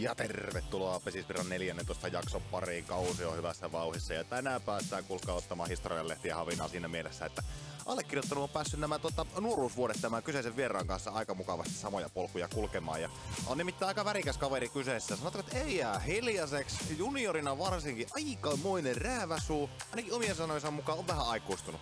Ja 0.00 0.14
tervetuloa 0.14 1.00
Pesisvirran 1.00 1.48
14 1.48 2.08
jakson 2.08 2.42
pariin. 2.50 2.84
Kausi 2.84 3.24
on 3.24 3.36
hyvässä 3.36 3.72
vauhissa 3.72 4.14
ja 4.14 4.24
tänään 4.24 4.62
päästään 4.62 5.04
kulkaa 5.04 5.34
ottamaan 5.34 5.68
historianlehtiä 5.68 6.34
havinaa 6.34 6.68
siinä 6.68 6.88
mielessä, 6.88 7.26
että 7.26 7.42
allekirjoittanut 7.86 8.44
on 8.44 8.50
päässyt 8.50 8.80
nämä 8.80 8.98
tota, 8.98 9.26
nuoruusvuodet 9.40 9.96
tämän 10.00 10.22
kyseisen 10.22 10.56
vieraan 10.56 10.86
kanssa 10.86 11.10
aika 11.10 11.34
mukavasti 11.34 11.74
samoja 11.74 12.08
polkuja 12.08 12.48
kulkemaan. 12.48 13.02
Ja 13.02 13.08
on 13.46 13.58
nimittäin 13.58 13.88
aika 13.88 14.04
värikäs 14.04 14.38
kaveri 14.38 14.68
kyseessä. 14.68 15.16
Sanotaan, 15.16 15.44
että 15.44 15.58
ei 15.58 15.76
jää 15.76 15.98
hiljaiseksi. 15.98 16.96
Juniorina 16.98 17.58
varsinkin 17.58 18.08
aikamoinen 18.16 18.96
rääväsuu. 18.96 19.70
Ainakin 19.90 20.12
omien 20.12 20.34
sanoinsa 20.34 20.70
mukaan 20.70 20.98
on 20.98 21.06
vähän 21.06 21.26
aikuistunut. 21.26 21.80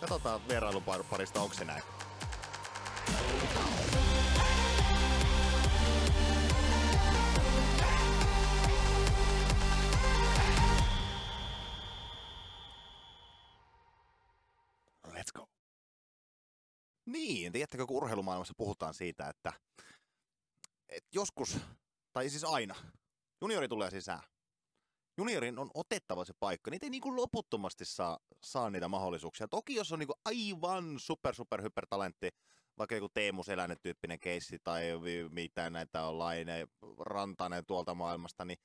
Katsotaan 0.00 0.48
vierailun 0.48 0.84
parista, 1.10 1.40
onko 1.40 1.54
se 1.54 1.64
näin. 1.64 1.82
Niin, 17.12 17.52
tiedättekö, 17.52 17.86
kun 17.86 17.96
urheilumaailmassa 17.96 18.54
puhutaan 18.56 18.94
siitä, 18.94 19.28
että, 19.28 19.52
että 20.88 21.08
joskus, 21.12 21.58
tai 22.12 22.30
siis 22.30 22.44
aina, 22.44 22.74
juniori 23.40 23.68
tulee 23.68 23.90
sisään. 23.90 24.22
Juniorin 25.18 25.58
on 25.58 25.70
otettava 25.74 26.24
se 26.24 26.32
paikka. 26.40 26.70
Niitä 26.70 26.86
ei 26.86 26.90
niin 26.90 27.00
kuin 27.00 27.16
loputtomasti 27.16 27.84
saa, 27.84 28.18
saa 28.42 28.70
niitä 28.70 28.88
mahdollisuuksia. 28.88 29.48
Toki 29.48 29.74
jos 29.74 29.92
on 29.92 29.98
niin 29.98 30.06
kuin 30.06 30.20
aivan 30.24 30.98
super, 30.98 31.34
super, 31.34 31.62
hyper 31.62 31.86
talentti, 31.86 32.28
vaikka 32.78 32.94
joku 32.94 33.08
Teemu 33.08 33.42
Selänen 33.42 33.76
tyyppinen 33.82 34.20
keissi 34.20 34.58
tai 34.64 34.84
mitä 35.30 35.70
näitä 35.70 36.04
on 36.04 36.18
Laine, 36.18 36.68
Rantanen 36.98 37.66
tuolta 37.66 37.94
maailmasta, 37.94 38.44
niin 38.44 38.58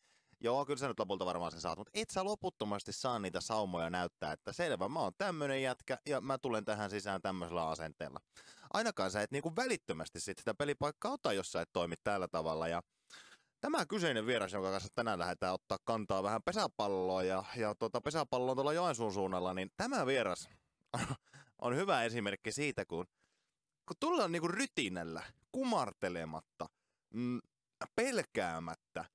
Joo, 0.45 0.65
kyllä 0.65 0.77
sä 0.77 0.87
nyt 0.87 0.99
lopulta 0.99 1.25
varmaan 1.25 1.51
sen 1.51 1.61
saat, 1.61 1.77
mutta 1.77 1.91
et 1.93 2.09
sä 2.09 2.23
loputtomasti 2.23 2.93
saa 2.93 3.19
niitä 3.19 3.41
saumoja 3.41 3.89
näyttää, 3.89 4.31
että 4.31 4.53
selvä, 4.53 4.89
mä 4.89 4.99
oon 4.99 5.11
tämmönen 5.17 5.61
jätkä 5.61 5.97
ja 6.05 6.21
mä 6.21 6.37
tulen 6.37 6.65
tähän 6.65 6.89
sisään 6.89 7.21
tämmöisellä 7.21 7.69
asenteella. 7.69 8.19
Ainakaan 8.73 9.11
sä 9.11 9.21
et 9.21 9.31
niinku 9.31 9.55
välittömästi 9.55 10.19
sit 10.19 10.37
sitä 10.37 10.53
pelipaikkaa 10.53 11.11
ota, 11.11 11.33
jos 11.33 11.51
sä 11.51 11.61
et 11.61 11.69
toimi 11.73 11.95
tällä 12.03 12.27
tavalla 12.27 12.67
ja 12.67 12.81
Tämä 13.61 13.85
kyseinen 13.85 14.25
vieras, 14.25 14.53
jonka 14.53 14.71
kanssa 14.71 14.89
tänään 14.95 15.19
lähdetään 15.19 15.53
ottaa 15.53 15.77
kantaa 15.83 16.23
vähän 16.23 16.43
pesäpalloa 16.43 17.23
ja, 17.23 17.43
ja 17.55 17.75
tuota, 17.75 18.01
pesäpallo 18.01 18.51
on 18.51 18.57
tuolla 18.57 18.73
Joensuun 18.73 19.13
suunnalla, 19.13 19.53
niin 19.53 19.71
tämä 19.77 20.05
vieras 20.05 20.49
on 21.61 21.75
hyvä 21.75 22.03
esimerkki 22.03 22.51
siitä, 22.51 22.85
kun, 22.85 23.05
kun 23.87 23.95
tullaan 23.99 24.31
niinku 24.31 24.47
rytinällä, 24.47 25.23
kumartelematta, 25.51 26.69
mm, 27.13 27.39
pelkäämättä, 27.95 29.05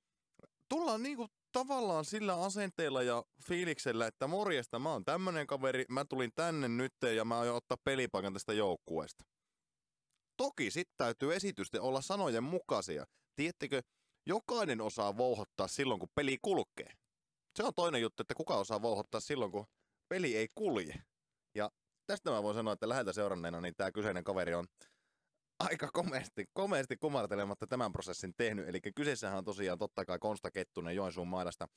tullaan 0.71 1.03
niinku 1.03 1.27
tavallaan 1.51 2.05
sillä 2.05 2.43
asenteella 2.43 3.01
ja 3.03 3.23
fiiliksellä, 3.43 4.07
että 4.07 4.27
morjesta, 4.27 4.79
mä 4.79 4.91
oon 4.91 5.05
tämmönen 5.05 5.47
kaveri, 5.47 5.85
mä 5.89 6.05
tulin 6.05 6.31
tänne 6.35 6.67
nyt 6.67 6.93
ja 7.15 7.25
mä 7.25 7.39
aion 7.39 7.55
ottaa 7.55 7.77
pelipaikan 7.83 8.33
tästä 8.33 8.53
joukkueesta. 8.53 9.25
Toki 10.37 10.71
sit 10.71 10.89
täytyy 10.97 11.35
esitysten 11.35 11.81
olla 11.81 12.01
sanojen 12.01 12.43
mukaisia. 12.43 13.05
Tiedättekö, 13.35 13.81
jokainen 14.25 14.81
osaa 14.81 15.17
vouhottaa 15.17 15.67
silloin, 15.67 15.99
kun 15.99 16.09
peli 16.15 16.37
kulkee. 16.41 16.91
Se 17.55 17.63
on 17.63 17.73
toinen 17.75 18.01
juttu, 18.01 18.21
että 18.23 18.35
kuka 18.35 18.57
osaa 18.57 18.81
vouhottaa 18.81 19.19
silloin, 19.19 19.51
kun 19.51 19.65
peli 20.09 20.35
ei 20.35 20.47
kulje. 20.55 21.03
Ja 21.55 21.71
tästä 22.07 22.31
mä 22.31 22.43
voin 22.43 22.55
sanoa, 22.55 22.73
että 22.73 22.89
läheltä 22.89 23.13
seuranneena, 23.13 23.61
niin 23.61 23.75
tämä 23.77 23.91
kyseinen 23.91 24.23
kaveri 24.23 24.53
on 24.53 24.65
aika 25.61 25.89
komeasti, 25.93 26.45
komeasti 26.53 26.97
kumartelematta 26.97 27.67
tämän 27.67 27.91
prosessin 27.91 28.33
tehnyt. 28.37 28.67
Eli 28.67 28.79
kyseessähän 28.95 29.37
on 29.37 29.45
tosiaan 29.45 29.79
totta 29.79 30.05
kai 30.05 30.19
Konsta 30.19 30.51
Kettunen 30.51 30.95
Joensuun 30.95 31.27
mailasta. 31.27 31.67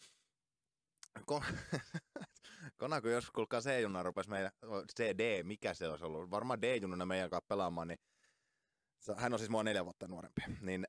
Kon... 1.27 1.43
Kona, 2.79 3.01
kun 3.01 3.11
jos 3.11 3.31
kuulkaa 3.31 3.61
C-junna 3.61 4.03
rupesi 4.03 4.31
meidän, 4.31 4.51
CD, 4.97 5.43
mikä 5.43 5.75
se 5.75 5.89
olisi 5.89 6.05
ollut, 6.05 6.31
varmaan 6.31 6.63
D-junnuna 6.63 7.07
meidän 7.07 7.31
kanssa 7.31 7.47
pelaamaan, 7.49 7.89
niin 7.89 7.99
hän 9.17 9.33
on 9.33 9.39
siis 9.39 9.51
mua 9.51 9.63
neljä 9.63 9.85
vuotta 9.85 10.09
nuorempi, 10.09 10.43
niin 10.61 10.87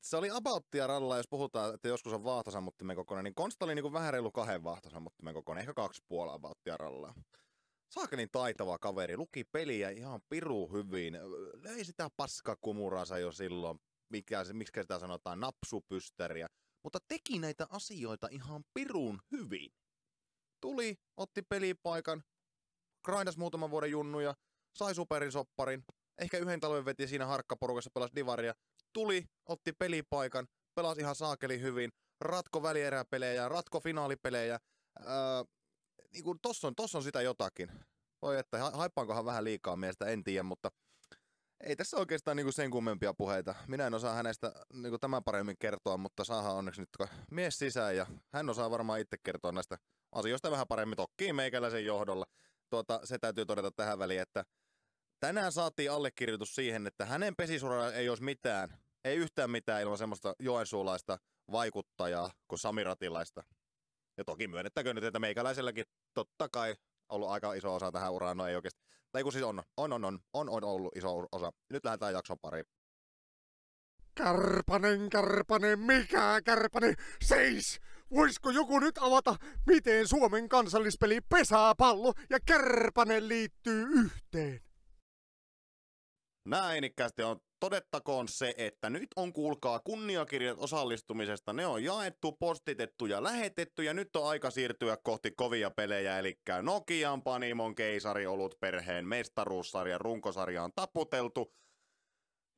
se 0.00 0.16
oli 0.16 0.30
abauttia 0.30 0.86
ralla, 0.86 1.16
jos 1.16 1.28
puhutaan, 1.30 1.74
että 1.74 1.88
joskus 1.88 2.12
on 2.12 2.24
vaahtosammuttimen 2.24 2.96
kokoinen, 2.96 3.24
niin 3.24 3.34
Konsta 3.34 3.64
oli 3.64 3.74
niin 3.74 3.82
kuin 3.82 3.92
vähän 3.92 4.12
reilu 4.12 4.32
kahden 4.32 4.64
vaahtosammuttimen 4.64 5.34
kokoinen, 5.34 5.60
ehkä 5.60 5.74
kaksi 5.74 6.02
puolella 6.08 6.34
abauttia 6.34 6.76
rallaa. 6.76 7.14
Saakelin 7.90 8.28
taitava 8.32 8.78
kaveri, 8.78 9.16
luki 9.16 9.44
peliä 9.44 9.90
ihan 9.90 10.20
piru 10.28 10.68
hyvin, 10.72 11.18
löi 11.62 11.84
sitä 11.84 12.08
paskakumuransa 12.16 13.18
jo 13.18 13.32
silloin, 13.32 13.78
mikä, 14.08 14.44
miksi 14.52 14.80
sitä 14.82 14.98
sanotaan, 14.98 15.40
napsupysteriä, 15.40 16.46
mutta 16.84 16.98
teki 17.08 17.38
näitä 17.38 17.66
asioita 17.70 18.28
ihan 18.30 18.64
pirun 18.74 19.18
hyvin. 19.30 19.70
Tuli, 20.60 20.94
otti 21.16 21.42
pelipaikan, 21.42 22.22
grindas 23.04 23.36
muutaman 23.36 23.70
vuoden 23.70 23.90
junnuja, 23.90 24.34
sai 24.76 24.94
superin 24.94 25.32
sopparin, 25.32 25.84
ehkä 26.18 26.38
yhden 26.38 26.60
talven 26.60 26.84
veti 26.84 27.08
siinä 27.08 27.26
harkkaporukassa, 27.26 27.90
pelasi 27.94 28.14
divaria, 28.14 28.54
tuli, 28.92 29.24
otti 29.48 29.72
pelipaikan, 29.72 30.46
pelasi 30.74 31.00
ihan 31.00 31.14
saakeli 31.14 31.60
hyvin, 31.60 31.90
ratko 32.20 32.62
välieräpelejä, 32.62 33.48
ratko 33.48 33.80
finaalipelejä, 33.80 34.58
öö, 35.00 35.06
niin 36.12 36.24
kuin 36.24 36.38
tossa 36.42 36.68
on, 36.68 36.74
tossa 36.74 36.98
on 36.98 37.04
sitä 37.04 37.22
jotakin. 37.22 37.70
Voi 38.22 38.38
että, 38.38 38.70
haippaankohan 38.70 39.24
vähän 39.24 39.44
liikaa 39.44 39.76
miestä, 39.76 40.06
en 40.06 40.24
tiedä, 40.24 40.42
mutta 40.42 40.70
ei 41.60 41.76
tässä 41.76 41.96
oikeastaan 41.96 42.36
niin 42.36 42.44
kuin 42.44 42.52
sen 42.52 42.70
kummempia 42.70 43.14
puheita. 43.14 43.54
Minä 43.68 43.86
en 43.86 43.94
osaa 43.94 44.14
hänestä 44.14 44.52
niin 44.72 44.90
kuin 44.90 45.00
tämän 45.00 45.24
paremmin 45.24 45.56
kertoa, 45.58 45.96
mutta 45.96 46.24
saahan 46.24 46.54
onneksi 46.54 46.80
nyt 46.80 47.10
mies 47.30 47.58
sisään 47.58 47.96
ja 47.96 48.06
hän 48.32 48.50
osaa 48.50 48.70
varmaan 48.70 49.00
itse 49.00 49.16
kertoa 49.22 49.52
näistä 49.52 49.78
asioista 50.12 50.50
vähän 50.50 50.66
paremmin 50.66 50.96
tokkiin 50.96 51.36
meikäläisen 51.36 51.84
johdolla. 51.84 52.26
Tuota, 52.70 53.00
se 53.04 53.18
täytyy 53.18 53.46
todeta 53.46 53.70
tähän 53.70 53.98
väliin, 53.98 54.20
että 54.20 54.44
tänään 55.20 55.52
saatiin 55.52 55.92
allekirjoitus 55.92 56.54
siihen, 56.54 56.86
että 56.86 57.06
hänen 57.06 57.36
pesisuralla 57.36 57.92
ei 57.92 58.08
olisi 58.08 58.24
mitään, 58.24 58.78
ei 59.04 59.16
yhtään 59.16 59.50
mitään 59.50 59.82
ilman 59.82 59.98
semmoista 59.98 60.34
joensuulaista 60.38 61.18
vaikuttajaa 61.52 62.30
kuin 62.48 62.58
Sami 62.58 62.84
Ratilaista. 62.84 63.42
Ja 64.16 64.24
toki 64.24 64.48
myönnettäkö 64.48 64.94
nyt, 64.94 65.04
että 65.04 65.18
meikäläiselläkin 65.18 65.84
totta 66.14 66.48
kai 66.48 66.74
ollut 67.08 67.28
aika 67.28 67.52
iso 67.52 67.74
osa 67.74 67.92
tähän 67.92 68.12
uraan, 68.12 68.36
no 68.36 68.46
ei 68.46 68.56
oikeasti. 68.56 68.80
Tai 69.12 69.22
kun 69.22 69.32
siis 69.32 69.44
on, 69.44 69.62
on, 69.76 69.92
on, 69.92 70.04
on, 70.04 70.20
on, 70.32 70.50
on 70.50 70.64
ollut 70.64 70.96
iso 70.96 71.26
osa. 71.32 71.52
Nyt 71.70 71.84
lähdetään 71.84 72.12
jakson 72.12 72.38
pariin. 72.38 72.64
Kärpänen, 74.14 75.10
kärpänen, 75.10 75.78
mikä 75.78 76.40
kärpänen, 76.44 76.94
seis! 77.22 77.80
Voisiko 78.10 78.50
joku 78.50 78.78
nyt 78.78 78.98
avata, 78.98 79.36
miten 79.66 80.08
Suomen 80.08 80.48
kansallispeli 80.48 81.20
pesäpallo 81.20 82.12
ja 82.30 82.38
kärpänen 82.46 83.28
liittyy 83.28 83.86
yhteen? 83.92 84.60
Näin 86.44 86.84
ikkästi 86.84 87.22
on 87.22 87.40
todettakoon 87.60 88.28
se, 88.28 88.54
että 88.56 88.90
nyt 88.90 89.08
on 89.16 89.32
kuulkaa 89.32 89.80
kunniakirjat 89.84 90.58
osallistumisesta. 90.60 91.52
Ne 91.52 91.66
on 91.66 91.84
jaettu, 91.84 92.32
postitettu 92.32 93.06
ja 93.06 93.22
lähetetty 93.22 93.82
ja 93.82 93.94
nyt 93.94 94.16
on 94.16 94.28
aika 94.28 94.50
siirtyä 94.50 94.96
kohti 95.02 95.30
kovia 95.30 95.70
pelejä. 95.70 96.18
Eli 96.18 96.38
Nokian 96.62 97.22
Panimon 97.22 97.74
keisari 97.74 98.26
ollut 98.26 98.60
perheen 98.60 99.08
mestaruussarja, 99.08 99.98
runkosarja 99.98 100.62
on 100.62 100.72
taputeltu. 100.74 101.54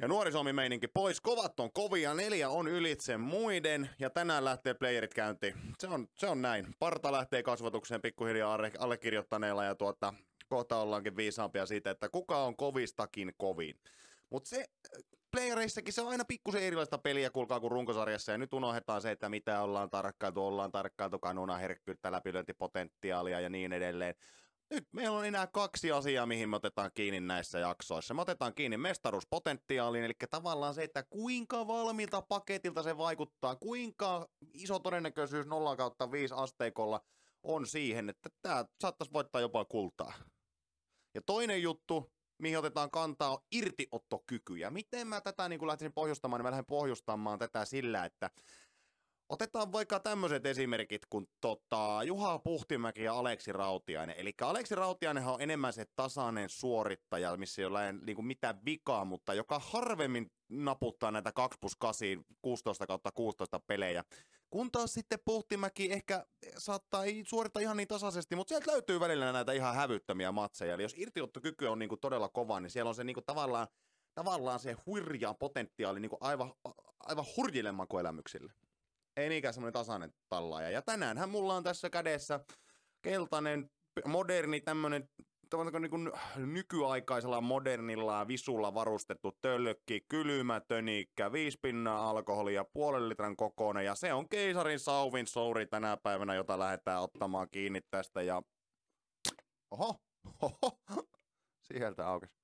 Ja 0.03 0.09
nuori 0.09 0.31
meininki 0.53 0.89
pois. 0.89 1.21
Kovat 1.21 1.61
on 1.61 1.73
kovia, 1.73 2.15
neljä 2.15 2.49
on 2.49 2.69
ylitse 2.69 3.17
muiden 3.17 3.91
ja 3.99 4.11
tänään 4.11 4.45
lähtee 4.45 4.75
playerit 4.75 5.15
käyntiin. 5.15 5.55
Se 5.79 5.87
on, 5.87 6.09
se 6.15 6.27
on 6.27 6.43
näin. 6.43 6.67
Parta 6.79 7.13
lähtee 7.13 7.43
kasvatukseen 7.43 8.03
pikkuhiljaa 8.03 8.59
allekirjoittaneella 8.79 9.65
ja 9.65 9.75
tuota, 9.75 10.15
kohta 10.49 10.77
ollaankin 10.77 11.17
viisaampia 11.17 11.67
siitä, 11.67 11.91
että 11.91 12.09
kuka 12.09 12.45
on 12.45 12.57
kovistakin 12.57 13.33
kovin. 13.37 13.75
Mutta 14.31 14.49
se 14.49 14.65
playereissakin 15.31 15.93
se 15.93 16.01
on 16.01 16.09
aina 16.09 16.25
pikkusen 16.25 16.63
erilaista 16.63 16.99
peliä, 16.99 17.31
kuulkaa 17.31 17.61
kuin 17.61 17.71
runkosarjassa, 17.71 18.33
ja 18.33 18.39
nyt 18.39 18.53
unohdetaan 18.53 19.03
se, 19.03 19.11
että 19.11 19.29
mitä 19.29 19.63
ollaan 19.63 19.91
tarkkailtu, 19.91 20.47
ollaan 20.47 20.73
tarkkailtu 20.73 21.19
kanuna, 21.19 21.57
herkkyyttä, 21.57 22.13
läpilöintipotentiaalia 22.13 23.41
ja 23.41 23.49
niin 23.49 23.73
edelleen. 23.73 24.15
Nyt 24.71 24.85
meillä 24.93 25.19
on 25.19 25.27
enää 25.27 25.47
kaksi 25.47 25.93
asiaa, 25.93 26.27
mihin 26.27 26.49
me 26.49 26.57
otetaan 26.57 26.91
kiinni 26.95 27.21
näissä 27.21 27.59
jaksoissa. 27.59 28.15
Me 28.15 28.23
otetaan 28.23 28.55
kiinni 28.55 28.77
mestaruuspotentiaaliin, 28.77 30.05
eli 30.05 30.13
tavallaan 30.31 30.75
se, 30.75 30.83
että 30.83 31.05
kuinka 31.11 31.67
valmiilta 31.67 32.23
paketilta 32.23 32.83
se 32.83 32.97
vaikuttaa, 32.97 33.57
kuinka 33.57 34.29
iso 34.55 34.79
todennäköisyys 34.79 35.47
0 35.47 35.77
kautta 35.77 36.11
5 36.11 36.35
asteikolla 36.37 37.01
on 37.43 37.67
siihen, 37.67 38.09
että 38.09 38.29
tämä 38.43 38.65
saattaisi 38.81 39.13
voittaa 39.13 39.41
jopa 39.41 39.65
kultaa. 39.65 40.13
Ja 41.15 41.23
toinen 41.27 41.63
juttu, 41.63 42.13
mihin 42.39 42.59
otetaan 42.59 42.91
kantaa, 42.91 43.31
on 43.31 43.39
irtiottokyky. 43.53 44.57
Ja 44.57 44.71
miten 44.71 45.07
mä 45.07 45.21
tätä 45.21 45.49
niin 45.49 45.67
lähtisin 45.67 45.93
pohjustamaan, 45.93 46.39
niin 46.39 46.45
mä 46.45 46.51
lähden 46.51 46.67
pohjustamaan 46.67 47.39
tätä 47.39 47.65
sillä, 47.65 48.05
että 48.05 48.31
Otetaan 49.29 49.73
vaikka 49.73 50.01
tämmöiset 50.01 50.47
esimerkit 50.47 51.07
kuin 51.07 51.29
tota, 51.41 52.01
Juha 52.05 52.39
Puhtimäki 52.39 53.03
ja 53.03 53.15
Aleksi 53.15 53.53
Rautiainen. 53.53 54.17
Eli 54.19 54.35
Aleksi 54.41 54.75
Rautiainenhan 54.75 55.35
on 55.35 55.43
enemmän 55.43 55.73
se 55.73 55.87
tasainen 55.97 56.49
suorittaja, 56.49 57.37
missä 57.37 57.63
ei 57.63 57.67
ole 57.67 57.93
niin 57.93 58.27
mitään 58.27 58.61
vikaa, 58.65 59.05
mutta 59.05 59.35
joka 59.35 59.59
harvemmin 59.59 60.31
naputtaa 60.49 61.11
näitä 61.11 61.33
2 61.33 61.59
plus 61.61 61.77
8, 61.77 62.09
16 62.43 62.87
kautta 62.87 63.11
16 63.13 63.61
pelejä. 63.61 64.05
Kun 64.51 64.71
taas 64.73 64.95
sitten 64.95 65.19
Puhtimäki 65.25 65.93
ehkä 65.93 66.27
saattaa 66.59 67.05
ei 67.05 67.25
suorittaa 67.27 67.63
ihan 67.63 67.77
niin 67.77 67.89
tasaisesti, 67.89 68.37
mutta 68.37 68.49
sieltä 68.49 68.73
löytyy 68.73 69.01
välillä 69.01 69.33
näitä 69.33 69.53
ihan 69.53 69.75
hävyttömiä 69.75 70.33
matseja. 70.33 70.75
Eli 70.75 70.83
jos 70.83 70.95
irtiottokyky 70.97 71.67
on 71.67 71.79
niin 71.79 71.89
kuin 71.89 72.01
todella 72.01 72.29
kova, 72.29 72.61
niin 72.61 72.71
siellä 72.71 72.89
on 72.89 72.95
se 72.95 73.05
niin 73.05 73.15
kuin 73.15 73.25
tavallaan, 73.25 73.69
tavallaan 74.15 74.61
se 74.61 74.77
hurjaa 74.87 75.35
potentiaali 75.35 76.01
niin 76.01 76.11
kuin 76.11 76.23
aivan, 76.23 76.53
aivan 77.01 77.25
hurjille 77.37 77.73
makoelämyksille 77.73 78.53
ei 79.19 79.29
niinkään 79.29 79.55
semmoinen 79.55 79.73
tasainen 79.73 80.15
tallaaja. 80.29 80.71
Ja 80.71 80.83
tänäänhän 80.83 81.31
mulla 81.31 81.55
on 81.55 81.63
tässä 81.63 81.91
kädessä 81.91 82.41
keltainen, 83.03 83.71
moderni 84.05 84.61
tämmöinen 84.61 85.09
niin 85.81 85.91
kuin 85.91 86.13
nykyaikaisella 86.37 87.41
modernilla 87.41 88.29
visulla 88.29 88.75
varustettu 88.75 89.33
tölkki, 89.41 90.01
kylmätönikkä, 90.09 91.33
viisi 91.33 91.59
pinnaa 91.63 92.11
alkoholia, 92.11 92.65
puolen 92.65 93.09
litran 93.09 93.37
kokoinen 93.37 93.85
ja 93.85 93.95
se 93.95 94.13
on 94.13 94.29
keisarin 94.29 94.79
sauvin 94.79 95.27
souri 95.27 95.67
tänä 95.67 95.97
päivänä, 95.97 96.35
jota 96.35 96.59
lähdetään 96.59 97.03
ottamaan 97.03 97.49
kiinni 97.51 97.81
tästä 97.91 98.23
ja 98.23 98.43
oho, 99.71 100.01
oho, 100.43 100.79
sieltä 101.61 102.09
aukesi. 102.09 102.39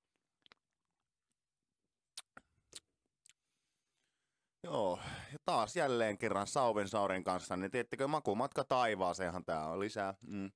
Joo, 4.63 4.99
ja 5.31 5.37
taas 5.45 5.75
jälleen 5.75 6.17
kerran 6.17 6.47
Sauven 6.47 6.87
Saurin 6.87 7.23
kanssa, 7.23 7.57
niin 7.57 7.71
tiedättekö, 7.71 8.07
makumatka 8.07 8.63
taivaaseenhan 8.63 9.45
tää 9.45 9.67
on 9.69 9.79
lisää. 9.79 10.13
Mm. 10.27 10.51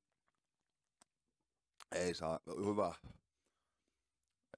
Ei 1.92 2.14
saa, 2.14 2.40
hyvä. 2.66 2.94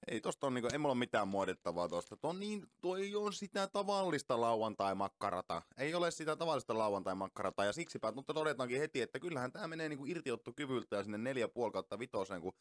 Ei 0.08 0.22
tosta 0.22 0.48
on 0.48 0.54
niinku, 0.54 0.70
ei 0.72 0.78
mulla 0.78 0.92
ole 0.92 1.00
mitään 1.00 1.28
muodettavaa 1.28 1.90
tosta. 1.90 2.18
Tuo, 2.18 2.34
niin, 2.34 2.68
tuo 2.82 2.98
ei 2.98 3.16
ole 3.16 3.32
sitä 3.32 3.68
tavallista 3.68 4.42
lauantai-makkarata. 4.42 5.62
Ei 5.78 5.94
ole 5.94 6.12
sitä 6.12 6.36
tavallista 6.36 6.78
lauantai-makkarata 6.78 7.66
ja 7.66 7.74
siksipä 7.74 8.12
mutta 8.12 8.34
todetaankin 8.34 8.80
heti, 8.80 9.02
että 9.02 9.20
kyllähän 9.20 9.52
tämä 9.52 9.68
menee 9.68 9.90
niinku 9.90 10.06
irtiottokyvyltä 10.06 10.96
ja 10.96 11.04
sinne 11.04 11.34
4,5 11.34 11.72
kautta 11.74 12.00
vitoseen, 12.00 12.42
kun 12.42 12.54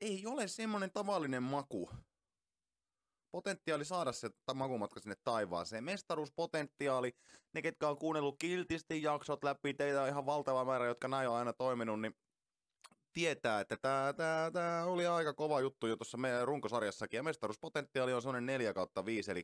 ei 0.00 0.26
ole 0.26 0.48
semmonen 0.48 0.90
tavallinen 0.90 1.42
maku 1.42 1.90
potentiaali 3.34 3.84
saada 3.84 4.12
se 4.12 4.30
makumatka 4.54 5.00
sinne 5.00 5.16
taivaaseen. 5.24 5.84
Mestaruuspotentiaali, 5.84 7.16
ne 7.54 7.62
ketkä 7.62 7.88
on 7.88 7.98
kuunnellut 7.98 8.38
kiltisti 8.38 9.02
jaksot 9.02 9.44
läpi, 9.44 9.74
teitä 9.74 10.02
on 10.02 10.08
ihan 10.08 10.26
valtava 10.26 10.64
määrä, 10.64 10.86
jotka 10.86 11.08
näin 11.08 11.28
on 11.28 11.36
aina 11.36 11.52
toiminut, 11.52 12.00
niin 12.00 12.14
tietää, 13.14 13.60
että 13.60 13.76
tämä, 13.76 14.14
tämä, 14.16 14.50
tämä 14.52 14.84
oli 14.84 15.06
aika 15.06 15.34
kova 15.34 15.60
juttu 15.60 15.86
jo 15.86 15.96
tuossa 15.96 16.16
meidän 16.16 16.46
runkosarjassakin, 16.46 17.16
ja 17.18 17.22
mestaruuspotentiaali 17.22 18.12
on 18.12 18.22
sellainen 18.22 18.46
4 18.46 18.74
kautta 18.74 19.04
5, 19.04 19.30
eli 19.30 19.42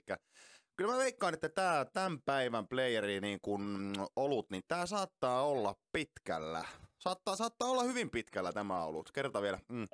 kyllä 0.76 0.92
mä 0.92 0.98
veikkaan, 0.98 1.34
että 1.34 1.48
tämä 1.48 1.86
tämän 1.92 2.18
päivän 2.24 2.68
playeri 2.68 3.20
niin 3.20 3.38
kun 3.42 3.94
olut, 4.16 4.50
niin 4.50 4.62
tämä 4.68 4.86
saattaa 4.86 5.46
olla 5.46 5.74
pitkällä. 5.92 6.64
Saattaa, 6.98 7.36
saattaa 7.36 7.68
olla 7.68 7.82
hyvin 7.82 8.10
pitkällä 8.10 8.52
tämä 8.52 8.84
olut. 8.84 9.12
Kerta 9.12 9.42
vielä. 9.42 9.58
Mm. 9.68 9.86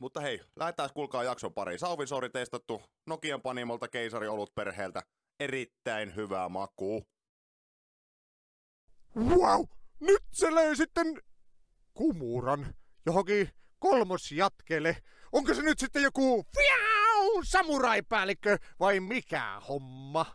Mutta 0.00 0.20
hei, 0.20 0.40
lähdetään 0.56 0.90
kuulkaa 0.94 1.24
jakson 1.24 1.54
pariin. 1.54 1.78
Sauvisori 1.78 2.30
testattu 2.30 2.82
Nokian 3.06 3.42
panimolta 3.42 3.88
keisari 3.88 4.28
olut 4.28 4.54
perheeltä. 4.54 5.02
Erittäin 5.40 6.16
hyvää 6.16 6.48
makuu. 6.48 7.06
Wow! 9.16 9.64
Nyt 10.00 10.22
se 10.32 10.54
löi 10.54 10.76
sitten 10.76 11.22
kumuran 11.94 12.74
johonkin 13.06 13.50
kolmosjatkele. 13.78 14.96
Onko 15.32 15.54
se 15.54 15.62
nyt 15.62 15.78
sitten 15.78 16.02
joku 16.02 16.46
fiau, 16.56 17.42
samuraipäällikkö 17.44 18.58
vai 18.80 19.00
mikä 19.00 19.60
homma? 19.68 20.26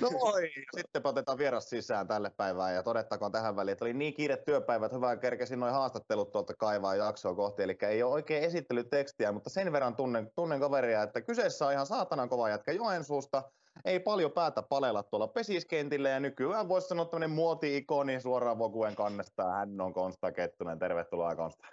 No 0.00 0.10
voi, 0.12 0.50
sitten 0.76 1.02
otetaan 1.04 1.38
vieras 1.38 1.70
sisään 1.70 2.08
tälle 2.08 2.30
päivään 2.36 2.74
ja 2.74 2.82
todettakoon 2.82 3.32
tähän 3.32 3.56
väliin, 3.56 3.72
että 3.72 3.84
oli 3.84 3.94
niin 3.94 4.14
kiire 4.14 4.36
työpäivä, 4.36 4.86
että 4.86 4.96
hyvä 4.96 5.16
kerkesin 5.16 5.60
noin 5.60 5.72
haastattelut 5.72 6.32
tuolta 6.32 6.54
kaivaa 6.54 6.94
jaksoa 6.94 7.34
kohti, 7.34 7.62
eli 7.62 7.78
ei 7.82 8.02
ole 8.02 8.12
oikein 8.12 8.42
esittelytekstiä, 8.42 9.32
mutta 9.32 9.50
sen 9.50 9.72
verran 9.72 9.96
tunnen, 9.96 10.30
tunnen 10.34 10.60
kaveria, 10.60 11.02
että 11.02 11.20
kyseessä 11.20 11.66
on 11.66 11.72
ihan 11.72 11.86
saatanan 11.86 12.28
kova 12.28 12.48
jätkä 12.48 12.72
Joensuusta, 12.72 13.42
ei 13.84 14.00
paljon 14.00 14.32
päätä 14.32 14.62
palella 14.62 15.02
tuolla 15.02 15.28
pesiskentillä 15.28 16.08
ja 16.08 16.20
nykyään 16.20 16.68
voisi 16.68 16.88
sanoa 16.88 17.04
tämmöinen 17.04 17.30
muoti-ikoni 17.30 18.20
suoraan 18.20 18.58
Vokuen 18.58 18.96
kannesta. 18.96 19.50
Hän 19.50 19.80
on 19.80 19.92
Konsta 19.92 20.32
Kettunen. 20.32 20.78
Tervetuloa 20.78 21.36
Konsta. 21.36 21.66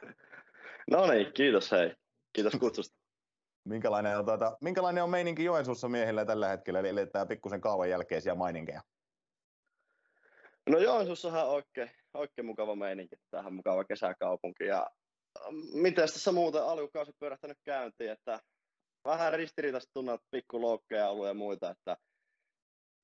No 0.91 1.07
niin, 1.07 1.33
kiitos 1.33 1.71
hei. 1.71 1.93
Kiitos 2.33 2.53
kutsusta. 2.59 2.97
Minkälainen 3.63 4.17
on, 4.17 4.25
tuota, 4.25 4.57
minkälainen 4.61 5.03
on 5.03 5.09
meininki 5.09 5.43
Joensuussa 5.43 5.89
miehillä 5.89 6.25
tällä 6.25 6.47
hetkellä, 6.47 6.79
eli 6.79 7.07
tämä 7.07 7.25
pikkusen 7.25 7.61
kauan 7.61 7.89
jälkeisiä 7.89 8.35
maininkeja? 8.35 8.81
No 10.69 10.77
Joensuussahan 10.77 11.47
on 11.47 11.49
oikein, 11.49 11.91
oikein 12.13 12.45
mukava 12.45 12.75
meininki, 12.75 13.15
tähän 13.31 13.53
mukava 13.53 13.83
kesäkaupunki. 13.83 14.63
Ja 14.63 14.87
miten 15.73 16.09
tässä 16.09 16.31
muuten 16.31 16.63
alkukausi 16.63 17.11
pyörähtänyt 17.19 17.57
käyntiin, 17.63 18.11
että 18.11 18.39
vähän 19.07 19.33
ristiriitaisesti 19.33 19.91
tunnet 19.93 20.21
pikku 20.31 20.61
loukkeja 20.61 21.09
ollut 21.09 21.27
ja 21.27 21.33
muita, 21.33 21.69
että 21.69 21.97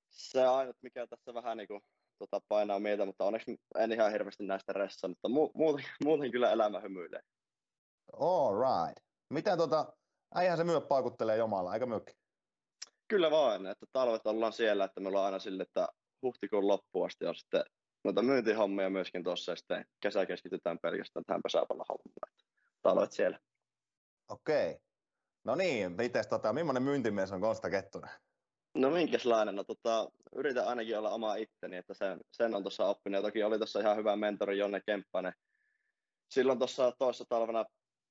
se 0.10 0.46
ainut 0.46 0.78
mikä 0.82 1.08
tässä 1.08 1.34
vähän 1.34 1.58
niin 1.58 1.68
kuin, 1.68 1.82
tota, 2.20 2.42
painaa 2.48 2.80
mieltä, 2.80 3.06
mutta 3.06 3.26
onneksi 3.26 3.58
en 3.80 3.92
ihan 3.92 4.12
hirveästi 4.12 4.44
näistä 4.44 4.74
ressa, 4.74 5.08
mutta 5.08 5.28
mu- 5.28 5.52
muuten, 5.54 5.86
muuten 6.04 6.32
kyllä 6.32 6.52
elämä 6.52 6.80
hymyilee. 6.80 7.22
All 8.20 8.56
right. 8.56 9.06
Miten 9.30 9.58
tota, 9.58 9.94
Äihän 10.36 10.58
se 10.58 10.64
myö 10.64 10.82
paikuttelee 10.82 11.38
jomalla, 11.38 11.72
aika 11.72 11.86
myökki? 11.86 12.14
Kyllä 13.08 13.32
vain, 13.32 13.66
että 13.66 13.86
talvet 13.92 14.28
ollaan 14.28 14.54
siellä, 14.54 14.86
että 14.86 15.02
me 15.02 15.08
ollaan 15.08 15.26
aina 15.26 15.40
sille, 15.40 15.64
että 15.64 15.88
huhtikuun 16.22 16.68
loppuun 16.68 17.06
asti 17.06 17.26
on 17.26 17.36
sitten 17.36 17.64
noita 18.04 18.22
myyntihommia 18.22 18.90
myöskin 18.90 19.24
tuossa 19.24 19.52
ja 19.52 19.56
sitten 19.56 19.86
kesä 20.00 20.26
keskitytään 20.26 20.80
pelkästään 20.80 21.26
tähän 21.26 21.42
pesäpallon 21.44 21.86
Talvet 22.82 23.12
siellä. 23.12 23.40
Okei. 24.30 24.70
Okay. 24.70 24.80
No 25.44 25.56
niin, 25.56 25.92
mites 25.92 26.28
tota, 26.28 26.54
millainen 26.54 26.84
myyntimies 26.84 27.32
on 27.32 27.42
Konsta 27.42 27.70
Kettunen? 27.70 28.10
No 28.78 28.90
minkälainen? 28.90 29.56
No 29.56 29.64
tota, 29.64 30.12
yritän 30.36 30.68
ainakin 30.68 30.98
olla 30.98 31.10
oma 31.10 31.36
itteni, 31.36 31.78
että 31.78 31.94
sen, 31.94 32.20
sen 32.32 32.56
on 32.56 32.64
tuossa 32.64 32.86
oppinut. 32.86 33.18
Ja 33.18 33.22
toki 33.22 33.44
oli 33.44 33.58
tuossa 33.58 33.80
ihan 33.80 33.98
hyvä 33.98 34.16
mentori 34.16 34.58
Jonne 34.58 34.82
Kemppanen. 34.86 35.34
Silloin 36.30 36.60
tuossa 36.60 36.92
toissa 36.92 37.26
talvena 37.30 37.66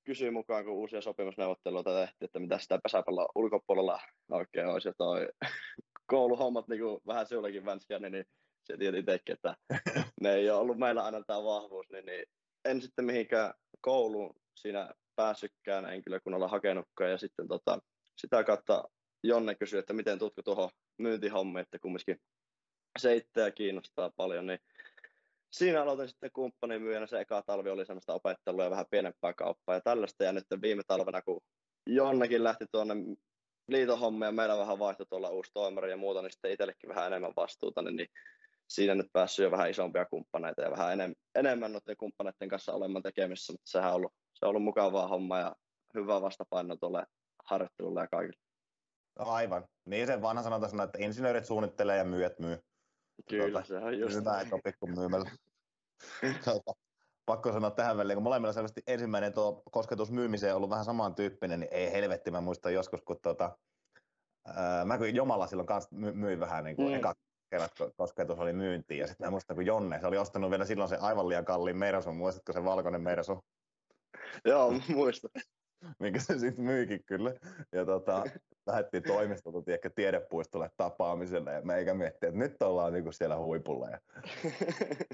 kysyi 0.05 0.31
mukaan, 0.31 0.65
kun 0.65 0.73
uusia 0.73 1.01
sopimusneuvotteluita 1.01 1.95
tehtiin, 1.95 2.27
että 2.27 2.39
mitä 2.39 2.59
sitä 2.59 2.79
pesäpallon 2.83 3.29
ulkopuolella 3.35 4.01
oikein 4.31 4.67
olisi. 4.67 4.89
Ja 4.89 4.95
toi 4.99 5.29
kouluhommat 6.13 6.69
niin 6.69 6.81
kuin 6.81 7.01
vähän 7.07 7.27
sinullekin 7.27 7.65
vänskiä, 7.65 7.99
niin, 7.99 8.13
niin 8.13 8.25
se 8.65 8.77
tiedät 8.77 9.01
itsekin, 9.01 9.35
että 9.35 9.57
ne 10.21 10.35
ei 10.35 10.51
ole 10.51 10.61
ollut 10.61 10.79
meillä 10.79 11.05
aina 11.05 11.23
tämä 11.27 11.45
vahvuus. 11.45 11.87
Niin, 11.91 12.07
niin 12.07 12.25
en 12.65 12.83
sitten 12.83 13.05
mihinkään 13.05 13.55
kouluun 13.81 14.35
siinä 14.55 14.95
päässytkään, 15.17 15.85
en 15.85 16.03
kyllä 16.03 16.21
kun 16.21 16.35
olla 16.35 16.49
hakenutkaan. 16.49 17.11
Ja 17.11 17.19
sitten 17.19 17.49
tota, 17.49 17.79
sitä 18.17 18.45
kautta 18.45 18.85
Jonne 19.25 19.55
kysyi, 19.55 19.79
että 19.79 19.93
miten 19.93 20.19
tutko 20.19 20.43
tuohon 20.43 20.71
myyntihommiin, 20.99 21.63
että 21.63 21.79
kumminkin 21.79 22.21
se 22.99 23.17
itseä 23.17 23.51
kiinnostaa 23.51 24.11
paljon, 24.17 24.47
niin 24.47 24.59
siinä 25.53 25.83
aloitin 25.83 26.09
sitten 26.09 26.31
kumppanimyyjänä. 26.33 27.07
Se 27.07 27.21
eka 27.21 27.43
talvi 27.43 27.71
oli 27.71 27.87
semmoista 27.87 28.15
opettelua 28.15 28.65
ja 28.65 28.71
vähän 28.71 28.87
pienempää 28.91 29.33
kauppaa 29.33 29.75
ja 29.75 29.81
tällaista. 29.81 30.25
Ja 30.25 30.33
nyt 30.33 30.47
viime 30.63 30.83
talvena, 30.87 31.23
kun 31.23 31.41
Jonnekin 31.87 32.45
lähti 32.45 32.65
tuonne 32.73 32.95
liiton 33.69 34.21
ja 34.25 34.33
meillä 34.33 34.59
vähän 34.59 34.79
vaihtui 34.79 35.07
tuolla 35.07 35.31
uusi 35.31 35.51
toimari 35.55 35.91
ja 35.91 35.97
muuta, 35.97 36.23
niin 36.23 36.33
sitten 36.33 36.51
itsellekin 36.51 36.89
vähän 36.89 37.07
enemmän 37.07 37.33
vastuuta, 37.37 37.83
niin, 37.83 37.97
niin 37.97 38.09
siinä 38.69 38.95
nyt 38.95 39.07
päässyt 39.13 39.43
jo 39.45 39.51
vähän 39.51 39.71
isompia 39.71 40.05
kumppaneita 40.05 40.63
ja 40.63 40.71
vähän 40.71 40.93
enem, 40.93 41.15
enemmän 41.35 41.73
noiden 41.73 41.97
kumppaneiden 41.97 42.49
kanssa 42.49 42.73
olemaan 42.73 43.03
tekemissä, 43.03 43.53
mutta 43.53 43.71
sehän 43.71 43.91
on 43.91 43.97
ollut, 43.97 44.13
se 44.43 44.47
on 44.47 44.51
ollut 44.51 44.63
mukavaa 44.63 45.09
homma 45.09 45.39
ja 45.39 45.57
hyvä 45.95 46.23
vastapaino 46.23 46.77
tuolle 46.77 47.07
harjoittelulle 47.45 48.01
ja 48.01 48.09
kaikille. 48.09 48.41
No 49.19 49.25
aivan. 49.25 49.65
Niin 49.87 50.07
se 50.07 50.23
vanha 50.23 50.43
sanota 50.43 50.69
sanoo, 50.69 50.85
että 50.85 50.99
insinöörit 51.01 51.45
suunnittelee 51.45 51.99
ja 51.99 52.05
myyjät 52.05 52.39
myy. 52.39 52.59
Kyllä, 53.29 53.53
tuota, 53.53 53.67
se 53.67 53.79
on 53.79 53.99
just. 53.99 54.15
Hyvä, 54.15 54.41
että 54.41 54.55
opittu 54.55 54.87
myymällä. 54.87 55.31
tuota, 56.45 56.73
pakko 57.27 57.53
sanoa 57.53 57.71
tähän 57.71 57.97
väliin, 57.97 58.17
kun 58.17 58.23
molemmilla 58.23 58.53
selvästi 58.53 58.83
ensimmäinen 58.87 59.33
tuo 59.33 59.63
kosketus 59.71 60.11
myymiseen 60.11 60.53
on 60.53 60.57
ollut 60.57 60.71
vähän 60.71 60.85
samantyyppinen, 60.85 61.61
niin 61.61 61.73
ei 61.73 61.93
helvetti, 61.93 62.31
mä 62.31 62.41
muistan 62.41 62.75
joskus, 62.75 63.03
kun 63.03 63.17
tuota, 63.23 63.59
ää, 64.47 64.85
mä 64.85 64.99
kun 64.99 65.15
Jomalla 65.15 65.47
silloin 65.47 65.67
kanssa 65.67 65.97
my, 65.97 66.13
myin 66.13 66.41
vähän 66.41 66.65
niin 66.65 66.77
kuin 66.77 66.89
mm. 66.89 66.95
eka 66.95 67.15
kerrat 67.51 67.73
kosketus 67.97 68.39
oli 68.39 68.53
myyntiin, 68.53 69.01
ja 69.01 69.07
sitten 69.07 69.27
mä 69.27 69.31
muistan, 69.31 69.57
kun 69.57 69.67
Jonne, 69.67 70.01
se 70.01 70.07
oli 70.07 70.19
ostanut 70.19 70.51
vielä 70.51 70.65
silloin 70.65 70.89
se 70.89 70.97
aivan 70.97 71.29
liian 71.29 71.45
kalliin 71.45 71.77
Mersun, 71.77 72.17
muistatko 72.17 72.53
se 72.53 72.65
valkoinen 72.65 73.03
Mersu? 73.03 73.45
Joo, 74.45 74.75
muistan. 74.89 75.31
minkä 75.99 76.21
se 76.21 76.39
sitten 76.39 76.65
myykin 76.65 77.05
kyllä. 77.05 77.35
Ja 77.73 77.85
tota, 77.85 78.25
lähdettiin 78.67 79.03
toimistolta 79.03 79.63
tiedätkö, 79.63 79.91
tiedepuistolle 79.95 80.71
tapaamiselle 80.77 81.53
ja 81.53 81.63
meikä 81.63 81.95
miettii, 81.95 82.29
että 82.29 82.39
nyt 82.39 82.63
ollaan 82.63 82.93
niinku 82.93 83.13
siellä 83.13 83.37
huipulla. 83.37 83.89
Ja 83.89 83.99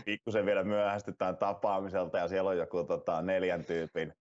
pikkusen 0.04 0.46
vielä 0.46 0.64
myöhästytään 0.64 1.36
tapaamiselta 1.36 2.18
ja 2.18 2.28
siellä 2.28 2.50
on 2.50 2.58
joku 2.58 2.84
tota, 2.84 3.22
neljän 3.22 3.64
tyypin 3.64 4.12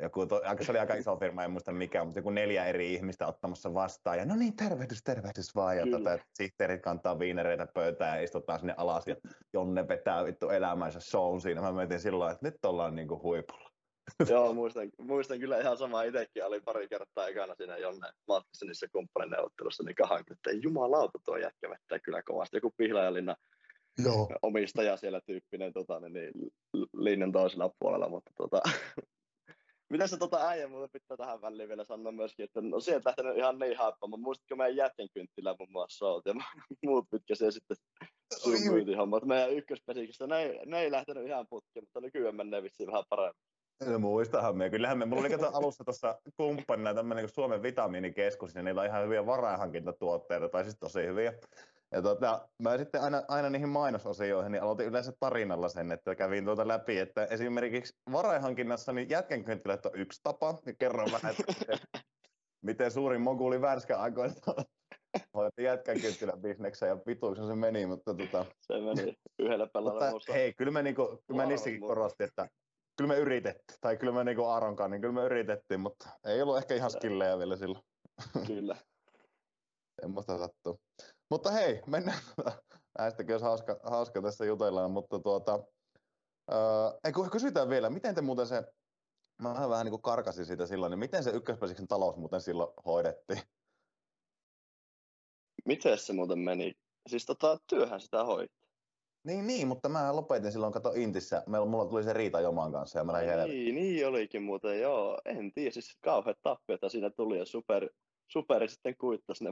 joku, 0.00 0.26
to, 0.26 0.40
se 0.60 0.72
oli 0.72 0.78
aika 0.78 0.94
iso 0.94 1.16
firma, 1.16 1.44
en 1.44 1.50
muista 1.50 1.72
mikä, 1.72 2.04
mutta 2.04 2.18
joku 2.18 2.30
neljä 2.30 2.64
eri 2.64 2.94
ihmistä 2.94 3.26
ottamassa 3.26 3.74
vastaan. 3.74 4.18
Ja 4.18 4.24
no 4.24 4.36
niin, 4.36 4.56
tervehdys, 4.56 5.02
tervehdys 5.02 5.54
vaan. 5.54 5.76
Ja 5.76 5.86
tota, 5.90 6.18
sihteerit 6.32 6.82
kantaa 6.82 7.18
viinereitä 7.18 7.66
pöytään 7.74 8.18
ja 8.18 8.24
istutaan 8.24 8.58
sinne 8.58 8.74
alas. 8.76 9.08
Ja 9.08 9.16
Jonne 9.52 9.88
vetää 9.88 10.24
vittu 10.24 10.48
elämänsä 10.48 11.00
shown 11.00 11.40
siinä. 11.40 11.60
Mä 11.60 11.72
mietin 11.72 12.00
silloin, 12.00 12.32
että 12.32 12.46
nyt 12.46 12.64
ollaan 12.64 12.94
niinku 12.94 13.22
huipulla. 13.22 13.73
Joo, 14.30 14.54
muistan, 14.54 14.90
muistan 14.98 15.40
kyllä 15.40 15.60
ihan 15.60 15.76
sama 15.76 16.02
itsekin. 16.02 16.44
Oli 16.44 16.60
pari 16.60 16.88
kertaa 16.88 17.28
ekana 17.28 17.54
siinä 17.54 17.76
Jonne 17.76 18.08
Mattisonissa 18.28 18.86
kumppaneneuvottelussa, 18.92 19.82
niin 19.82 19.94
kahan, 19.94 20.24
että 20.30 20.50
jumalauta 20.52 21.18
tuo 21.24 21.36
jätkä 21.36 21.70
vettää 21.70 21.98
kyllä 21.98 22.22
kovasti. 22.22 22.56
Joku 22.56 22.74
Pihlajalinna 22.76 23.36
Joo. 24.04 24.28
omistaja 24.42 24.96
siellä 24.96 25.20
tyyppinen 25.26 25.72
tota, 25.72 26.00
niin, 26.00 26.12
niin 26.12 26.52
linjan 26.96 27.32
toisella 27.32 27.70
puolella, 27.78 28.08
mutta 28.08 28.30
tota, 28.36 28.60
Miten 29.90 30.08
se 30.08 30.16
tota 30.16 30.48
äijä 30.48 30.68
muuten 30.68 30.88
pitää 30.92 31.16
tähän 31.16 31.40
väliin 31.40 31.68
vielä 31.68 31.84
sanoa 31.84 32.12
myöskin, 32.12 32.44
että 32.44 32.60
no 32.60 32.80
sieltä 32.80 33.08
lähtenyt 33.08 33.36
ihan 33.36 33.58
niin 33.58 33.76
haippaamaan. 33.76 34.20
Muistatko 34.20 34.56
meidän 34.56 34.76
jätken 34.76 35.08
kynttilä 35.14 35.54
muun 35.58 35.72
muassa 35.72 35.98
sout 35.98 36.26
ja 36.26 36.34
muut, 36.86 37.06
mitkä 37.12 37.34
se 37.34 37.50
sitten 37.50 37.76
sun 38.36 38.72
myyntihommat. 38.72 39.24
Meidän 39.24 39.52
ykköspesiksessä, 39.52 40.26
ne, 40.26 40.42
ei, 40.42 40.66
ne 40.66 40.80
ei 40.80 40.90
lähtenyt 40.90 41.26
ihan 41.26 41.46
putkeen, 41.50 41.84
mutta 41.84 42.00
nykyään 42.00 42.36
menee 42.36 42.62
vissiin 42.62 42.86
vähän 42.86 43.04
paremmin. 43.08 43.42
No 43.80 43.98
muistahan 43.98 44.56
me. 44.56 44.70
Kyllähän 44.70 44.98
me, 44.98 45.04
mulla 45.04 45.20
oli 45.20 45.30
kato 45.30 45.50
alussa 45.52 45.84
tuossa 45.84 46.20
kumppanina 46.36 46.94
tämmöinen 46.94 47.24
niin 47.24 47.34
Suomen 47.34 47.62
vitamiinikeskus, 47.62 48.54
ja 48.54 48.62
niillä 48.62 48.80
on 48.80 48.86
ihan 48.86 49.04
hyviä 49.04 49.26
varainhankintatuotteita, 49.26 50.48
tai 50.48 50.64
siis 50.64 50.78
tosi 50.78 51.06
hyviä. 51.06 51.32
Ja 51.92 52.02
tota, 52.02 52.48
mä 52.62 52.78
sitten 52.78 53.02
aina, 53.02 53.22
aina 53.28 53.50
niihin 53.50 53.68
mainososioihin 53.68 54.52
niin 54.52 54.62
aloitin 54.62 54.86
yleensä 54.86 55.12
tarinalla 55.20 55.68
sen, 55.68 55.92
että 55.92 56.14
kävin 56.14 56.44
tuota 56.44 56.68
läpi, 56.68 56.98
että 56.98 57.24
esimerkiksi 57.24 57.96
varainhankinnassa 58.12 58.92
niin 58.92 59.10
jätkenkynttilät 59.10 59.86
on 59.86 59.92
yksi 59.94 60.20
tapa, 60.22 60.58
ja 60.66 60.74
kerron 60.78 61.12
vähän, 61.12 61.34
että 61.38 61.52
miten, 61.60 61.78
miten 62.62 62.90
suurin 62.90 63.20
moguli 63.20 63.60
värskä 63.60 63.98
aikoina 63.98 64.34
hoiti 65.34 65.62
jätkänkynttilän 65.62 66.40
bisneksen 66.40 66.88
ja 66.88 66.96
vituiksi 67.06 67.46
se 67.46 67.54
meni, 67.54 67.86
mutta 67.86 68.14
tota... 68.14 68.46
Se 68.60 68.80
meni 68.80 69.14
yhdellä 69.38 69.66
pelalla 69.72 70.10
mutta, 70.10 70.32
hei, 70.32 70.52
kyllä 70.52 70.72
me, 70.72 70.82
niinku, 70.82 71.22
kyllä 71.26 71.42
mä 71.42 71.48
niissäkin 71.48 71.80
korostin, 71.80 72.26
että 72.26 72.48
kyllä 72.96 73.08
me 73.08 73.18
yritettiin, 73.18 73.78
tai 73.80 73.96
kyllä 73.96 74.12
me 74.12 74.24
niinku 74.24 74.44
Aaronkaan, 74.44 74.90
niin 74.90 75.00
kyllä 75.00 75.14
me 75.14 75.24
yritettiin, 75.24 75.80
mutta 75.80 76.08
ei 76.26 76.42
ollut 76.42 76.56
ehkä 76.56 76.74
ihan 76.74 76.90
skillejä 76.90 77.38
vielä 77.38 77.56
silloin. 77.56 77.84
Kyllä. 78.46 78.76
Semmoista 80.00 80.38
sattuu. 80.38 80.80
Mutta 81.30 81.50
hei, 81.50 81.82
mennään. 81.86 82.18
Näistäkin 82.98 83.34
olisi 83.34 83.44
hauska, 83.44 83.80
hauska 83.82 84.22
tässä 84.22 84.44
jutella, 84.44 84.88
mutta 84.88 85.18
tuota, 85.18 85.64
äh, 86.52 87.30
kysytään 87.32 87.68
vielä, 87.68 87.90
miten 87.90 88.14
te 88.14 88.20
muuten 88.20 88.46
se, 88.46 88.62
mä 89.42 89.68
vähän 89.68 89.84
niin 89.84 89.90
kuin 89.90 90.02
karkasin 90.02 90.46
siitä 90.46 90.66
silloin, 90.66 90.90
niin 90.90 90.98
miten 90.98 91.24
se 91.24 91.30
ykköspesiksen 91.30 91.88
talous 91.88 92.16
muuten 92.16 92.40
silloin 92.40 92.72
hoidettiin? 92.86 93.40
Miten 95.64 95.98
se 95.98 96.12
muuten 96.12 96.38
meni? 96.38 96.74
Siis 97.08 97.26
tota, 97.26 97.58
työhän 97.66 98.00
sitä 98.00 98.24
hoitti. 98.24 98.63
Niin, 99.24 99.46
niin, 99.46 99.68
mutta 99.68 99.88
mä 99.88 100.16
lopetin 100.16 100.52
silloin, 100.52 100.72
kato 100.72 100.92
Intissä, 100.94 101.42
meillä, 101.46 101.66
mulla 101.66 101.86
tuli 101.86 102.04
se 102.04 102.12
riita 102.12 102.40
Joman 102.40 102.72
kanssa 102.72 102.98
ja 102.98 103.04
mä 103.04 103.12
lähdin 103.12 103.54
Niin, 103.54 103.74
niin 103.74 104.06
olikin 104.06 104.42
muuten, 104.42 104.80
joo. 104.80 105.20
En 105.24 105.52
tiedä, 105.52 105.70
siis 105.70 105.98
kauheat 106.00 106.38
tappiota 106.42 106.88
siinä 106.88 107.10
tuli 107.10 107.38
ja 107.38 107.44
super, 107.44 107.88
super 108.28 108.68
sitten 108.68 108.96
kuittasi 108.96 109.44
ne. 109.44 109.50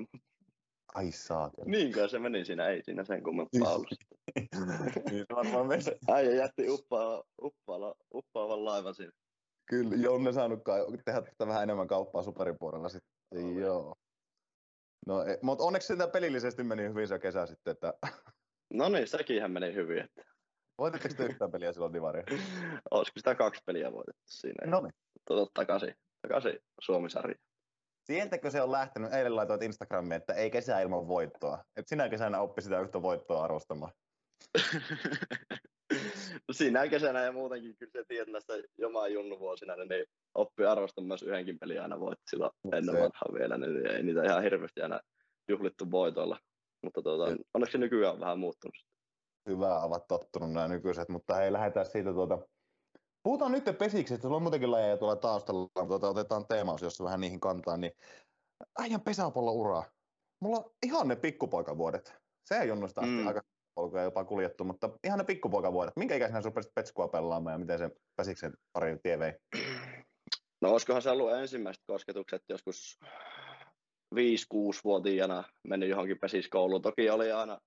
Ai 0.94 1.12
saakeli. 1.12 1.70
Niinkö 1.70 2.08
se 2.08 2.18
meni 2.18 2.44
siinä, 2.44 2.68
ei 2.68 2.82
siinä 2.82 3.04
sen 3.04 3.22
kummempaa 3.22 3.74
ollut. 3.74 3.88
niin. 5.10 5.26
Äijä 6.08 6.32
jätti 6.32 6.70
uppaava, 6.70 7.24
uppaava, 7.42 7.94
uppaavan 8.14 8.64
laivan 8.64 8.94
siinä. 8.94 9.12
Kyllä, 9.66 9.96
Jonne 9.96 10.32
saanut 10.32 10.60
tehdä 11.04 11.22
tätä 11.22 11.46
vähän 11.46 11.62
enemmän 11.62 11.86
kauppaa 11.86 12.22
superin 12.22 12.58
puolella 12.58 12.88
sitten, 12.88 13.56
joo. 13.56 13.94
No, 15.06 15.22
e, 15.22 15.38
mutta 15.42 15.64
onneksi 15.64 15.86
sitä 15.86 16.08
pelillisesti 16.08 16.62
meni 16.62 16.82
hyvin 16.82 17.08
se 17.08 17.18
kesä 17.18 17.46
sitten, 17.46 17.70
että... 17.70 17.94
No 18.72 18.88
niin, 18.88 19.08
sekin 19.08 19.50
meni 19.50 19.74
hyvin, 19.74 19.98
että... 19.98 20.22
Voititteko 20.78 21.14
te 21.14 21.24
yhtään 21.24 21.50
peliä 21.50 21.72
silloin 21.72 21.92
Divaria? 21.92 22.24
Olisiko 22.90 23.18
sitä 23.18 23.34
kaksi 23.34 23.62
peliä 23.66 23.92
voitettu 23.92 24.22
siinä? 24.26 24.70
No 24.70 24.80
niin. 24.80 24.92
Takaisin, 25.54 25.94
takaisin 26.22 26.58
Suomi-sarja. 26.80 27.36
Sieltäkö 28.04 28.50
se 28.50 28.62
on 28.62 28.72
lähtenyt, 28.72 29.12
eilen 29.12 29.36
laitoit 29.36 29.62
Instagramiin, 29.62 30.12
että 30.12 30.34
ei 30.34 30.50
kesä 30.50 30.80
ilman 30.80 31.08
voittoa. 31.08 31.64
Et 31.76 31.88
sinä 31.88 32.08
kesänä 32.08 32.40
oppi 32.40 32.62
sitä 32.62 32.80
yhtä 32.80 33.02
voittoa 33.02 33.44
arvostamaan. 33.44 33.92
no 36.48 36.52
siinä 36.52 36.88
kesänä 36.88 37.24
ja 37.24 37.32
muutenkin 37.32 37.76
kyllä 37.76 37.92
se 37.92 38.04
tiedät 38.08 38.28
näistä 38.28 38.52
jomaa 38.78 39.08
junnuvuosina, 39.08 39.76
niin 39.76 40.04
oppi 40.34 40.64
arvostamaan 40.64 41.08
myös 41.08 41.22
yhdenkin 41.22 41.58
pelin 41.58 41.82
aina 41.82 42.00
voitti 42.00 42.24
silloin 42.30 42.52
ennen 42.72 42.94
vanhaa 42.94 43.34
vielä, 43.34 43.58
niin 43.58 43.86
ei 43.86 44.02
niitä 44.02 44.24
ihan 44.24 44.42
hirveästi 44.42 44.80
aina 44.80 45.00
juhlittu 45.48 45.90
voitoilla. 45.90 46.38
Mutta 46.82 47.02
tuota, 47.02 47.36
onneksi 47.54 47.78
nykyään 47.78 48.14
on 48.14 48.20
vähän 48.20 48.38
muuttunut. 48.38 48.74
Hyvä, 49.48 49.80
ovat 49.80 50.06
tottunut 50.08 50.52
nämä 50.52 50.68
nykyiset, 50.68 51.08
mutta 51.08 51.42
ei 51.42 51.52
lähdetään 51.52 51.86
siitä 51.86 52.12
tuota, 52.12 52.38
Puhutaan 53.22 53.52
nyt 53.52 53.64
pesiksi, 53.78 54.14
että 54.14 54.22
sulla 54.22 54.36
on 54.36 54.42
muutenkin 54.42 54.70
lajeja 54.70 54.96
tuolla 54.96 55.16
taustalla, 55.16 55.86
tuota, 55.86 56.08
otetaan 56.08 56.46
teemaus, 56.46 56.82
jossa 56.82 57.04
vähän 57.04 57.20
niihin 57.20 57.40
kantaa, 57.40 57.76
niin 57.76 57.92
äijän 58.78 59.00
pesäpallo-uraa. 59.00 59.84
Mulla 60.40 60.58
on 60.58 60.70
ihan 60.86 61.08
ne 61.08 61.16
pikkupoikavuodet. 61.16 62.14
Se 62.44 62.58
ei 62.58 62.68
junnusta 62.68 63.00
mm. 63.00 63.26
aika 63.26 63.42
polkuja 63.74 64.02
jopa 64.02 64.24
kuljettu, 64.24 64.64
mutta 64.64 64.90
ihan 65.04 65.18
ne 65.18 65.24
pikkupoikavuodet. 65.24 65.96
Minkä 65.96 66.14
ikäisenä 66.14 66.40
rupesit 66.44 66.74
petskua 66.74 67.08
pelaamaan 67.08 67.54
ja 67.54 67.58
miten 67.58 67.78
se 67.78 67.90
pesiksen 68.16 68.52
pari 68.72 68.98
tie 69.02 69.18
vei? 69.18 69.32
No 70.60 70.70
olisikohan 70.70 71.02
se 71.02 71.10
ollut 71.10 71.32
ensimmäiset 71.32 71.82
kosketukset 71.86 72.42
joskus 72.48 72.98
5-6-vuotiaana 74.12 75.44
mennyt 75.68 75.88
johonkin 75.88 76.18
pesiskouluun. 76.18 76.82
Toki 76.82 77.10
oli 77.10 77.32
aina 77.32 77.58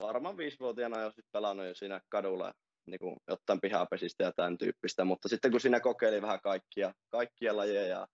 varmaan 0.00 0.34
5-vuotiaana 0.34 1.00
jo 1.00 1.10
sit 1.10 1.26
pelannut 1.32 1.66
jo 1.66 1.74
siinä 1.74 2.00
kadulla 2.08 2.52
niin 2.86 2.98
kuin 2.98 3.16
jotain 3.28 3.60
pihapesistä 3.60 4.24
ja 4.24 4.32
tämän 4.36 4.58
tyyppistä, 4.58 5.04
mutta 5.04 5.28
sitten 5.28 5.50
kun 5.50 5.60
siinä 5.60 5.80
kokeili 5.80 6.22
vähän 6.22 6.40
kaikkia, 6.40 6.92
kaikkia 7.08 7.56
lajeja 7.56 7.86
ja 7.86 8.06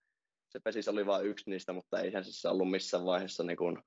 se 0.49 0.61
pesis 0.65 0.89
oli 0.89 1.07
vain 1.07 1.27
yksi 1.27 1.51
niistä, 1.51 1.73
mutta 1.73 2.01
eihän 2.01 2.25
se 2.25 2.49
ollut 2.49 2.71
missään 2.71 3.05
vaiheessa 3.05 3.45
niin 3.45 3.57
kuin 3.57 3.79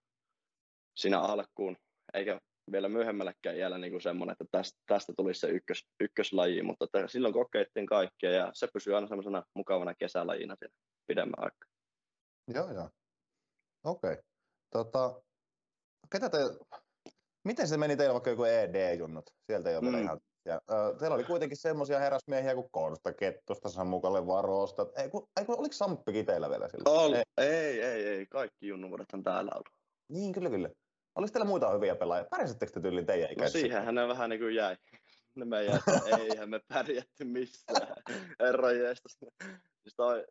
siinä 0.95 1.19
alkuun, 1.19 1.77
eikä 2.13 2.39
vielä 2.71 2.89
myöhemmälläkään 2.89 3.57
iällä 3.57 3.77
niin 3.77 4.01
semmoinen, 4.01 4.31
että 4.31 4.45
tästä, 4.51 4.79
tästä 4.85 5.13
tulisi 5.17 5.39
se 5.39 5.47
ykkös, 5.47 5.87
ykköslaji, 5.99 6.61
mutta 6.61 6.85
että 6.85 7.07
silloin 7.07 7.33
kokeiltiin 7.33 7.85
kaikkea 7.85 8.31
ja 8.31 8.51
se 8.53 8.67
pysyy 8.73 8.95
aina 8.95 9.07
semmoisena 9.07 9.43
mukavana 9.53 9.93
kesälajina 9.95 10.55
siinä 10.59 10.73
pidemmän 11.07 11.43
aikaa. 11.43 11.69
Joo, 12.53 12.73
joo. 12.73 12.89
Okei. 13.86 14.12
Okay. 14.12 14.24
Tota, 14.70 15.22
ketä 16.12 16.30
te, 16.30 16.38
miten 17.44 17.68
se 17.68 17.77
meni 17.77 17.98
teillä 17.98 18.13
vaikka 18.13 18.30
joku 18.30 18.44
ED-junnut? 18.44 19.30
Sieltä 19.46 19.70
ei 19.70 19.75
ole 19.75 19.92
mm. 19.92 20.04
ihan 20.04 20.20
ja 20.46 20.62
äh, 20.72 20.98
teillä 21.00 21.15
oli 21.15 21.24
kuitenkin 21.24 21.58
semmoisia 21.58 22.00
herrasmiehiä 22.00 22.56
kuin 22.56 22.70
Konsta 22.72 23.13
Kettusta, 23.13 23.70
Samukalle 23.70 24.27
Varosta. 24.27 24.88
Ei, 24.98 25.10
kun, 25.10 25.27
ei, 25.39 25.46
kun, 25.46 25.60
oliko 25.60 25.74
Samppikin 25.74 26.25
teillä 26.25 26.50
vielä 26.50 26.68
silloin? 26.68 27.00
Ol, 27.00 27.13
ei. 27.13 27.24
ei, 27.38 27.82
ei, 27.82 28.08
ei. 28.08 28.25
Kaikki 28.25 28.68
junnuvuodethan 28.68 29.24
täällä 29.24 29.51
ollut. 29.54 29.70
Niin, 30.10 30.34
kyllä, 30.34 30.50
kyllä. 30.50 30.70
Oliko 31.15 31.32
teillä 31.32 31.48
muita 31.48 31.70
hyviä 31.70 31.96
pelaajia? 31.96 32.27
Pärjäsittekö 32.30 32.72
te 32.72 32.82
tyyliin 32.82 33.06
teidän 33.06 33.32
ikäisiä? 33.32 33.60
No 33.60 33.62
siihenhän 33.62 33.96
ne 33.96 34.08
vähän 34.08 34.30
niin 34.30 34.39
kuin 34.39 34.56
jäi. 34.56 34.77
Ne 35.36 35.46
me 35.46 35.63
jäi, 35.63 35.80
eihän 36.20 36.50
me 36.50 36.60
pärjätty 36.68 37.24
missään. 37.24 37.96
Herran 38.39 38.75
siis 39.82 39.96
toi, 39.96 40.25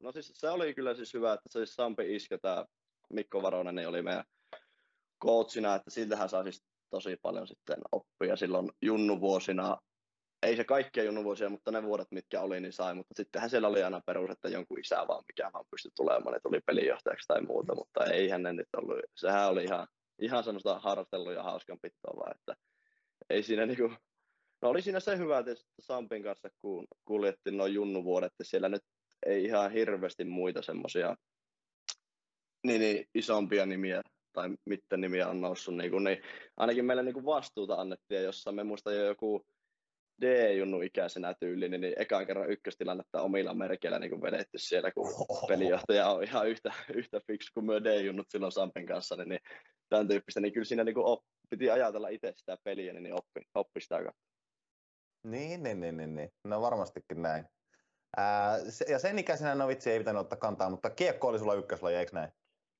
no 0.00 0.12
siis 0.12 0.32
se 0.34 0.50
oli 0.50 0.74
kyllä 0.74 0.94
siis 0.94 1.14
hyvä, 1.14 1.32
että 1.32 1.48
se 1.48 1.58
siis 1.58 1.74
Sampi 1.74 2.14
Iskö, 2.14 2.38
tämä 2.38 2.66
Mikko 3.12 3.42
Varonen, 3.42 3.74
niin 3.74 3.88
oli 3.88 4.02
meidän 4.02 4.24
coachina, 5.24 5.74
että 5.74 5.90
siltähän 5.90 6.28
saa 6.28 6.42
siis 6.42 6.64
tosi 6.90 7.16
paljon 7.22 7.46
sitten 7.46 7.78
oppia 7.92 8.36
silloin 8.36 8.70
junnuvuosina. 8.82 9.76
Ei 10.42 10.56
se 10.56 10.64
kaikkia 10.64 11.04
junnuvuosia, 11.04 11.48
mutta 11.48 11.70
ne 11.70 11.82
vuodet, 11.82 12.08
mitkä 12.10 12.40
oli, 12.40 12.60
niin 12.60 12.72
sai. 12.72 12.94
Mutta 12.94 13.14
sittenhän 13.16 13.50
siellä 13.50 13.68
oli 13.68 13.82
aina 13.82 14.00
perus, 14.06 14.30
että 14.30 14.48
jonkun 14.48 14.80
isä 14.80 15.08
vaan, 15.08 15.24
mikä 15.28 15.50
vaan 15.52 15.64
pystyi 15.70 15.90
tulemaan, 15.96 16.36
että 16.36 16.48
tuli 16.48 16.60
pelinjohtajaksi 16.66 17.28
tai 17.28 17.42
muuta. 17.42 17.74
Mutta 17.74 18.04
eihän 18.04 18.42
ne 18.42 18.52
nyt 18.52 18.68
ollut. 18.76 19.00
Sehän 19.16 19.48
oli 19.48 19.64
ihan, 19.64 19.86
ihan 20.18 20.44
semmoista 20.44 20.78
harrastelua 20.78 21.32
ja 21.32 21.42
hauskan 21.42 21.78
pittoa 21.82 22.30
että 22.34 22.54
ei 23.30 23.42
siinä 23.42 23.66
niinku, 23.66 23.90
No 24.62 24.68
oli 24.68 24.82
siinä 24.82 25.00
se 25.00 25.18
hyvä 25.18 25.38
että 25.38 25.54
Sampin 25.80 26.22
kanssa, 26.22 26.48
kun 26.58 26.86
kuljettiin 27.04 27.56
noin 27.56 27.74
junnuvuodet, 27.74 28.32
että 28.32 28.44
siellä 28.44 28.68
nyt 28.68 28.82
ei 29.26 29.44
ihan 29.44 29.72
hirveästi 29.72 30.24
muita 30.24 30.62
semmoisia 30.62 31.16
niin, 32.66 32.80
niin, 32.80 33.04
isompia 33.14 33.66
nimiä 33.66 34.02
tai 34.32 34.48
miten 34.64 35.00
nimiä 35.00 35.28
on 35.28 35.40
noussut, 35.40 35.76
niin, 35.76 35.90
kuin, 35.90 36.04
niin 36.04 36.22
ainakin 36.56 36.84
meille 36.84 37.02
niin 37.02 37.14
kuin 37.14 37.24
vastuuta 37.24 37.74
annettiin, 37.74 38.22
jossa 38.22 38.52
me 38.52 38.64
muista 38.64 38.92
jo 38.92 39.06
joku 39.06 39.46
D-junnu 40.20 40.80
ikäisenä 40.82 41.34
tyyliin, 41.40 41.70
niin 41.70 41.94
ekan 41.96 42.26
kerran 42.26 42.50
ykköstilannetta 42.50 43.22
omilla 43.22 43.54
merkeillä 43.54 43.98
niin 43.98 44.22
vedetty 44.22 44.58
siellä, 44.58 44.90
kun 44.92 45.06
pelijohtaja 45.48 46.08
on 46.08 46.22
ihan 46.22 46.48
yhtä, 46.48 46.72
yhtä 46.94 47.20
fiksu 47.26 47.50
kuin 47.54 47.66
me 47.66 47.84
D-junnut 47.84 48.26
silloin 48.30 48.52
Sampen 48.52 48.86
kanssa, 48.86 49.16
niin, 49.16 49.28
niin 49.28 49.40
tämän 49.88 50.08
tyyppistä, 50.08 50.40
niin 50.40 50.52
kyllä 50.52 50.64
siinä 50.64 50.84
niin 50.84 50.98
op, 50.98 51.20
piti 51.50 51.70
ajatella 51.70 52.08
itse 52.08 52.32
sitä 52.36 52.58
peliä, 52.64 52.92
niin 52.92 53.14
oppi, 53.14 53.40
oppi 53.54 53.80
sitä 53.80 53.96
kautta. 53.96 54.22
Niin, 55.24 55.62
niin, 55.62 55.80
niin, 55.80 55.96
niin, 55.96 56.14
niin. 56.14 56.30
No 56.44 56.60
varmastikin 56.60 57.22
näin. 57.22 57.44
Se, 58.68 58.84
ja 58.88 58.98
sen 58.98 59.18
ikäisenä 59.18 59.54
no 59.54 59.68
vitsi 59.68 59.90
ei 59.90 59.98
pitänyt 59.98 60.20
ottaa 60.20 60.38
kantaa, 60.38 60.70
mutta 60.70 60.90
kiekko 60.90 61.28
oli 61.28 61.38
sulla 61.38 61.54
ykköslaji, 61.54 61.96
eikö 61.96 62.12
näin? 62.14 62.32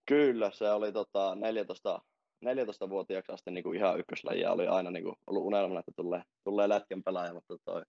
Kyllä, 0.06 0.50
se 0.50 0.70
oli 0.70 0.92
tota 0.92 1.34
14, 1.34 2.00
14-vuotiaaksi 2.44 3.32
asti 3.32 3.50
niin 3.50 3.64
kuin 3.64 3.78
ihan 3.78 3.98
ykköslajia. 4.00 4.52
Oli 4.52 4.66
aina 4.66 4.90
niin 4.90 5.04
kuin 5.04 5.16
ollut 5.26 5.44
unelmana, 5.44 5.80
että 5.80 5.92
tulee, 5.96 6.22
tulee 6.44 6.68
lätkän 6.68 7.02
pelaaja, 7.02 7.34
mutta 7.34 7.56
toi, 7.64 7.82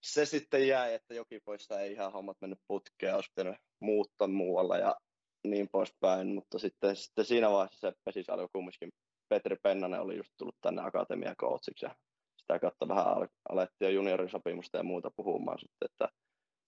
se 0.00 0.26
sitten 0.26 0.68
jäi, 0.68 0.94
että 0.94 1.14
Jokipoissa 1.14 1.80
ei 1.80 1.92
ihan 1.92 2.12
hommat 2.12 2.36
mennyt 2.40 2.58
putkeen, 2.68 3.14
olisi 3.14 3.30
pitänyt 3.34 3.60
muuttaa 3.80 4.28
muualla 4.28 4.78
ja 4.78 4.96
niin 5.44 5.68
poispäin, 5.72 6.34
mutta 6.34 6.58
sitten, 6.58 6.96
sitten 6.96 7.24
siinä 7.24 7.50
vaiheessa 7.50 7.90
se 7.90 7.96
pesis 8.04 8.30
alkoi 8.30 8.48
kumminkin. 8.52 8.92
Petri 9.28 9.56
Pennanen 9.62 10.00
oli 10.00 10.16
just 10.16 10.30
tullut 10.38 10.56
tänne 10.60 10.82
akatemia 10.82 11.34
coachiksi 11.34 11.86
ja 11.86 11.94
sitä 12.36 12.58
kautta 12.58 12.88
vähän 12.88 13.06
alettiin 13.48 13.86
jo 13.86 13.90
juniorin 13.90 14.30
sopimusta 14.30 14.76
ja 14.76 14.82
muuta 14.82 15.10
puhumaan 15.16 15.58
sitten, 15.58 15.88
että 15.92 16.08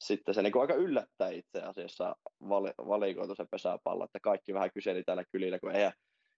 sitten 0.03 0.35
se 0.35 0.43
niin 0.43 0.53
kuin 0.53 0.61
aika 0.61 0.75
yllättää 0.75 1.29
itse 1.31 1.63
asiassa 1.63 2.17
valikoitu 2.89 3.35
se 3.35 3.45
pesäpallo, 3.51 4.05
että 4.05 4.21
kaikki 4.21 4.55
vähän 4.55 4.71
kyseli 4.75 5.03
täällä 5.03 5.25
kylillä, 5.33 5.59
kun 5.59 5.73
eihän 5.73 5.93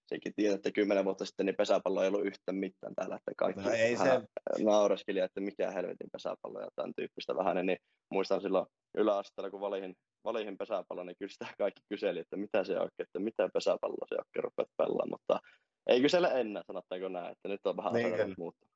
sekin 0.06 0.32
tiedä, 0.36 0.54
että 0.54 0.72
kymmenen 0.72 1.04
vuotta 1.04 1.24
sitten 1.24 1.46
niin 1.46 1.56
pesäpallo 1.56 2.02
ei 2.02 2.08
ollut 2.08 2.26
yhtä 2.26 2.52
mitään 2.52 2.94
täällä, 2.94 3.16
että 3.16 3.32
kaikki 3.36 3.62
no 3.62 3.70
ei 3.70 3.96
se... 3.96 4.20
naureskeli, 4.64 5.18
että 5.18 5.40
mikä 5.40 5.70
helvetin 5.70 6.10
pesäpallo 6.12 6.60
ja 6.60 6.68
tämän 6.76 6.92
tyyppistä 6.96 7.36
vähän, 7.36 7.66
niin 7.66 7.78
muistan 8.10 8.40
silloin 8.40 8.66
yläasteella, 8.94 9.50
kun 9.50 9.60
valihin, 9.60 9.94
valihin 10.24 10.58
pesäpallo, 10.58 11.04
niin 11.04 11.16
kyllä 11.18 11.32
sitä 11.32 11.46
kaikki 11.58 11.82
kyseli, 11.88 12.18
että 12.18 12.36
mitä 12.36 12.64
se 12.64 12.72
oikein, 12.72 13.06
että 13.06 13.18
mitä 13.18 13.48
pesäpalloa 13.54 14.06
se 14.08 14.14
oikein 14.14 14.44
rupeat 14.44 14.68
pelaamaan, 14.76 15.10
mutta 15.10 15.40
ei 15.86 16.00
kysellä 16.00 16.28
ennen, 16.28 16.62
sanottaako 16.66 17.08
näin, 17.08 17.32
että 17.32 17.48
nyt 17.48 17.66
on 17.66 17.76
vähän 17.76 17.92
niin, 17.92 18.34
muuttunut. 18.38 18.73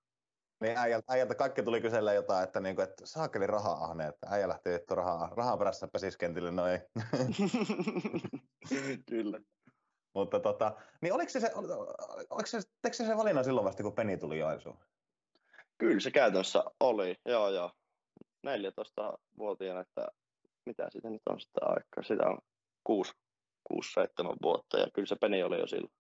Niin 0.61 0.79
äijältä, 0.79 1.12
äijältä 1.12 1.35
kaikki 1.35 1.62
tuli 1.62 1.81
kysellä 1.81 2.12
jotain, 2.12 2.45
että, 2.45 2.61
niinku, 2.61 2.83
että 2.83 3.07
saakeli 3.07 3.47
rahaa 3.47 3.85
ahne, 3.85 4.07
että 4.07 4.27
äijä 4.31 4.49
lähti 4.49 4.71
vittu 4.71 4.95
rahaa, 4.95 5.31
rahaa 5.37 5.57
perässä 5.57 5.88
pesiskentille, 5.88 6.50
no 6.50 6.67
ei. 6.67 6.79
Kyllä. 9.11 9.41
Mutta 10.15 10.41
tota, 10.41 10.77
niin 11.03 11.12
oliko 11.12 11.31
se, 11.31 11.41
se, 11.41 11.50
oliko 12.31 12.47
se, 12.47 12.61
se, 12.93 13.07
se 13.07 13.17
valinnan 13.17 13.45
silloin 13.45 13.65
vasta, 13.65 13.83
kun 13.83 13.95
Peni 13.95 14.17
tuli 14.17 14.38
Joensuun? 14.38 14.79
Kyllä 15.79 16.00
se 16.00 16.11
käytännössä 16.11 16.65
oli, 16.81 17.17
joo 17.27 17.50
joo. 17.50 17.71
14-vuotiaana, 18.47 19.81
että 19.81 20.09
mitä 20.67 20.88
siitä 20.91 21.11
nyt 21.11 21.23
on 21.31 21.41
sitä 21.41 21.61
aikaa, 21.62 22.03
sitä 22.03 22.23
on 22.27 22.38
6-7 22.88 24.37
vuotta 24.43 24.79
ja 24.79 24.87
kyllä 24.95 25.07
se 25.07 25.17
Peni 25.21 25.43
oli 25.43 25.61
jo 25.61 25.67
silloin. 25.67 25.93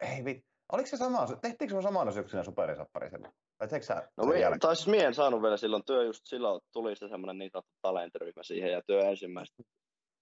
Ei 0.00 0.24
vittu. 0.24 0.51
Oliko 0.72 0.86
se 0.86 0.96
sama, 0.96 1.26
tehtiinkö 1.40 1.74
se 1.74 1.82
samana 1.82 2.10
syksynä 2.10 2.44
superisappari 2.44 3.10
silloin? 3.10 3.32
Vai 3.60 3.82
sä 3.82 4.08
no, 4.16 4.24
mie, 4.24 4.58
tai 4.60 4.76
siis 4.76 4.88
mie 4.88 5.04
en 5.04 5.14
saanut 5.14 5.42
vielä 5.42 5.56
silloin 5.56 5.84
työ, 5.86 6.04
just 6.04 6.20
silloin 6.24 6.60
tuli 6.72 6.96
se 6.96 7.08
semmoinen 7.08 7.38
niin 7.38 7.50
sanottu 7.50 7.70
talentryhmä 7.82 8.42
siihen 8.42 8.72
ja 8.72 8.82
työ 8.86 9.00
ensimmäiset, 9.00 9.56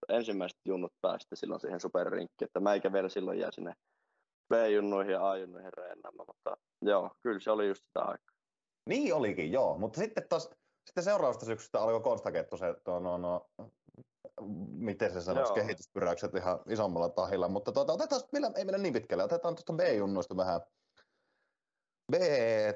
ensimmäiset 0.08 0.58
junnut 0.64 0.92
päästi 1.00 1.36
silloin 1.36 1.60
siihen 1.60 1.80
superrinkkiin, 1.80 2.46
että 2.46 2.60
mä 2.60 2.74
eikä 2.74 2.92
vielä 2.92 3.08
silloin 3.08 3.38
jää 3.38 3.50
sinne 3.50 3.74
B-junnuihin 4.54 5.12
ja 5.12 5.30
A-junnuihin 5.30 5.72
reenaamaan, 5.72 6.26
mutta 6.26 6.56
joo, 6.82 7.10
kyllä 7.22 7.40
se 7.40 7.50
oli 7.50 7.68
just 7.68 7.84
sitä 7.86 8.00
aikaa. 8.00 8.36
Niin 8.88 9.14
olikin, 9.14 9.52
joo, 9.52 9.78
mutta 9.78 9.98
sitten 10.00 10.28
taas 10.28 10.50
sitten 10.86 11.04
seuraavasta 11.04 11.46
syksystä 11.46 11.80
alkoi 11.80 12.00
Konstakettu 12.00 12.56
se, 12.56 12.74
tuo, 12.84 12.98
no, 12.98 13.18
no, 13.18 13.46
miten 14.70 15.12
se 15.12 15.20
sanoisi, 15.20 15.52
kehityspyräykset 15.52 16.34
ihan 16.34 16.60
isommalla 16.68 17.08
tahilla, 17.08 17.48
mutta 17.48 17.72
tuota, 17.72 17.92
otetaan, 17.92 18.22
millä, 18.32 18.50
ei 18.56 18.64
mennä 18.64 18.78
niin 18.78 18.92
pitkälle, 18.92 19.24
otetaan 19.24 19.54
tuosta 19.54 19.72
B-junnuista 19.72 20.36
vähän, 20.36 20.60
B, 22.12 22.14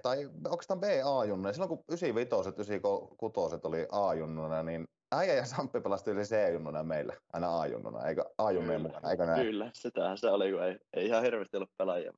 tai 0.03 0.31
oikeastaan 0.51 0.81
B-A-junnuja. 0.81 1.53
Silloin 1.53 1.69
kun 1.69 1.85
95 1.89 2.51
96 2.51 3.57
oli 3.65 3.87
A-junnuna, 3.93 4.63
niin 4.63 4.85
äijä 5.13 5.35
ja 5.35 5.45
Samppi 5.45 5.81
pelasti 5.81 6.11
yli 6.11 6.23
C-junnuna 6.23 6.83
meillä, 6.83 7.15
aina 7.33 7.61
A-junnuna, 7.61 8.09
eikö 8.09 8.25
A-junnujen 8.39 8.83
mukana, 8.83 9.11
eikö 9.11 9.27
näin? 9.27 9.47
Kyllä, 9.47 9.71
sitähän 9.75 10.19
se 10.19 10.31
oli, 10.31 10.53
kun 10.53 10.63
ei, 10.63 10.79
ei 10.93 11.07
ihan 11.07 11.23
hirveästi 11.23 11.57
ollut 11.57 11.77
pelaajia. 11.79 12.13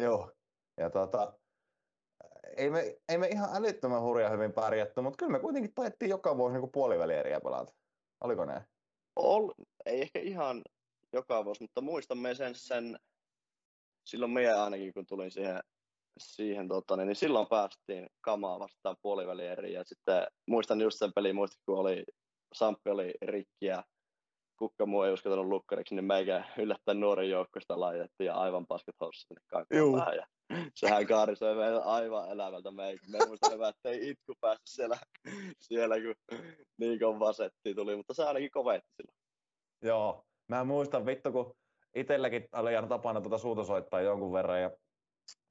Joo, 0.00 0.32
ja 0.80 0.90
tota, 0.90 1.32
ei 2.56 2.70
me, 2.70 2.96
ei 3.08 3.18
me 3.18 3.26
ihan 3.26 3.48
älyttömän 3.52 4.02
hurja 4.02 4.28
hyvin 4.28 4.52
pärjätty, 4.52 5.00
mutta 5.00 5.16
kyllä 5.16 5.32
me 5.32 5.40
kuitenkin 5.40 5.74
taettiin 5.74 6.08
joka 6.08 6.36
vuosi 6.36 6.58
niin 6.58 6.70
puolivälieriä 6.72 7.40
pelata. 7.40 7.72
Oliko 8.26 8.44
näin? 8.44 8.62
Ol, 9.16 9.50
ei 9.86 10.00
ehkä 10.00 10.18
ihan 10.18 10.62
joka 11.12 11.44
vuosi, 11.44 11.62
mutta 11.62 11.80
muistamme 11.80 12.34
sen, 12.34 12.54
sen 12.54 12.98
silloin 14.04 14.32
meidän 14.32 14.60
ainakin, 14.60 14.94
kun 14.94 15.06
tulin 15.06 15.30
siihen, 15.30 15.60
siihen 16.18 16.68
tota, 16.68 16.96
niin, 16.96 17.06
niin 17.06 17.16
silloin 17.16 17.46
päästiin 17.46 18.06
kamaa 18.20 18.58
vastaan 18.58 18.96
puolivälieriin. 19.02 19.74
Ja 19.74 19.84
sitten 19.84 20.26
muistan 20.46 20.80
just 20.80 20.98
sen 20.98 21.12
pelin, 21.12 21.34
muistin, 21.34 21.62
kun 21.66 21.78
oli, 21.78 22.04
Samppi 22.54 22.90
oli 22.90 23.14
rikki 23.22 23.66
ja 23.66 23.84
kukka 24.58 24.86
muu 24.86 25.02
ei 25.02 25.12
uskaltanut 25.12 25.46
lukkariksi, 25.46 25.94
niin 25.94 26.04
meikä 26.04 26.44
yllättäen 26.58 27.00
nuoren 27.00 27.30
joukkoista 27.30 27.80
laitettiin 27.80 28.26
ja 28.26 28.34
aivan 28.34 28.66
paskat 28.66 28.94
hossut 29.00 29.28
sinne 29.28 29.40
kankaan 29.46 30.16
ja 30.16 30.26
sehän 30.74 31.06
kaarisoi 31.06 31.54
meitä 31.54 31.82
aivan 31.82 32.30
elävältä. 32.30 32.70
Me 32.70 32.88
ei, 32.88 32.98
me 33.08 33.18
muista 33.26 33.50
hyvä, 33.50 33.68
että 33.68 33.88
ei 33.88 34.10
itku 34.10 34.34
päässyt 34.40 34.66
siellä, 34.66 34.98
siellä 35.58 35.96
kun 36.00 36.36
niin 36.78 36.98
kovaa 36.98 37.32
tuli, 37.74 37.96
mutta 37.96 38.14
se 38.14 38.24
ainakin 38.24 38.50
kovetti 38.50 38.90
silloin. 38.96 39.16
Joo, 39.82 40.24
mä 40.48 40.64
muistan 40.64 41.06
vittu, 41.06 41.32
kun 41.32 41.54
itselläkin 41.94 42.48
oli 42.52 42.76
aina 42.76 42.88
tapana 42.88 43.20
tuota 43.20 43.38
suuta 43.38 43.64
soittaa 43.64 44.00
jonkun 44.00 44.32
verran 44.32 44.62
ja, 44.62 44.70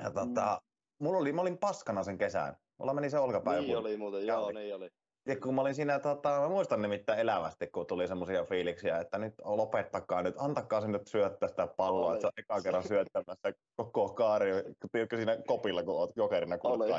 ja 0.03 0.11
tota, 0.11 0.61
mm. 0.61 1.05
mulla 1.05 1.19
oli, 1.19 1.33
mä 1.33 1.41
olin 1.41 1.57
paskana 1.57 2.03
sen 2.03 2.17
kesän. 2.17 2.57
Mulla 2.77 2.93
meni 2.93 3.09
se 3.09 3.19
olkapää. 3.19 3.61
Niin 3.61 3.77
oli 3.77 3.97
muuten, 3.97 4.27
joo, 4.27 4.51
niin 4.51 4.75
oli. 4.75 4.89
Ja 5.27 5.39
kun 5.39 5.55
mä 5.55 5.61
olin 5.61 5.75
siinä, 5.75 5.99
tota, 5.99 6.29
mä 6.29 6.49
muistan 6.49 6.81
nimittäin 6.81 7.19
elävästi, 7.19 7.67
kun 7.67 7.85
tuli 7.85 8.07
semmoisia 8.07 8.43
fiiliksiä, 8.43 8.99
että 8.99 9.17
nyt 9.17 9.33
lopettakaa 9.43 10.21
nyt, 10.21 10.35
antakaa 10.37 10.81
sen 10.81 10.91
nyt 10.91 11.07
syöttää 11.07 11.49
sitä 11.49 11.67
palloa, 11.67 12.13
että 12.13 12.27
on 12.27 12.33
eka 12.37 12.61
kerran 12.61 12.87
syöttämässä 12.87 13.53
koko 13.75 14.09
kaari, 14.09 14.51
tiedätkö 14.91 15.17
siinä 15.17 15.37
kopilla, 15.47 15.83
kun 15.83 15.95
oot 15.95 16.11
jokerina 16.15 16.57
kuullut 16.57 16.87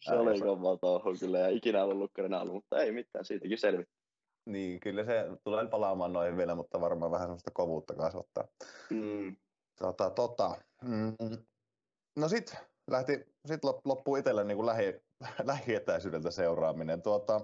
se 0.00 0.14
oli 0.14 0.40
kova 0.40 0.76
touhu 0.76 1.14
kyllä, 1.20 1.38
ja 1.38 1.48
ikinä 1.48 1.84
ollut 1.84 1.96
lukkarina 1.96 2.40
ollut, 2.40 2.54
mutta 2.54 2.82
ei 2.82 2.92
mitään, 2.92 3.24
siitäkin 3.24 3.58
selvitty. 3.58 3.94
Niin, 4.46 4.80
kyllä 4.80 5.04
se 5.04 5.26
tulee 5.44 5.66
palaamaan 5.66 6.12
noihin 6.12 6.36
vielä, 6.36 6.54
mutta 6.54 6.80
varmaan 6.80 7.10
vähän 7.10 7.26
semmoista 7.26 7.50
kovuutta 7.54 7.94
kasvattaa. 7.94 8.44
Mm. 8.90 9.36
Tota, 9.78 10.10
tota, 10.10 10.56
mm, 10.84 11.16
no 12.16 12.28
sit 12.28 12.56
lähti, 12.92 13.26
sit 13.46 13.64
loppuu 13.84 14.16
itselle 14.16 14.44
niin 14.44 14.56
kuin 14.56 14.66
lähi, 14.66 15.00
lähietäisyydeltä 15.44 16.30
seuraaminen. 16.30 17.02
Tuota, 17.02 17.40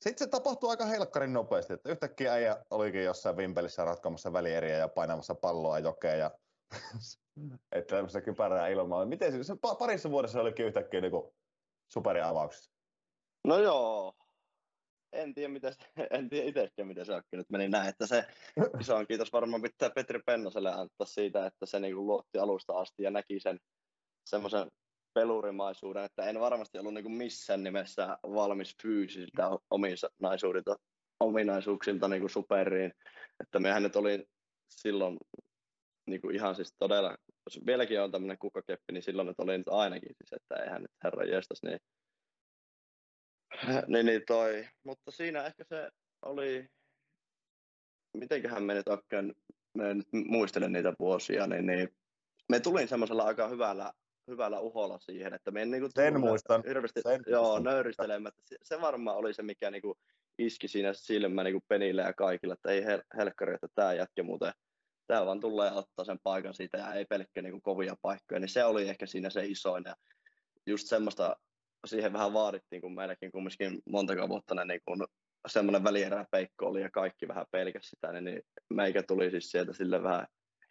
sitten 0.00 0.26
se 0.26 0.30
tapahtui 0.30 0.70
aika 0.70 0.84
helkkarin 0.84 1.32
nopeasti, 1.32 1.72
että 1.72 1.90
yhtäkkiä 1.90 2.32
äijä 2.32 2.64
olikin 2.70 3.04
jossain 3.04 3.36
vimpelissä 3.36 3.84
ratkomassa 3.84 4.32
välieriä 4.32 4.76
ja 4.76 4.88
painamassa 4.88 5.34
palloa 5.34 5.78
jokeen 5.78 6.18
ja 6.18 6.30
että 7.72 7.96
tämmöistä 7.96 8.20
kypärää 8.20 8.68
ilmaa. 8.68 9.06
Miten 9.06 9.32
se, 9.32 9.44
se 9.44 9.54
parissa 9.78 10.10
vuodessa 10.10 10.40
olikin 10.40 10.66
yhtäkkiä 10.66 11.00
niin 11.00 11.12
superiavauksessa? 11.88 12.70
No 13.44 13.58
joo, 13.58 14.14
en 15.12 15.34
tiedä, 15.34 15.70
se, 15.70 15.76
en 16.18 16.28
tiedä 16.28 16.48
itsekään, 16.48 16.88
miten 16.88 17.06
se 17.06 17.22
nyt 17.32 17.50
meni 17.50 17.68
näin, 17.68 17.88
että 17.88 18.06
se 18.06 18.24
iso 18.80 19.06
kiitos 19.06 19.32
varmaan 19.32 19.62
pitää 19.62 19.90
Petri 19.90 20.20
Pennoselle 20.26 20.70
antaa 20.70 21.06
siitä, 21.06 21.46
että 21.46 21.66
se 21.66 21.80
niin 21.80 22.06
luotti 22.06 22.38
alusta 22.38 22.72
asti 22.72 23.02
ja 23.02 23.10
näki 23.10 23.40
sen 23.40 23.60
semmoisen 24.30 24.70
pelurimaisuuden, 25.14 26.04
että 26.04 26.22
en 26.24 26.40
varmasti 26.40 26.78
ollut 26.78 26.94
niin 26.94 27.12
missään 27.12 27.62
nimessä 27.62 28.18
valmis 28.22 28.76
fyysisiltä 28.82 29.50
ominaisuudelta, 29.70 30.76
ominaisuuksilta 31.20 32.08
niin 32.08 32.20
kuin 32.20 32.30
superiin. 32.30 32.92
Että 33.40 33.58
mehän 33.58 33.82
nyt 33.82 33.96
oli 33.96 34.28
silloin 34.68 35.18
niin 36.06 36.20
kuin 36.20 36.34
ihan 36.34 36.54
siis 36.54 36.74
todella, 36.78 37.16
jos 37.46 37.66
vieläkin 37.66 38.00
on 38.00 38.12
tämmöinen 38.12 38.38
kukkakeppi, 38.38 38.92
niin 38.92 39.02
silloin 39.02 39.28
nyt 39.28 39.40
oli 39.40 39.58
nyt 39.58 39.68
ainakin 39.68 40.16
siis, 40.16 40.32
että 40.32 40.64
eihän 40.64 40.82
nyt 40.82 40.90
herra 41.04 41.24
jestas, 41.24 41.62
niin, 41.62 41.78
niin, 43.86 44.06
niin 44.06 44.22
toi. 44.26 44.68
Mutta 44.84 45.10
siinä 45.10 45.46
ehkä 45.46 45.64
se 45.64 45.90
oli, 46.22 46.68
mitenköhän 48.16 48.62
me 48.62 48.74
nyt 48.74 48.88
oikein, 48.88 49.34
me 49.74 49.94
nyt 49.94 50.08
muistelen 50.12 50.72
niitä 50.72 50.92
vuosia, 50.98 51.46
niin, 51.46 51.66
niin 51.66 51.88
me 52.48 52.60
tulin 52.60 52.88
semmoisella 52.88 53.22
aika 53.22 53.48
hyvällä 53.48 53.92
hyvällä 54.28 54.60
uholla 54.60 54.98
siihen, 54.98 55.34
että 55.34 55.50
me 55.50 55.62
en 55.62 55.70
niin 55.70 55.80
kuin 55.80 55.92
Sen 55.94 56.20
muistan. 56.20 56.62
Hirveästi, 56.68 57.00
Sen 57.02 57.22
joo, 57.26 57.42
muistan. 57.42 57.64
nöyristelemättä. 57.64 58.42
Se, 58.44 58.56
se 58.62 58.80
varmaan 58.80 59.16
oli 59.16 59.34
se, 59.34 59.42
mikä 59.42 59.70
niin 59.70 59.82
kuin 59.82 59.94
iski 60.38 60.68
siinä 60.68 60.92
silmä 60.92 61.44
niin 61.44 61.54
kuin 61.54 61.64
penille 61.68 62.02
ja 62.02 62.12
kaikilla, 62.12 62.54
että 62.54 62.70
ei 62.70 62.84
hel- 62.84 63.04
helkkari, 63.16 63.54
että 63.54 63.68
tämä 63.74 63.94
jätkä 63.94 64.22
muuten, 64.22 64.52
tämä 65.06 65.26
vaan 65.26 65.40
tulee 65.40 65.72
ottaa 65.72 66.04
sen 66.04 66.18
paikan 66.22 66.54
siitä 66.54 66.78
ja 66.78 66.94
ei 66.94 67.04
pelkkä 67.04 67.42
niin 67.42 67.52
kuin 67.52 67.62
kovia 67.62 67.94
paikkoja, 68.02 68.40
niin 68.40 68.48
se 68.48 68.64
oli 68.64 68.88
ehkä 68.88 69.06
siinä 69.06 69.30
se 69.30 69.46
isoin. 69.46 69.84
Ja 69.86 69.94
just 70.66 70.86
semmoista 70.86 71.36
siihen 71.86 72.12
vähän 72.12 72.32
vaadittiin, 72.32 72.82
kun 72.82 72.94
meilläkin 72.94 73.32
kumminkin 73.32 73.82
monta 73.86 74.28
vuotta 74.28 74.54
ne 74.54 74.64
niin 74.64 74.80
kun 74.84 75.06
semmoinen 75.48 75.84
välierä 75.84 76.26
peikko 76.30 76.66
oli 76.66 76.82
ja 76.82 76.90
kaikki 76.90 77.28
vähän 77.28 77.46
pelkäs 77.50 77.90
sitä, 77.90 78.12
niin, 78.12 78.24
niin 78.24 78.42
meikä 78.70 79.02
tuli 79.02 79.30
siis 79.30 79.50
sieltä 79.50 79.72
sille 79.72 80.02
vähän 80.02 80.26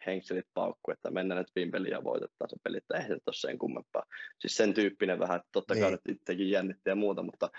henkselit 0.06 0.46
paukku, 0.54 0.90
että 0.90 1.10
mennään 1.10 1.38
nyt 1.38 1.52
vimpeliin 1.56 1.92
ja 1.92 2.04
voitetaan 2.04 2.50
se 2.50 2.56
peli, 2.62 2.76
että 2.76 2.94
eihän 2.94 3.08
se 3.08 3.14
ole 3.26 3.34
sen 3.34 3.58
kummempaa. 3.58 4.02
Siis 4.40 4.56
sen 4.56 4.74
tyyppinen 4.74 5.18
vähän, 5.18 5.36
että 5.36 5.48
totta 5.52 5.74
kai 5.74 5.90
Niin. 5.90 5.98
itsekin 6.08 6.50
jännitti 6.50 6.90
ja 6.90 6.94
muuta, 6.94 7.22
mutta 7.22 7.50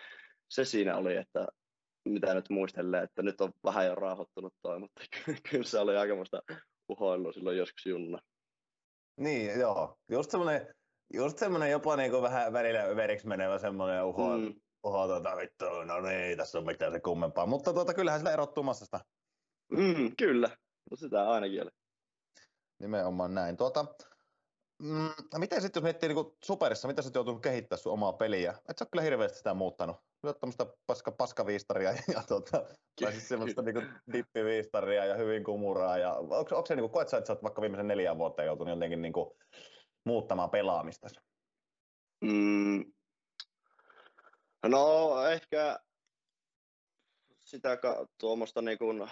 se 0.50 0.66
siinä 0.66 0.98
oli, 0.98 1.16
että 1.16 1.48
mitä 2.06 2.34
nyt 2.34 2.50
muistelee, 2.50 3.04
että 3.04 3.22
nyt 3.22 3.42
on 3.42 3.52
vähän 3.64 3.86
jo 3.86 3.96
rauhoittunut 3.96 4.54
toi, 4.62 4.80
mutta 4.80 5.02
kyllä 5.52 5.64
se 5.64 5.80
oli 5.80 5.98
aikamoista 5.98 6.42
uhoilua 6.90 7.32
silloin 7.32 7.58
joskus 7.58 7.86
junnuna. 7.86 8.20
Niin, 9.18 9.60
joo. 9.60 9.98
Just 10.12 10.32
semmoinen, 10.32 10.76
just 11.14 11.38
semmoinen 11.38 11.72
jopa 11.72 11.96
niinku 11.96 12.22
vähän 12.22 12.54
välillä 12.54 12.84
överiksi 12.84 13.28
menevä 13.28 13.58
semmoinen 13.60 14.06
uho, 14.06 14.38
mm. 14.38 14.54
Uho 14.84 15.08
tota 15.08 15.38
vittu, 15.38 15.66
no 15.86 16.02
niin, 16.02 16.38
tässä 16.38 16.58
on 16.58 16.66
mitään 16.66 16.92
se 16.92 17.00
kummempaa. 17.00 17.46
Mutta 17.46 17.74
tuota, 17.74 17.94
kyllähän 17.94 18.20
sillä 18.20 18.34
erottuu 18.34 18.64
massasta. 18.64 19.00
mm, 19.72 20.16
kyllä, 20.18 20.50
no 20.92 20.98
sitä 20.98 21.30
ainakin 21.30 21.62
oli. 21.62 21.70
Nimenomaan 22.80 23.34
näin. 23.34 23.58
Tuota, 23.58 23.86
mm, 24.82 25.10
miten 25.38 25.62
sitten 25.62 25.80
jos 25.80 25.84
miettii 25.84 26.10
niin 26.10 26.38
Superissa, 26.46 26.88
mitä 26.88 27.02
sä 27.02 27.12
joutunut 27.14 27.42
kehittämään 27.42 27.82
sun 27.82 27.94
omaa 27.94 28.14
peliä? 28.14 28.52
Et 28.70 28.78
sä 28.78 28.84
ole 28.86 28.90
kyllä 28.92 29.04
hirveästi 29.04 29.38
sitä 29.38 29.54
muuttanut. 29.54 29.98
Lyöt 30.24 30.40
tämmöistä 30.40 30.66
paska, 30.88 31.12
paskaviistaria 31.12 31.92
ja 31.92 32.24
tuota, 32.28 32.66
tai 33.02 33.12
siis 33.12 33.28
semmoista 33.28 33.62
niinku 33.62 33.82
dippiviistaria 34.14 35.06
ja 35.06 35.16
hyvin 35.16 35.44
kumuraa. 35.44 35.98
Ja 35.98 36.14
onko, 36.14 36.56
onko 36.56 36.66
se 36.66 36.76
niinku, 36.76 36.90
koet 36.90 37.10
sä, 37.10 37.18
että 37.18 37.28
sä 37.28 37.34
oot 37.34 37.44
vaikka 37.44 37.62
viimeisen 37.62 37.88
neljän 37.88 38.18
vuotta 38.18 38.44
joutunut 38.44 38.74
jotenkin 38.74 39.02
niinku 39.02 39.38
muuttamaan 40.06 40.50
pelaamista? 40.50 41.08
Mm. 42.22 42.94
No 44.68 45.16
ehkä 45.26 45.80
sitä 47.44 47.78
tuommoista 48.18 48.62
niin 48.62 48.78
kun, 48.78 49.10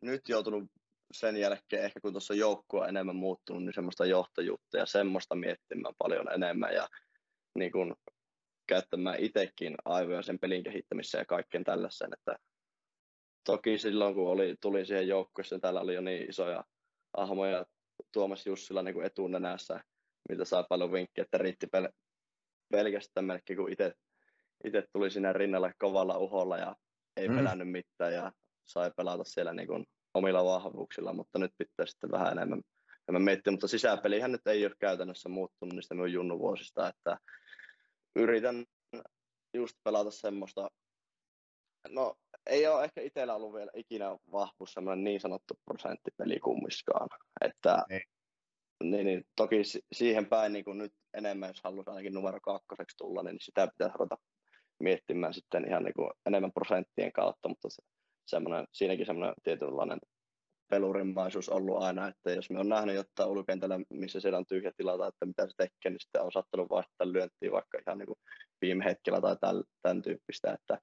nyt 0.00 0.28
joutunut 0.28 0.64
sen 1.12 1.36
jälkeen, 1.36 1.84
ehkä 1.84 2.00
kun 2.00 2.12
tuossa 2.12 2.34
joukkue 2.34 2.80
on 2.80 2.88
enemmän 2.88 3.16
muuttunut, 3.16 3.64
niin 3.64 3.74
semmoista 3.74 4.06
johtajuutta 4.06 4.78
ja 4.78 4.86
semmoista 4.86 5.34
miettimään 5.34 5.94
paljon 5.98 6.32
enemmän 6.32 6.74
ja 6.74 6.88
niin 7.58 7.72
kun, 7.72 7.96
käyttämään 8.66 9.16
itsekin 9.18 9.74
aivoja 9.84 10.22
sen 10.22 10.38
pelin 10.38 10.62
kehittämiseen 10.62 11.20
ja 11.20 11.24
kaikkeen 11.24 11.64
tällaiseen, 11.64 12.10
että 12.12 12.36
toki 13.44 13.78
silloin 13.78 14.14
kun 14.14 14.28
oli, 14.28 14.54
tuli 14.60 14.86
siihen 14.86 15.08
joukkueeseen, 15.08 15.60
täällä 15.60 15.80
oli 15.80 15.94
jo 15.94 16.00
niin 16.00 16.30
isoja 16.30 16.64
ahmoja 17.16 17.66
Tuomas 18.12 18.46
Jussila 18.46 18.82
niin 18.82 18.94
kuin 18.94 19.06
etunenässä, 19.06 19.80
mitä 20.28 20.44
saa 20.44 20.62
paljon 20.68 20.92
vinkkejä, 20.92 21.22
että 21.22 21.38
riitti 21.38 21.66
pel- 21.66 21.92
pelkästään 22.72 23.24
melkein, 23.24 23.56
kun 23.56 23.72
itse 23.72 23.94
itse 24.64 24.84
tuli 24.92 25.10
sinne 25.10 25.32
rinnalle 25.32 25.74
kovalla 25.78 26.18
uholla 26.18 26.58
ja 26.58 26.76
ei 27.16 27.28
Mm. 27.28 27.34
mm. 27.34 27.38
pelännyt 27.38 27.70
mitään 27.70 28.12
ja 28.12 28.32
sai 28.64 28.90
pelata 28.96 29.24
siellä 29.24 29.52
niin 29.52 29.68
kuin 29.68 29.86
omilla 30.14 30.44
vahvuuksilla, 30.44 31.12
mutta 31.12 31.38
nyt 31.38 31.52
pitää 31.58 31.86
sitten 31.86 32.10
vähän 32.10 32.32
enemmän, 32.32 32.62
enemmän 33.08 33.22
miettiä, 33.24 33.50
mutta 33.50 33.68
sisäpelihän 33.68 34.32
nyt 34.32 34.46
ei 34.46 34.66
ole 34.66 34.74
käytännössä 34.78 35.28
muuttunut 35.28 35.74
niistä 35.74 35.94
minun 35.94 36.12
junnuvuosista, 36.12 36.88
että 36.88 37.18
yritän 38.16 38.64
just 39.54 39.76
pelata 39.84 40.10
semmoista, 40.10 40.70
no 41.88 42.14
ei 42.46 42.66
ole 42.66 42.84
ehkä 42.84 43.00
itsellä 43.00 43.34
ollut 43.34 43.54
vielä 43.54 43.70
ikinä 43.74 44.18
vahvuus 44.32 44.72
semmoinen 44.72 45.04
niin 45.04 45.20
sanottu 45.20 45.54
prosenttipeli 45.64 46.40
kummiskaan, 46.40 47.08
että 47.40 47.84
Ei. 47.90 48.00
niin, 48.82 49.06
niin, 49.06 49.24
toki 49.36 49.64
si- 49.64 49.84
siihen 49.92 50.26
päin 50.26 50.52
niin 50.52 50.64
kuin 50.64 50.78
nyt 50.78 50.92
enemmän, 51.14 51.48
jos 51.50 51.60
haluaisi 51.64 51.90
ainakin 51.90 52.14
numero 52.14 52.40
kakkoseksi 52.40 52.96
tulla, 52.96 53.22
niin 53.22 53.36
sitä 53.40 53.66
pitäisi 53.66 53.98
ruveta 53.98 54.16
miettimään 54.80 55.34
sitten 55.34 55.68
ihan 55.68 55.84
niin 55.84 55.94
kuin 55.94 56.10
enemmän 56.26 56.52
prosenttien 56.52 57.12
kautta, 57.12 57.48
mutta 57.48 57.70
se, 57.70 57.82
semmoinen, 58.32 58.66
siinäkin 58.72 59.06
semmoinen 59.06 59.34
tietynlainen 59.42 59.98
pelurimaisuus 60.70 61.48
ollut 61.48 61.82
aina, 61.82 62.08
että 62.08 62.30
jos 62.30 62.50
me 62.50 62.60
on 62.60 62.68
nähnyt 62.68 62.94
jotain 62.94 63.30
ulkokentällä, 63.30 63.80
missä 63.90 64.20
siellä 64.20 64.38
on 64.38 64.46
tyhjä 64.46 64.72
tilata, 64.76 65.06
että 65.06 65.26
mitä 65.26 65.46
se 65.46 65.54
tekee, 65.56 65.90
niin 65.90 66.00
sitten 66.00 66.22
on 66.22 66.32
sattunut 66.32 66.70
vaihtaa 66.70 67.12
lyöntiä 67.12 67.52
vaikka 67.52 67.78
ihan 67.86 67.98
niin 67.98 68.06
kuin 68.06 68.18
viime 68.60 68.84
hetkellä 68.84 69.20
tai 69.20 69.36
tämän, 69.40 69.62
tämän 69.82 70.02
tyyppistä, 70.02 70.52
että 70.52 70.78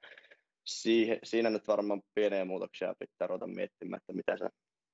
siihen, 0.66 1.20
siinä 1.24 1.50
nyt 1.50 1.68
varmaan 1.68 2.02
pieniä 2.16 2.46
muutoksia 2.46 2.96
pitää 3.00 3.28
ruveta 3.28 3.48
miettimään, 3.48 3.98
että 3.98 4.14
mitä 4.14 4.38
se 4.38 4.50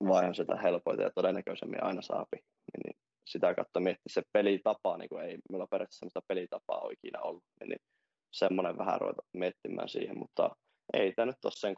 vaihan 0.07 0.35
sitä 0.35 0.55
helpoita 0.55 1.03
ja 1.03 1.11
todennäköisemmin 1.15 1.83
aina 1.83 2.01
saapi, 2.01 2.37
niin, 2.83 2.97
sitä 3.27 3.55
kautta 3.55 3.79
miettiä. 3.79 4.13
Se 4.13 4.21
pelitapa, 4.33 4.97
niin 4.97 5.09
kuin 5.09 5.23
ei 5.23 5.37
meillä 5.49 5.67
periaatteessa 5.71 5.99
sellaista 5.99 6.27
pelitapaa 6.27 6.81
ole 6.81 6.93
ikinä 6.93 7.21
ollut, 7.21 7.43
niin, 7.59 7.79
semmoinen 8.33 8.77
vähän 8.77 9.01
ruveta 9.01 9.21
miettimään 9.33 9.89
siihen, 9.89 10.17
mutta 10.17 10.55
ei 10.93 11.13
tämä 11.13 11.25
nyt 11.25 11.45
ole 11.45 11.53
sen 11.55 11.75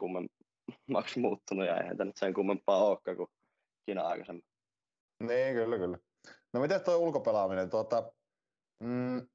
kummemmaksi 0.86 1.20
muuttunut 1.20 1.66
ja 1.66 1.76
eihän 1.76 1.96
tämä 1.96 2.08
nyt 2.08 2.16
sen 2.16 2.34
kummempaa 2.34 2.84
olekaan 2.84 3.16
kuin 3.16 3.28
siinä 3.84 4.06
aikaisemmin. 4.06 4.44
Niin, 5.22 5.54
kyllä, 5.54 5.78
kyllä. 5.78 5.98
No 6.52 6.60
miten 6.60 6.80
tuo 6.80 6.96
ulkopelaaminen, 6.96 7.70
tuota, 7.70 8.12
mm, 8.82 9.28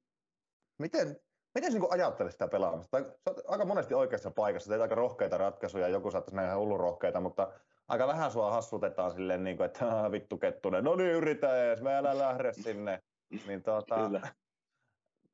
miten, 0.78 1.16
miten 1.54 1.72
sä 1.72 1.78
niin 1.78 1.92
ajattelet 1.92 2.32
sitä 2.32 2.48
pelaamista? 2.48 2.90
Tai, 2.90 3.04
sä 3.04 3.42
aika 3.48 3.64
monesti 3.64 3.94
oikeassa 3.94 4.30
paikassa, 4.30 4.68
teet 4.70 4.82
aika 4.82 4.94
rohkeita 4.94 5.38
ratkaisuja, 5.38 5.88
joku 5.88 6.10
saattaisi 6.10 6.36
nähdä 6.36 6.48
ihan 6.48 6.60
hullun 6.60 6.80
rohkeita, 6.80 7.20
mutta 7.20 7.52
aika 7.88 8.06
vähän 8.06 8.30
sua 8.30 8.50
hassutetaan 8.50 9.10
silleen, 9.10 9.44
niin 9.44 9.56
kuin, 9.56 9.64
että 9.64 9.86
"Ah, 10.00 10.10
vittu 10.12 10.38
kettunen, 10.38 10.84
no 10.84 10.96
niin 10.96 11.10
yritä 11.10 11.64
ees, 11.64 11.82
me 11.82 11.96
älä 11.96 12.18
lähde 12.18 12.52
sinne. 12.52 13.02
Niin, 13.46 13.62
tuota, 13.62 13.96
Kyllä. 13.96 14.20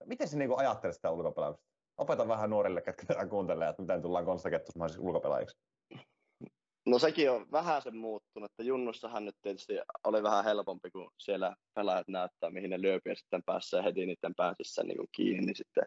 miten 0.05 0.29
sä 0.29 0.37
niin 0.39 0.59
ajattelet 0.59 0.97
sitä 0.97 1.11
ulkopelaamista? 1.11 1.67
Opeta 1.99 2.29
vähän 2.29 2.51
nuorille, 2.51 2.81
ketkä 2.81 3.07
tätä 3.07 3.27
kuuntelee, 3.27 3.69
että 3.69 3.83
miten 3.83 4.03
tullaan 4.03 4.25
konstakettusmaisiksi 4.25 5.01
ulkopelaajiksi. 5.01 5.59
No 6.91 6.99
sekin 6.99 7.31
on 7.31 7.47
vähän 7.53 7.83
sen 7.83 7.97
muuttunut, 7.97 8.51
että 8.51 8.63
Junnussahan 8.63 9.25
nyt 9.25 9.35
tietysti 9.43 9.73
oli 10.05 10.23
vähän 10.23 10.45
helpompi, 10.45 10.91
kun 10.91 11.11
siellä 11.19 11.57
pelaajat 11.75 12.09
näyttää, 12.09 12.51
mihin 12.51 12.71
ne 12.71 12.83
lyöpi 12.83 13.11
ja 13.11 13.17
sitten 13.17 13.43
pääsee 13.47 13.85
heti 13.85 14.07
niiden 14.07 14.35
pääsissä 14.37 14.83
niin 14.83 14.97
kuin 14.97 15.09
kiinni, 15.13 15.47
niin 15.47 15.57
sitten 15.57 15.85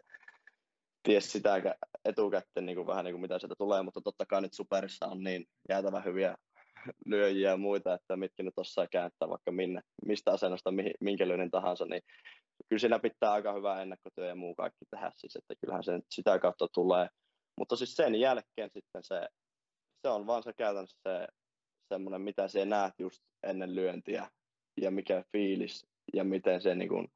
ties 1.02 1.32
sitä 1.32 1.58
kä- 1.58 1.98
etukäteen 2.04 2.66
niin 2.66 2.76
kuin 2.76 2.86
vähän 2.86 3.04
niin 3.04 3.12
kuin 3.12 3.20
mitä 3.20 3.38
sieltä 3.38 3.54
tulee, 3.58 3.82
mutta 3.82 4.00
totta 4.00 4.26
kai 4.26 4.42
nyt 4.42 4.52
Superissa 4.52 5.06
on 5.06 5.24
niin 5.24 5.44
jäätävän 5.68 6.04
hyviä 6.04 6.36
lyöjiä 7.06 7.50
ja 7.50 7.56
muita, 7.56 7.94
että 7.94 8.16
mitkä 8.16 8.42
nyt 8.42 8.58
osaa 8.58 8.86
kääntää 8.86 9.28
vaikka 9.28 9.52
minne, 9.52 9.80
mistä 10.06 10.30
asennosta 10.32 10.70
mihin, 10.70 10.94
minkä 11.00 11.28
lyönnin 11.28 11.50
tahansa, 11.50 11.84
niin 11.84 12.02
kyllä 12.68 12.80
siinä 12.80 12.98
pitää 12.98 13.32
aika 13.32 13.52
hyvää 13.52 13.82
ennakkotyö 13.82 14.26
ja 14.26 14.34
muu 14.34 14.54
kaikki 14.54 14.84
tehdä 14.90 15.12
siis, 15.16 15.36
että 15.36 15.54
kyllähän 15.60 15.84
se 15.84 16.00
sitä 16.10 16.38
kautta 16.38 16.68
tulee, 16.74 17.08
mutta 17.58 17.76
siis 17.76 17.94
sen 17.94 18.14
jälkeen 18.14 18.70
sitten 18.72 19.04
se, 19.04 19.28
se 20.04 20.08
on 20.08 20.26
vaan 20.26 20.42
se 20.42 20.52
käytännössä 20.52 20.98
se 21.02 21.26
semmoinen, 21.88 22.20
mitä 22.20 22.48
sä 22.48 22.64
näet 22.64 22.94
just 22.98 23.22
ennen 23.42 23.74
lyöntiä 23.74 24.30
ja 24.80 24.90
mikä 24.90 25.24
fiilis 25.32 25.86
ja 26.12 26.24
miten 26.24 26.60
se 26.60 26.74
niin 26.74 26.88
kun, 26.88 27.08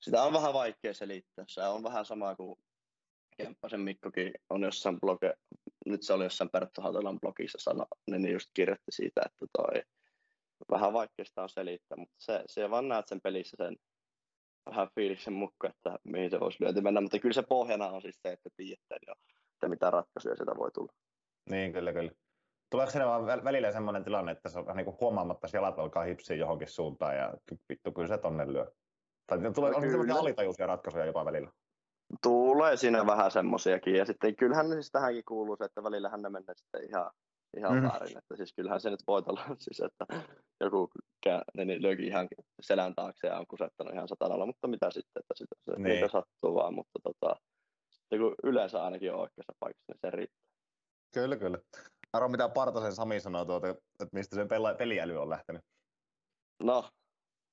sitä 0.00 0.22
on 0.22 0.32
vähän 0.32 0.52
vaikea 0.52 0.94
selittää. 0.94 1.44
Se 1.48 1.62
on 1.62 1.82
vähän 1.82 2.04
sama 2.04 2.34
kuin 2.34 2.58
Kemppasen 3.36 3.80
Mikkokin 3.80 4.32
on 4.50 4.62
jossain 4.62 5.00
bloge, 5.00 5.34
nyt 5.86 6.02
se 6.02 6.12
oli 6.12 6.24
jossain 6.24 6.50
Perttu 6.50 6.80
Hautelan 6.80 7.20
blogissa 7.20 7.58
sano, 7.60 7.86
niin 8.06 8.32
just 8.32 8.50
kirjoitti 8.54 8.92
siitä, 8.92 9.20
että 9.26 9.46
toi 9.52 9.82
vähän 10.70 10.92
vaikea 10.92 11.24
sitä 11.24 11.42
on 11.42 11.48
selittää, 11.48 11.98
mutta 11.98 12.14
se, 12.18 12.42
se 12.46 12.70
vaan 12.70 12.88
näet 12.88 13.08
sen 13.08 13.20
pelissä 13.20 13.56
sen 13.56 13.76
vähän 14.66 14.88
fiiliksen 14.94 15.32
mukaan, 15.32 15.74
että 15.74 15.98
mihin 16.04 16.30
se 16.30 16.40
voisi 16.40 16.64
lyönti 16.64 16.80
mennä, 16.80 17.00
mutta 17.00 17.18
kyllä 17.18 17.34
se 17.34 17.42
pohjana 17.42 17.86
on 17.86 18.02
siis 18.02 18.18
se, 18.22 18.32
että 18.32 18.50
tiedätte 18.56 18.96
jo, 19.06 19.14
että 19.52 19.68
mitä 19.68 19.90
ratkaisuja 19.90 20.36
sieltä 20.36 20.56
voi 20.56 20.70
tulla. 20.70 20.92
Niin, 21.50 21.72
kyllä, 21.72 21.92
kyllä. 21.92 22.10
Tuleeko 22.70 22.90
siinä 22.90 23.06
vaan 23.06 23.22
väl- 23.26 23.44
välillä 23.44 23.72
semmoinen 23.72 24.04
tilanne, 24.04 24.32
että 24.32 24.48
se 24.48 24.58
on 24.58 24.76
niin 24.76 24.84
kuin 24.84 24.96
huomaamatta, 25.00 25.46
että 25.46 25.56
jalat 25.56 25.78
alkaa 25.78 26.04
hipsiä 26.04 26.36
johonkin 26.36 26.68
suuntaan 26.68 27.16
ja 27.16 27.34
vittu, 27.68 27.92
kyllä 27.92 28.08
se 28.08 28.18
tonne 28.18 28.52
lyö. 28.52 28.66
Tai 29.26 29.38
tulee, 29.38 29.70
No 29.70 29.76
on 29.76 29.82
semmoisia 29.82 29.98
kyllä. 30.00 30.20
alitajuisia 30.20 30.66
ratkaisuja 30.66 31.04
jopa 31.04 31.24
välillä. 31.24 31.50
Tulee 32.22 32.76
siinä 32.76 33.06
vähän 33.06 33.30
semmosiakin, 33.30 33.94
ja 33.94 34.04
sitten 34.04 34.36
kyllähän 34.36 34.68
ne 34.68 34.74
siis 34.74 34.90
tähänkin 34.90 35.24
kuuluu 35.28 35.56
se, 35.56 35.64
että 35.64 35.82
välillähän 35.82 36.22
ne 36.22 36.28
menee 36.28 36.54
sitten 36.56 36.84
ihan, 36.90 37.10
ihan 37.56 37.76
Mm. 37.76 37.82
väärin, 37.82 38.18
että 38.18 38.36
siis 38.36 38.52
kyllähän 38.54 38.80
se 38.80 38.90
nyt 38.90 39.00
voi 39.06 39.22
olla 39.26 39.40
siis, 39.58 39.80
että 39.80 40.06
joku 40.60 40.90
niin 41.56 41.82
löikin 41.82 42.04
ihan 42.04 42.28
selän 42.60 42.94
taakse 42.94 43.26
ja 43.26 43.38
on 43.38 43.46
kusettanut 43.46 43.94
ihan 43.94 44.08
satanalla, 44.08 44.46
mutta 44.46 44.68
mitä 44.68 44.90
sitten, 44.90 45.20
että 45.20 45.34
sitä, 45.34 45.54
se, 45.64 45.70
Niin. 45.72 45.82
niin. 45.82 45.94
niitä 45.94 46.08
sattuu 46.08 46.54
vaan, 46.54 46.74
mutta 46.74 46.98
tota, 47.02 47.36
sitten 47.90 48.18
kun 48.18 48.34
yleensä 48.44 48.84
ainakin 48.84 49.12
on 49.12 49.20
oikeassa 49.20 49.52
paikassa, 49.60 49.92
niin 49.92 49.98
se 50.00 50.10
riittää. 50.10 50.47
Kyllä, 51.14 51.36
kyllä. 51.36 51.58
Arvo, 52.12 52.28
mitä 52.28 52.48
Partasen 52.48 52.94
Sami 52.94 53.20
sanoo 53.20 53.44
tuota, 53.44 53.68
että 53.68 54.08
mistä 54.12 54.36
sen 54.36 54.46
pela- 54.46 54.76
peliäly 54.78 55.16
on 55.16 55.30
lähtenyt. 55.30 55.62
No, 56.62 56.82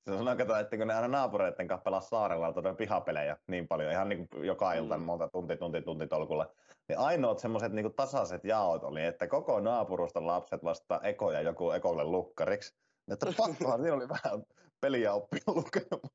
Se 0.10 0.18
sanoo, 0.18 0.36
kato, 0.36 0.56
että 0.56 0.78
kun 0.78 0.88
ne 0.88 0.94
aina 0.94 1.08
naapureiden 1.08 1.68
kanssa 1.68 1.84
pelaa 1.84 2.02
saarella 2.02 2.54
tuota 2.54 2.74
pihapelejä 2.74 3.38
niin 3.48 3.68
paljon, 3.68 3.92
ihan 3.92 4.10
niin 4.10 4.28
kuin 4.30 4.46
joka 4.46 4.74
ilta 4.74 4.98
Mm. 4.98 5.04
monta 5.04 5.30
tunti, 5.30 5.58
tunti, 5.58 5.82
tunti 5.82 6.08
tolkulla, 6.08 6.54
niin 6.90 7.00
ainoat 7.00 7.40
semmoiset 7.40 7.72
niin 7.72 7.94
tasaiset 7.96 8.44
jaot 8.44 8.84
oli, 8.84 9.04
että 9.06 9.28
koko 9.28 9.60
naapuruston 9.60 10.28
lapset 10.28 10.64
vastaa 10.64 11.02
Eko 11.02 11.32
ja 11.32 11.42
joku 11.42 11.72
Ekolle 11.72 12.04
lukkariksi. 12.04 12.76
Että 13.12 13.26
pakkohan 13.38 13.82
siinä 13.82 13.96
oli 13.96 14.10
vähän 14.10 14.44
peliä 14.82 15.14
oppia 15.14 15.42
lukemaan. 15.48 16.10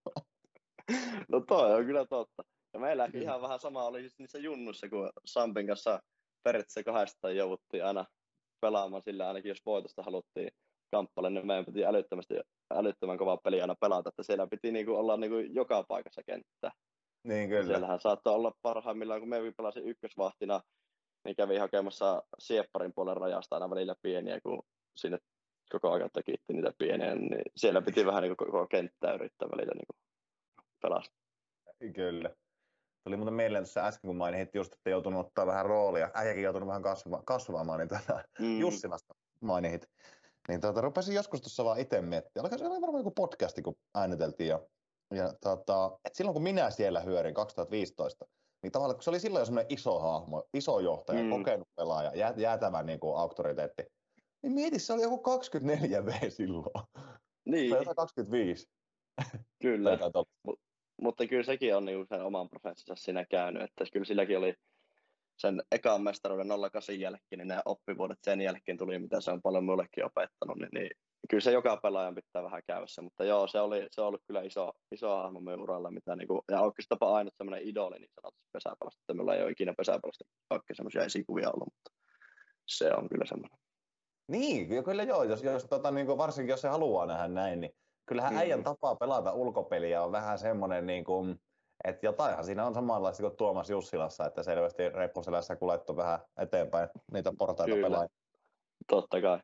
no 1.28 1.40
toi 1.40 1.74
on 1.74 1.84
kyllä 1.86 2.06
totta. 2.06 2.42
Ja 2.74 2.80
meilläkin 2.80 3.22
ihan 3.22 3.42
vähän 3.42 3.58
sama 3.58 3.84
oli 3.84 4.00
siis 4.00 4.18
niissä 4.18 4.38
junnuissa, 4.38 4.88
kun 4.88 5.10
Sampin 5.24 5.66
kanssa 5.66 6.00
periaatteessa 6.42 6.82
kahdestaan 6.82 7.36
jouduttiin 7.36 7.84
aina 7.84 8.04
pelaamaan 8.60 9.02
sillä 9.02 9.28
ainakin 9.28 9.48
jos 9.48 9.66
voitosta 9.66 10.02
haluttiin 10.02 10.50
kamppaille, 10.90 11.30
niin 11.30 11.46
meidän 11.46 11.64
piti 11.64 11.84
älyttömästi, 11.84 12.34
älyttömän 12.74 13.18
kova 13.18 13.36
peli 13.36 13.60
aina 13.60 13.74
pelata, 13.80 14.08
että 14.08 14.22
siellä 14.22 14.46
piti 14.46 14.72
niinku 14.72 14.94
olla 14.94 15.16
niinku 15.16 15.36
joka 15.38 15.84
paikassa 15.88 16.22
kenttä. 16.22 16.70
Niin 17.24 17.48
kyllä. 17.48 17.66
Siellähän 17.66 18.00
saattoi 18.00 18.34
olla 18.34 18.52
parhaimmillaan, 18.62 19.20
kun 19.20 19.28
Mevi 19.28 19.52
pelasi 19.52 19.80
ykkösvahtina, 19.80 20.60
niin 21.24 21.36
kävi 21.36 21.56
hakemassa 21.56 22.22
Siepparin 22.38 22.92
puolen 22.94 23.16
rajasta 23.16 23.56
aina 23.56 23.70
välillä 23.70 23.94
pieniä, 24.02 24.40
kun 24.40 24.62
sinne 24.96 25.18
koko 25.72 25.92
ajan 25.92 26.10
takitti 26.12 26.52
niitä 26.52 26.72
pieniä, 26.78 27.14
niin 27.14 27.42
siellä 27.56 27.82
piti 27.82 28.06
vähän 28.06 28.22
niin 28.22 28.36
koko 28.36 28.66
kenttää 28.66 29.14
yrittää 29.14 29.48
välillä 29.50 29.72
niin 29.74 30.00
pelastaa. 30.82 31.20
Kyllä. 31.94 32.30
Tuli 33.04 33.16
muuten 33.16 33.34
mieleen 33.34 33.64
tuossa 33.64 33.86
äsken, 33.86 34.08
kun 34.08 34.16
mainitsit 34.16 34.54
just, 34.54 34.72
että 34.72 34.90
joutunut 34.90 35.26
ottaa 35.26 35.46
vähän 35.46 35.66
roolia. 35.66 36.10
Äijäkin 36.14 36.42
joutunut 36.42 36.66
vähän 36.68 36.82
kasva, 36.82 37.22
kasvaamaan, 37.24 37.78
niin 37.78 37.88
tätä 37.88 38.24
Mm. 38.38 38.58
Jussilasta 38.60 39.14
mainitsit. 39.40 39.90
Niin 40.48 40.60
tota, 40.60 40.80
rupesin 40.80 41.14
joskus 41.14 41.40
tuossa 41.40 41.64
vaan 41.64 41.80
itse 41.80 42.00
miettimään. 42.00 42.42
Oliko 42.44 42.58
se 42.58 42.66
oli 42.66 42.80
varmaan 42.80 43.00
joku 43.00 43.10
podcasti, 43.10 43.62
kun 43.62 43.74
ääniteltiin. 43.94 44.48
Ja, 44.48 44.60
ja 45.14 45.32
tota, 45.40 45.98
et 46.04 46.14
silloin 46.14 46.32
kun 46.34 46.42
minä 46.42 46.70
siellä 46.70 47.00
hyörin 47.00 47.34
2015, 47.34 48.24
niin 48.62 48.72
tavallaan 48.72 48.96
kun 48.96 49.02
se 49.02 49.10
oli 49.10 49.20
silloin 49.20 49.40
jo 49.40 49.44
semmoinen 49.46 49.72
iso 49.72 49.98
hahmo, 50.00 50.44
iso 50.54 50.80
johtaja, 50.80 51.22
Mm. 51.22 51.30
kokenut 51.30 51.68
pelaaja, 51.76 52.14
jää, 52.14 52.34
jäätävä 52.36 52.82
niin 52.82 53.00
kuin 53.00 53.16
auktoriteetti. 53.16 53.82
Niin 54.42 54.52
mieti, 54.52 54.78
se 54.78 54.92
oli 54.92 55.02
joku 55.02 55.18
24 55.18 56.06
V 56.06 56.10
silloin. 56.30 56.72
Niin, 57.44 57.70
Tai 57.70 57.80
jotain 57.80 57.96
25. 57.96 58.66
kyllä. 59.62 59.98
Mutta 61.02 61.26
kyllä 61.26 61.42
sekin 61.42 61.76
on 61.76 61.84
niin 61.84 62.06
sen 62.08 62.24
oman 62.24 62.48
prosessinsa 62.48 62.94
siinä 62.96 63.24
käynyt, 63.24 63.62
että 63.62 63.84
kyllä 63.92 64.04
silläkin 64.04 64.38
oli 64.38 64.54
sen 65.38 65.62
ekan 65.72 66.02
mestaruuden 66.02 66.48
08 66.70 67.00
jälkeen, 67.00 67.38
niin 67.38 67.48
nämä 67.48 67.62
oppivuodet 67.64 68.18
sen 68.22 68.40
jälkeen 68.40 68.78
tuli, 68.78 68.98
mitä 68.98 69.20
se 69.20 69.30
on 69.30 69.42
paljon 69.42 69.64
mullekin 69.64 70.04
opettanut, 70.04 70.58
niin, 70.58 70.68
niin 70.72 70.90
kyllä 71.30 71.40
se 71.40 71.52
joka 71.52 71.76
pelaajan 71.76 72.14
pitää 72.14 72.42
vähän 72.42 72.62
käydä 72.66 72.86
mutta 73.02 73.24
joo, 73.24 73.46
se, 73.46 73.60
oli, 73.60 73.86
se 73.90 74.00
on 74.00 74.06
ollut 74.06 74.22
kyllä 74.26 74.42
iso, 74.42 74.72
iso 74.92 75.16
hahmo 75.16 75.40
meidän 75.40 75.60
uralla, 75.60 75.90
mitä 75.90 76.16
niinku, 76.16 76.44
ja 76.50 76.60
oikeastaan 76.60 77.14
ainut 77.14 77.34
semmoinen 77.36 77.68
idoli 77.68 77.98
niin 77.98 78.10
sanotusti 78.14 78.48
pesäpallosta, 78.52 79.00
että 79.02 79.14
minulla 79.14 79.34
ei 79.34 79.42
ole 79.42 79.50
ikinä 79.50 79.74
pesäpallosta 79.76 80.24
oikein 80.50 80.76
semmoisia 80.76 81.04
esikuvia 81.04 81.50
ollut, 81.50 81.68
mutta 81.74 81.90
se 82.66 82.94
on 82.94 83.08
kyllä 83.08 83.24
semmoinen. 83.26 83.58
Niin, 84.28 84.68
ky- 84.68 84.82
kyllä 84.82 85.02
joo, 85.02 85.24
jos, 85.24 85.42
jos 85.42 85.64
tota, 85.64 85.90
niin 85.90 86.06
varsinkin 86.06 86.50
jos 86.50 86.60
se 86.60 86.68
haluaa 86.68 87.06
nähdä 87.06 87.28
näin, 87.28 87.60
niin 87.60 87.72
kyllähän 88.06 88.32
Mm. 88.32 88.38
äijän 88.38 88.64
tapaa 88.64 88.94
pelata 88.94 89.32
ulkopeliä 89.32 90.02
on 90.02 90.12
vähän 90.12 90.38
semmoinen, 90.38 90.86
niin 90.86 91.04
kuin, 91.04 91.40
että 91.84 92.06
jotainhan 92.06 92.44
siinä 92.44 92.66
on 92.66 92.74
samanlaista 92.74 93.22
kuin 93.22 93.36
Tuomas 93.36 93.70
Jussilassa, 93.70 94.26
että 94.26 94.42
selvästi 94.42 94.88
reppuselässä 94.88 95.56
kuljettu 95.56 95.96
vähän 95.96 96.20
eteenpäin 96.38 96.88
niitä 97.12 97.32
portaita 97.38 97.74
Kyllä. 97.74 97.86
pelaa, 97.86 98.06
Totta 98.88 99.20
kai. 99.20 99.38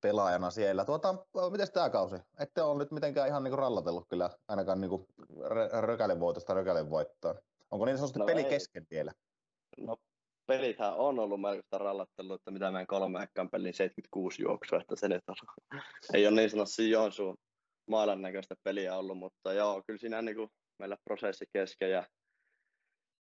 pelaajana 0.00 0.50
siellä. 0.50 0.84
Tuota, 0.84 1.14
miten 1.50 1.72
tämä 1.72 1.90
kausi? 1.90 2.16
Ette 2.40 2.62
ole 2.62 2.78
nyt 2.78 2.90
mitenkään 2.90 3.28
ihan 3.28 3.44
niin 3.44 3.52
kuin 3.52 3.58
rallatellut 3.58 4.04
kyllä 4.08 4.30
ainakaan 4.48 4.80
niin 4.80 4.90
kuin 4.90 5.06
rö- 5.30 5.80
rökälen 5.80 6.20
voitosta 6.20 6.54
rökälen 6.54 6.90
voittoon. 6.90 7.34
Onko 7.70 7.84
niin 7.84 7.96
sanotusti 7.96 8.18
No 8.18 8.26
peli 8.26 8.40
ei. 8.42 8.48
kesken 8.50 8.86
vielä? 8.90 9.12
No 9.78 9.96
pelithän 10.46 10.94
on 10.94 11.18
ollut 11.18 11.40
melkoista 11.40 11.78
rallattelua, 11.78 12.34
että 12.34 12.50
mitä 12.50 12.70
meidän 12.70 12.86
kolme 12.86 13.22
ekkaan 13.22 13.50
pelin 13.50 13.74
76 13.74 14.42
juoksua, 14.42 14.80
että 14.80 14.96
se 14.96 15.08
nyt 15.08 15.22
on, 15.28 15.34
ei 16.14 16.26
ole 16.26 16.36
niin 16.36 16.50
sanotusti 16.50 16.90
Joensuun 16.90 17.36
maailman 17.88 18.22
näköistä 18.22 18.54
peliä 18.64 18.96
ollut, 18.96 19.18
mutta 19.18 19.52
joo, 19.52 19.82
kyllä 19.86 19.98
siinä 19.98 20.22
niin 20.22 20.36
kuin 20.36 20.50
meillä 20.78 20.96
prosessi 21.04 21.46
kesken 21.52 21.90
ja 21.90 22.06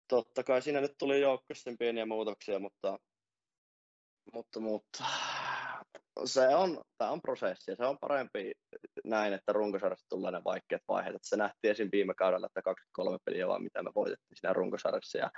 totta 0.09 0.45
kai 0.45 0.63
siinä 0.63 0.81
nyt 0.81 0.95
tuli 0.99 1.21
joukkueessa 1.21 1.71
pieniä 1.79 2.07
muutoksia, 2.07 2.59
mutta, 2.59 2.99
mutta, 4.35 4.61
mutta 4.61 5.05
se 6.25 6.49
on, 6.49 6.83
tämä 6.99 7.11
on 7.11 7.23
prosessi 7.23 7.71
ja 7.71 7.77
se 7.77 7.85
on 7.85 7.99
parempi 8.01 8.53
näin, 9.05 9.33
että 9.33 9.53
runkosarjasta 9.53 10.07
tulee 10.09 10.33
ne 10.33 10.45
vaikeat 10.45 10.83
vaiheet. 10.89 11.15
Että 11.15 11.29
se 11.29 11.37
nähtiin 11.37 11.71
esim. 11.71 11.89
viime 11.93 12.15
kaudella, 12.15 12.47
että 12.47 12.63
23 12.63 13.19
peliä 13.25 13.49
vaan 13.49 13.63
mitä 13.63 13.83
me 13.83 13.91
voitettiin 13.95 14.37
siinä 14.37 14.53
runkosarjassa 14.53 15.19
ja 15.19 15.31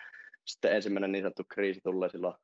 sitten 0.46 0.72
ensimmäinen 0.72 1.12
niin 1.12 1.22
sanottu 1.22 1.42
kriisi 1.48 1.80
tulee 1.84 2.08
silloin 2.08 2.34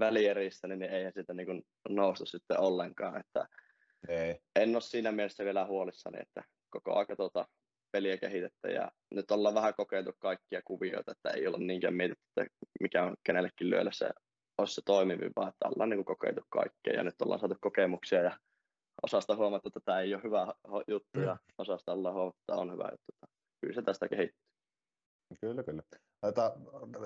välierissä, 0.00 0.68
niin 0.68 0.82
eihän 0.82 1.12
sitä 1.12 1.34
niin 1.34 1.62
noustu 1.88 2.26
sitten 2.26 2.60
ollenkaan. 2.60 3.20
Että 3.20 3.46
Ei. 4.08 4.38
en 4.56 4.74
ole 4.76 4.80
siinä 4.80 5.12
mielessä 5.12 5.44
vielä 5.44 5.66
huolissani, 5.66 6.18
että 6.20 6.44
koko 6.70 6.94
ajan 6.94 7.16
tuota 7.16 7.46
peliä 7.92 8.16
kehitettä 8.18 8.68
ja 8.68 8.90
nyt 9.14 9.30
ollaan 9.30 9.54
vähän 9.54 9.74
kokeiltu 9.76 10.12
kaikkia 10.18 10.60
kuvioita, 10.64 11.12
että 11.12 11.30
ei 11.30 11.46
olla 11.46 11.58
niinkään 11.58 11.94
mietitty, 11.94 12.24
että 12.36 12.66
mikä 12.80 13.04
on 13.04 13.16
kenellekin 13.24 13.70
lyödä 13.70 13.90
se, 13.92 14.10
olisi 14.58 14.74
se 14.74 14.82
toimivin, 14.84 15.32
vaan 15.36 15.48
että 15.48 15.68
ollaan 15.68 15.90
niin 15.90 16.04
kokeiltu 16.04 16.40
kaikkea 16.48 16.94
ja 16.94 17.02
nyt 17.02 17.22
ollaan 17.22 17.40
saatu 17.40 17.56
kokemuksia 17.60 18.22
ja 18.22 18.38
osasta 19.02 19.36
huomattu, 19.36 19.68
että 19.68 19.80
tämä 19.84 20.00
ei 20.00 20.14
ole 20.14 20.22
hyvä 20.22 20.46
juttu 20.88 21.20
ja 21.20 21.36
osasta 21.58 21.92
ollaan 21.92 22.14
huomattu, 22.14 22.38
että 22.40 22.60
on 22.60 22.72
hyvä 22.72 22.88
juttu. 22.90 23.36
Kyllä 23.60 23.74
se 23.74 23.82
tästä 23.82 24.08
kehittyy. 24.08 24.40
Kyllä, 25.40 25.62
kyllä. 25.62 25.82
Ota, 26.22 26.52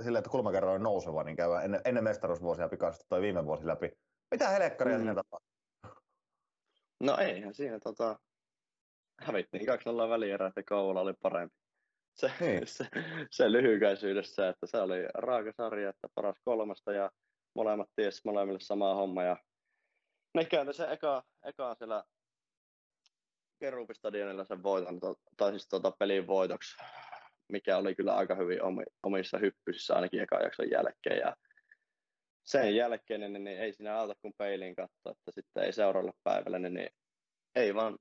sillä, 0.03 0.19
että 0.19 0.31
kulmakerroin 0.31 0.83
nouseva, 0.83 1.25
niin 1.25 1.37
käydään 1.37 1.65
ennen, 1.65 1.81
ennen 1.85 2.05
mestaruusvuosia 2.05 2.69
pikaisesti 2.69 3.07
toi 3.09 3.21
viime 3.21 3.45
vuosi 3.45 3.67
läpi. 3.67 3.91
Mitä 4.31 4.49
helekkaria 4.49 4.95
Mm. 4.95 4.99
mm. 4.99 5.03
siinä 5.03 5.15
tapahtui? 5.15 5.44
No 7.01 7.17
eihän 7.19 7.55
siinä 7.55 7.79
tota, 7.79 8.19
hävittiin 9.21 9.63
2-0 9.63 10.09
välierä, 10.09 10.47
että 10.47 10.63
Kouvola 10.69 11.01
oli 11.01 11.15
parempi. 11.23 11.57
Se, 12.15 12.33
Niin. 12.41 12.67
se, 12.77 12.85
se 13.31 13.53
lyhykäisyydessä, 13.53 14.49
että 14.49 14.67
se 14.67 14.79
oli 14.79 14.97
raaka 15.15 15.53
sarja, 15.57 15.91
että 15.91 16.09
paras 16.15 16.41
kolmesta 16.45 16.93
ja 16.93 17.11
molemmat 17.55 17.89
ties 17.97 18.25
molemmille 18.25 18.61
sama 18.61 18.95
homma 18.95 19.23
ja 19.23 19.37
ne 20.35 20.45
käynti 20.45 20.73
se 20.73 20.87
eka, 20.91 21.23
eka 21.45 21.75
siellä 21.75 22.05
Kerupistadionilla 23.61 24.45
sen 24.45 24.63
voiton, 24.63 25.01
to- 25.01 25.21
tai 25.37 25.51
siis 25.51 25.69
tuota 25.69 25.91
pelin 25.99 26.27
voitoksi, 26.27 26.77
mikä 27.49 27.77
oli 27.77 27.95
kyllä 27.95 28.15
aika 28.15 28.35
hyvin 28.35 28.63
omi, 28.63 28.83
omissa 29.03 29.39
hyppysissä 29.39 29.95
ainakin 29.95 30.21
eka 30.21 30.37
jakson 30.37 30.71
jälkeen 30.71 31.19
ja 31.19 31.37
sen 32.45 32.77
jälkeen 32.77 33.21
niin, 33.21 33.45
niin 33.45 33.59
ei 33.59 33.73
siinä 33.73 33.99
auta 33.99 34.15
kuin 34.23 34.35
peiliin 34.39 34.75
katsoa, 34.77 35.13
että 35.13 35.31
sitten 35.31 35.65
ei 35.65 35.73
seuraavalle 35.73 36.13
päivälle, 36.23 36.59
niin, 36.59 36.75
niin 36.75 36.89
ei 37.55 37.75
vaan 37.75 37.99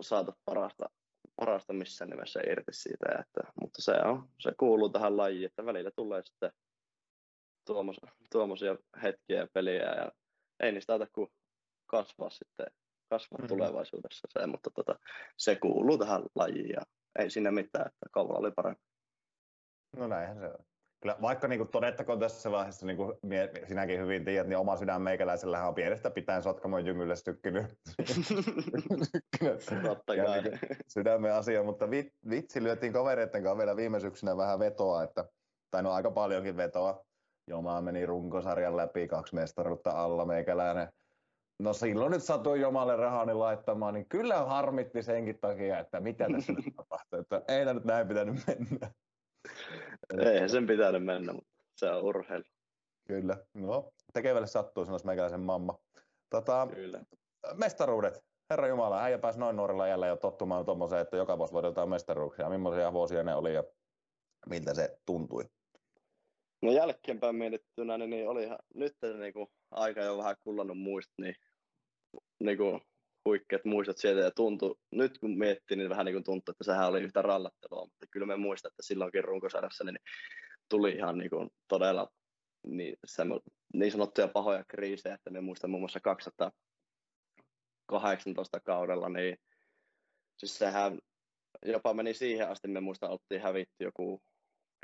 saatu 0.00 0.32
parasta, 0.44 0.86
parasta 1.36 1.72
missään 1.72 2.10
nimessä 2.10 2.40
irti 2.50 2.72
siitä. 2.72 3.06
Että, 3.20 3.52
mutta 3.60 3.82
se, 3.82 3.92
on, 4.04 4.28
se 4.40 4.52
kuuluu 4.58 4.88
tähän 4.88 5.16
lajiin, 5.16 5.46
että 5.46 5.66
välillä 5.66 5.90
tulee 5.96 6.22
sitten 6.24 6.52
tuommois, 7.66 7.96
tuommoisia 8.32 8.76
hetkiä 9.02 9.38
ja 9.38 9.48
peliä 9.52 9.82
ja 9.82 10.12
ei 10.60 10.72
niistä 10.72 10.92
auta 10.92 11.06
kuin 11.12 11.28
kasvaa 11.86 12.30
sitten 12.30 12.66
kasvaa 13.10 13.38
Mhm. 13.38 13.48
tulevaisuudessa 13.48 14.28
se, 14.32 14.46
mutta 14.46 14.70
tota, 14.74 14.98
se 15.36 15.56
kuuluu 15.56 15.98
tähän 15.98 16.22
lajiin 16.34 16.68
ja 16.68 16.82
ei 17.18 17.30
siinä 17.30 17.50
mitään, 17.50 17.86
että 17.86 18.06
Kouvola 18.12 18.38
oli 18.38 18.52
parempi. 18.56 18.82
No 19.96 20.06
näinhän 20.06 20.38
se 20.38 20.46
on. 20.46 20.64
Kyllä, 21.04 21.16
vaikka 21.22 21.48
niin 21.48 21.68
todettakoon 21.68 22.18
tässä 22.18 22.50
vaiheessa, 22.50 22.86
niin 22.86 22.96
kuin 22.96 23.12
mie, 23.22 23.50
sinäkin 23.68 24.00
hyvin 24.00 24.24
tiedät, 24.24 24.46
niin 24.46 24.58
oma 24.58 24.76
sydän 24.76 25.02
meikäläisellähän 25.02 25.68
on 25.68 25.74
pienestä 25.74 26.10
pitäen 26.10 26.42
Sotkamon 26.42 26.86
jymylle 26.86 27.14
tykkinyt. 27.24 27.66
Totta 29.82 30.14
Ja 30.14 30.24
kai. 30.24 30.42
niin 30.42 30.58
kuin 30.58 30.76
sydämen 30.88 31.34
asia, 31.34 31.62
mutta 31.62 31.90
vi, 31.90 32.10
vitsi 32.30 32.62
lyötiin 32.62 32.92
kavereiden 32.92 33.42
kanssa 33.42 33.58
vielä 33.58 33.76
viime 33.76 34.00
syksynä 34.00 34.36
vähän 34.36 34.58
vetoa, 34.58 35.02
että, 35.02 35.24
tai 35.70 35.82
no 35.82 35.92
aika 35.92 36.10
paljonkin 36.10 36.56
vetoa. 36.56 37.04
Jomaa 37.46 37.82
meni 37.82 38.06
runkosarjan 38.06 38.76
läpi, 38.76 39.08
kaksi 39.08 39.34
mestaruutta 39.34 39.90
alla 39.90 40.24
meikäläinen. 40.24 40.88
No 41.58 41.72
silloin 41.72 42.12
nyt 42.12 42.22
satui 42.22 42.60
Jomalle 42.60 42.96
rahani 42.96 43.34
laittamaan, 43.34 43.94
niin 43.94 44.08
kyllä 44.08 44.44
harmitti 44.44 45.02
senkin 45.02 45.38
takia, 45.40 45.78
että 45.78 46.00
mitä 46.00 46.26
tässä 46.32 46.52
nyt 46.52 46.64
tapahtuu, 46.76 47.18
että 47.18 47.42
ei 47.48 47.64
tämä 47.64 47.74
nyt 47.74 47.84
näin 47.84 48.08
pitänyt 48.08 48.34
mennä. 48.46 48.90
Eihän 50.18 50.50
sen 50.50 50.66
pitänyt 50.66 51.04
mennä, 51.04 51.32
mutta 51.32 51.50
se 51.76 51.90
on 51.90 52.02
urheilu. 52.02 52.44
Kyllä, 53.06 53.36
no 53.54 53.92
tekevälle 54.12 54.46
sattuu, 54.46 54.84
sanoisi 54.84 55.06
meikäläisen 55.06 55.40
mamma. 55.40 55.78
Tota, 56.30 56.68
Kyllä. 56.74 57.00
mestaruudet, 57.54 58.24
Herra 58.50 58.68
Jumala, 58.68 59.02
äijä 59.02 59.18
pääsi 59.18 59.38
noin 59.38 59.56
nuorella 59.56 59.88
jällä 59.88 60.06
jo 60.06 60.16
tottumaan 60.16 60.64
tuommoiseen, 60.64 61.02
että 61.02 61.16
joka 61.16 61.38
vuosi 61.38 61.52
voitetaan 61.52 61.88
mestaruuksia. 61.88 62.48
Millaisia 62.48 62.92
vuosia 62.92 63.22
ne 63.22 63.34
oli 63.34 63.54
ja 63.54 63.64
miltä 64.50 64.74
se 64.74 64.98
tuntui? 65.06 65.44
No 66.62 66.72
jälkeenpäin 66.72 67.36
mietittynä, 67.36 67.98
niin, 67.98 68.10
niin 68.10 68.28
olihan 68.28 68.58
nyt 68.74 68.96
niinku 69.18 69.52
aika 69.70 70.00
jo 70.00 70.18
vähän 70.18 70.36
kullannut 70.44 70.78
muist, 70.78 71.10
niin 71.20 71.34
niinku 72.40 72.80
huikeat 73.24 73.64
muistot 73.64 73.98
sieltä 73.98 74.20
ja 74.20 74.30
tuntui, 74.30 74.74
nyt 74.92 75.18
kun 75.18 75.38
miettii, 75.38 75.76
niin 75.76 75.90
vähän 75.90 76.06
niin 76.06 76.14
kuin 76.14 76.24
tuntui, 76.24 76.52
että 76.52 76.64
sehän 76.64 76.88
oli 76.88 77.02
yhtä 77.02 77.22
rallattelua, 77.22 77.84
mutta 77.84 78.06
kyllä 78.10 78.26
me 78.26 78.36
muistan, 78.36 78.68
että 78.68 78.82
silloinkin 78.82 79.24
runkosarjassa 79.24 79.84
niin 79.84 79.98
tuli 80.68 80.92
ihan 80.92 81.18
niin 81.18 81.30
kuin 81.30 81.50
todella 81.68 82.08
niin, 82.66 82.96
niin 83.74 83.92
sanottuja 83.92 84.28
pahoja 84.28 84.64
kriisejä, 84.68 85.14
että 85.14 85.30
me 85.30 85.40
muistan 85.40 85.70
muun 85.70 85.80
muassa 85.80 86.00
2018 86.00 88.60
kaudella, 88.60 89.08
niin 89.08 89.36
siis 90.38 90.58
sehän 90.58 90.98
jopa 91.66 91.94
meni 91.94 92.14
siihen 92.14 92.48
asti, 92.48 92.68
me 92.68 92.80
muistan, 92.80 93.10
oltiin 93.10 93.42
hävitty 93.42 93.84
joku 93.84 94.22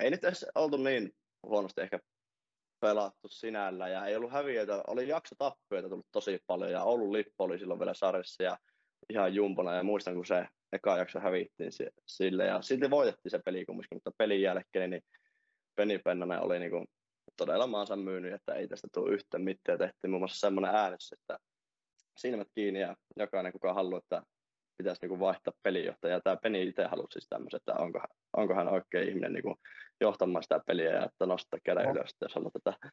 ei 0.01 0.11
nyt 0.11 0.25
edes 0.25 0.47
oltu 0.55 0.77
niin 0.77 1.11
huonosti 1.47 1.81
ehkä 1.81 1.99
pelattu 2.81 3.29
sinällä 3.29 3.89
ja 3.89 4.07
ei 4.07 4.17
ollut 4.17 4.33
häviöitä, 4.33 4.83
oli 4.87 5.09
jaksotappioita 5.09 5.89
tullut 5.89 6.07
tosi 6.13 6.39
paljon 6.47 6.73
ja 6.73 6.83
Oulun 6.83 7.13
lippu 7.13 7.45
oli 7.45 7.59
silloin 7.59 7.81
vielä 7.81 7.95
sarjassa 7.95 8.43
ja 8.43 8.59
ihan 9.09 9.35
jumpona 9.35 9.75
ja 9.75 9.83
muistan 9.83 10.15
kun 10.15 10.27
se 10.27 10.47
eka 10.73 10.99
jakso 10.99 11.21
hävittiin 11.21 11.73
sille 12.07 12.47
ja 12.47 12.63
silti 12.63 12.91
voitettiin 12.91 13.31
se 13.31 13.41
peli 13.45 13.65
kumminkin, 13.65 13.97
mutta 13.97 14.13
pelin 14.19 14.43
jälkeen 14.43 14.91
niin 14.91 15.03
Penny 15.77 15.99
Pennanen 15.99 16.43
oli 16.43 16.59
niin 16.59 16.71
kuin 16.71 16.87
todella 17.37 17.67
maansa 17.67 17.97
myynyt, 17.97 18.35
että 18.35 18.55
ei 18.55 18.69
tästä 18.69 18.89
tule 18.93 19.15
yhtään 19.15 19.43
mitään. 19.43 19.79
Tehtiin 19.79 20.11
muun 20.11 20.21
muassa 20.21 20.47
semmoinen 20.47 20.75
äänestys, 20.75 21.13
että 21.13 21.39
silmät 22.17 22.49
kiinni 22.55 22.81
ja 22.81 22.97
jokainen 23.17 23.53
kuka 23.53 23.75
haluaa, 23.75 23.99
että 23.99 24.23
pitäisi 24.77 25.07
niin 25.07 25.21
vaihtaa 25.21 25.53
pelijohtajaa. 25.63 26.21
Tämä 26.21 26.37
Peni 26.37 26.63
itse 26.63 26.85
halusi 26.85 27.13
siis 27.13 27.29
tämmöisen, 27.29 27.59
että 27.59 27.75
onko, 27.75 28.01
onko 28.37 28.55
hän 28.55 28.69
oikein 28.69 29.09
ihminen 29.09 29.33
niin 29.33 29.57
johtamaan 30.01 30.43
sitä 30.43 30.61
peliä 30.67 30.91
ja 30.91 31.05
että 31.05 31.27
nostaa 31.27 31.61
käden 31.65 31.85
no. 31.85 31.93
ylös, 31.93 32.11
jos 32.21 32.35
haluaa 32.35 32.51
tätä 32.51 32.89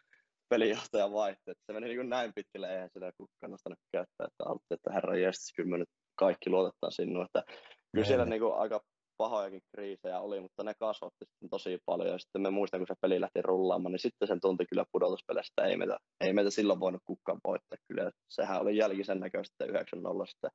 pelijohtajan 0.50 1.14
vaihtaa. 1.14 1.54
Se 1.66 1.74
meni 1.74 1.88
niin 1.88 2.10
näin 2.10 2.32
pitkälle, 2.36 2.74
eihän 2.74 2.90
sitä 2.94 3.12
kukaan 3.18 3.52
nostanut 3.52 3.80
käyttää, 3.92 4.28
että 4.28 4.44
haluttiin, 4.46 4.76
että 4.76 4.94
herra 4.94 5.18
jestas, 5.18 5.54
kyllä 5.56 5.70
me 5.70 5.78
nyt 5.78 5.90
kaikki 6.16 6.50
luotetaan 6.50 6.92
sinua. 6.92 7.26
Että 7.26 7.44
kyllä 7.92 8.08
siellä 8.08 8.26
niin 8.26 8.42
kuin 8.42 8.56
aika 8.56 8.82
pahojakin 9.18 9.62
kriisejä 9.76 10.20
oli, 10.20 10.40
mutta 10.40 10.64
ne 10.64 10.74
kasvatti 10.80 11.26
sitten 11.26 11.50
tosi 11.50 11.78
paljon. 11.86 12.10
Ja 12.10 12.18
sitten 12.18 12.42
me 12.42 12.50
muistan, 12.50 12.80
kun 12.80 12.88
se 12.88 12.94
peli 13.02 13.22
lähti 13.22 13.42
rullaamaan, 13.42 13.92
niin 13.92 14.00
sitten 14.00 14.28
sen 14.28 14.42
tunti 14.42 14.66
kyllä 14.70 14.86
pudotuspeleistä. 14.92 15.66
Ei 15.66 15.78
meitä, 15.78 15.98
ei 16.22 16.34
meitä 16.34 16.50
silloin 16.52 16.80
voinut 16.80 17.02
kukaan 17.06 17.40
voittaa. 17.48 17.78
Kyllä 17.88 18.12
sehän 18.30 18.62
oli 18.62 18.78
jälkisen 18.78 19.20
näköistä 19.20 19.66
9-0 19.66 19.70
sitten 20.26 20.52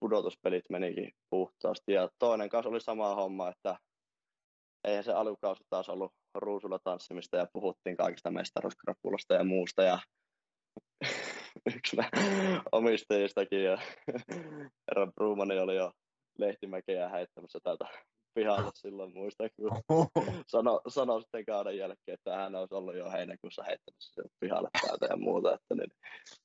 pudotuspelit 0.00 0.64
menikin 0.70 1.10
puhtaasti. 1.30 1.92
Ja 1.92 2.08
toinen 2.18 2.48
kanssa 2.48 2.70
oli 2.70 2.80
sama 2.80 3.14
homma, 3.14 3.48
että 3.48 3.76
eihän 4.84 5.04
se 5.04 5.12
alukausi 5.12 5.64
taas 5.70 5.88
ollut 5.88 6.12
ruusulla 6.34 6.78
tanssimista 6.78 7.36
ja 7.36 7.46
puhuttiin 7.52 7.96
kaikista 7.96 8.30
mestaruuskrapulasta 8.30 9.34
ja 9.34 9.44
muusta. 9.44 9.82
Ja 9.82 9.98
yksi 11.76 11.96
omistajistakin 12.72 13.64
ja 13.64 13.78
herra 14.88 15.06
Brumani 15.14 15.58
oli 15.58 15.76
jo 15.76 15.92
lehtimäkeä 16.38 17.08
heittämässä 17.08 17.58
täältä 17.62 17.84
pihalle 18.34 18.70
silloin 18.82 19.12
muista, 19.14 19.44
kun 19.56 19.82
sano, 20.46 20.80
sano 20.88 21.20
sitten 21.20 21.44
kauden 21.44 21.78
jälkeen, 21.78 22.14
että 22.14 22.36
hän 22.36 22.54
olisi 22.54 22.74
ollut 22.74 22.96
jo 22.96 23.10
heinäkuussa 23.10 23.62
heittämässä 23.62 24.14
sen 24.14 24.30
pihalle 24.40 24.68
täältä 24.86 25.06
ja 25.10 25.16
muuta. 25.16 25.54
Että 25.54 25.74
niin. 25.74 25.90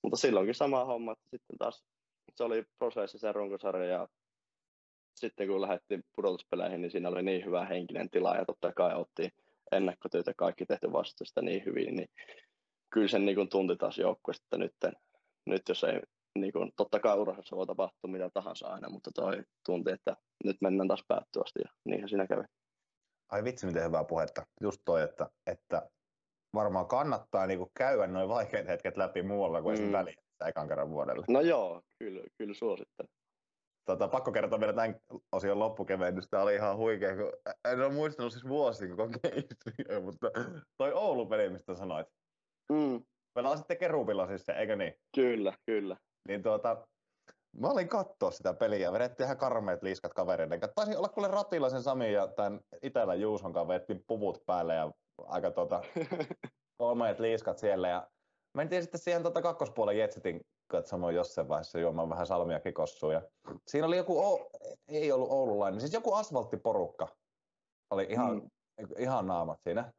Mutta 0.03 0.17
silloinkin 0.17 0.55
sama 0.55 0.85
homma, 0.85 1.11
että 1.11 1.29
sitten 1.29 1.57
taas 1.57 1.83
se 2.35 2.43
oli 2.43 2.63
prosessi 2.79 3.19
se 3.19 3.31
runkosarja 3.31 3.89
ja 3.89 4.07
sitten 5.17 5.47
kun 5.47 5.61
lähdettiin 5.61 6.03
pudotuspeleihin, 6.15 6.81
niin 6.81 6.91
siinä 6.91 7.09
oli 7.09 7.23
niin 7.23 7.45
hyvä 7.45 7.65
henkinen 7.65 8.09
tila 8.09 8.35
ja 8.35 8.45
totta 8.45 8.73
kai 8.73 8.95
otti 8.95 9.29
ennakkotyötä 9.71 10.33
kaikki 10.37 10.65
tehty 10.65 10.91
vastusta 10.91 11.41
niin 11.41 11.65
hyvin, 11.65 11.95
niin 11.95 12.09
kyllä 12.89 13.07
sen 13.07 13.25
niin 13.25 13.49
tunti 13.49 13.75
taas 13.75 13.97
joukkueesta, 13.97 14.43
että 14.43 14.57
nyt, 14.57 14.95
nyt 15.45 15.61
jos 15.69 15.83
ei 15.83 15.99
niin 16.39 16.53
kuin, 16.53 16.71
totta 16.75 16.99
kai 16.99 17.17
urheilussa 17.19 17.55
voi 17.55 17.67
tapahtua 17.67 18.11
mitä 18.11 18.29
tahansa 18.33 18.67
aina, 18.67 18.89
mutta 18.89 19.11
toi 19.15 19.43
tunti, 19.65 19.91
että 19.91 20.15
nyt 20.43 20.57
mennään 20.61 20.87
taas 20.87 21.03
päättyä 21.07 21.41
asti 21.45 21.59
ja 21.65 21.71
niinhän 21.85 22.09
siinä 22.09 22.27
kävi. 22.27 22.43
Ai 23.29 23.43
vitsi, 23.43 23.65
miten 23.65 23.83
hyvää 23.83 24.03
puhetta. 24.03 24.45
Just 24.61 24.81
toi, 24.85 25.03
että, 25.03 25.29
että 25.47 25.89
varmaan 26.53 26.87
kannattaa 26.87 27.47
niin 27.47 27.59
kuin 27.59 27.71
käydä 27.77 28.07
noin 28.07 28.29
vaikeat 28.29 28.67
hetket 28.67 28.97
läpi 28.97 29.21
muualla 29.21 29.61
kuin 29.61 29.81
mm. 29.81 29.91
väliä 29.91 30.15
ekan 30.47 30.67
kerran 30.67 30.89
vuodelle. 30.89 31.25
No 31.29 31.41
joo, 31.41 31.81
kyllä, 31.99 32.23
kyllä 32.37 32.53
suosittelen. 32.53 33.09
Tota, 33.87 34.07
pakko 34.07 34.31
kertoa 34.31 34.59
vielä 34.59 34.73
tämän 34.73 34.95
osion 35.31 35.59
loppukevennys. 35.59 36.27
Tämä 36.29 36.43
oli 36.43 36.55
ihan 36.55 36.77
huikea, 36.77 37.15
kun 37.15 37.33
en 37.71 37.81
ole 37.81 37.93
muistanut 37.93 38.31
siis 38.31 38.47
vuosi 38.47 38.87
koko 38.87 39.13
mutta 40.03 40.31
toi 40.77 40.93
Oulu-peli, 40.93 41.49
mistä 41.49 41.75
sanoit. 41.75 42.07
Mm. 42.71 43.03
Pelasitte 43.33 43.75
Kerubilla 43.75 44.27
siis 44.27 44.45
se, 44.45 44.51
eikö 44.51 44.75
niin? 44.75 44.93
Kyllä, 45.15 45.53
kyllä. 45.65 45.97
Niin 46.27 46.43
tuota, 46.43 46.87
mä 47.57 47.67
olin 47.67 47.87
katsoa 47.87 48.31
sitä 48.31 48.53
peliä 48.53 48.79
ja 48.79 48.93
vedettiin 48.93 49.25
ihan 49.25 49.37
karmeet 49.37 49.83
liiskat 49.83 50.13
kavereiden 50.13 50.59
Taisi 50.75 50.95
olla 50.95 51.09
kuule 51.09 51.27
Ratilaisen 51.27 51.83
Sami 51.83 52.13
ja 52.13 52.27
tämän 52.27 52.59
Itälä 52.81 53.15
Juuson 53.15 53.53
kanssa 53.53 53.67
vedettiin 53.67 54.03
puvut 54.07 54.43
päälle 54.45 54.75
ja 54.75 54.91
aika 55.17 55.51
tuota, 55.51 55.81
kolmeet 56.81 57.19
liiskat 57.19 57.57
siellä. 57.57 57.87
Ja 57.87 58.07
mentiin 58.57 58.81
sitten 58.81 59.01
siihen 59.01 59.21
tuota 59.21 59.41
kakkospuolen 59.41 59.97
Jetsetin 59.97 60.41
katsomaan 60.67 61.15
jossain 61.15 61.47
vaiheessa 61.47 61.79
juomaan 61.79 62.09
vähän 62.09 62.27
salmia. 62.27 62.59
Ja 63.13 63.21
siinä 63.67 63.87
oli 63.87 63.97
joku, 63.97 64.19
o- 64.19 64.49
ei 64.87 65.11
ollut 65.11 65.31
oululainen, 65.31 65.81
siis 65.81 65.93
joku 65.93 66.13
asfalttiporukka 66.13 67.07
oli 67.89 68.07
ihan, 68.09 68.35
mm. 68.35 68.87
ihan 68.97 69.27
naamat 69.27 69.59
siinä 69.63 69.91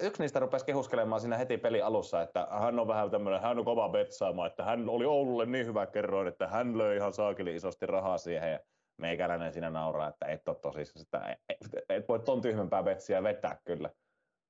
yksi 0.00 0.22
niistä 0.22 0.40
rupesi 0.40 0.64
kehuskelemaan 0.64 1.20
siinä 1.20 1.36
heti 1.36 1.58
peli 1.58 1.82
alussa, 1.82 2.22
että 2.22 2.48
hän 2.50 2.78
on 2.78 2.88
vähän 2.88 3.10
tämmöinen, 3.10 3.40
hän 3.40 3.58
on 3.58 3.64
kova 3.64 3.88
betsaama, 3.88 4.46
että 4.46 4.64
hän 4.64 4.88
oli 4.88 5.04
Oululle 5.04 5.46
niin 5.46 5.66
hyvä 5.66 5.86
kerroin, 5.86 6.28
että 6.28 6.48
hän 6.48 6.78
löi 6.78 6.96
ihan 6.96 7.12
saakeli 7.12 7.54
isosti 7.54 7.86
rahaa 7.86 8.18
siihen 8.18 8.52
ja 8.52 8.60
meikäläinen 9.00 9.52
siinä 9.52 9.70
nauraa, 9.70 10.08
että 10.08 10.26
et 10.26 10.48
ole 10.48 10.56
tosissaan 10.56 11.04
sitä, 11.04 11.36
et, 11.48 11.84
et 11.88 12.08
voi 12.08 12.20
ton 12.20 12.40
tyhmempää 12.40 12.82
betsiä 12.82 13.22
vetää 13.22 13.58
kyllä. 13.64 13.90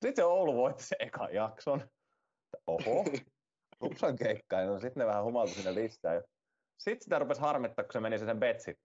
Sitten 0.05 0.27
Oulu 0.27 0.57
voitti 0.57 0.83
se 0.85 0.97
eka 0.99 1.29
jakson. 1.33 1.83
Oho, 2.67 3.05
Hupsan 3.81 4.17
keikka. 4.17 4.61
No, 4.61 4.81
sitten 4.81 5.01
ne 5.01 5.07
vähän 5.07 5.25
humaltu 5.25 5.53
sinne 5.53 5.75
lisää. 5.75 6.23
Sitten 6.79 7.05
sitä 7.05 7.19
rupesi 7.19 7.41
harmittaa, 7.41 7.85
kun 7.85 7.93
se 7.93 8.01
meni 8.01 8.19
sen 8.19 8.41
betsi 8.41 8.79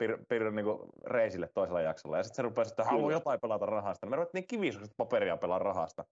pir, 0.00 0.18
pir, 0.28 0.50
niin 0.50 0.66
reisille 1.06 1.48
toisella 1.54 1.80
jaksolla. 1.80 2.16
Ja 2.16 2.22
sitten 2.22 2.36
se 2.36 2.42
rupesi, 2.42 2.72
että 2.72 2.84
haluaa 2.84 3.12
jotain 3.12 3.40
pelata 3.40 3.66
rahasta. 3.66 4.06
Me 4.06 4.16
ruvettiin 4.16 4.46
kivisukset 4.46 4.94
paperia 4.96 5.36
pelaa 5.36 5.58
rahasta. 5.58 6.04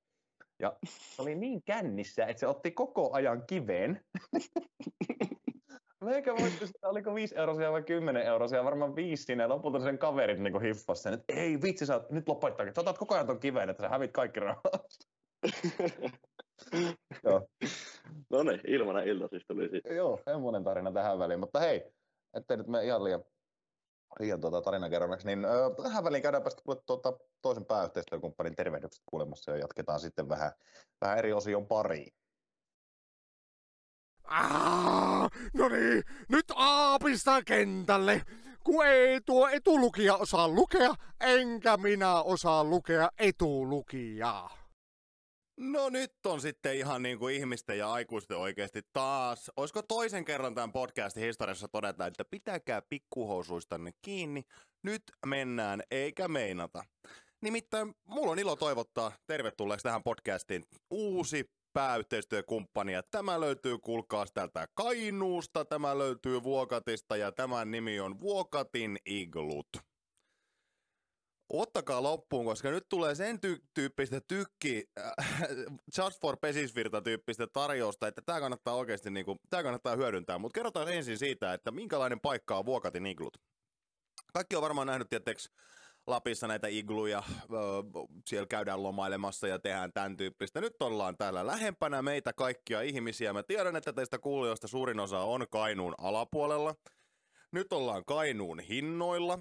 Ja 0.59 0.77
se 0.87 1.22
oli 1.22 1.35
niin 1.35 1.62
kännissä, 1.62 2.27
että 2.27 2.40
se 2.40 2.46
otti 2.46 2.70
koko 2.70 3.11
ajan 3.12 3.46
kiveen. 3.46 4.01
Meikä 6.05 6.35
muista, 6.35 6.64
että 6.64 6.88
oliko 6.88 7.14
5 7.14 7.38
eurosia 7.38 7.72
vai 7.72 7.83
10 7.83 8.22
eurosia, 8.22 8.64
varmaan 8.64 8.96
viisi 8.96 9.22
siinä, 9.22 9.44
ja 9.44 9.48
lopulta 9.48 9.81
sen 9.81 9.98
kaverit 9.98 10.38
niin 10.38 10.62
hiffasi 10.62 11.03
sen, 11.03 11.14
että 11.14 11.33
ei 11.33 11.62
vitsi, 11.62 11.87
sä 11.87 12.01
nyt 12.11 12.29
lopettaakin, 12.29 12.74
sä 12.74 12.81
otat 12.81 12.98
koko 12.98 13.14
ajan 13.14 13.27
ton 13.27 13.40
kiveen, 13.40 13.70
että 13.70 13.83
sä 13.83 13.88
hävit 13.88 14.12
kaikki 14.12 14.40
rahasta. 14.40 15.09
Joo. 17.25 17.49
No 18.31 18.42
niin, 18.42 18.61
ilmanen 18.66 19.09
ilta 19.09 19.29
siis 19.29 19.42
tuli 19.47 19.68
siitä. 19.68 19.94
Joo, 19.94 20.21
semmoinen 20.25 20.64
tarina 20.64 20.92
tähän 20.92 21.18
väliin, 21.18 21.40
mutta 21.40 21.61
hei, 21.61 21.92
ettei 22.35 22.57
nyt 22.57 22.66
me 22.66 22.85
ihan 22.85 23.05
liian 23.05 23.25
liian 24.21 24.40
tuota 24.40 24.62
tarinakerromaksi, 24.62 25.27
niin 25.27 25.44
ö, 25.44 25.83
tähän 25.83 26.05
väliin 26.05 26.23
käydään 26.23 26.42
päästä 26.42 26.62
tuota, 26.87 27.12
toisen 27.42 27.64
pääyhteistyökumppanin 27.64 28.57
tervehdykset 28.57 29.03
kuulemassa 29.07 29.51
ja 29.51 29.57
jatketaan 29.57 30.01
sitten 30.01 30.29
vähän, 30.29 30.53
vähän 31.01 31.18
eri 31.18 31.33
osion 31.33 31.66
pariin. 31.66 32.12
Ah, 34.25 35.31
no 35.55 35.68
niin, 35.68 36.03
nyt 36.29 36.44
aapista 36.55 37.42
kentälle, 37.42 38.23
kun 38.64 38.87
ei 38.87 39.21
tuo 39.27 39.49
etulukija 39.49 40.16
osaa 40.16 40.49
lukea, 40.49 40.94
enkä 41.21 41.77
minä 41.77 42.23
osaa 42.23 42.64
lukea 42.64 43.09
etulukijaa. 43.18 44.67
No 45.59 45.88
nyt 45.88 46.27
on 46.27 46.40
sitten 46.40 46.77
ihan 46.77 47.03
niin 47.03 47.18
kuin 47.18 47.35
ihmisten 47.35 47.79
ja 47.79 47.92
aikuisten 47.92 48.37
oikeasti 48.37 48.83
taas. 48.92 49.51
Olisiko 49.57 49.83
toisen 49.83 50.25
kerran 50.25 50.55
tämän 50.55 50.73
podcastin 50.73 51.23
historiassa 51.23 51.68
todeta, 51.68 52.07
että 52.07 52.25
pitäkää 52.25 52.83
pikkuhousuistanne 52.83 53.90
kiinni. 54.03 54.42
Nyt 54.83 55.03
mennään 55.27 55.83
eikä 55.90 56.29
meinata. 56.29 56.85
Nimittäin 57.42 57.94
mulla 58.05 58.33
on 58.33 58.38
ilo 58.38 58.57
toivottaa 58.57 59.12
tervetulleeksi 59.27 59.83
tähän 59.83 60.03
podcastiin 60.03 60.64
uusi 60.90 61.51
pääyhteistyökumppani. 61.73 62.92
Ja 62.92 63.03
tämä 63.11 63.40
löytyy, 63.40 63.79
kuulkaa 63.79 64.27
täältä 64.35 64.68
Kainuusta, 64.75 65.64
tämä 65.64 65.99
löytyy 65.99 66.42
Vuokatista 66.42 67.16
ja 67.16 67.33
tämän 67.33 67.71
nimi 67.71 68.01
on 68.01 68.21
Vuokatin 68.21 68.99
Iglut 69.07 69.68
ottakaa 71.48 72.02
loppuun, 72.02 72.44
koska 72.44 72.70
nyt 72.70 72.88
tulee 72.88 73.14
sen 73.14 73.38
ty- 73.46 73.66
tyyppistä 73.74 74.20
tykki, 74.28 74.84
äh, 74.98 75.48
Just 75.98 76.20
for 76.20 76.37
Pesisvirta 76.40 77.02
tyyppistä 77.02 77.46
tarjousta, 77.46 78.08
että 78.08 78.22
tämä 78.26 78.40
kannattaa 78.40 78.74
oikeasti 78.74 79.11
niinku, 79.11 79.37
tää 79.50 79.62
kannattaa 79.62 79.96
hyödyntää. 79.96 80.38
Mutta 80.38 80.54
kerrotaan 80.54 80.92
ensin 80.92 81.18
siitä, 81.18 81.54
että 81.54 81.70
minkälainen 81.70 82.20
paikka 82.20 82.58
on 82.58 82.66
Vuokatin 82.66 83.06
iglut. 83.06 83.38
Kaikki 84.32 84.56
on 84.56 84.62
varmaan 84.62 84.87
nähnyt, 84.87 85.08
tietysti 85.08 85.48
Lapissa 86.06 86.46
näitä 86.46 86.68
igluja, 86.68 87.22
öö, 87.52 87.61
siellä 88.26 88.46
käydään 88.46 88.82
lomailemassa 88.82 89.48
ja 89.48 89.58
tehdään 89.58 89.92
tämän 89.92 90.16
tyyppistä. 90.16 90.61
Nyt 90.61 90.82
ollaan 90.82 91.16
täällä 91.16 91.46
lähempänä 91.46 92.03
meitä 92.03 92.32
kaikkia 92.32 92.82
ihmisiä. 92.82 93.32
Mä 93.32 93.42
tiedän, 93.42 93.76
että 93.76 93.92
teistä 93.92 94.18
kuulijoista 94.18 94.68
suurin 94.68 95.01
osa 95.01 95.20
on 95.20 95.46
Kainuun 95.51 95.94
alapuolella. 95.99 96.74
Nyt 97.53 97.72
ollaan 97.72 98.05
Kainuun 98.05 98.61
hinnoilla. 98.61 99.38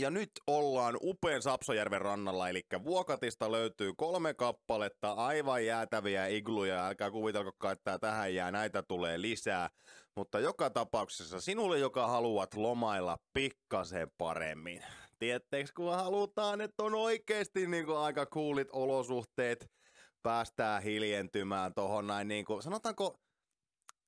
Ja 0.00 0.10
nyt 0.10 0.30
ollaan 0.46 0.96
upean 1.02 1.42
Sapsojärven 1.42 2.00
rannalla, 2.00 2.48
eli 2.48 2.62
Vuokatista 2.84 3.52
löytyy 3.52 3.92
kolme 3.96 4.34
kappaletta 4.34 5.12
aivan 5.12 5.66
jäätäviä 5.66 6.26
igluja. 6.26 6.86
Älkää 6.86 7.10
kuvitelko, 7.10 7.70
että 7.70 7.98
tähän 7.98 8.34
jää, 8.34 8.50
näitä 8.50 8.82
tulee 8.82 9.20
lisää. 9.20 9.70
Mutta 10.16 10.40
joka 10.40 10.70
tapauksessa 10.70 11.40
sinulle, 11.40 11.78
joka 11.78 12.06
haluat 12.06 12.54
lomailla 12.54 13.18
pikkasen 13.32 14.08
paremmin. 14.18 14.82
tietteeksi, 15.18 15.74
kun 15.74 15.94
halutaan, 15.94 16.60
että 16.60 16.82
on 16.82 16.94
oikeasti 16.94 17.66
niin 17.66 17.86
kuin 17.86 17.98
aika 17.98 18.26
kuulit 18.26 18.68
olosuhteet, 18.72 19.70
päästään 20.22 20.82
hiljentymään 20.82 21.74
tohon 21.74 22.06
näin, 22.06 22.28
niin 22.28 22.44
kuin, 22.44 22.62
sanotaanko, 22.62 23.16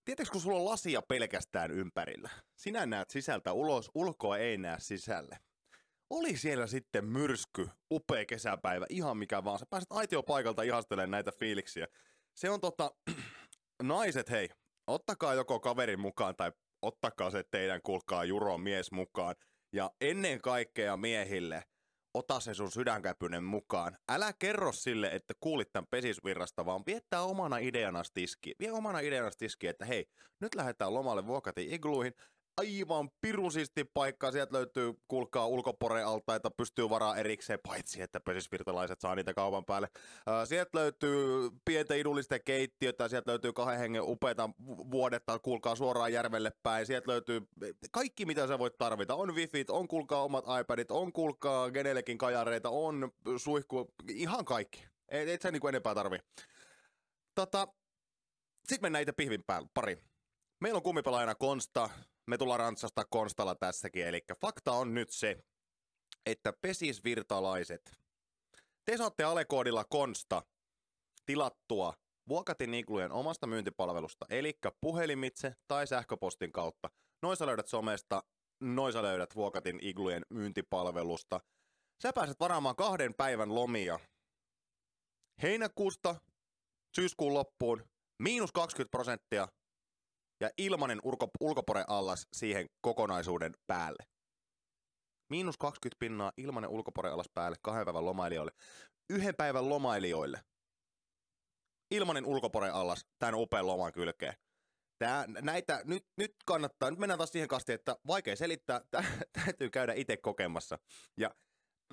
Tiedätkö, 0.04 0.32
kun 0.32 0.40
sulla 0.40 0.58
on 0.58 0.64
lasia 0.64 1.02
pelkästään 1.02 1.70
ympärillä? 1.70 2.30
Sinä 2.56 2.86
näet 2.86 3.10
sisältä 3.10 3.52
ulos, 3.52 3.90
ulkoa 3.94 4.38
ei 4.38 4.58
näe 4.58 4.76
sisälle. 4.80 5.38
Oli 6.12 6.36
siellä 6.36 6.66
sitten 6.66 7.04
myrsky, 7.04 7.68
upea 7.90 8.24
kesäpäivä, 8.24 8.86
ihan 8.88 9.16
mikä 9.16 9.44
vaan. 9.44 9.58
Sä 9.58 9.66
pääset 9.70 9.92
aitiopaikalta 9.92 10.62
ihastelemaan 10.62 11.10
näitä 11.10 11.32
fiiliksiä. 11.38 11.86
Se 12.34 12.50
on 12.50 12.60
tota, 12.60 12.90
naiset 13.82 14.30
hei, 14.30 14.48
ottakaa 14.86 15.34
joko 15.34 15.60
kaverin 15.60 16.00
mukaan 16.00 16.36
tai 16.36 16.52
ottakaa 16.82 17.30
se 17.30 17.44
teidän 17.50 17.80
kulkaa 17.82 18.24
Juron 18.24 18.60
mies 18.60 18.92
mukaan. 18.92 19.34
Ja 19.72 19.90
ennen 20.00 20.40
kaikkea 20.40 20.96
miehille, 20.96 21.64
ota 22.14 22.40
se 22.40 22.54
sun 22.54 22.72
sydänkäpynen 22.72 23.44
mukaan. 23.44 23.98
Älä 24.08 24.32
kerro 24.38 24.72
sille, 24.72 25.08
että 25.12 25.34
kuulit 25.40 25.72
tämän 25.72 25.86
pesisvirrasta, 25.90 26.66
vaan 26.66 26.82
viettää 26.86 27.22
omana 27.22 27.58
ideana 27.58 28.02
tiski. 28.14 28.54
Vie 28.58 28.72
omana 28.72 29.00
ideana 29.00 29.30
että 29.62 29.84
hei, 29.84 30.06
nyt 30.40 30.54
lähdetään 30.54 30.94
lomalle 30.94 31.26
Vuokatin 31.26 31.74
igluihin 31.74 32.14
aivan 32.56 33.10
pirusisti 33.20 33.84
paikka. 33.84 34.32
Sieltä 34.32 34.52
löytyy, 34.52 34.94
kuulkaa, 35.08 35.46
ulkoporealtaita, 35.46 36.50
pystyy 36.50 36.90
varaa 36.90 37.16
erikseen, 37.16 37.58
paitsi 37.68 38.02
että 38.02 38.20
pesisvirtalaiset 38.20 39.00
saa 39.00 39.14
niitä 39.14 39.34
kaupan 39.34 39.64
päälle. 39.64 39.88
sieltä 40.44 40.78
löytyy 40.78 41.50
pientä 41.64 41.94
idullista 41.94 42.38
keittiötä, 42.38 43.08
sieltä 43.08 43.30
löytyy 43.30 43.52
kahden 43.52 43.78
hengen 43.78 44.02
upeita 44.02 44.50
vuodetta, 44.66 45.38
kuulkaa 45.38 45.76
suoraan 45.76 46.12
järvelle 46.12 46.52
päin. 46.62 46.86
Sieltä 46.86 47.10
löytyy 47.10 47.40
kaikki, 47.90 48.26
mitä 48.26 48.46
sä 48.46 48.58
voit 48.58 48.78
tarvita. 48.78 49.14
On 49.14 49.34
wifit, 49.34 49.70
on 49.70 49.88
kuulkaa 49.88 50.22
omat 50.22 50.44
iPadit, 50.60 50.90
on 50.90 51.12
kuulkaa 51.12 51.70
Genelekin 51.70 52.18
kajareita, 52.18 52.70
on 52.70 53.12
suihku, 53.36 53.92
ihan 54.08 54.44
kaikki. 54.44 54.86
Et, 55.08 55.28
et 55.28 55.42
sä 55.42 55.50
niinku 55.50 55.68
enempää 55.68 55.94
tarvi. 55.94 56.18
Tota, 57.34 57.68
sitten 58.64 58.82
mennään 58.82 59.02
itse 59.02 59.12
pihvin 59.12 59.44
päälle, 59.46 59.68
pari. 59.74 59.98
Meillä 60.60 60.76
on 60.76 60.82
kummipelaajana 60.82 61.34
Konsta, 61.34 61.90
me 62.26 62.38
tullaan 62.38 62.60
rantsasta 62.60 63.04
Konstalla 63.04 63.54
tässäkin, 63.54 64.06
eli 64.06 64.24
fakta 64.40 64.72
on 64.72 64.94
nyt 64.94 65.10
se, 65.10 65.38
että 66.26 66.52
pesisvirtalaiset, 66.52 67.92
te 68.84 68.96
saatte 68.96 69.24
alekoodilla 69.24 69.84
Konsta 69.84 70.42
tilattua 71.26 71.94
Vuokatin 72.28 72.74
Iglujen 72.74 73.12
omasta 73.12 73.46
myyntipalvelusta, 73.46 74.26
eli 74.30 74.58
puhelimitse 74.80 75.54
tai 75.68 75.86
sähköpostin 75.86 76.52
kautta. 76.52 76.90
Noissa 77.22 77.46
löydät 77.46 77.68
somesta, 77.68 78.22
noissa 78.60 79.02
löydät 79.02 79.34
Vuokatin 79.34 79.78
Iglujen 79.82 80.26
myyntipalvelusta. 80.30 81.40
Sä 82.02 82.12
pääset 82.12 82.40
varaamaan 82.40 82.76
kahden 82.76 83.14
päivän 83.14 83.54
lomia 83.54 84.00
heinäkuusta 85.42 86.16
syyskuun 86.96 87.34
loppuun, 87.34 87.84
miinus 88.18 88.52
20 88.52 88.90
prosenttia 88.90 89.48
ja 90.42 90.50
ilmanen 90.58 91.00
ulko, 91.02 91.28
ulkoporeallas 91.40 92.26
siihen 92.32 92.66
kokonaisuuden 92.80 93.54
päälle. 93.66 94.04
Miinus 95.30 95.58
20 95.58 95.98
pinnaa 95.98 96.32
ilmanen 96.36 96.70
ulkoporeallas 96.70 97.28
päälle 97.34 97.56
kahden 97.62 97.84
päivän 97.84 98.04
lomailijoille. 98.04 98.52
Yhden 99.10 99.34
päivän 99.36 99.68
lomailijoille. 99.68 100.40
Ilmanen 101.90 102.26
ulkoporeallas 102.26 103.06
tämän 103.18 103.34
upean 103.34 103.66
loman 103.66 103.92
kylkeen. 103.92 104.34
Tää, 104.98 105.24
näitä, 105.26 105.82
nyt, 105.84 106.04
nyt 106.16 106.34
kannattaa, 106.46 106.90
nyt 106.90 106.98
mennään 106.98 107.18
taas 107.18 107.32
siihen 107.32 107.48
kastiin, 107.48 107.74
että 107.74 107.96
vaikea 108.06 108.36
selittää, 108.36 108.80
täytyy 109.44 109.70
käydä 109.70 109.92
itse 109.92 110.16
kokemassa. 110.16 110.78
Ja 111.16 111.34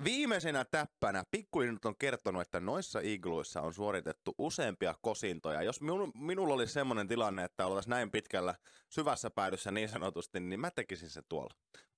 Viimeisenä 0.04 0.64
täppänä 0.64 1.24
pikkulinnut 1.30 1.84
on 1.84 1.96
kertonut, 1.98 2.42
että 2.42 2.60
noissa 2.60 3.00
igluissa 3.02 3.62
on 3.62 3.74
suoritettu 3.74 4.34
useampia 4.38 4.94
kosintoja. 5.00 5.62
Jos 5.62 5.80
minu, 5.80 6.12
minulla 6.14 6.54
oli 6.54 6.66
semmoinen 6.66 7.08
tilanne, 7.08 7.44
että 7.44 7.66
oltaisiin 7.66 7.90
näin 7.90 8.10
pitkällä 8.10 8.54
syvässä 8.88 9.30
päädyssä 9.30 9.70
niin 9.70 9.88
sanotusti, 9.88 10.40
niin 10.40 10.60
mä 10.60 10.70
tekisin 10.70 11.10
se 11.10 11.22
tuolla. 11.28 11.54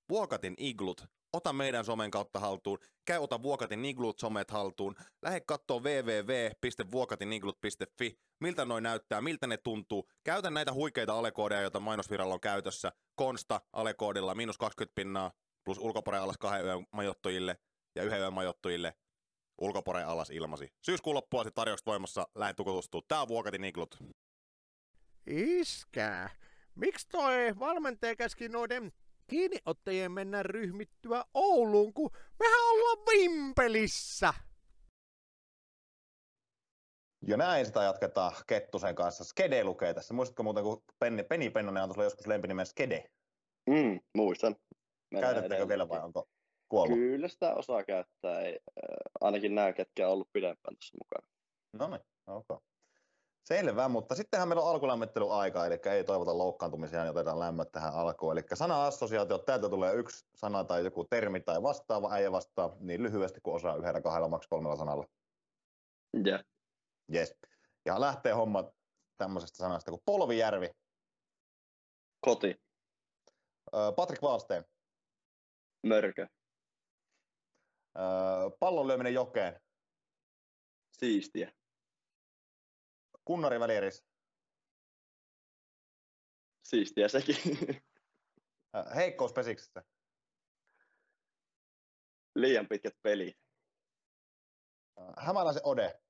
Vuokatin 0.08 0.54
iglut, 0.58 1.04
ota 1.32 1.52
meidän 1.52 1.84
somen 1.84 2.10
kautta 2.10 2.40
haltuun, 2.40 2.78
käy 3.04 3.18
ota 3.18 3.42
Vuokatin 3.42 3.84
iglut 3.84 4.18
somet 4.18 4.50
haltuun, 4.50 4.94
lähde 5.22 5.40
kattoo 5.40 5.80
www.vuokatiniglut.fi, 5.80 8.18
miltä 8.40 8.64
noin 8.64 8.82
näyttää, 8.82 9.20
miltä 9.20 9.46
ne 9.46 9.56
tuntuu. 9.56 10.08
Käytä 10.24 10.50
näitä 10.50 10.72
huikeita 10.72 11.18
alekoodeja, 11.18 11.60
joita 11.60 11.80
mainosviralla 11.80 12.34
on 12.34 12.40
käytössä. 12.40 12.92
Konsta 13.14 13.60
alekoodilla 13.72 14.34
miinus 14.34 14.58
20 14.58 14.94
pinnaa 14.94 15.32
plus 15.64 15.78
ulkopuolella 15.78 16.24
alas 16.24 16.38
kahden 16.38 16.64
yön 16.64 16.86
majoittujille 16.92 17.58
ja 17.94 18.02
yhden 18.02 18.20
yön 18.20 18.32
majoittujille 18.32 18.94
ulkoporeen 19.58 20.06
alas 20.06 20.30
ilmasi. 20.30 20.72
Syyskuun 20.82 21.16
loppua 21.16 21.44
sitten 21.44 21.54
tarjoukset 21.54 21.86
voimassa, 21.86 22.28
lähden 22.34 22.56
tutustua. 22.56 23.00
Tää 23.08 23.22
on 23.22 23.28
Vuokatin 23.28 23.64
iglut. 23.64 23.98
Iskää. 25.26 26.30
Miksi 26.74 27.08
toi 27.08 27.58
valmentaja 27.58 28.16
käski 28.16 28.48
noiden 28.48 28.92
kiinniottajien 29.26 30.12
mennä 30.12 30.42
ryhmittyä 30.42 31.24
Ouluun, 31.34 31.94
kun 31.94 32.10
mehän 32.38 32.60
ollaan 32.72 32.98
Vimpelissä? 32.98 34.34
Ja 37.26 37.36
näin 37.36 37.66
sitä 37.66 37.82
jatketaan 37.82 38.32
Kettusen 38.46 38.94
kanssa. 38.94 39.24
Skede 39.24 39.64
lukee 39.64 39.94
tässä. 39.94 40.14
Muistatko 40.14 40.42
muuten, 40.42 40.64
kun 40.64 40.82
Penni, 40.98 41.22
Penni 41.22 41.50
Pennonen 41.50 41.82
antoi 41.82 42.04
joskus 42.04 42.26
lempinimen 42.26 42.66
Skede? 42.66 43.04
Mm, 43.66 44.00
muistan. 44.14 44.56
Käytättekö 45.20 45.68
vielä 45.68 45.88
vai 45.88 46.00
onko 46.00 46.28
kuollut? 46.72 46.98
Kyllä 46.98 47.28
sitä 47.28 47.54
osaa 47.54 47.84
käyttää, 47.84 48.40
ei, 48.40 48.58
äh, 48.68 48.96
ainakin 49.20 49.54
nämä, 49.54 49.72
ketkä 49.72 50.06
on 50.06 50.12
ollut 50.12 50.32
pidempään 50.32 50.76
tässä 50.76 50.98
mukana. 50.98 51.28
No 51.72 51.88
niin, 51.88 52.06
okay. 52.26 52.58
Selvä, 53.44 53.88
mutta 53.88 54.14
sittenhän 54.14 54.48
meillä 54.48 54.62
on 54.62 54.70
alkulämmittelyaika, 54.70 55.66
eli 55.66 55.78
ei 55.90 56.04
toivota 56.04 56.38
loukkaantumisia, 56.38 57.02
niin 57.02 57.10
otetaan 57.10 57.38
lämmöt 57.38 57.72
tähän 57.72 57.94
alkuun. 57.94 58.32
Eli 58.32 58.46
sana-assosiaatio, 58.54 59.38
täältä 59.38 59.68
tulee 59.68 59.94
yksi 59.94 60.26
sana 60.34 60.64
tai 60.64 60.84
joku 60.84 61.04
termi 61.04 61.40
tai 61.40 61.62
vastaava, 61.62 62.12
äijä 62.12 62.32
vastaa 62.32 62.76
niin 62.80 63.02
lyhyesti 63.02 63.40
kuin 63.42 63.54
osaa 63.54 63.76
yhdellä, 63.76 64.00
kahdella, 64.00 64.28
maks 64.28 64.46
kolmella 64.46 64.76
sanalla. 64.76 65.06
Joo. 66.12 66.22
Yeah. 66.26 66.44
Yes. 67.14 67.36
Ja 67.84 68.00
lähtee 68.00 68.32
homma 68.32 68.72
tämmöisestä 69.16 69.56
sanasta 69.56 69.90
kuin 69.90 70.02
Polvijärvi. 70.04 70.70
Koti. 72.20 72.62
Patrik 73.96 74.22
Wallsten. 74.22 74.64
Mörkö. 75.86 76.26
Pallon 78.60 78.88
lyöminen 78.88 79.14
jokeen. 79.14 79.60
Siistiä. 80.92 81.52
Kunnari 83.24 83.60
välieris. 83.60 84.04
Siistiä 86.62 87.08
sekin. 87.08 87.36
Heikkous 88.94 89.32
pesiksessä. 89.32 89.82
Liian 92.34 92.68
pitkät 92.68 92.94
pelit. 93.02 93.36
Hämäläisen 95.18 95.62
Ode. 95.64 96.00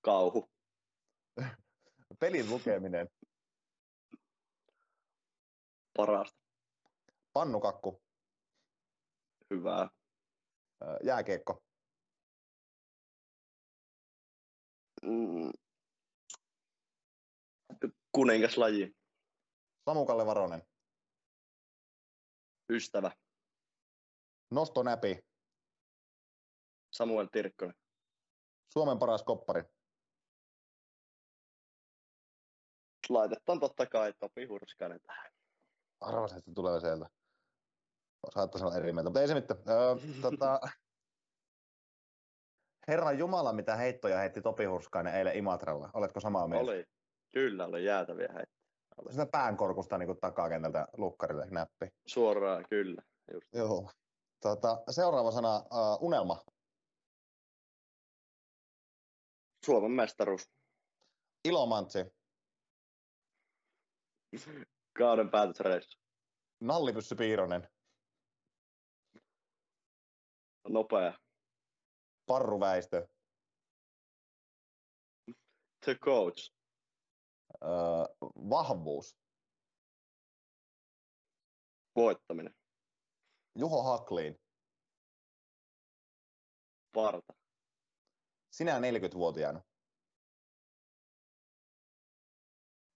Kauhu. 0.00 0.50
Pelin 2.20 2.50
lukeminen. 2.50 3.08
Parasta. 5.96 6.39
Pannukakku. 7.32 8.02
Hyvää. 9.50 9.88
Jääkiekko. 11.04 11.62
Mm. 15.02 15.52
Kuningaslaji. 18.12 18.96
Samukalle 19.84 20.26
Varonen. 20.26 20.62
Ystävä. 22.70 23.10
Nostonäpi. 24.50 25.24
Samuel 26.90 27.26
Tirkkonen. 27.26 27.74
Suomen 28.68 28.98
paras 28.98 29.22
koppari. 29.22 29.62
Laitetaan 33.08 33.60
totta 33.60 33.86
kai 33.86 34.12
Topi 34.12 34.44
Hurskainen 34.44 35.00
tähän. 35.00 35.32
Arvasin, 36.00 36.38
että 36.38 36.50
tulee 36.54 36.80
sieltä. 36.80 37.19
Saattaisi 38.28 38.64
olla 38.64 38.76
eri 38.76 38.92
mieltä, 38.92 39.10
mutta 39.10 39.20
ei 39.20 39.28
se 39.28 39.34
mitään. 39.34 39.60
Öö, 39.68 39.96
tota, 40.22 40.60
Herran 42.88 43.18
Jumala, 43.18 43.52
mitä 43.52 43.76
heittoja 43.76 44.18
heitti 44.18 44.42
Topi 44.42 44.64
Hurskainen 44.64 45.14
eilen 45.14 45.36
Imatralla. 45.36 45.90
Oletko 45.94 46.20
samaa 46.20 46.48
mieltä? 46.48 46.72
Oli. 46.72 46.84
Kyllä, 47.32 47.64
oli 47.64 47.84
jäätäviä 47.84 48.28
heittoja. 48.34 49.10
Sitä 49.10 49.26
päänkorkusta 49.26 49.98
niin 49.98 50.20
takakentältä 50.20 50.88
lukkarille 50.96 51.46
näppi. 51.50 51.86
Suoraan, 52.06 52.64
kyllä. 52.70 53.02
Just. 53.32 53.46
Joo. 53.52 53.90
Tota, 54.40 54.82
seuraava 54.90 55.30
sana, 55.30 55.56
uh, 55.56 55.98
unelma. 56.00 56.44
Suomen 59.66 59.90
mestaruus. 59.90 60.50
Ilomantsi. 61.44 61.98
Kauden 64.98 65.30
päätösreissu. 65.30 65.98
Nallipyssy 66.60 67.14
Piironen, 67.14 67.68
Nopea. 70.68 71.18
Parru 72.26 72.60
Väistö, 72.60 73.08
The 75.84 75.94
coach. 76.04 76.52
öö, 77.62 77.70
Vahvuus, 78.50 79.16
Voittaminen. 81.96 82.54
Juho 83.58 83.82
Hakliin, 83.82 84.40
Parta. 86.94 87.32
sinä 88.50 88.78
40-vuotiaana, 88.80 89.62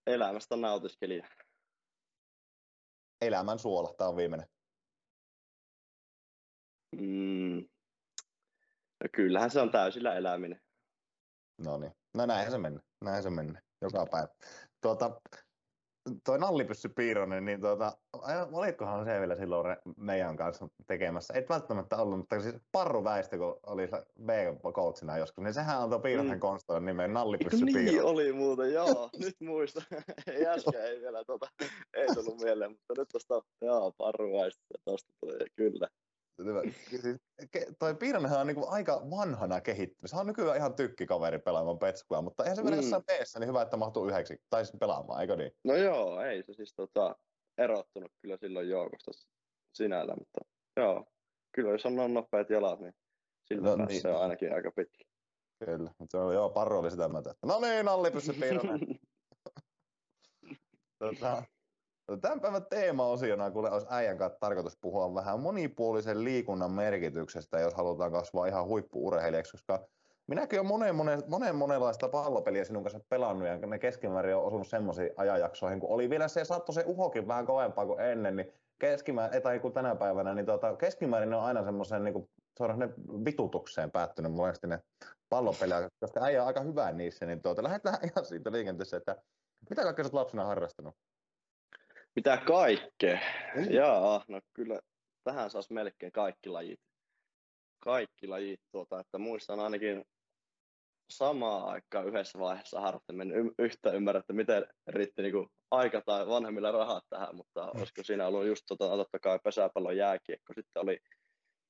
Elämästä 0.07 0.57
nautiskelija. 0.57 1.29
elämän 3.21 3.59
suola, 3.59 3.95
tämä 3.99 4.11
on 4.11 4.17
viimeinen. 4.17 4.54
Mm. 7.01 7.65
No 9.03 9.09
kyllähän 9.13 9.51
se 9.51 9.61
on 9.61 9.71
täysillä 9.71 10.15
eläminen. 10.15 10.61
No 11.65 11.79
niin, 11.79 11.93
no 12.15 12.27
näinhän 12.27 12.51
se 12.53 12.59
mennä, 12.59 12.81
näinhän 13.05 13.23
se 13.23 13.31
mennä, 13.31 13.63
joka 13.83 14.07
päivä. 14.11 14.29
Tuota, 14.83 15.21
toi 16.25 16.39
nallipyssy 16.39 16.89
Piironen, 16.89 17.45
niin 17.45 17.61
tuota, 17.61 17.93
olitkohan 18.53 19.05
se 19.05 19.21
vielä 19.21 19.37
silloin 19.37 19.77
meidän 19.97 20.37
kanssa 20.37 20.69
tekemässä? 20.87 21.35
Et 21.37 21.49
välttämättä 21.49 21.97
ollut, 21.97 22.19
mutta 22.19 22.41
siis 22.41 22.55
Parru 22.73 23.05
Väistö, 23.05 23.39
kun 23.39 23.61
oli 23.67 23.89
B-coachina 24.25 25.19
joskus, 25.19 25.45
niin 25.45 25.55
sehän 25.55 25.81
antoi 25.83 26.01
Piironen 26.01 26.33
Mm. 26.37 26.41
konstoille 26.41 26.87
nimen 26.87 27.13
nallipyssy 27.13 27.65
niin 27.65 27.75
Piironen. 27.77 28.05
oli 28.05 28.33
muuten, 28.33 28.73
joo. 28.73 29.11
nyt 29.25 29.37
muista. 29.41 29.83
ei 30.27 30.47
äsken 30.47 30.85
ei 30.85 31.01
vielä 31.01 31.25
tota, 31.27 31.47
ei 31.95 32.07
tullut 32.15 32.41
mieleen, 32.41 32.71
mutta 32.71 32.95
nyt 32.99 33.09
tosta, 33.13 33.43
joo, 33.63 33.93
parruvaista 33.99 34.63
tosta 34.85 35.13
tuli, 35.21 35.47
kyllä. 35.57 35.89
Siis, 37.01 37.17
toi 37.79 37.95
Piironenhan 37.95 38.41
on 38.41 38.47
niinku 38.47 38.67
aika 38.69 38.93
vanhana 39.11 39.61
kehittynyt. 39.61 40.11
Se 40.11 40.17
on 40.17 40.27
nykyään 40.27 40.57
ihan 40.57 40.75
tykkikaveri 40.75 41.39
pelaamaan 41.39 41.79
petskua, 41.79 42.23
mutta 42.23 42.45
eihän 42.45 42.57
se 42.57 42.63
mm. 42.63 42.71
Mm. 42.71 42.77
jossain 42.77 43.03
b 43.03 43.09
niin 43.39 43.49
hyvä, 43.49 43.63
että 43.63 43.77
mahtuu 43.77 44.09
yhdeksi 44.09 44.37
tai 44.51 44.65
pelaamaan, 44.81 45.21
eikö 45.21 45.37
niin? 45.37 45.53
No 45.65 45.77
joo, 45.77 46.21
ei 46.21 46.43
se 46.43 46.53
siis 46.53 46.75
tota, 46.77 47.17
erottunut 47.59 48.13
kyllä 48.23 48.37
silloin 48.37 48.69
joukosta 48.69 49.11
sinällä, 49.75 50.15
mutta 50.17 50.41
joo, 50.77 51.05
kyllä 51.55 51.71
jos 51.71 51.87
on 51.87 52.15
nopeat 52.15 52.51
jalat, 52.51 52.81
niin 52.81 52.95
sillä 53.45 53.77
No 53.77 53.87
niin. 53.87 54.03
se 54.03 54.09
on 54.09 54.23
ainakin 54.23 54.55
aika 54.55 54.71
pitkä. 54.77 55.05
Kyllä, 55.65 55.91
mutta 55.99 56.19
se 56.19 56.25
on, 56.25 56.35
joo, 56.35 56.51
Parru 56.51 56.79
oli 56.79 56.91
sitä 56.91 57.05
että 57.19 57.35
No 57.47 57.61
niin, 57.61 57.85
nallipyssy 57.85 58.33
Piironen. 58.33 58.81
tota, 60.99 61.43
tämän 62.21 62.41
päivän 62.41 62.67
teema-osiona, 62.67 63.51
kuule, 63.51 63.71
olisi 63.71 63.87
äijän 63.91 64.19
kanssa 64.19 64.39
tarkoitus 64.41 64.79
puhua 64.81 65.15
vähän 65.15 65.41
monipuolisen 65.41 66.25
liikunnan 66.25 66.71
merkityksestä, 66.71 67.61
jos 67.61 67.75
halutaan 67.75 68.13
kasvaa 68.13 68.47
ihan 68.47 68.67
huippuurheilijaksi, 68.67 69.53
koska 69.53 69.87
minäkin 70.27 70.59
olen 70.59 70.69
monen, 70.69 70.95
monen, 70.95 71.23
monen 71.29 71.57
monenlaista 71.57 72.09
pallopeliä 72.09 72.65
sinun 72.65 72.83
kanssa 72.83 73.01
pelannut, 73.09 73.49
ja 73.49 73.57
ne 73.57 73.79
keskimäärin 73.79 74.37
on 74.37 74.45
osunut 74.45 74.69
semmoisiin 74.69 75.11
ajanjaksoihin, 75.17 75.81
kun 75.81 75.91
oli 75.91 76.11
vielä 76.11 76.29
se, 76.29 76.45
saattoi 76.45 76.75
se 76.75 76.85
uhokin 76.87 77.29
vähän 77.29 77.47
kovempaa 77.47 77.87
kuin 77.87 78.01
ennen, 78.01 78.37
niin 78.37 78.53
keskimäärin, 78.79 79.43
tai 79.43 79.61
kuin 79.61 79.75
tänä 79.75 79.95
päivänä, 79.95 80.35
niin 80.35 80.47
tota, 80.47 80.77
keskimäärin 80.77 81.31
ne 81.31 81.37
on 81.37 81.45
aina 81.45 81.65
semmoisen 81.65 82.05
niin 82.05 82.15
kuin, 82.15 82.29
ne 82.77 82.89
vitutukseen 83.25 83.91
päättynyt 83.91 84.33
monesti 84.33 84.67
ne 84.67 84.79
pallopelejä, 85.29 85.89
koska 86.01 86.21
äijä 86.23 86.43
on 86.43 86.47
aika 86.47 86.61
hyvä 86.61 86.93
niissä, 86.93 87.27
niin 87.27 87.43
tuota, 87.43 87.63
lähdetään 87.63 87.99
ihan 88.03 88.27
siitä 88.27 88.53
liikenteessä, 88.53 88.97
että 88.97 89.17
mitä 89.71 89.83
kaikkea 89.83 90.05
oot 90.05 90.13
lapsena 90.13 90.45
harrastanut? 90.45 90.95
Mitä 92.17 92.37
kaikkea? 92.37 93.19
Mm. 93.57 93.71
Jaa, 93.71 94.25
no 94.29 94.41
kyllä 94.55 94.81
tähän 95.25 95.51
saisi 95.51 95.73
melkein 95.73 96.13
kaikki 96.13 96.49
lajit. 96.49 96.81
Kaikki 97.85 98.27
lajit, 98.27 98.61
tuota, 98.73 99.01
että 99.01 99.19
muistan 99.19 99.61
ainakin 99.61 100.05
samaan 101.11 101.69
aikaan 101.69 102.09
yhdessä 102.09 102.39
vaiheessa 102.39 102.81
harrastin. 102.81 103.21
En 103.21 103.31
y- 103.33 103.55
yhtä 103.59 103.91
ymmärrä, 103.93 104.19
että 104.19 104.33
miten 104.33 104.67
riitti 104.87 105.23
niinku 105.23 105.49
aika 105.71 106.01
tai 106.07 106.27
vanhemmilla 106.27 106.73
rahat 106.73 107.05
tähän, 107.11 107.37
mutta 107.37 107.67
Mm. 107.67 107.79
olisiko 107.81 108.03
siinä 108.05 108.27
ollut 108.27 108.47
just 108.47 108.65
tota, 108.69 108.89
totta 108.89 109.19
kai 109.19 109.39
pesäpallo, 109.45 109.91
jääkiekko, 109.91 110.53
sitten 110.55 110.83
oli 110.83 110.99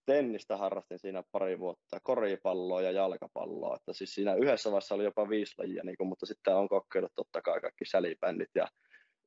tennistä 0.06 0.56
harrastin 0.56 0.98
siinä 0.98 1.22
pari 1.32 1.58
vuotta, 1.58 2.00
koripalloa 2.02 2.82
ja 2.82 2.90
jalkapalloa. 2.90 3.76
Että 3.76 3.92
siis 3.92 4.14
siinä 4.14 4.34
yhdessä 4.34 4.70
vaiheessa 4.70 4.94
oli 4.94 5.04
jopa 5.04 5.28
viisi 5.28 5.54
lajia, 5.58 5.82
niin 5.84 5.96
kuin, 5.96 6.08
mutta 6.08 6.26
sitten 6.26 6.56
on 6.56 6.68
kokeillut 6.68 7.12
totta 7.14 7.42
kai 7.42 7.60
kaikki 7.60 7.84
sälibändit 7.84 8.50
ja 8.54 8.68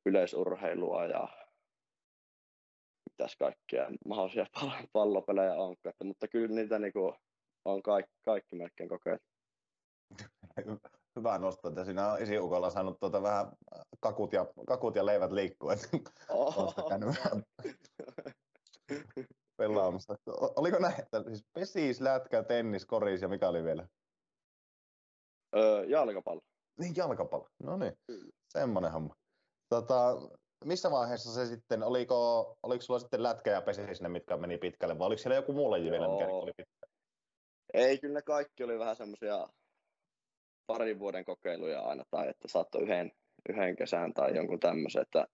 yleisurheilua 0.06 1.04
ja 1.04 1.28
mitäs 3.10 3.36
kaikkea 3.36 3.90
mahdollisia 4.06 4.46
pall- 4.60 4.88
pallopelejä 4.92 5.54
on. 5.54 5.76
Että, 5.84 6.04
mutta 6.04 6.28
kyllä 6.28 6.54
niitä 6.54 6.78
niin 6.78 6.92
kuin, 6.92 7.14
on 7.64 7.82
kaikki, 7.82 8.12
kaikki 8.24 8.56
melkein 8.56 8.88
kokeillut. 8.88 9.22
Hyvä 11.18 11.38
nosto, 11.38 11.68
että 11.68 11.84
siinä 11.84 12.12
on 12.12 12.22
isiukolla 12.22 12.70
saanut 12.70 13.00
tuota 13.00 13.22
vähän 13.22 13.46
kakut 14.00 14.32
ja, 14.32 14.46
kakut 14.66 14.96
ja 14.96 15.06
leivät 15.06 15.32
liikkua, 15.32 15.72
että 15.72 15.88
käynyt 16.88 17.08
vähän 17.08 17.42
pelaamassa. 19.56 20.14
Oliko 20.56 20.78
näin, 20.78 21.00
että 21.00 21.22
siis 21.26 21.44
pesis, 21.54 22.00
lätkä, 22.00 22.42
tennis, 22.42 22.86
koris 22.86 23.22
ja 23.22 23.28
mikä 23.28 23.48
oli 23.48 23.64
vielä? 23.64 23.88
Öö, 25.56 25.84
jalkapallo. 25.84 26.40
Niin, 26.78 26.96
jalkapallo. 26.96 27.48
No 27.62 27.76
niin, 27.76 27.92
semmoinen 28.48 28.92
homma. 28.92 29.14
Tota, 29.68 30.16
missä 30.64 30.90
vaiheessa 30.90 31.32
se 31.32 31.46
sitten, 31.46 31.82
oliko, 31.82 32.52
oliko 32.62 32.82
sulla 32.82 33.00
sitten 33.00 33.22
lätkä 33.22 33.50
ja 33.50 33.62
pesis 33.62 34.00
ne, 34.00 34.08
mitkä 34.08 34.36
meni 34.36 34.58
pitkälle, 34.58 34.98
vai 34.98 35.06
oliko 35.06 35.18
siellä 35.18 35.36
joku 35.36 35.52
muu 35.52 35.70
laji 35.70 35.90
vielä, 35.90 36.08
mikä 36.08 36.26
oli 36.26 36.52
pitkälle? 36.56 36.92
Ei, 37.74 37.98
kyllä 37.98 38.14
ne 38.14 38.22
kaikki 38.22 38.64
oli 38.64 38.78
vähän 38.78 38.96
semmoisia 38.96 39.48
parin 40.66 40.98
vuoden 40.98 41.24
kokeiluja 41.24 41.80
aina, 41.80 42.04
tai 42.10 42.28
että 42.28 42.48
saattoi 42.48 42.82
yhden, 42.82 43.12
yhden 43.48 43.76
kesän 43.76 44.14
tai 44.14 44.36
jonkun 44.36 44.60
tämmöisen, 44.60 45.02
että 45.02 45.26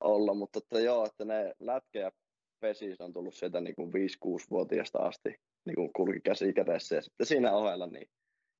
olla, 0.00 0.34
mutta 0.34 0.58
että 0.58 0.80
joo, 0.80 1.06
että 1.06 1.24
ne 1.24 1.54
lätkä 1.60 1.98
ja 1.98 2.10
pesis 2.60 3.00
on 3.00 3.12
tullut 3.12 3.34
sieltä 3.34 3.60
niin 3.60 3.74
kuin 3.74 3.92
5-6-vuotiaasta 3.92 4.98
asti, 4.98 5.34
niin 5.64 5.74
kuin 5.74 5.92
kulki 5.92 6.20
käsi 6.20 6.52
kädessä, 6.52 6.94
ja 6.94 7.02
sitten 7.02 7.26
siinä 7.26 7.52
ohella 7.52 7.86
niin 7.86 8.10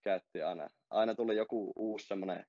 käytti 0.04 0.42
aina, 0.42 0.68
aina 0.90 1.14
tuli 1.14 1.36
joku 1.36 1.72
uusi 1.76 2.06
semmoinen 2.06 2.46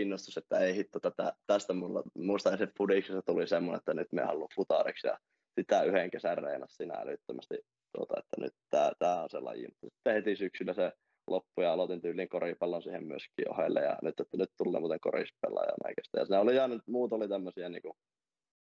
innostus, 0.00 0.36
että 0.36 0.58
ei 0.58 0.74
hitto, 0.74 1.00
tätä, 1.00 1.32
tästä 1.46 1.72
mulla, 1.72 2.02
muista 2.14 2.56
se 2.56 2.68
fudiksessa 2.78 3.22
tuli 3.22 3.48
semmoinen, 3.48 3.78
että 3.78 3.94
nyt 3.94 4.12
me 4.12 4.22
haluan 4.22 4.48
futariksi, 4.54 5.06
ja 5.06 5.18
sitä 5.60 5.82
yhden 5.82 6.10
kesän 6.10 6.38
reenasi 6.38 6.74
siinä 6.74 6.94
älyttömästi 6.94 7.58
tuota, 7.96 8.14
että 8.18 8.40
nyt 8.40 8.54
tämä, 8.70 8.92
tämä 8.98 9.22
on 9.22 9.30
se 9.30 9.40
laji. 9.40 9.68
Sitten 9.84 10.14
heti 10.14 10.36
syksyllä 10.36 10.74
se 10.74 10.92
loppui 11.30 11.64
ja 11.64 11.72
aloitin 11.72 12.02
tyyliin 12.02 12.28
koripallon 12.28 12.82
siihen 12.82 13.06
myöskin 13.06 13.50
ohelle 13.50 13.80
ja 13.80 13.98
nyt, 14.02 14.20
että 14.20 14.36
nyt 14.36 14.50
tulee 14.56 14.80
muuten 14.80 15.00
korispelaaja 15.00 15.72
näköistä. 15.84 16.18
Ja 16.18 16.26
se 16.26 16.38
oli 16.38 16.56
jäänyt, 16.56 16.82
muut 16.86 17.12
oli 17.12 17.28
tämmöisiä, 17.28 17.68
niin 17.68 17.82
kuin, 17.82 17.94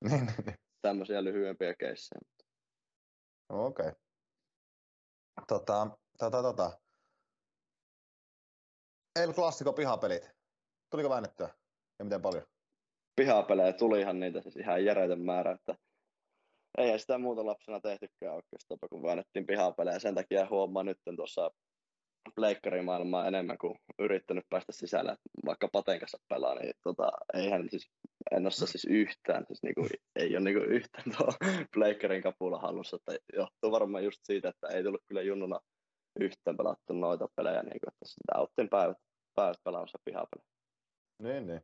niin, 0.09 0.25
niin. 0.45 0.55
tämmöisiä 0.81 1.23
lyhyempiä 1.23 1.75
keissejä. 1.79 2.21
Okei. 3.49 3.87
Okay. 3.87 3.99
Tota, 5.47 5.87
tota, 6.19 6.41
tota. 6.41 6.79
El 9.15 9.33
Clasico 9.33 9.73
pihapelit. 9.73 10.36
Tuliko 10.89 11.09
väännettyä? 11.09 11.49
Ja 11.99 12.05
miten 12.05 12.21
paljon? 12.21 12.43
Pihapelejä 13.15 13.73
tulihan 13.73 14.19
niitä 14.19 14.41
siis 14.41 14.55
ihan 14.55 14.85
järjetön 14.85 15.21
määrä, 15.21 15.51
että 15.51 15.75
ei 16.77 16.99
sitä 16.99 17.17
muuta 17.17 17.45
lapsena 17.45 17.79
tehtykään 17.79 18.35
oikeastaan, 18.35 18.79
kun 18.89 19.03
väännettiin 19.03 19.45
pihapelejä. 19.45 19.99
Sen 19.99 20.15
takia 20.15 20.47
huomaa 20.49 20.83
nyt 20.83 20.97
tuossa 21.15 21.51
pleikkarimaailmaa 22.35 23.27
enemmän 23.27 23.57
kuin 23.57 23.79
yrittänyt 23.99 24.45
päästä 24.49 24.71
sisälle, 24.71 25.11
että 25.11 25.29
vaikka 25.45 25.69
Paten 25.71 25.99
kanssa 25.99 26.17
pelaa, 26.29 26.55
niin 26.55 26.73
tota, 26.83 27.11
eihän 27.33 27.69
siis, 27.69 27.89
en 28.31 28.47
osaa 28.47 28.67
siis 28.67 28.85
yhtään, 28.89 29.45
siis 29.47 29.63
niinku, 29.63 29.87
ei 30.15 30.37
ole 30.37 30.43
niinku 30.43 30.63
yhtään 30.63 31.05
tuo 31.17 31.27
pleikkarin 31.73 32.23
kapula 32.23 32.59
hallussa, 32.59 32.97
että 32.97 33.23
johtuu 33.33 33.71
varmaan 33.71 34.03
just 34.03 34.19
siitä, 34.23 34.49
että 34.49 34.67
ei 34.67 34.83
tullut 34.83 35.03
kyllä 35.07 35.21
junnuna 35.21 35.59
yhtään 36.19 36.57
pelattu 36.57 36.93
noita 36.93 37.27
pelejä, 37.35 37.63
niin 37.63 37.79
kuin, 37.79 37.93
että 37.93 38.05
sitä 38.05 38.33
auttiin 38.35 38.69
päivät, 38.69 38.97
päivät 39.35 39.57
pelaamassa 39.63 39.99
pihapelejä. 40.05 40.56
Niin, 41.19 41.47
niin. 41.47 41.61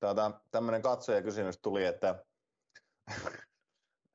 Tuota, 0.00 0.30
tämmöinen 0.50 0.82
katsojakysymys 0.82 1.58
tuli, 1.58 1.84
että, 1.84 2.24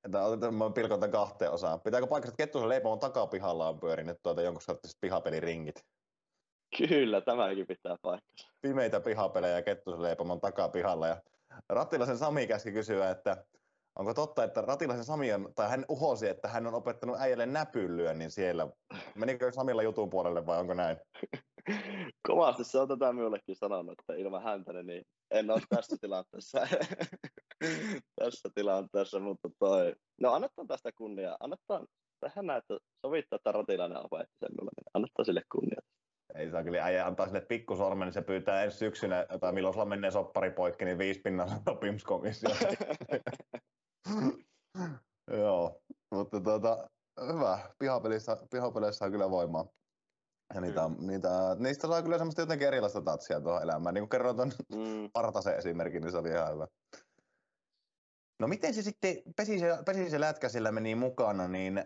että 0.06 0.24
otetaan, 0.24 0.54
mä 0.54 0.70
pilkon 0.70 1.00
tämän 1.00 1.12
kahteen 1.12 1.52
osaan. 1.52 1.82
Pitääkö 1.82 2.08
paikasta, 2.08 2.34
että 2.34 2.44
Kettusen 2.44 2.70
leipomon 2.70 3.00
takapihalla 3.00 3.70
on 3.70 3.80
pyörinyt 3.80 4.20
tuota 4.24 4.42
jonkun 4.42 4.62
sorttiset 4.62 4.98
pihapeliringit? 5.02 5.86
Kyllä, 6.78 7.22
tämäkin 7.22 7.68
pitää 7.68 7.98
paikkansa. 8.02 8.52
Pimeitä 8.62 9.00
pihapelejä 9.00 9.62
Kettusen 9.62 10.04
leipomon 10.04 10.42
takapihalla. 10.42 11.08
Ja 11.08 11.22
Rattilaisen 11.70 12.18
Sami 12.18 12.48
käski 12.48 12.72
kysyä, 12.72 13.10
että 13.10 13.46
onko 13.96 14.14
totta, 14.14 14.44
että 14.44 14.62
Ratilaisen 14.62 15.06
Sami 15.06 15.34
on, 15.34 15.54
tai 15.56 15.70
hän 15.70 15.86
uhosi, 15.90 16.28
että 16.28 16.48
hän 16.48 16.68
on 16.68 16.74
opettanut 16.74 17.18
äijälle 17.20 17.46
näpynlyönnin 17.46 18.32
siellä. 18.32 18.68
Menikö 19.16 19.52
Samilla 19.52 19.84
jutun 19.84 20.10
puolelle 20.10 20.46
vai 20.46 20.60
onko 20.60 20.74
näin? 20.74 20.98
Kovasti 22.28 22.64
se 22.64 22.80
on 22.80 22.88
tätä 22.88 23.14
minullekin 23.14 23.56
sanonut, 23.56 23.96
että 24.00 24.14
ilman 24.14 24.44
häntä 24.44 24.84
niin 24.84 25.04
en 25.32 25.52
olisi 25.52 25.68
tässä 25.70 25.98
tilanteessa 26.02 26.60
tässä 28.20 28.50
tilanteessa, 28.56 29.20
mutta 29.20 29.50
toi, 29.60 29.96
no 30.22 30.34
annetaan 30.34 30.68
tästä 30.68 30.92
kunnia, 30.98 31.38
annetaan 31.40 31.88
tähän 32.20 32.46
näin, 32.46 32.58
että 32.58 32.78
sovittaa, 33.06 33.36
että 33.36 33.52
Ratilainen 33.52 34.06
opetti 34.06 34.36
sen 34.40 34.50
niin 34.50 34.92
annetaan 34.94 35.26
sille 35.26 35.42
kunnia. 35.52 35.82
Ei 36.36 36.52
saa 36.52 36.64
kyllä 36.64 36.84
äijä 36.84 37.06
antaa 37.06 37.26
sille 37.26 37.42
pikkusormen, 37.42 38.06
niin 38.06 38.14
se 38.14 38.22
pyytää 38.22 38.64
ensi 38.64 38.78
syksynä, 38.78 39.26
tai 39.40 39.52
milloin 39.54 39.74
sulla 39.74 39.86
menee 39.86 40.12
soppari 40.12 40.52
poikki, 40.52 40.86
niin 40.86 40.98
viisi 40.98 41.20
pinnalla 41.20 41.54
sopimuskomissio. 41.70 42.50
Joo, 45.42 45.82
mutta 46.12 46.42
tuota, 46.42 46.90
hyvä. 47.28 47.60
Pihapelissä, 47.80 48.38
pihapeleissä 48.52 49.06
on 49.06 49.12
kyllä 49.12 49.32
voimaa. 49.32 49.66
Ja 50.54 50.62
niitä, 50.62 50.84
on, 50.86 50.96
niitä, 51.00 51.30
niistä 51.60 51.88
saa 51.88 52.02
kyllä 52.02 52.18
semmoista 52.18 52.42
jotenkin 52.42 52.68
erilaista 52.68 53.02
tatsia 53.02 53.42
tuohon 53.42 53.64
elämään. 53.64 53.94
Niin 53.94 54.02
kuin 54.02 54.10
kerroin 54.10 54.36
tuon 54.36 54.52
Mm. 54.76 55.10
Partasen 55.14 55.56
esimerkin, 55.58 56.02
niin 56.02 56.12
se 56.12 56.18
oli 56.18 56.30
ihan 56.30 56.54
hyvä. 56.54 56.68
No 58.40 58.48
miten 58.48 58.74
se 58.74 58.82
sitten, 58.82 59.16
pesi 59.38 59.60
se, 59.60 59.78
pesi 59.86 60.10
se 60.10 60.20
lätkä 60.20 60.50
sillä 60.50 60.72
meni 60.72 60.96
mukana, 60.96 61.48
niin 61.48 61.86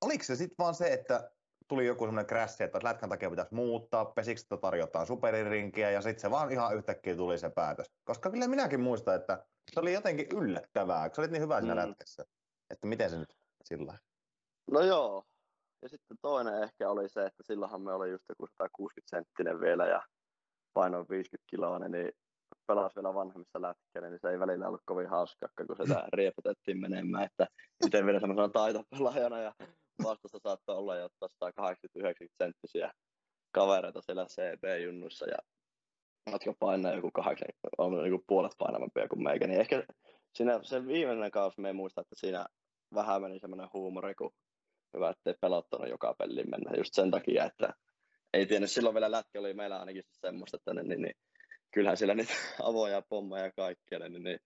oliko 0.00 0.24
se 0.24 0.36
sitten 0.36 0.54
vaan 0.58 0.74
se, 0.74 0.92
että 0.92 1.30
tuli 1.68 1.86
joku 1.86 2.04
semmoinen 2.04 2.26
krässi, 2.26 2.64
että 2.64 2.78
lätkän 2.82 3.08
takia 3.08 3.30
pitäisi 3.30 3.54
muuttaa, 3.54 4.04
pesiksestä 4.04 4.56
tarjotaan 4.56 5.06
superirinkiä 5.06 5.90
ja 5.90 6.00
sitten 6.02 6.20
se 6.20 6.30
vaan 6.30 6.52
ihan 6.52 6.76
yhtäkkiä 6.76 7.16
tuli 7.16 7.38
se 7.38 7.50
päätös. 7.50 7.86
Koska 8.04 8.30
kyllä 8.30 8.48
minäkin 8.48 8.80
muistan, 8.80 9.14
että 9.16 9.46
se 9.74 9.80
oli 9.80 9.92
jotenkin 9.92 10.26
yllättävää, 10.32 11.08
kun 11.08 11.16
sä 11.16 11.22
olit 11.22 11.30
niin 11.30 11.42
hyvä 11.42 11.60
siinä 11.60 11.74
Mm. 11.74 11.90
lätkässä. 11.90 12.24
Että 12.70 12.86
miten 12.86 13.10
se 13.10 13.18
nyt 13.18 13.36
sillä? 13.64 13.98
No 14.70 14.80
joo. 14.80 15.31
Ja 15.82 15.88
sitten 15.88 16.16
toinen 16.22 16.62
ehkä 16.62 16.90
oli 16.90 17.08
se, 17.08 17.26
että 17.26 17.42
silloinhan 17.42 17.82
me 17.82 17.92
oli 17.92 18.10
just 18.10 18.24
joku 18.28 18.46
160 18.46 19.10
senttinen 19.16 19.60
vielä 19.60 19.86
ja 19.86 20.02
painoin 20.74 21.06
50 21.10 21.50
kiloa, 21.50 21.78
niin 21.78 22.12
pelasi 22.66 22.96
vielä 22.96 23.14
vanhemmissa 23.14 23.62
lätkällä, 23.62 24.08
niin 24.08 24.18
se 24.20 24.30
ei 24.30 24.38
välillä 24.38 24.68
ollut 24.68 24.82
kovin 24.84 25.08
hauskaa, 25.08 25.48
kun 25.66 25.76
sitä 25.86 26.04
riepotettiin 26.18 26.80
menemään, 26.80 27.24
että 27.24 27.46
itse 27.86 28.06
vielä 28.06 28.20
semmoisena 28.20 28.48
taitopelaajana 28.48 29.38
ja 29.38 29.54
vastassa 30.02 30.38
saattoi 30.42 30.76
olla 30.76 30.96
jo 30.96 31.08
180-90 31.24 32.08
senttisiä 32.42 32.92
kavereita 33.52 34.02
siellä 34.02 34.26
CB-junnuissa 34.26 35.26
ja 35.28 35.38
jotka 36.32 36.54
painaa 36.58 36.94
joku 36.94 37.10
kahdeksan, 37.10 37.70
on 37.78 38.10
joku 38.10 38.24
puolet 38.26 38.52
painavampia 38.58 39.08
kuin 39.08 39.22
meikä, 39.22 39.46
niin 39.46 39.60
ehkä 39.60 39.84
siinä 40.34 40.60
se 40.62 40.86
viimeinen 40.86 41.30
kausi 41.30 41.60
me 41.60 41.68
ei 41.68 41.74
muista, 41.74 42.00
että 42.00 42.14
siinä 42.18 42.46
vähän 42.94 43.22
meni 43.22 43.38
semmoinen 43.38 43.68
huumori, 43.72 44.14
kun 44.14 44.32
hyvä, 44.94 45.10
ettei 45.10 45.34
pelottanut 45.40 45.88
joka 45.88 46.14
peliin 46.18 46.50
mennä 46.50 46.70
just 46.76 46.94
sen 46.94 47.10
takia, 47.10 47.44
että 47.44 47.74
ei 48.34 48.46
tiennyt, 48.46 48.70
silloin 48.70 48.94
vielä 48.94 49.10
lätkä 49.10 49.40
oli 49.40 49.54
meillä 49.54 49.80
ainakin 49.80 50.02
semmoista, 50.12 50.56
että 50.56 50.74
ne, 50.74 50.82
niin, 50.82 51.02
niin, 51.02 51.14
kyllähän 51.70 51.96
siellä 51.96 52.14
niitä 52.14 52.32
avoja 52.70 53.02
pommeja 53.08 53.44
ja 53.44 53.52
kaikkea, 53.52 53.98
niin, 53.98 54.22
niin 54.22 54.38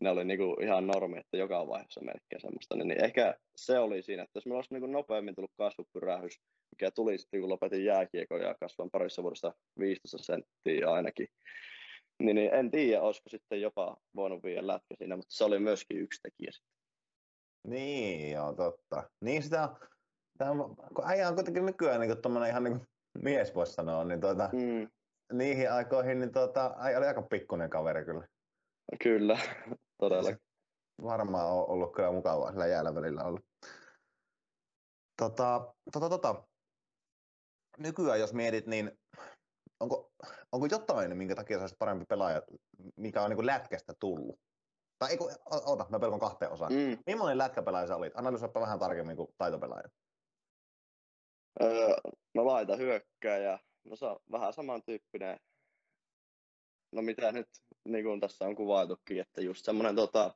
ne 0.00 0.10
oli 0.10 0.24
niinku 0.24 0.56
ihan 0.62 0.86
normi, 0.86 1.18
että 1.18 1.36
joka 1.36 1.68
vaiheessa 1.68 2.00
melkein 2.00 2.40
semmoista, 2.40 2.76
niin, 2.76 2.88
niin 2.88 3.04
ehkä 3.04 3.34
se 3.56 3.78
oli 3.78 4.02
siinä, 4.02 4.22
että 4.22 4.36
jos 4.36 4.46
meillä 4.46 4.58
olisi 4.58 4.74
niinku 4.74 4.86
nopeammin 4.86 5.34
tullut 5.34 5.52
kasvupyrähys, 5.58 6.40
mikä 6.70 6.90
tuli 6.90 7.18
sitten, 7.18 7.40
kun 7.40 7.48
lopetin 7.48 7.84
jääkiekon 7.84 8.40
ja 8.40 8.54
kasvan 8.60 8.90
parissa 8.90 9.22
vuodessa 9.22 9.54
15 9.78 10.18
senttiä 10.18 10.92
ainakin, 10.92 11.28
niin, 12.18 12.36
niin 12.36 12.54
en 12.54 12.70
tiedä, 12.70 13.02
olisiko 13.02 13.28
sitten 13.28 13.60
jopa 13.60 13.96
voinut 14.16 14.42
viedä 14.42 14.66
lätkä 14.66 14.94
siinä, 14.98 15.16
mutta 15.16 15.34
se 15.34 15.44
oli 15.44 15.58
myöskin 15.58 16.00
yksi 16.00 16.20
tekijä 16.22 16.52
sitten. 16.52 16.75
Niin, 17.66 18.32
joo, 18.32 18.52
totta. 18.52 19.10
Niin 19.20 19.42
sitä, 19.42 19.68
tämä 20.38 20.50
on, 20.50 20.76
kun 20.76 21.04
äijä 21.06 21.28
on 21.28 21.34
kuitenkin 21.34 21.66
nykyään 21.66 22.00
niin 22.00 22.16
kuin 22.22 22.46
ihan 22.48 22.64
niin 22.64 22.78
kuin 22.78 22.88
mies 23.22 23.54
voisi 23.54 23.72
sanoa, 23.72 24.04
niin 24.04 24.20
tuota, 24.20 24.50
Mm, 24.52 24.88
niihin 25.32 25.72
aikoihin 25.72 26.20
niin 26.20 26.32
tuota, 26.32 26.74
äijä 26.78 26.98
oli 26.98 27.06
aika 27.06 27.22
pikkuinen 27.22 27.70
kaveri 27.70 28.04
kyllä. 28.04 28.26
kyllä, 29.02 29.38
todella. 30.00 30.30
Varmaan 31.02 31.46
on 31.46 31.68
ollut 31.68 31.94
kyllä 31.94 32.12
mukavaa 32.12 32.50
sillä 32.50 32.66
jäällä 32.66 32.94
välillä 32.94 33.24
ollut. 33.24 33.44
Tota, 35.16 35.74
tota, 35.92 36.08
tota. 36.08 36.44
Nykyään 37.78 38.20
jos 38.20 38.34
mietit, 38.34 38.66
niin 38.66 38.98
onko, 39.80 40.12
onko 40.52 40.66
jotain, 40.70 41.16
minkä 41.16 41.34
takia 41.34 41.68
sä 41.68 41.76
parempi 41.78 42.04
pelaaja, 42.08 42.42
mikä 42.96 43.22
on 43.22 43.30
niin 43.30 43.36
kuin 43.36 43.46
lätkästä 43.46 43.92
tullut? 44.00 44.40
Tai 44.98 45.10
ei 45.10 45.16
kun, 45.16 45.32
oota, 45.44 45.86
mä 45.88 45.98
pelkon 45.98 46.20
kahteen 46.20 46.52
osaan. 46.52 46.72
Mm. 46.72 46.98
Millainen 47.06 47.38
lätkäpelaaja 47.38 47.86
sä 47.86 47.96
olit? 47.96 48.12
Analysoipa 48.16 48.60
vähän 48.60 48.78
tarkemmin 48.78 49.16
kuin 49.16 49.28
taitopelaaja. 49.38 49.88
Öö, 51.62 51.96
no 52.34 52.46
laita 52.46 52.76
hyökkääjä, 52.76 53.58
no 53.84 53.96
se 53.96 54.06
on 54.06 54.18
vähän 54.32 54.52
samantyyppinen, 54.52 55.40
no 56.92 57.02
mitä 57.02 57.32
nyt 57.32 57.48
niin 57.84 58.04
kuin 58.04 58.20
tässä 58.20 58.44
on 58.44 58.56
kuvailtukin, 58.56 59.20
että 59.20 59.40
just 59.40 59.64
semmoinen 59.64 59.96
tota, 59.96 60.34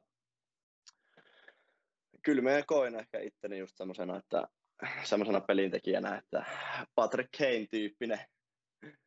kyllä 2.22 2.42
mä 2.42 2.62
koin 2.66 2.94
ehkä 2.94 3.20
itteni 3.20 3.58
just 3.58 3.76
semmoisena, 3.76 4.16
että 4.16 4.48
semmoisena 5.04 5.40
pelintekijänä, 5.40 6.18
että 6.18 6.44
Patrick 6.94 7.30
Kane-tyyppinen, 7.38 8.20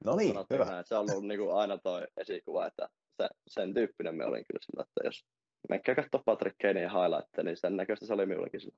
No 0.06 0.16
niin, 0.16 0.36
hyvä. 0.49 0.66
näin, 0.66 0.86
se 0.88 0.95
on 0.95 1.12
ollut 1.12 1.28
niin 1.28 1.39
kuin 1.39 1.56
aina 1.56 1.78
toi 1.78 2.08
esikuva, 2.18 2.68
että 2.68 2.89
se, 3.18 3.30
sen 3.47 3.74
tyyppinen 3.74 4.16
me 4.16 4.26
olin 4.26 4.45
kyllä 4.47 4.60
sillä, 4.66 4.84
että 4.84 5.01
jos 5.08 5.26
menkää 5.70 5.95
katsoa 5.95 6.22
Patrick 6.26 6.57
Kanein 6.61 6.91
highlightteja, 6.91 7.43
niin 7.43 7.57
sen 7.57 7.78
näköistä 7.78 8.05
se 8.05 8.14
oli 8.14 8.26
minullekin 8.26 8.61
sillä. 8.61 8.78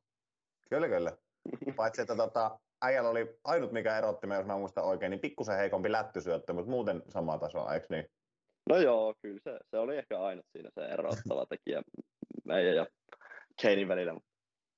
Kyllä, 0.70 0.88
kyllä. 0.88 1.12
Paitsi, 1.76 2.02
että 2.02 2.16
tota, 2.16 2.60
äijällä 2.82 3.10
oli 3.10 3.40
ainut, 3.44 3.72
mikä 3.72 3.98
erotti 3.98 4.28
me, 4.28 4.36
jos 4.36 4.46
mä 4.46 4.58
muistan 4.58 4.84
oikein, 4.84 5.10
niin 5.10 5.20
pikkusen 5.20 5.58
heikompi 5.58 5.92
lättysyöttö, 5.92 6.54
mutta 6.54 6.72
muuten 6.72 7.04
sama 7.10 7.38
taso, 7.38 7.72
eikö 7.72 7.88
niin? 7.90 8.06
No 8.70 8.78
joo, 8.78 9.16
kyllä 9.22 9.40
se, 9.44 9.60
se 9.72 9.78
oli 9.78 9.98
ehkä 9.98 10.20
ainut 10.20 10.46
siinä 10.52 10.70
se 10.74 10.86
erottava 10.86 11.46
tekijä 11.50 11.82
meidän 12.44 12.76
ja 12.76 12.88
Kanein 13.62 13.88
välillä. 13.88 14.16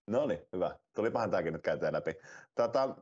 No 0.07 0.27
niin, 0.27 0.39
hyvä. 0.53 0.79
Tulipahan 0.95 1.31
tämäkin 1.31 1.53
nyt 1.53 1.61
käytyä 1.61 1.93
läpi. 1.93 2.13
Tota, 2.55 2.95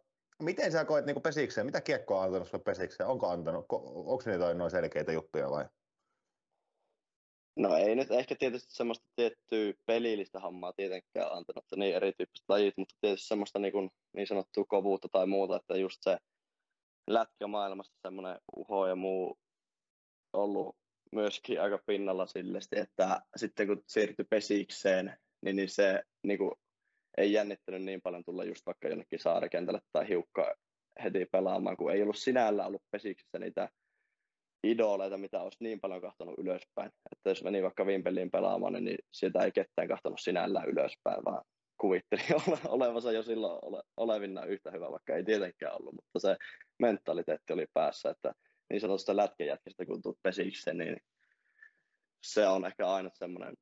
miten 0.44 0.72
sä 0.72 0.86
koet 0.86 1.06
niin 1.06 1.22
pesikseen? 1.22 1.66
Mitä 1.66 1.82
kiekkoa 1.82 2.20
on 2.20 2.26
antanut 2.26 2.48
sulle 2.48 2.64
pesikseen? 2.64 3.10
Onko 3.10 3.28
antanut? 3.28 3.66
Ko- 3.74 3.92
onko 3.96 4.24
niitä 4.26 4.54
noin 4.54 4.72
selkeitä 4.72 5.12
juttuja 5.12 5.50
vai? 5.50 5.66
No 7.58 7.76
ei 7.76 7.96
nyt 7.96 8.12
ehkä 8.12 8.36
tietysti 8.36 8.74
semmoista 8.74 9.06
tiettyä 9.16 9.74
pelillistä 9.86 10.40
hommaa 10.40 10.74
tietenkään 10.74 11.32
antanut, 11.32 11.64
että 11.64 11.76
niin 11.76 11.96
erityyppiset 11.96 12.46
lajit, 12.50 12.78
mutta 12.78 12.96
tietysti 13.02 13.28
semmoista 13.28 13.60
niin, 13.60 13.72
kuin, 13.72 13.90
niin 14.14 14.28
sanottua 14.28 14.66
kovuutta 14.68 15.08
tai 15.12 15.28
muuta, 15.28 15.56
että 15.56 15.78
just 15.78 15.98
se 16.02 16.18
lätkämaailmassa 17.10 17.94
semmoinen 18.02 18.38
uho 18.56 18.88
ja 18.88 18.96
muu 18.96 19.40
ollut 20.34 20.76
myöskin 21.12 21.62
aika 21.62 21.80
pinnalla 21.86 22.28
sillesti, 22.28 22.80
että 22.80 23.22
sitten 23.36 23.68
kun 23.68 23.84
siirtyi 23.88 24.26
pesikseen, 24.30 25.18
niin, 25.42 25.56
niin 25.56 25.70
se 25.70 26.04
niin 26.24 26.38
kuin, 26.38 26.52
ei 27.18 27.34
jännittänyt 27.34 27.84
niin 27.84 28.02
paljon 28.02 28.24
tulla 28.26 28.44
just 28.44 28.66
vaikka 28.66 28.88
jonnekin 28.88 29.20
saarikentälle 29.20 29.82
tai 29.92 30.08
hiukka 30.10 30.56
heti 31.04 31.26
pelaamaan, 31.32 31.78
kun 31.78 31.92
ei 31.92 32.02
ollut 32.02 32.18
sinällä 32.18 32.66
ollut 32.66 32.84
pesiksessä 32.92 33.40
niitä 33.40 33.70
idoleita, 34.72 35.18
mitä 35.18 35.42
olisi 35.42 35.58
niin 35.64 35.80
paljon 35.80 36.02
kahtonut 36.02 36.36
ylöspäin. 36.38 36.92
Että 37.12 37.30
jos 37.30 37.44
meni 37.44 37.64
vaikka 37.64 37.86
Vimpeliin 37.86 38.32
pelaamaan, 38.32 38.74
niin, 38.74 38.98
sieltä 39.12 39.44
ei 39.44 39.52
ketään 39.52 39.88
kahtonut 39.88 40.20
sinällään 40.20 40.70
ylöspäin, 40.70 41.26
vaan 41.26 41.46
kuvitteli 41.78 42.22
ole, 42.48 42.58
olevansa 42.68 43.12
jo 43.12 43.24
silloin 43.24 43.60
ole, 43.62 43.84
olevinna 43.98 44.46
yhtä 44.46 44.72
hyvä, 44.72 44.92
vaikka 44.92 45.16
ei 45.16 45.24
tietenkään 45.24 45.76
ollut, 45.76 45.94
mutta 45.94 46.20
se 46.20 46.38
mentaliteetti 46.80 47.54
oli 47.54 47.66
päässä, 47.74 48.10
että 48.10 48.34
niin 48.70 48.82
sanotusta 48.82 49.18
lätkäjätkästä, 49.18 49.86
kun 49.86 50.02
tulet 50.02 50.18
pesikseen, 50.24 50.78
niin 50.78 50.98
se 52.24 52.48
on 52.48 52.66
ehkä 52.66 52.88
aina 52.88 53.10
semmoinen, 53.14 53.54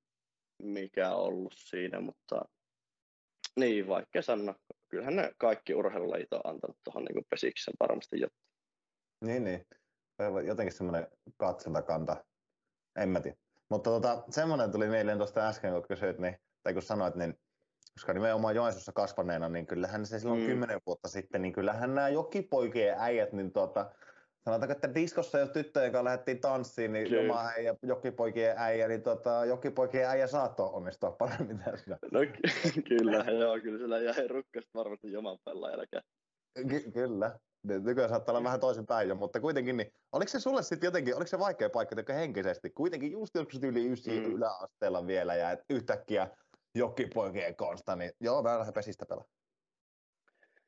mikä 0.62 1.16
on 1.16 1.24
ollut 1.24 1.54
siinä, 1.58 2.00
mutta 2.00 2.42
niin, 3.56 3.88
vaikka 3.88 4.22
sanoa, 4.22 4.56
kyllähän 4.90 5.16
ne 5.16 5.32
kaikki 5.38 5.76
urheilulajit 5.76 6.34
on 6.34 6.42
antanut 6.44 6.78
tuohon 6.84 7.06
niin 7.06 7.26
pesiksen 7.30 7.74
varmasti 7.80 8.20
jotain. 8.20 8.44
Niin, 9.26 9.44
niin. 9.44 9.66
Jotenkin 10.46 10.74
semmoinen 10.78 11.08
katsontakanta. 11.38 12.26
En 12.96 13.10
mä 13.10 13.20
tiedä. 13.20 13.38
Mutta 13.70 13.90
tota, 13.90 14.24
semmoinen 14.30 14.72
tuli 14.72 14.88
mieleen 14.88 15.18
tuosta 15.18 15.48
äsken, 15.48 15.74
kun 15.74 15.84
kysyit, 15.88 16.20
niin, 16.20 16.38
tai 16.64 16.74
kun 16.74 16.82
sanoit, 16.82 17.16
niin 17.16 17.40
koska 17.94 18.14
nimenomaan 18.14 18.56
Joensuussa 18.56 18.92
kasvaneena, 18.92 19.50
niin 19.50 19.66
kyllähän 19.68 20.06
se 20.06 20.20
silloin 20.20 20.40
Mm. 20.42 20.46
kymmenen 20.46 20.82
vuotta 20.86 21.08
sitten, 21.08 21.42
niin 21.42 21.54
kyllähän 21.54 21.96
nämä 21.96 22.10
jokipoikien 22.10 22.96
äijät, 23.00 23.34
niin 23.34 23.52
tuota, 23.54 23.92
sanotaanko, 24.46 24.72
että 24.72 24.96
diskossa, 24.96 25.40
jos 25.40 25.50
tyttöjen 25.50 25.92
kanssa 25.92 26.04
lähdettiin 26.04 26.40
tanssiin, 26.42 26.94
niin 26.94 27.10
Kyllä. 27.10 27.54
Ja 27.64 27.76
jokipoikien 27.84 28.58
äijä, 28.58 28.88
niin 28.88 29.02
tota, 29.02 29.46
jokipoikien 29.46 30.10
äijä 30.10 30.28
saattoi 30.28 30.70
onnistua 30.74 31.12
paremmin 31.12 31.60
tässä. 31.66 31.98
No 32.12 32.20
ky- 32.20 32.82
kyllä, 32.82 33.18
joo, 33.32 33.60
kyllä 33.60 33.78
sillä 33.80 34.00
jäi 34.00 34.28
rukkasta 34.28 34.72
varmasti 34.76 35.12
joman 35.12 35.38
pelaajallakin. 35.46 36.02
Ky- 36.70 36.92
kyllä. 36.92 37.40
Nyt 37.64 37.84
Nykyään 37.84 38.10
saattaa 38.10 38.34
olla 38.36 38.44
vähän 38.44 38.60
toisin 38.60 38.86
päin 38.86 39.10
jo, 39.10 39.16
mutta 39.16 39.40
kuitenkin, 39.40 39.78
niin, 39.78 39.94
oliko 40.12 40.30
se 40.30 40.40
sulle 40.40 40.64
sitten 40.64 40.88
jotenkin, 40.88 41.16
oliko 41.16 41.28
se 41.28 41.40
vaikea 41.40 41.70
paikka 41.70 41.96
teikö 41.96 42.14
henkisesti? 42.14 42.70
Kuitenkin 42.70 43.12
just 43.12 43.36
joskus 43.36 43.64
yli 43.64 43.92
ysi 43.92 44.20
Mm. 44.20 44.26
yläasteella 44.26 45.08
vielä 45.08 45.36
ja 45.36 45.52
et 45.52 45.60
yhtäkkiä 45.70 46.28
jokipoikien 46.76 47.56
kanssa, 47.56 47.96
niin 47.96 48.12
joo, 48.20 48.44
mä 48.44 48.58
lähden 48.60 48.74
pesistä 48.74 49.06
pelaa. 49.06 49.26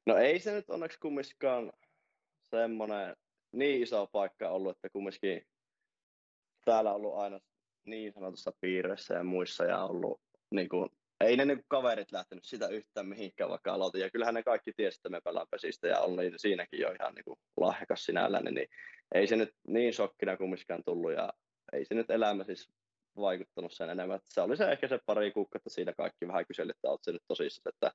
No 0.06 0.18
ei 0.18 0.40
se 0.40 0.52
nyt 0.52 0.70
onneksi 0.70 1.00
kumminkaan 1.00 1.74
semmoinen 2.44 3.16
niin 3.52 3.84
iso 3.84 4.08
paikka 4.12 4.50
ollut, 4.50 4.76
että 4.76 4.90
kumminkin 4.90 5.48
täällä 6.66 6.90
on 6.90 6.96
ollut 6.96 7.16
aina 7.16 7.40
niin 7.86 8.14
sanotussa 8.14 8.52
piirissä 8.62 9.14
ja 9.14 9.24
muissa 9.24 9.66
ja 9.66 9.84
ollut 9.86 10.22
niin 10.52 10.70
kuin, 10.70 10.90
ei 11.20 11.38
ne 11.38 11.46
niin 11.46 11.64
kaverit 11.68 12.12
lähtenyt 12.12 12.46
sitä 12.46 12.68
yhtään 12.68 13.08
mihinkään 13.08 13.50
vaikka 13.50 13.74
aloitin. 13.74 14.02
Ja 14.02 14.10
kyllähän 14.10 14.34
ne 14.34 14.44
kaikki 14.44 14.74
tiesi, 14.74 14.98
että 14.98 15.10
me 15.10 15.22
pelaan 15.22 15.48
pesistä 15.52 15.88
ja 15.88 16.02
niin 16.22 16.34
siinäkin 16.38 16.80
jo 16.80 16.92
ihan 17.00 17.16
niin 17.16 17.26
kuin 17.26 17.40
lahjakas 17.58 18.06
sinällään, 18.06 18.44
niin 18.44 18.68
ei 19.14 19.28
se 19.28 19.36
nyt 19.36 19.54
niin 19.68 19.94
shokkina 19.94 20.38
kumminkaan 20.38 20.84
tullut 20.86 21.14
ja 21.14 21.34
ei 21.74 21.86
se 21.86 21.96
nyt 21.96 22.10
elämä 22.10 22.44
siis 22.44 22.70
vaikuttanut 23.16 23.74
sen 23.74 23.90
enemmän. 23.90 24.16
Että 24.16 24.34
se 24.34 24.42
oli 24.42 24.58
se 24.58 24.72
ehkä 24.72 24.88
se 24.88 25.00
pari 25.06 25.32
kuukautta 25.32 25.70
siinä 25.70 25.94
kaikki 25.94 26.28
vähän 26.28 26.46
kyseli, 26.46 26.72
että 26.72 26.98
se 27.02 27.12
nyt 27.12 27.24
tosissaan, 27.28 27.74
että, 27.76 27.92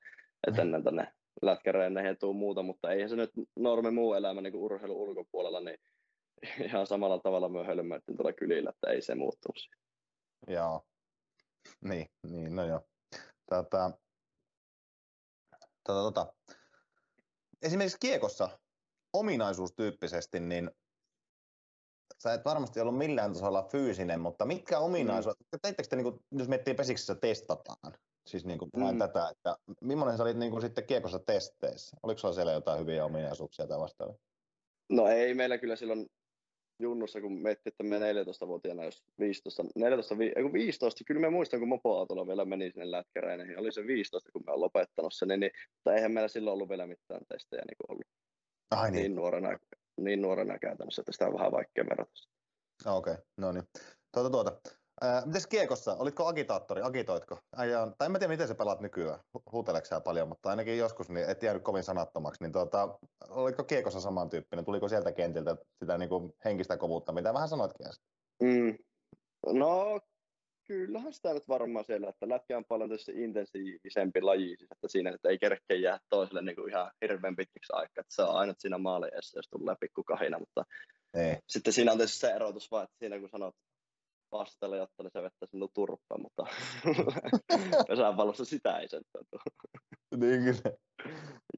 että 0.47 0.61
ennen 0.61 0.83
tänne 0.83 1.13
lätkäreeneihin 1.41 2.17
tuu 2.19 2.33
muuta, 2.33 2.63
mutta 2.63 2.91
eihän 2.91 3.09
se 3.09 3.15
nyt 3.15 3.31
normi 3.55 3.91
muu 3.91 4.13
elämä 4.13 4.41
niin 4.41 4.53
kuin 4.53 4.63
urheilun 4.63 4.97
ulkopuolella, 4.97 5.59
niin 5.59 5.77
ihan 6.65 6.87
samalla 6.87 7.19
tavalla 7.19 7.49
me 7.49 7.65
hölmöittiin 7.65 8.17
tuolla 8.17 8.33
kylillä, 8.33 8.69
että 8.69 8.89
ei 8.89 9.01
se 9.01 9.15
muuttunut. 9.15 9.69
Joo. 10.47 10.85
Niin, 11.81 12.07
niin, 12.23 12.55
no 12.55 12.65
joo. 12.65 12.90
Tätä, 13.51 13.91
tätä, 15.83 16.11
tätä. 16.13 16.33
Esimerkiksi 17.61 17.97
kiekossa 17.99 18.59
ominaisuustyyppisesti, 19.13 20.39
niin 20.39 20.71
sä 22.19 22.33
et 22.33 22.45
varmasti 22.45 22.79
ollut 22.79 22.97
millään 22.97 23.33
tasolla 23.33 23.67
fyysinen, 23.71 24.19
mutta 24.19 24.45
mitkä 24.45 24.79
ominaisuudet, 24.79 25.39
mm. 25.39 25.59
teittekö 25.61 25.89
te, 25.89 25.95
niin 25.95 26.03
kuin, 26.03 26.19
jos 26.31 26.47
miettii 26.47 26.73
pesiksessä 26.73 27.15
testataan, 27.15 27.93
siis 28.27 28.45
niin 28.45 28.59
kuin 28.59 28.69
mm. 28.75 28.99
tätä, 28.99 29.29
että 29.29 29.57
millainen 29.81 30.17
sä 30.17 30.23
olit 30.23 30.37
niin 30.37 30.51
kuin 30.51 30.61
sitten 30.61 30.87
kiekossa 30.87 31.19
testeissä? 31.19 31.97
Oliko 32.03 32.17
sulla 32.17 32.33
siellä 32.33 32.51
jotain 32.51 32.79
hyviä 32.79 33.05
ominaisuuksia 33.05 33.67
tai 33.67 33.79
vastaavia? 33.79 34.15
No 34.89 35.07
ei 35.07 35.33
meillä 35.33 35.57
kyllä 35.57 35.75
silloin 35.75 36.07
junnussa, 36.81 37.21
kun 37.21 37.41
miettii, 37.41 37.71
että 37.71 37.83
me 37.83 37.99
14-vuotiaana, 37.99 38.83
jos 38.83 39.03
15, 39.19 39.63
14, 39.75 40.17
15, 40.53 41.03
kyllä 41.03 41.21
me 41.21 41.29
muistan, 41.29 41.59
kun 41.59 41.69
mopoautolla 41.69 42.27
vielä 42.27 42.45
meni 42.45 42.71
sinne 42.71 42.91
lätkäreen, 42.91 43.39
niin 43.39 43.59
oli 43.59 43.71
se 43.71 43.87
15, 43.87 44.31
kun 44.31 44.43
me 44.45 44.53
on 44.53 44.61
lopettanut 44.61 45.13
sen, 45.13 45.39
niin, 45.39 45.51
tai 45.83 45.95
eihän 45.95 46.11
meillä 46.11 46.27
silloin 46.27 46.53
ollut 46.53 46.69
vielä 46.69 46.87
mitään 46.87 47.21
testejä 47.27 47.63
niin 47.67 47.77
ollut. 47.87 48.05
Ai 48.71 48.91
niin. 48.91 49.01
niin. 49.01 49.15
nuorena, 49.15 49.57
niin 49.97 50.21
nuorena 50.21 50.59
käytännössä, 50.59 51.01
että 51.01 51.11
sitä 51.11 51.27
on 51.27 51.33
vähän 51.33 51.51
vaikea 51.51 51.85
verrata. 51.89 52.11
Okei, 52.85 53.13
okay, 53.13 53.25
no 53.37 53.51
niin. 53.51 53.63
Tuota, 54.13 54.29
tuota. 54.29 54.80
Ää, 55.03 55.25
mites 55.25 55.47
kiekossa? 55.47 55.95
Olitko 55.99 56.25
agitaattori? 56.25 56.81
Agitoitko? 56.81 57.39
Äijä 57.55 57.87
tai 57.97 58.05
en 58.05 58.11
mä 58.11 58.19
tiedä, 58.19 58.31
miten 58.31 58.47
sä 58.47 58.55
pelaat 58.55 58.79
nykyään. 58.79 59.19
Huuteleksää 59.51 60.01
paljon, 60.01 60.27
mutta 60.27 60.49
ainakin 60.49 60.77
joskus 60.77 61.09
niin 61.09 61.29
et 61.29 61.43
jäänyt 61.43 61.63
kovin 61.63 61.83
sanattomaksi. 61.83 62.43
Niin 62.43 62.51
tuota, 62.51 62.99
olitko 63.29 63.63
kiekossa 63.63 64.01
samantyyppinen? 64.01 64.65
Tuliko 64.65 64.87
sieltä 64.87 65.11
kentiltä 65.11 65.57
sitä 65.79 65.97
niin 65.97 66.09
kuin 66.09 66.33
henkistä 66.45 66.77
kovuutta, 66.77 67.11
mitä 67.11 67.33
vähän 67.33 67.49
sanoitkin 67.49 67.87
äsken? 67.87 68.05
Mm. 68.43 68.77
No, 69.59 69.99
kyllähän 70.67 71.13
sitä 71.13 71.33
nyt 71.33 71.47
varmaan 71.47 71.85
siellä, 71.85 72.09
että 72.09 72.29
lätkä 72.29 72.57
on 72.57 72.65
paljon 72.65 72.89
tietysti 72.89 73.23
intensiivisempi 73.23 74.21
laji, 74.21 74.55
siis 74.57 74.71
että 74.71 74.87
siinä 74.87 75.11
että 75.11 75.29
ei 75.29 75.39
kerkeä 75.39 75.77
jää 75.77 75.99
toiselle 76.09 76.41
niin 76.41 76.55
kuin 76.55 76.69
ihan 76.69 76.91
hirveän 77.01 77.35
pitkiksi 77.35 77.73
aikaa, 77.73 78.01
että 78.01 78.15
se 78.15 78.21
on 78.21 78.35
aina 78.35 78.53
siinä 78.57 78.77
maaliessa, 78.77 79.37
jos 79.39 79.49
tulee 79.49 79.75
pikku 79.79 80.03
kahina, 80.03 80.39
mutta 80.39 80.63
ei. 81.13 81.37
sitten 81.47 81.73
siinä 81.73 81.91
on 81.91 81.97
tietysti 81.97 82.19
se 82.19 82.31
erotus 82.31 82.71
vaan, 82.71 82.83
että 82.83 82.95
siinä 82.99 83.19
kun 83.19 83.29
sanot 83.29 83.55
vastelle, 84.31 84.77
jotta 84.77 85.03
se 85.13 85.21
vettä 85.21 85.45
sinun 85.45 85.69
turppa, 85.73 86.17
mutta 86.17 86.45
pesäpallossa 87.87 88.45
sitä 88.45 88.79
ei 88.79 88.87
sen 88.87 89.03
Niin 90.17 90.43
kyllä. 90.43 90.77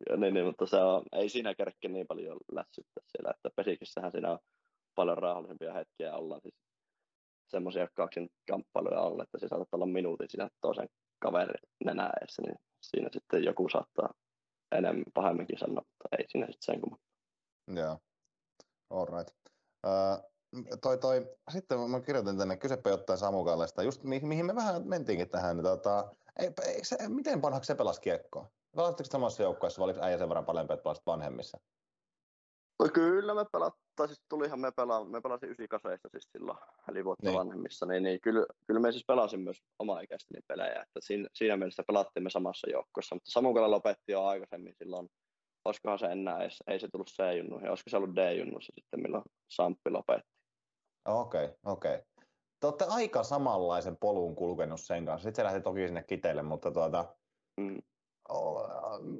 Ja 0.09 0.17
niin, 0.17 0.33
niin, 0.33 0.45
mutta 0.45 0.65
se 0.65 0.77
on, 0.77 1.03
ei 1.11 1.29
siinä 1.29 1.55
kerkeä 1.55 1.89
niin 1.89 2.07
paljon 2.07 2.37
lässyttää 2.51 3.03
siellä, 3.07 3.33
että 3.35 3.49
pesikissähän 3.55 4.11
siinä 4.11 4.31
on 4.31 4.39
paljon 4.95 5.17
rauhallisempia 5.17 5.73
hetkiä 5.73 6.15
olla 6.15 6.39
siis 6.39 6.55
semmoisia 7.47 7.87
kaksin 7.93 8.29
kamppailuja 8.49 9.01
olla, 9.01 9.23
että 9.23 9.39
se 9.39 9.47
saattaa 9.47 9.77
olla 9.77 9.85
minuutin 9.85 10.29
siinä 10.29 10.49
toisen 10.61 10.89
kaverin 11.19 11.69
nenä 11.85 12.09
eessä, 12.21 12.41
niin 12.41 12.55
siinä 12.81 13.09
sitten 13.13 13.43
joku 13.43 13.69
saattaa 13.69 14.13
enemmän 14.71 15.03
pahemminkin 15.13 15.59
sanoa, 15.59 15.83
mutta 15.87 16.17
ei 16.17 16.25
siinä 16.27 16.45
sitten 16.45 16.73
sen 16.73 16.81
kumman. 16.81 16.99
Joo, 17.67 17.99
all 18.89 19.05
right. 19.05 19.35
Uh, 19.87 20.32
toi, 20.81 20.97
toi, 20.97 21.27
sitten 21.51 21.79
mä 21.79 22.01
kirjoitin 22.01 22.37
tänne 22.37 22.57
kysypä 22.57 22.89
jotain 22.89 23.19
Samukallesta, 23.19 23.83
just 23.83 24.03
mi- 24.03 24.19
mihin 24.19 24.45
me 24.45 24.55
vähän 24.55 24.87
mentiinkin 24.87 25.29
tähän. 25.29 25.57
Niin 25.57 25.63
tota, 25.63 26.11
ei, 26.39 26.51
ei 26.65 26.85
se, 26.85 26.97
miten 27.07 27.41
vanhaksi 27.41 27.67
se 27.67 27.75
pelasi 27.75 28.01
kiekkoa? 28.01 28.51
Pelasitteko 28.75 29.09
samassa 29.11 29.43
joukkueessa 29.43 29.79
vai 29.79 29.85
oliko 29.85 30.05
äijä 30.05 30.17
sen 30.17 30.29
verran 30.29 30.45
paljon 30.45 30.67
pelasit 30.67 31.05
vanhemmissa? 31.05 31.57
No 32.79 32.89
kyllä 32.93 33.33
me 33.33 33.45
pelattiin, 33.51 34.07
siis 34.07 34.21
tulihan 34.29 34.59
me 34.59 34.71
pelaa, 34.71 35.05
me 35.05 35.21
pelasin 35.21 35.49
98 35.49 36.11
siis 36.11 36.29
silloin, 36.31 36.57
eli 36.89 37.05
vuotta 37.05 37.29
niin. 37.29 37.39
vanhemmissa, 37.39 37.85
niin, 37.85 38.03
niin 38.03 38.21
kyllä, 38.21 38.45
kyllä 38.67 38.79
me 38.79 38.91
siis 38.91 39.05
pelasin 39.07 39.39
myös 39.39 39.63
oma 39.79 39.99
ikäisteni 39.99 40.41
pelejä, 40.47 40.81
että 40.81 40.99
siinä, 40.99 41.29
siinä 41.33 41.57
mielessä 41.57 41.83
pelattiin 41.87 42.23
me 42.23 42.29
samassa 42.29 42.69
joukkueessa, 42.69 43.15
mutta 43.15 43.31
Samukalla 43.31 43.71
lopetti 43.71 44.11
jo 44.11 44.23
aikaisemmin 44.23 44.75
silloin, 44.77 45.09
olisikohan 45.65 45.99
se 45.99 46.05
enää 46.05 46.41
edes, 46.41 46.63
ei 46.67 46.79
se 46.79 46.87
tullut 46.87 47.09
C-junnuihin, 47.09 47.69
olisiko 47.69 47.89
se 47.89 47.97
ollut 47.97 48.15
D-junnuissa 48.15 48.73
sitten, 48.75 49.01
milloin 49.01 49.23
Samppi 49.47 49.89
lopetti. 49.89 50.32
Okei, 51.05 51.45
okay, 51.45 51.57
okei. 51.65 51.95
Okay. 51.95 52.05
Te 52.59 52.67
olette 52.67 52.85
aika 52.89 53.23
samanlaisen 53.23 53.97
polun 53.97 54.35
kulkenut 54.35 54.81
sen 54.81 55.05
kanssa. 55.05 55.23
Sitten 55.23 55.35
se 55.35 55.43
lähti 55.43 55.61
toki 55.61 55.87
sinne 55.87 56.03
kiteille, 56.03 56.41
mutta 56.41 56.71
tuota, 56.71 57.15
mm. 57.57 57.81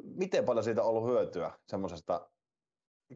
miten 0.03 0.45
paljon 0.45 0.63
siitä 0.63 0.83
on 0.83 0.89
ollut 0.89 1.09
hyötyä 1.09 1.51
semmoisesta 1.67 2.29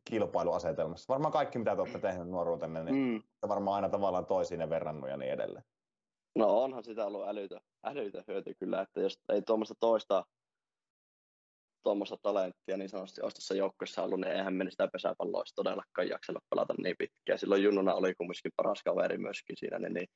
kilpailuasetelmassa? 0.06 1.14
Varmaan 1.14 1.32
kaikki, 1.32 1.60
mitä 1.60 1.76
te 1.76 1.82
olette 1.82 2.00
tehneet 2.00 2.30
nuoruutenne, 2.30 2.84
niin 2.84 2.96
mm. 2.96 3.50
varmaan 3.50 3.76
aina 3.76 3.90
tavallaan 3.90 4.26
toisiin 4.26 4.70
verrannut 4.70 5.10
ja 5.10 5.18
niin 5.18 5.32
edelleen. 5.32 5.66
No 6.36 6.64
onhan 6.64 6.84
sitä 6.84 7.06
ollut 7.06 7.28
älytön, 7.28 7.62
älytön 7.84 8.24
hyöty 8.28 8.54
kyllä, 8.60 8.82
että 8.82 9.02
jos 9.02 9.20
ei 9.30 9.42
tuommoista 9.42 9.76
toista 9.80 10.26
tuommoista 11.88 12.18
talenttia 12.22 12.78
niin 12.78 12.90
sanotusti 12.90 13.22
ostassa 13.22 13.56
joukkueessa 13.56 14.04
ollut, 14.04 14.20
niin 14.20 14.32
eihän 14.32 14.54
meni 14.54 14.72
sitä 14.72 14.88
pesäpalloa 14.94 15.40
olisi 15.40 15.56
todellakaan 15.56 16.10
jaksella 16.10 16.40
pelata 16.50 16.74
niin 16.84 16.96
pitkään. 17.00 17.40
Silloin 17.40 17.64
Junnuna 17.64 17.94
oli 17.94 18.16
kumminkin 18.16 18.52
paras 18.56 18.84
kaveri 18.84 19.18
myöskin 19.18 19.58
siinä, 19.58 19.80
niin, 19.80 19.94
niin, 19.94 20.08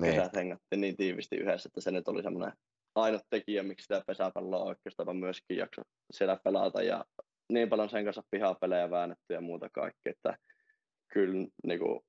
niin. 0.00 0.14
kesät 0.14 0.36
hengattiin 0.36 0.80
niin 0.80 0.96
tiivisti 0.96 1.36
yhdessä, 1.36 1.68
että 1.68 1.80
se 1.80 1.90
nyt 1.90 2.08
oli 2.08 2.22
semmoinen 2.22 2.52
ainut 2.94 3.22
tekijä, 3.30 3.62
miksi 3.62 3.82
sitä 3.82 4.02
pesäpalloa 4.06 4.64
oikeastaan 4.64 5.16
myöskin 5.16 5.56
jakso 5.56 5.82
siellä 6.12 6.40
pelata 6.44 6.82
ja 6.82 7.04
niin 7.52 7.68
paljon 7.68 7.90
sen 7.90 8.04
kanssa 8.04 8.22
pihapelejä 8.30 8.90
väännetty 8.90 9.34
ja 9.34 9.40
muuta 9.40 9.68
kaikkea, 9.72 10.12
että 10.12 10.36
kyllä 11.12 11.46
niin 11.66 11.78
kuin, 11.78 12.00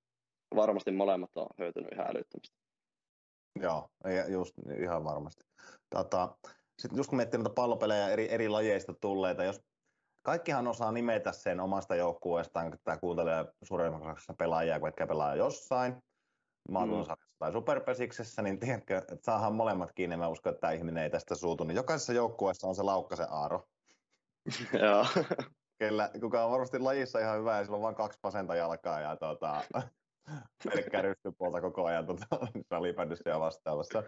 varmasti 0.55 0.91
molemmat 0.91 1.31
on 1.35 1.47
hyötynyt 1.59 1.91
ihan 1.93 2.07
älyttömästi. 2.07 2.57
Joo, 3.59 3.89
just 4.27 4.53
ihan 4.81 5.03
varmasti. 5.03 5.43
Tota, 5.89 6.37
sitten 6.79 6.97
just 6.97 7.09
kun 7.09 7.17
miettii 7.17 7.37
noita 7.37 7.53
pallopelejä 7.53 8.09
eri, 8.09 8.31
eri 8.31 8.49
lajeista 8.49 8.93
tulleita, 8.93 9.43
jos 9.43 9.61
kaikkihan 10.21 10.67
osaa 10.67 10.91
nimetä 10.91 11.31
sen 11.31 11.59
omasta 11.59 11.95
joukkueestaan, 11.95 12.71
kun 12.71 12.79
tämä 12.83 12.97
kuuntelee 12.97 13.45
suuremmassa 13.63 14.33
pelaajia, 14.33 14.79
ketkä 14.79 15.07
pelaa 15.07 15.35
jossain, 15.35 15.95
maakunnasarjassa 16.69 17.33
mm. 17.33 17.39
tai 17.39 17.51
superpesiksessä, 17.51 18.41
niin 18.41 18.59
tiedätkö, 18.59 18.97
että 18.97 19.15
saadaan 19.21 19.55
molemmat 19.55 19.91
kiinni, 19.95 20.17
mä 20.17 20.27
uskon, 20.27 20.51
että 20.53 20.61
tämä 20.61 20.73
ihminen 20.73 21.03
ei 21.03 21.09
tästä 21.09 21.35
suutu, 21.35 21.63
niin 21.63 21.75
jokaisessa 21.75 22.13
joukkueessa 22.13 22.67
on 22.67 22.75
se 22.75 22.83
laukkasen 22.83 23.27
Aaro. 23.29 23.67
Joo. 24.81 25.05
Kellä, 25.79 26.09
kuka 26.21 26.45
on 26.45 26.51
varmasti 26.51 26.79
lajissa 26.79 27.19
ihan 27.19 27.39
hyvä 27.39 27.57
ja 27.57 27.63
sillä 27.63 27.75
on 27.75 27.81
vain 27.81 27.95
kaksi 27.95 28.19
pasenta 28.21 28.55
jalkaa 28.55 28.99
ja 28.99 29.15
tuota, 29.15 29.63
pelkkää 30.63 31.01
rystypuolta 31.01 31.61
koko 31.61 31.85
ajan 31.85 32.05
tuota, 32.05 32.25
salibändyssä 32.69 33.29
ja 33.29 33.39
vastaavassa. 33.39 34.03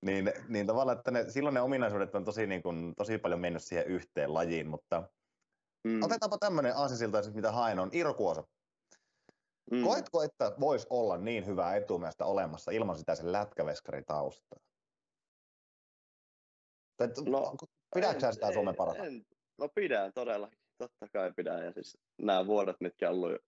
Niin, 0.00 0.32
niin 0.48 0.66
tavallaan, 0.66 0.98
että 0.98 1.10
ne, 1.10 1.30
silloin 1.30 1.54
ne 1.54 1.60
ominaisuudet 1.60 2.14
on 2.14 2.24
tosi, 2.24 2.46
niin 2.46 2.62
kuin, 2.62 2.94
tosi 2.94 3.18
paljon 3.18 3.40
mennyt 3.40 3.62
siihen 3.62 3.86
yhteen 3.86 4.34
lajiin, 4.34 4.68
mutta 4.68 5.08
mm. 5.84 6.02
otetaanpa 6.02 6.38
tämmöinen 6.38 6.76
aasisilta, 6.76 7.18
mitä 7.34 7.52
haen 7.52 7.78
on. 7.78 7.90
Iiro 7.94 8.14
Kuosa. 8.14 8.44
Mm. 9.70 9.82
Koetko, 9.82 10.22
että 10.22 10.52
voisi 10.60 10.86
olla 10.90 11.18
niin 11.18 11.46
hyvää 11.46 11.76
etumiestä 11.76 12.24
olemassa 12.24 12.70
ilman 12.70 12.98
sitä 12.98 13.14
sen 13.14 13.32
lätkäveskarin 13.32 14.04
taustaa? 14.04 14.58
No, 17.26 17.56
Pidätkö 17.94 18.32
sitä 18.32 18.52
Suomen 18.52 18.76
parasta? 18.76 19.02
No 19.58 19.68
pidän 19.74 20.12
todellakin, 20.12 20.58
totta 20.78 21.08
kai 21.12 21.32
pidän. 21.36 21.64
Ja 21.64 21.72
siis 21.72 21.98
nämä 22.18 22.46
vuodet, 22.46 22.76
mitkä 22.80 23.10
on 23.10 23.14
ollut 23.14 23.42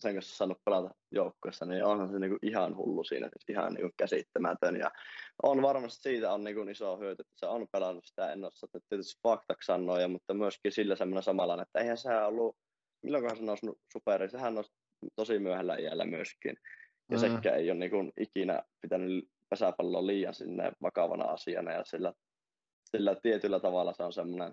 sen 0.00 0.14
kanssa 0.14 0.36
saanut 0.36 0.64
pelata 0.64 0.94
joukkueessa, 1.10 1.66
niin 1.66 1.84
onhan 1.84 2.10
se 2.10 2.18
niinku 2.18 2.38
ihan 2.42 2.76
hullu 2.76 3.04
siinä, 3.04 3.28
siis 3.28 3.56
ihan 3.56 3.74
niinku 3.74 3.90
käsittämätön. 3.96 4.76
Ja 4.76 4.90
on 5.42 5.62
varmasti 5.62 6.02
siitä 6.02 6.32
on 6.32 6.44
niinku 6.44 6.62
iso 6.62 6.98
hyöty, 6.98 7.22
että 7.22 7.32
se 7.36 7.46
on 7.46 7.66
pelannut 7.72 8.04
sitä, 8.04 8.32
en 8.32 8.44
ole 8.44 8.82
tietysti 8.88 9.20
faktaksi 9.22 9.66
sanoa, 9.66 10.08
mutta 10.08 10.34
myöskin 10.34 10.72
sillä 10.72 10.96
semmoinen 10.96 11.22
samanlainen, 11.22 11.62
että 11.62 11.78
eihän 11.78 11.98
se 11.98 12.16
ollut, 12.16 12.56
milloinkohan 13.02 13.36
se 13.36 13.44
nousi 13.44 13.66
superi, 13.92 14.30
sehän 14.30 14.54
nousi 14.54 14.72
tosi 15.16 15.38
myöhällä 15.38 15.76
iällä 15.76 16.04
myöskin. 16.04 16.56
Ja 17.10 17.16
mm. 17.16 17.20
sekä 17.20 17.54
ei 17.54 17.70
ole 17.70 17.78
niinku 17.78 17.96
ikinä 18.20 18.62
pitänyt 18.80 19.28
pesäpalloa 19.50 20.06
liian 20.06 20.34
sinne 20.34 20.72
vakavana 20.82 21.24
asiana 21.24 21.72
ja 21.72 21.84
sillä, 21.84 22.12
sillä 22.84 23.16
tietyllä 23.22 23.60
tavalla 23.60 23.92
se 23.92 24.02
on 24.02 24.12
semmoinen 24.12 24.52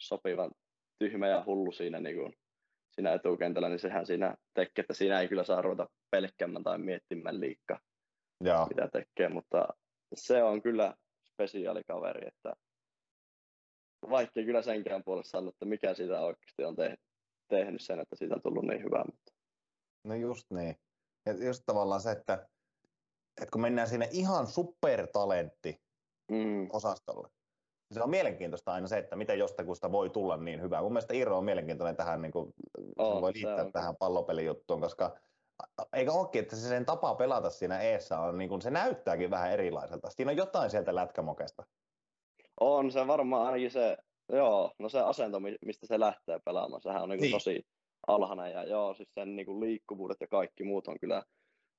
sopivan 0.00 0.50
tyhmä 0.98 1.28
ja 1.28 1.44
hullu 1.46 1.72
siinä 1.72 2.00
niin 2.00 2.34
siinä 2.92 3.12
etukentällä, 3.12 3.68
niin 3.68 3.78
sehän 3.78 4.06
siinä 4.06 4.36
tekee, 4.54 4.82
että 4.82 4.94
siinä 4.94 5.20
ei 5.20 5.28
kyllä 5.28 5.44
saa 5.44 5.62
ruveta 5.62 5.86
pelkkäämään 6.10 6.64
tai 6.64 6.78
miettimään 6.78 7.40
liikkaa. 7.40 7.78
Joo. 8.44 8.66
mitä 8.66 8.88
tekee, 8.92 9.28
mutta 9.28 9.68
se 10.14 10.42
on 10.42 10.62
kyllä 10.62 10.94
spesiaalikaveri, 11.32 12.28
että 12.28 12.52
vaikka 14.10 14.42
kyllä 14.44 14.62
senkään 14.62 15.04
puolesta 15.04 15.30
sanoa, 15.30 15.48
että 15.48 15.64
mikä 15.64 15.94
siitä 15.94 16.20
oikeasti 16.20 16.64
on 16.64 16.76
tehnyt, 16.76 17.00
tehnyt 17.48 17.80
sen, 17.80 18.00
että 18.00 18.16
siitä 18.16 18.34
on 18.34 18.42
tullut 18.42 18.64
niin 18.64 18.82
hyvä. 18.82 19.04
Mutta... 19.06 19.32
No 20.04 20.14
just 20.14 20.50
niin. 20.50 20.76
Ja 21.26 21.44
just 21.46 21.62
tavallaan 21.66 22.00
se, 22.00 22.10
että, 22.10 22.48
että 23.40 23.52
kun 23.52 23.60
mennään 23.60 23.88
sinne 23.88 24.08
ihan 24.12 24.46
supertalentti 24.46 25.82
Mm, 26.30 26.68
osastolle, 26.72 27.28
se 27.92 28.02
on 28.02 28.10
mielenkiintoista 28.10 28.72
aina 28.72 28.86
se, 28.86 28.98
että 28.98 29.16
miten 29.16 29.38
jostakusta 29.38 29.92
voi 29.92 30.10
tulla 30.10 30.36
niin 30.36 30.62
hyvää. 30.62 30.82
Mun 30.82 30.92
mielestä 30.92 31.14
Irro 31.14 31.38
on 31.38 31.44
mielenkiintoinen 31.44 31.96
tähän, 31.96 32.22
niin 32.22 32.32
kuin, 32.32 32.54
se 32.78 33.20
voi 33.20 33.32
liittää 33.34 33.64
on. 33.64 33.72
tähän 33.72 33.96
pallopelijuttuun, 33.98 34.80
koska 34.80 35.16
eikö 35.92 36.12
olekin, 36.12 36.42
että 36.42 36.56
se 36.56 36.68
sen 36.68 36.84
tapa 36.86 37.14
pelata 37.14 37.50
siinä 37.50 37.80
eessä 37.80 38.18
on, 38.20 38.38
niin 38.38 38.48
kuin, 38.48 38.62
se 38.62 38.70
näyttääkin 38.70 39.30
vähän 39.30 39.52
erilaiselta. 39.52 40.10
Siinä 40.10 40.30
on 40.30 40.36
jotain 40.36 40.70
sieltä 40.70 40.94
lätkämokesta. 40.94 41.62
on 42.60 42.90
se 42.90 43.06
varmaan 43.06 43.46
ainakin 43.46 43.70
se, 43.70 43.96
joo, 44.32 44.72
no 44.78 44.88
se 44.88 45.00
asento, 45.00 45.40
mi- 45.40 45.56
mistä 45.64 45.86
se 45.86 46.00
lähtee 46.00 46.38
pelaamaan, 46.44 46.82
sehän 46.82 47.02
on 47.02 47.08
niin 47.08 47.20
Niin. 47.20 47.32
tosi 47.32 47.66
alhainen 48.06 48.52
ja 48.52 48.64
joo, 48.64 48.94
siis 48.94 49.08
sen 49.14 49.36
niin 49.36 49.60
liikkuvuudet 49.60 50.16
ja 50.20 50.26
kaikki 50.28 50.64
muut 50.64 50.88
on 50.88 50.96
kyllä 51.00 51.22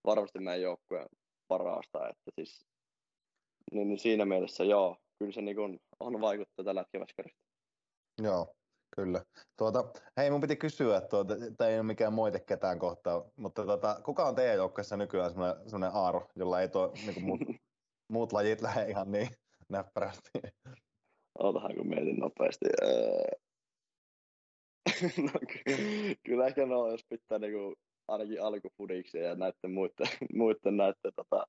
varmasti 0.06 0.40
meidän 0.40 0.62
joukkueen 0.62 1.08
parasta, 1.48 2.10
että 2.10 2.32
siis 2.36 2.66
niin, 3.72 3.88
niin 3.90 4.00
siinä 4.00 4.26
mielessä 4.26 4.64
joo, 4.64 4.98
kyllä 5.24 5.34
se 5.34 5.42
niin 5.42 5.56
kuin 5.56 5.80
on 6.00 6.22
vaikuttaa 6.22 6.66
tällä 6.66 6.80
lätkäväskäristä. 6.82 7.40
Joo, 8.22 8.56
kyllä. 8.96 9.24
Tuota, 9.58 9.94
hei, 10.18 10.32
mun 10.32 10.42
piti 10.42 10.56
kysyä, 10.56 11.02
tuota, 11.02 11.36
tämä 11.58 11.70
ei 11.70 11.76
ole 11.76 11.84
mikään 11.84 12.14
moite 12.14 12.40
ketään 12.40 12.80
kohtaa, 12.80 13.26
mutta 13.36 13.66
tuota, 13.66 14.02
kuka 14.06 14.26
on 14.26 14.36
teidän 14.36 14.56
joukkueessa 14.56 14.98
nykyään 14.98 15.32
semmoinen, 15.32 15.70
semmoinen 15.70 15.92
aaro, 15.94 16.28
jolla 16.36 16.62
ei 16.62 16.70
tuo 16.70 16.94
niin 17.06 17.24
muut, 17.24 17.40
muut 18.14 18.34
lajit 18.34 18.62
lähde 18.62 18.90
ihan 18.90 19.12
niin 19.12 19.30
näppärästi? 19.70 20.30
Ootahan 21.40 21.76
kun 21.76 21.88
mietin 21.88 22.20
nopeasti. 22.20 22.66
Öö... 22.84 23.24
no, 25.26 25.40
ky- 25.48 26.16
kyllä 26.26 26.48
ehkä 26.48 26.66
no, 26.66 26.92
jos 26.92 27.06
pitää 27.10 27.40
niinku 27.40 27.76
ainakin 28.08 28.42
alkufudiksi 28.42 29.18
ja 29.18 29.36
näiden 29.36 29.72
muiden, 29.72 30.08
muiden 30.34 30.78
näiden 30.78 31.14
tota, 31.16 31.48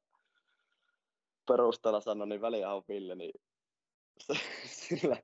perusteella 1.49 2.01
sanoa, 2.01 2.27
niin 2.27 2.41
väliahan 2.41 2.83
Ville, 2.89 3.15
niin 3.15 3.33
sillä, 4.89 5.17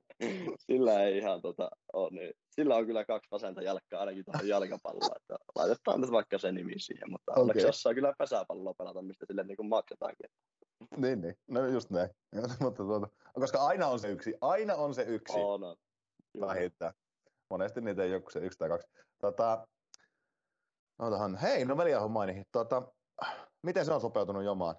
sillä, 0.57 1.03
ei 1.03 1.17
ihan 1.17 1.41
tota, 1.41 1.69
ole, 1.93 2.09
niin 2.11 2.33
sillä 2.49 2.75
on 2.75 2.85
kyllä 2.85 3.05
kaksi 3.05 3.31
vasenta 3.31 3.61
jalkaa 3.61 3.99
ainakin 3.99 4.25
tuohon 4.25 4.47
jalkapalloon, 4.47 5.17
että 5.17 5.37
laitetaan 5.55 6.01
nyt 6.01 6.11
vaikka 6.11 6.37
se 6.37 6.51
nimi 6.51 6.79
siihen, 6.79 7.11
mutta 7.11 7.31
okay. 7.31 7.41
onneksi 7.41 7.67
osaa 7.67 7.93
kyllä 7.93 8.13
pesäpalloa 8.17 8.73
pelata, 8.73 9.01
mistä 9.01 9.25
sille 9.25 9.43
niin 9.43 9.69
maksetaankin. 9.69 10.29
niin, 10.97 11.21
niin, 11.21 11.35
no 11.47 11.67
just 11.67 11.89
näin. 11.89 12.09
mutta 12.61 12.83
tuota, 12.83 13.07
koska 13.33 13.65
aina 13.65 13.87
on 13.87 13.99
se 13.99 14.07
yksi, 14.07 14.33
aina 14.41 14.75
on 14.75 14.93
se 14.93 15.03
yksi 15.03 15.37
On, 15.37 15.63
on. 15.63 15.77
Kyllä. 16.33 16.47
vähintään. 16.47 16.93
Monesti 17.49 17.81
niitä 17.81 18.03
ei 18.03 18.11
joku 18.11 18.29
se 18.29 18.39
yksi 18.39 18.59
tai 18.59 18.69
kaksi. 18.69 18.87
Tota, 19.21 19.67
otahan, 20.99 21.35
hei, 21.35 21.65
no 21.65 21.77
Veliaho 21.77 22.07
mainihin. 22.07 22.45
Tota, 22.51 22.91
miten 23.63 23.85
se 23.85 23.93
on 23.93 24.01
sopeutunut 24.01 24.43
jomaan? 24.43 24.75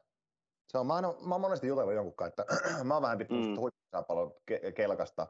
Se 0.68 0.78
on, 0.78 0.86
mä, 0.86 0.94
aina, 0.94 1.14
mä 1.26 1.34
oon 1.34 1.40
monesti 1.40 1.66
jutellut 1.66 1.94
jonkun 1.94 2.14
kanssa, 2.14 2.42
että 2.42 2.54
mä 2.84 2.94
oon 2.94 3.02
vähän 3.02 3.18
tippunut 3.18 3.46
Mm. 3.46 3.81
Huippusääpallon 3.92 4.32
ke- 4.50 4.72
kelkasta 4.72 5.26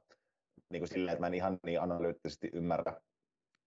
niin 0.71 0.81
kuin 0.81 0.89
silleen, 0.89 1.13
että 1.13 1.21
mä 1.21 1.27
en 1.27 1.35
ihan 1.35 1.59
niin 1.67 1.81
analyyttisesti 1.81 2.51
ymmärrä. 2.53 3.01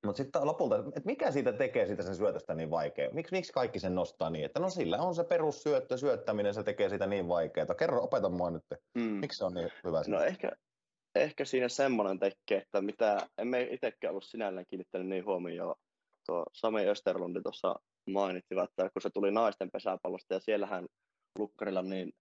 Mutta 0.06 0.18
sitten 0.24 0.46
lopulta, 0.46 0.78
että 0.78 1.02
mikä 1.06 1.32
siitä 1.32 1.54
tekee 1.54 1.86
siitä 1.86 2.04
sen 2.04 2.16
syötöstä 2.16 2.56
niin 2.56 2.70
vaikea? 2.70 3.10
Miks, 3.12 3.32
miksi 3.32 3.54
kaikki 3.54 3.80
sen 3.80 3.96
nostaa 3.96 4.30
niin, 4.30 4.46
että 4.46 4.60
no 4.60 4.70
sillä 4.70 4.98
on 4.98 5.16
se 5.16 5.24
perussyöttö, 5.24 5.98
syöttäminen, 5.98 6.54
se 6.54 6.64
tekee 6.64 6.90
sitä 6.90 7.08
niin 7.08 7.28
vaikeaa. 7.28 7.76
Kerro, 7.80 8.04
opeta 8.04 8.30
mua 8.30 8.52
nyt, 8.52 8.64
Mm. 8.96 9.02
miksi 9.02 9.38
se 9.38 9.46
on 9.46 9.54
niin 9.54 9.70
hyvä? 9.84 10.02
No 10.08 10.22
ehkä, 10.22 10.52
ehkä 11.16 11.46
siinä 11.46 11.70
semmoinen 11.70 12.20
tekee, 12.20 12.62
että 12.62 12.82
mitä 12.82 13.28
emme 13.38 13.62
itsekään 13.62 14.12
ollut 14.12 14.24
sinällään 14.24 14.66
kiinnittänyt 14.70 15.08
niin 15.08 15.26
huomioon. 15.26 15.76
Tuo 16.26 16.46
Sami 16.54 16.88
Österlundi 16.88 17.42
tuossa 17.42 17.76
mainitsi, 18.10 18.56
että 18.64 18.90
kun 18.90 19.02
se 19.02 19.10
tuli 19.14 19.32
naisten 19.32 19.72
pesäpallosta 19.72 20.34
ja 20.34 20.40
siellähän 20.40 20.86
lukkarilla 21.40 21.82
niin 21.82 22.14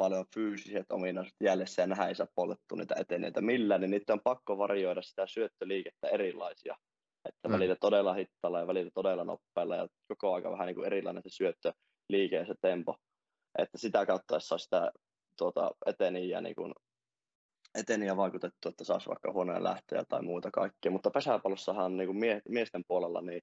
paljon 0.00 0.24
fyysiset 0.34 0.92
ominaisuudet 0.92 1.36
jäljessä 1.40 1.82
ja 1.82 1.86
nähdään 1.86 2.08
ei 2.08 2.14
saa 2.14 2.26
poltettua 2.34 2.78
niitä 2.78 2.94
eteneitä 2.98 3.40
millään, 3.40 3.80
niin 3.80 3.90
niitä 3.90 4.12
on 4.12 4.20
pakko 4.24 4.58
varjoida 4.58 5.02
sitä 5.02 5.26
syöttöliikettä 5.26 6.08
erilaisia. 6.08 6.76
Että 7.28 7.48
Mm. 7.48 7.52
välillä 7.52 7.76
todella 7.80 8.14
hittaalla 8.14 8.60
ja 8.60 8.66
välillä 8.66 8.90
todella 8.94 9.24
nopealla 9.24 9.76
ja 9.76 9.88
koko 10.08 10.34
aika 10.34 10.50
vähän 10.50 10.66
niin 10.66 10.74
kuin 10.74 10.86
erilainen 10.86 11.22
se 11.22 11.28
syöttöliike 11.30 12.36
ja 12.36 12.46
se 12.46 12.54
tempo. 12.60 12.96
Että 13.58 13.78
sitä 13.78 14.06
kautta 14.06 14.34
jos 14.34 14.48
saa 14.48 14.58
sitä 14.58 14.92
tuota, 15.38 15.70
eteniä 15.86 16.40
niin 16.40 16.54
kuin 16.54 16.72
eteni 17.74 18.06
ja 18.06 18.16
vaikutettu, 18.16 18.68
että 18.68 18.84
saisi 18.84 19.08
vaikka 19.08 19.32
huoneen 19.32 19.64
lähtöjä 19.64 20.04
tai 20.08 20.22
muuta 20.22 20.50
kaikkea. 20.50 20.92
Mutta 20.92 21.10
pesäpallossahan 21.10 21.96
niin 21.96 22.08
kuin 22.08 22.18
mie- 22.18 22.42
miesten 22.48 22.82
puolella 22.88 23.20
niin 23.20 23.42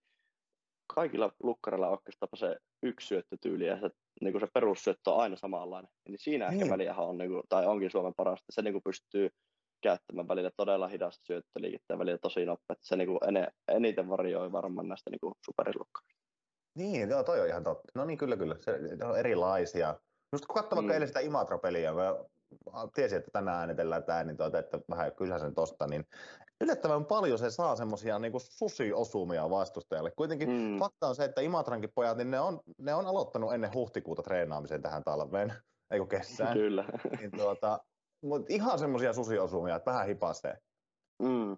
kaikilla 0.95 1.31
lukkareilla 1.43 1.87
on 1.87 1.93
oikeastaan 1.93 2.29
se 2.35 2.57
yksi 2.83 3.07
syöttötyyli 3.07 3.65
ja 3.67 3.79
se, 3.79 3.89
niin 4.21 4.33
kuin 4.33 4.41
se 4.41 4.47
perussyöttö 4.53 5.11
on 5.11 5.21
aina 5.21 5.35
samanlainen. 5.35 5.91
Eli 6.09 6.17
siinä 6.19 6.45
ehkä 6.45 6.57
Niin. 6.63 6.69
väliähän 6.71 7.05
on, 7.05 7.17
niin 7.17 7.31
kuin, 7.31 7.43
tai 7.49 7.65
onkin 7.65 7.91
Suomen 7.91 8.13
parasta. 8.17 8.45
Se 8.49 8.61
niin 8.61 8.73
kuin 8.73 8.83
pystyy 8.83 9.29
käyttämään 9.81 10.27
välillä 10.27 10.51
todella 10.57 10.87
hidasta 10.87 11.25
syöttöliikettä 11.25 11.93
ja 11.93 11.99
välillä 11.99 12.17
tosi 12.17 12.45
nopea. 12.45 12.75
Se 12.81 12.95
niin 12.95 13.07
kuin 13.07 13.19
ene, 13.27 13.47
eniten 13.67 14.09
varjoi 14.09 14.51
varmaan 14.51 14.87
näistä 14.87 15.09
niin 15.09 15.19
kuin 15.19 15.33
superilukkareista. 15.45 16.17
Niin, 16.75 17.09
joo, 17.09 17.23
toi 17.23 17.41
on 17.41 17.47
ihan 17.47 17.63
totta. 17.63 17.91
No 17.95 18.05
niin, 18.05 18.17
kyllä, 18.17 18.37
kyllä. 18.37 18.55
Se, 18.59 18.79
ne 18.95 19.05
on 19.05 19.19
erilaisia. 19.19 19.95
Just 20.33 20.45
kun 20.45 20.53
katsoo 20.53 20.75
vaikka 20.75 20.81
Mm. 20.81 20.93
eilen 20.93 21.07
sitä 21.07 21.19
Imatra-peliä, 21.19 21.93
mä 21.93 22.15
tiesin, 22.93 23.17
että 23.17 23.31
tänään 23.33 23.59
äänitellään 23.59 24.03
tämä, 24.03 24.23
niin 24.23 24.37
tuota, 24.37 24.59
että 24.59 24.79
vähän 24.89 25.15
kysäsen 25.15 25.55
tosta, 25.55 25.87
niin 25.87 26.05
yllättävän 26.61 27.05
paljon 27.05 27.39
se 27.39 27.49
saa 27.49 27.75
semmoisia 27.75 28.19
niin 28.19 28.33
susiosumia 28.39 29.49
vastustajalle. 29.49 30.11
Kuitenkin 30.11 30.49
Mm. 30.49 30.79
fakta 30.79 31.07
on 31.07 31.15
se, 31.15 31.23
että 31.23 31.41
Imatrankin 31.41 31.91
pojat, 31.95 32.17
niin 32.17 32.31
ne 32.31 32.39
on, 32.39 32.59
ne 32.77 32.93
on 32.93 33.05
aloittanut 33.07 33.53
ennen 33.53 33.73
huhtikuuta 33.73 34.23
treenaamisen 34.23 34.81
tähän 34.81 35.03
talveen, 35.03 35.53
ei 35.91 35.99
kun 35.99 36.07
kesään. 36.07 36.53
Kyllä. 36.53 36.85
niin 37.19 37.31
tuota, 37.31 37.79
mutta 38.23 38.53
ihan 38.53 38.79
semmoisia 38.79 39.13
susiosumia, 39.13 39.75
että 39.75 39.91
vähän 39.91 40.07
hipasee. 40.07 40.57
mm. 41.21 41.57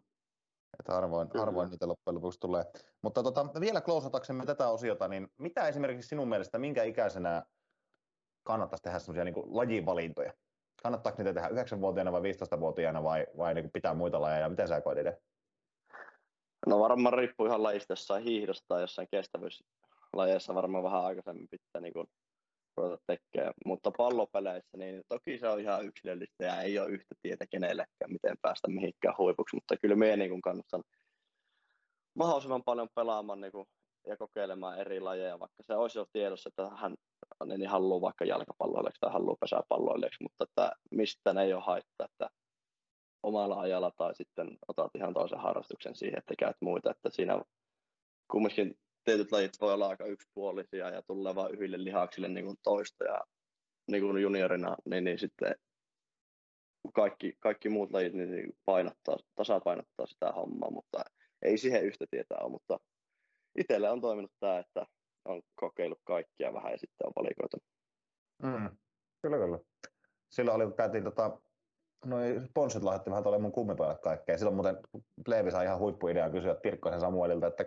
Että 0.80 0.94
harvoin, 0.94 1.30
Kyllä. 1.30 1.46
harvoin 1.46 1.70
niitä 1.70 1.88
loppujen 1.88 2.16
lopuksi 2.16 2.40
tulee. 2.40 2.66
Mutta 3.04 3.24
tota, 3.24 3.46
vielä 3.60 3.82
klousataksemme 3.82 4.46
tätä 4.46 4.70
osiota, 4.70 5.08
niin 5.08 5.28
mitä 5.38 5.68
esimerkiksi 5.68 6.08
sinun 6.08 6.30
mielestä, 6.30 6.58
minkä 6.60 6.84
ikäisenä 6.84 7.44
kannattaisi 8.44 8.84
tehdä 8.84 9.00
semmoisia 9.00 9.24
niin 9.24 9.36
lajivalintoja? 9.46 10.34
Kannattaako 10.84 11.24
niitä 11.24 11.42
tehdä 11.42 11.64
9-vuotiaana 11.64 12.12
vai 12.12 12.22
15-vuotiaana 12.22 13.04
vai, 13.04 13.26
vai 13.38 13.54
niin 13.54 13.72
pitää 13.72 13.94
muita 13.94 14.22
lajeja? 14.22 14.50
Miten 14.50 14.68
sä 14.68 14.82
koet 14.82 14.98
itse? 14.98 15.18
No 16.68 16.80
varmaan 16.80 17.14
riippuu 17.14 17.46
ihan 17.46 17.64
lajista, 17.64 17.92
jossain 17.92 18.24
hiihdossa 18.24 18.66
tai 18.68 18.82
jossain 18.82 19.08
kestävyyslajeissa 19.12 20.56
varmaan 20.56 20.84
vähän 20.84 21.06
aikaisemmin 21.06 21.48
pitää 21.52 21.82
niin 21.82 21.94
kuin 21.94 22.08
ruveta 22.78 23.04
tekemään. 23.08 23.54
Mutta 23.66 23.92
pallopeleissä, 23.98 24.78
niin 24.78 25.04
toki 25.10 25.38
se 25.38 25.48
on 25.48 25.60
ihan 25.60 25.86
yksilöllistä 25.86 26.46
ja 26.46 26.62
ei 26.62 26.80
ole 26.80 26.90
yhtä 26.90 27.16
tietä 27.22 27.46
kenellekään, 27.48 28.12
miten 28.12 28.38
päästä 28.42 28.68
mihinkään 28.68 29.16
huipuksi, 29.18 29.56
mutta 29.56 29.78
kyllä 29.78 29.96
minä 29.96 30.16
niin 30.16 30.30
kuin 30.30 30.42
kannustan 30.42 30.84
mahdollisimman 32.16 32.64
paljon 32.64 32.88
pelaamaan 32.96 33.42
niin 33.42 33.52
kuin, 33.52 33.66
ja 34.08 34.18
kokeilemaan 34.18 34.80
eri 34.80 35.00
lajeja, 35.00 35.40
vaikka 35.40 35.64
se 35.64 35.76
olisi 35.76 36.00
jo 36.00 36.06
tiedossa, 36.14 36.50
että 36.50 36.70
hän 36.76 36.96
niin 37.46 37.70
haluaa 37.70 38.02
vaikka 38.02 38.26
jalkapalloilijaksi 38.26 39.00
tai 39.00 39.12
haluaa 39.12 39.36
pesäpalloilijaksi, 39.40 40.24
mutta 40.24 40.44
että 40.44 40.72
mistä 40.92 41.34
ne 41.34 41.44
ei 41.44 41.54
ole 41.54 41.64
haittaa, 41.64 42.08
että 42.12 42.30
omalla 43.24 43.60
ajalla 43.60 43.92
tai 43.92 44.16
sitten 44.16 44.58
otat 44.68 44.92
ihan 44.96 45.14
toisen 45.14 45.40
harrastuksen 45.40 45.96
siihen, 45.96 46.18
että 46.18 46.34
käyt 46.40 46.58
muita, 46.62 46.92
että 46.92 47.10
siinä 47.10 47.42
kumminkin 48.32 48.76
tietyt 49.04 49.32
lajit 49.32 49.52
voi 49.62 49.74
olla 49.74 49.88
aika 49.88 50.06
yksipuolisia 50.06 50.90
ja 50.90 51.02
tulee 51.02 51.36
vain 51.36 51.54
yhdelle 51.54 51.84
lihaksille 51.84 52.28
niin 52.28 52.46
kuin 52.46 52.58
toista 52.64 53.04
ja 53.04 53.22
niin 53.92 54.04
kuin 54.04 54.22
juniorina, 54.22 54.76
niin, 54.86 55.04
niin 55.04 55.20
sitten 55.20 55.56
kaikki, 56.94 57.34
kaikki 57.40 57.70
muut 57.70 57.92
lajit 57.92 58.14
niin 58.14 58.32
niin 58.32 58.54
painottaa, 58.66 59.18
tasapainottaa 59.36 60.06
sitä 60.06 60.32
hommaa, 60.32 60.72
mutta 60.72 61.04
ei 61.42 61.58
siihen 61.58 61.84
yhtä 61.84 62.06
tietää 62.12 62.38
ole, 62.42 62.52
mutta 62.52 62.80
itselle 63.58 63.90
on 63.90 64.02
toiminut 64.02 64.32
tämä, 64.40 64.60
että 64.60 64.86
on 65.26 65.42
vähän 66.70 66.74
ja 66.74 66.78
sitten 66.78 67.08
on 67.08 67.14
valikoitu. 67.16 67.58
Mm. 68.44 68.78
Kyllä, 69.22 69.38
kyllä. 69.38 69.60
Silloin 70.32 70.56
oli, 70.56 70.66
kun 70.66 70.76
käytiin 70.76 71.04
tota, 71.04 71.40
noin 72.06 72.46
sponssit 72.46 72.84
lahjoitti 72.84 73.10
vähän 73.10 73.24
tuolle 73.24 73.40
mun 73.40 73.52
kummipojalle 73.52 73.98
kaikkea. 73.98 74.38
Silloin 74.38 74.56
muuten 74.56 74.78
Leevi 75.28 75.52
sai 75.52 75.66
ihan 75.66 75.80
huippuidea 75.80 76.30
kysyä 76.30 76.56
Pirkkosen 76.56 77.00
Samuelilta, 77.00 77.48
että 77.48 77.66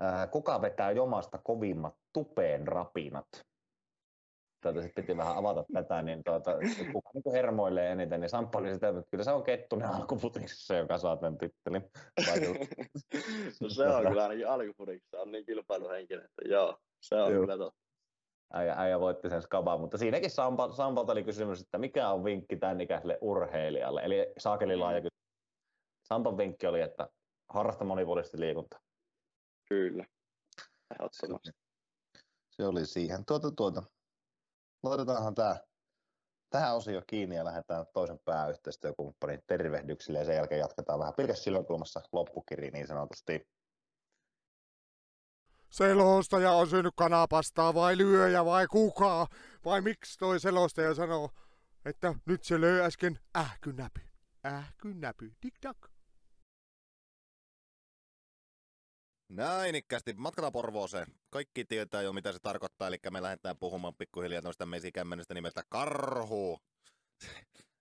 ää, 0.00 0.26
kuka 0.26 0.62
vetää 0.62 0.90
jomasta 0.90 1.38
kovimmat 1.38 1.94
tupeen 2.12 2.68
rapinat? 2.68 3.26
Tuota, 4.62 4.82
sit 4.82 4.94
piti 4.94 5.16
vähän 5.16 5.36
avata 5.36 5.64
tätä, 5.72 6.02
niin 6.02 6.24
tuota, 6.24 6.58
kuka 6.92 7.10
niin 7.14 7.32
hermoilee 7.32 7.92
eniten, 7.92 8.20
niin 8.20 8.28
Samppa 8.28 8.58
oli 8.58 8.74
sitä, 8.74 8.88
että 8.88 9.02
kyllä 9.10 9.24
se 9.24 9.32
on 9.32 9.42
Kettunen 9.42 9.88
alkuputiksessa, 9.88 10.74
joka 10.74 10.98
saa 10.98 11.16
tämän 11.16 11.38
tittelin. 11.38 11.82
no 13.60 13.68
se 13.68 13.88
on 13.88 14.06
kyllä 14.06 14.22
ainakin 14.22 14.48
alkupudiksi, 14.48 15.16
on 15.16 15.32
niin 15.32 15.46
kilpailuhenkinen, 15.46 16.24
että 16.24 16.42
joo, 16.48 16.78
se 17.00 17.14
on 17.14 17.32
Joo. 17.32 17.40
kyllä 17.40 17.58
totta. 17.58 17.83
Äijä, 18.54 18.74
äijä 18.76 19.00
voitti 19.00 19.30
sen 19.30 19.42
skaban, 19.42 19.80
mutta 19.80 19.98
siinäkin 19.98 20.30
Sampa, 20.30 20.72
Sampalta 20.72 21.12
oli 21.12 21.24
kysymys, 21.24 21.60
että 21.60 21.78
mikä 21.78 22.10
on 22.10 22.24
vinkki 22.24 22.56
tämän 22.56 22.80
ikäiselle 22.80 23.18
urheilijalle, 23.20 24.02
eli 24.04 24.32
saakeli 24.38 24.76
laaja 24.76 25.00
kysymys. 25.00 25.24
Sampan 26.08 26.36
vinkki 26.36 26.66
oli, 26.66 26.80
että 26.80 27.08
harrasta 27.48 27.84
monipuolisesti 27.84 28.40
liikuntaa. 28.40 28.80
Kyllä. 29.68 30.04
Ehdottomasti. 30.90 31.50
Se 32.50 32.66
oli 32.66 32.86
siihen. 32.86 33.24
Tuota, 33.26 33.50
tuota. 33.50 33.82
Laitetaanhan 34.82 35.34
tämä 35.34 35.56
tähän 36.50 36.76
osio 36.76 37.02
kiinni 37.06 37.36
ja 37.36 37.44
lähdetään 37.44 37.86
toisen 37.92 38.18
pääyhteistyökumppanin 38.24 39.42
tervehdyksille 39.46 40.18
ja 40.18 40.24
sen 40.24 40.36
jälkeen 40.36 40.58
jatketaan 40.58 40.98
vähän 40.98 41.14
pilkäs 41.16 41.44
silmäkulmassa 41.44 42.00
loppukiri 42.12 42.70
niin 42.70 42.86
sanotusti. 42.86 43.46
Selostaja 45.74 46.52
on 46.52 46.66
syönyt 46.66 46.94
kanapastaa 46.96 47.74
vai 47.74 47.96
lyöjä 47.96 48.44
vai 48.44 48.66
kuka? 48.66 49.26
Vai 49.64 49.80
miksi 49.80 50.18
toi 50.18 50.40
selostaja 50.40 50.94
sanoo, 50.94 51.30
että 51.84 52.14
nyt 52.26 52.44
se 52.44 52.60
löi 52.60 52.80
äsken 52.80 53.18
ähkynäpy. 53.36 54.00
Ähkynäpy. 54.46 55.32
Tik 55.40 55.54
tak. 55.60 55.76
Näin 59.28 59.74
ikkästi. 59.74 60.12
Matkataan 60.16 60.52
Porvooseen. 60.52 61.06
Kaikki 61.30 61.64
tietää 61.64 62.02
jo, 62.02 62.12
mitä 62.12 62.32
se 62.32 62.38
tarkoittaa, 62.38 62.88
eli 62.88 62.98
me 63.10 63.22
lähdetään 63.22 63.58
puhumaan 63.58 63.94
pikkuhiljaa 63.94 64.42
noista 64.42 64.66
mesikämmenestä 64.66 65.34
nimeltä 65.34 65.62
Karhu. 65.68 66.58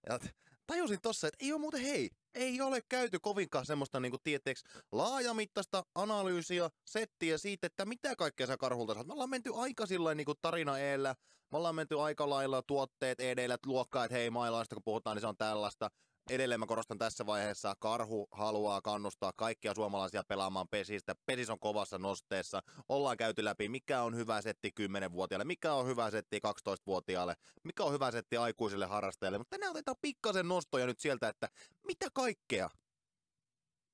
tajusin 0.67 1.01
tossa, 1.01 1.27
että 1.27 1.45
ei 1.45 1.53
ole 1.53 1.61
muuten 1.61 1.81
hei, 1.81 2.09
ei 2.35 2.61
ole 2.61 2.81
käyty 2.89 3.19
kovinkaan 3.19 3.65
semmoista 3.65 3.99
niinku 3.99 4.17
tieteeksi 4.23 4.65
laajamittaista 4.91 5.83
analyysiä, 5.95 6.69
settiä 6.85 7.37
siitä, 7.37 7.67
että 7.67 7.85
mitä 7.85 8.15
kaikkea 8.15 8.47
sä 8.47 8.57
karhulta 8.57 8.93
saat. 8.93 9.07
Me 9.07 9.13
ollaan 9.13 9.29
menty 9.29 9.51
aika 9.55 9.85
sillä 9.85 10.15
niinku 10.15 10.35
tarina 10.35 10.79
eellä, 10.79 11.15
me 11.51 11.57
ollaan 11.57 11.75
menty 11.75 11.99
aika 11.99 12.29
lailla 12.29 12.61
tuotteet 12.61 13.19
edellä, 13.19 13.57
luokkaa, 13.65 14.05
että 14.05 14.15
hei 14.15 14.29
mailaista 14.29 14.75
kun 14.75 14.83
puhutaan, 14.83 15.15
niin 15.15 15.21
se 15.21 15.27
on 15.27 15.37
tällaista 15.37 15.89
edelleen 16.29 16.59
mä 16.59 16.65
korostan 16.65 16.97
tässä 16.97 17.25
vaiheessa, 17.25 17.75
Karhu 17.79 18.27
haluaa 18.31 18.81
kannustaa 18.81 19.33
kaikkia 19.35 19.73
suomalaisia 19.73 20.23
pelaamaan 20.27 20.67
pesistä. 20.67 21.15
Pesis 21.25 21.49
on 21.49 21.59
kovassa 21.59 21.97
nosteessa. 21.97 22.61
Ollaan 22.89 23.17
käyty 23.17 23.43
läpi, 23.43 23.69
mikä 23.69 24.01
on 24.01 24.15
hyvä 24.15 24.41
setti 24.41 24.73
10-vuotiaalle, 24.79 25.45
mikä 25.45 25.73
on 25.73 25.87
hyvä 25.87 26.11
setti 26.11 26.39
12-vuotiaalle, 26.47 27.35
mikä 27.63 27.83
on 27.83 27.93
hyvä 27.93 28.11
setti 28.11 28.37
aikuisille 28.37 28.85
harrastajille. 28.85 29.37
Mutta 29.37 29.55
tänään 29.55 29.71
otetaan 29.71 29.97
pikkasen 30.01 30.47
nostoja 30.47 30.85
nyt 30.85 30.99
sieltä, 30.99 31.29
että 31.29 31.49
mitä 31.87 32.07
kaikkea, 32.13 32.69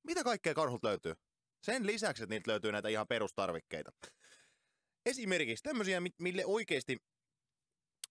mitä 0.04 0.24
kaikkea 0.24 0.54
Karhulta 0.54 0.88
löytyy? 0.88 1.14
Sen 1.64 1.86
lisäksi, 1.86 2.24
että 2.24 2.36
niitä 2.36 2.52
löytyy 2.52 2.72
näitä 2.72 2.90
ihan 2.90 3.08
perustarvikkeita. 3.08 3.92
Esimerkiksi 5.06 5.64
tämmöisiä, 5.64 6.02
mille 6.20 6.46
oikeasti 6.46 6.98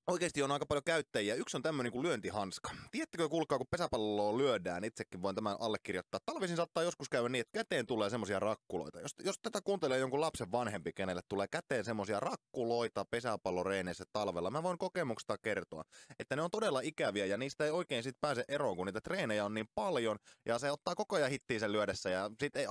oikeasti 0.09 0.43
on 0.43 0.53
aika 0.53 0.67
paljon 0.67 0.85
käyttäjiä. 0.85 1.35
Yksi 1.35 1.57
on 1.57 1.63
tämmöinen 1.63 1.93
kuin 1.93 2.03
lyöntihanska. 2.03 2.71
Tiedättekö, 2.91 3.29
kuulkaa, 3.29 3.59
kun 3.59 3.67
pesäpalloa 3.71 4.39
lyödään, 4.39 4.85
itsekin 4.85 5.23
voin 5.23 5.35
tämän 5.35 5.57
allekirjoittaa. 5.61 6.21
Talvisin 6.27 6.57
saattaa 6.57 6.83
joskus 6.83 7.09
käydä 7.09 7.29
niin, 7.29 7.41
että 7.41 7.59
käteen 7.59 7.87
tulee 7.87 8.11
semmoisia 8.11 8.41
rakkuloita. 8.41 9.01
Jos, 9.01 9.15
jos 9.25 9.39
tätä 9.43 9.61
kuuntelee 9.65 9.99
jonkun 9.99 10.21
lapsen 10.21 10.53
vanhempi, 10.53 10.93
kenelle 10.93 11.21
tulee 11.29 11.47
käteen 11.51 11.85
semmoisia 11.85 12.21
rakkuloita 12.21 13.05
pesäpalloreeneissä 13.11 14.05
talvella, 14.13 14.51
mä 14.51 14.63
voin 14.63 14.79
kokemuksesta 14.79 15.39
kertoa, 15.39 15.83
että 16.19 16.37
ne 16.37 16.43
on 16.43 16.51
todella 16.51 16.81
ikäviä 16.81 17.27
ja 17.27 17.37
niistä 17.37 17.65
ei 17.65 17.71
oikein 17.71 18.03
sit 18.03 18.17
pääse 18.21 18.45
eroon, 18.49 18.77
kun 18.77 18.87
niitä 18.87 19.01
treenejä 19.01 19.45
on 19.45 19.55
niin 19.55 19.69
paljon 19.75 20.19
ja 20.47 20.59
se 20.59 20.71
ottaa 20.71 20.95
koko 20.95 21.17
ajan 21.17 21.31
hittiin 21.31 21.61
sen 21.61 21.73
lyödessä 21.73 22.11
ja 22.11 22.31
sit 22.41 22.57
ei, 22.57 22.67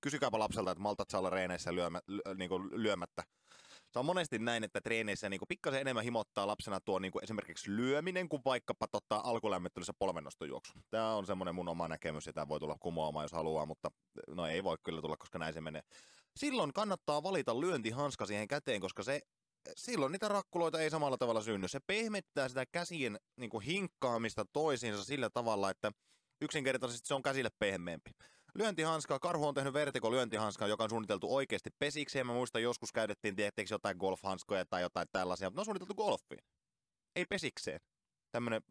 kysykääpä 0.00 0.38
lapselta, 0.38 0.70
että 0.70 0.82
maltat 0.82 1.10
saa 1.10 1.18
olla 1.18 1.30
reeneissä 1.30 1.74
lyömä, 1.74 2.00
niin 2.38 2.50
lyömättä 2.72 3.22
se 3.92 3.98
on 3.98 4.06
monesti 4.06 4.38
näin, 4.38 4.64
että 4.64 4.80
treeneissä 4.80 5.28
niin 5.28 5.40
pikkasen 5.48 5.80
enemmän 5.80 6.04
himottaa 6.04 6.46
lapsena 6.46 6.80
tuo 6.80 6.98
niin 6.98 7.12
kuin 7.12 7.24
esimerkiksi 7.24 7.76
lyöminen 7.76 8.28
kuin 8.28 8.42
vaikkapa 8.44 8.88
tota, 8.88 9.20
alkulämmittelyssä 9.24 9.92
polvennostojuoksu. 9.98 10.72
Tämä 10.90 11.14
on 11.14 11.26
semmoinen 11.26 11.54
mun 11.54 11.68
oma 11.68 11.88
näkemys 11.88 12.26
ja 12.26 12.32
tämä 12.32 12.48
voi 12.48 12.60
tulla 12.60 12.76
kumoamaan, 12.80 13.24
jos 13.24 13.32
haluaa, 13.32 13.66
mutta 13.66 13.90
no 14.28 14.46
ei 14.46 14.64
voi 14.64 14.76
kyllä 14.82 15.00
tulla, 15.00 15.16
koska 15.16 15.38
näin 15.38 15.54
se 15.54 15.60
menee. 15.60 15.82
Silloin 16.36 16.72
kannattaa 16.72 17.22
valita 17.22 17.60
lyöntihanska 17.60 18.26
siihen 18.26 18.48
käteen, 18.48 18.80
koska 18.80 19.02
se 19.02 19.20
silloin 19.76 20.12
niitä 20.12 20.28
rakkuloita 20.28 20.80
ei 20.80 20.90
samalla 20.90 21.18
tavalla 21.18 21.42
synny. 21.42 21.68
Se 21.68 21.80
pehmettää 21.86 22.48
sitä 22.48 22.66
käsien 22.66 23.18
niin 23.36 23.50
kuin 23.50 23.64
hinkkaamista 23.64 24.44
toisiinsa 24.52 25.04
sillä 25.04 25.30
tavalla, 25.30 25.70
että 25.70 25.92
yksinkertaisesti 26.40 27.08
se 27.08 27.14
on 27.14 27.22
käsille 27.22 27.50
pehmeämpi. 27.58 28.10
Lyöntihanska, 28.54 29.18
Karhu 29.18 29.46
on 29.46 29.54
tehnyt 29.54 29.72
vertiko 29.72 30.10
lyöntihanskan, 30.10 30.68
joka 30.68 30.84
on 30.84 30.90
suunniteltu 30.90 31.34
oikeasti 31.34 31.70
pesikseen. 31.78 32.26
Mä 32.26 32.32
muistan, 32.32 32.62
joskus 32.62 32.92
käytettiin 32.92 33.36
tietysti 33.36 33.74
jotain 33.74 33.96
golfhanskoja 33.96 34.64
tai 34.64 34.82
jotain 34.82 35.08
tällaisia, 35.12 35.48
mutta 35.48 35.58
ne 35.58 35.60
on 35.60 35.64
suunniteltu 35.64 35.94
golfiin. 35.94 36.44
Ei 37.16 37.24
pesikseen. 37.24 37.80
Tämmönen 38.30 38.62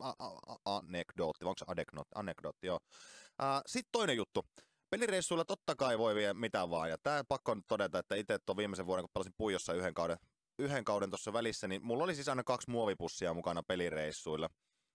anekdootti, 0.66 1.46
onko 1.46 1.58
se 1.58 1.66
anekdootti? 1.68 2.12
Anekdootti, 2.16 2.68
joo. 2.68 2.80
Sitten 3.66 3.92
toinen 3.92 4.18
juttu. 4.18 4.46
Pelireissuilla 4.90 5.46
totta 5.46 5.76
kai 5.76 5.98
voi 6.00 6.16
vielä 6.16 6.34
mitä 6.34 6.70
vaan, 6.70 6.90
ja 6.90 6.98
tää 7.04 7.24
pakko 7.24 7.56
nyt 7.56 7.66
todeta, 7.68 8.00
että 8.00 8.16
itse 8.16 8.40
tuon 8.40 8.58
viimeisen 8.58 8.86
vuoden, 8.86 9.04
kun 9.04 9.10
pelasin 9.14 9.34
Puijossa 9.38 9.74
yhden 9.74 9.94
kauden, 9.94 10.18
yhden 10.60 10.84
kauden 10.84 11.10
tuossa 11.10 11.34
välissä, 11.34 11.68
niin 11.68 11.86
mulla 11.86 12.04
oli 12.04 12.16
siis 12.16 12.30
aina 12.30 12.44
kaksi 12.44 12.70
muovipussia 12.70 13.34
mukana 13.34 13.64
pelireissuilla. 13.64 14.50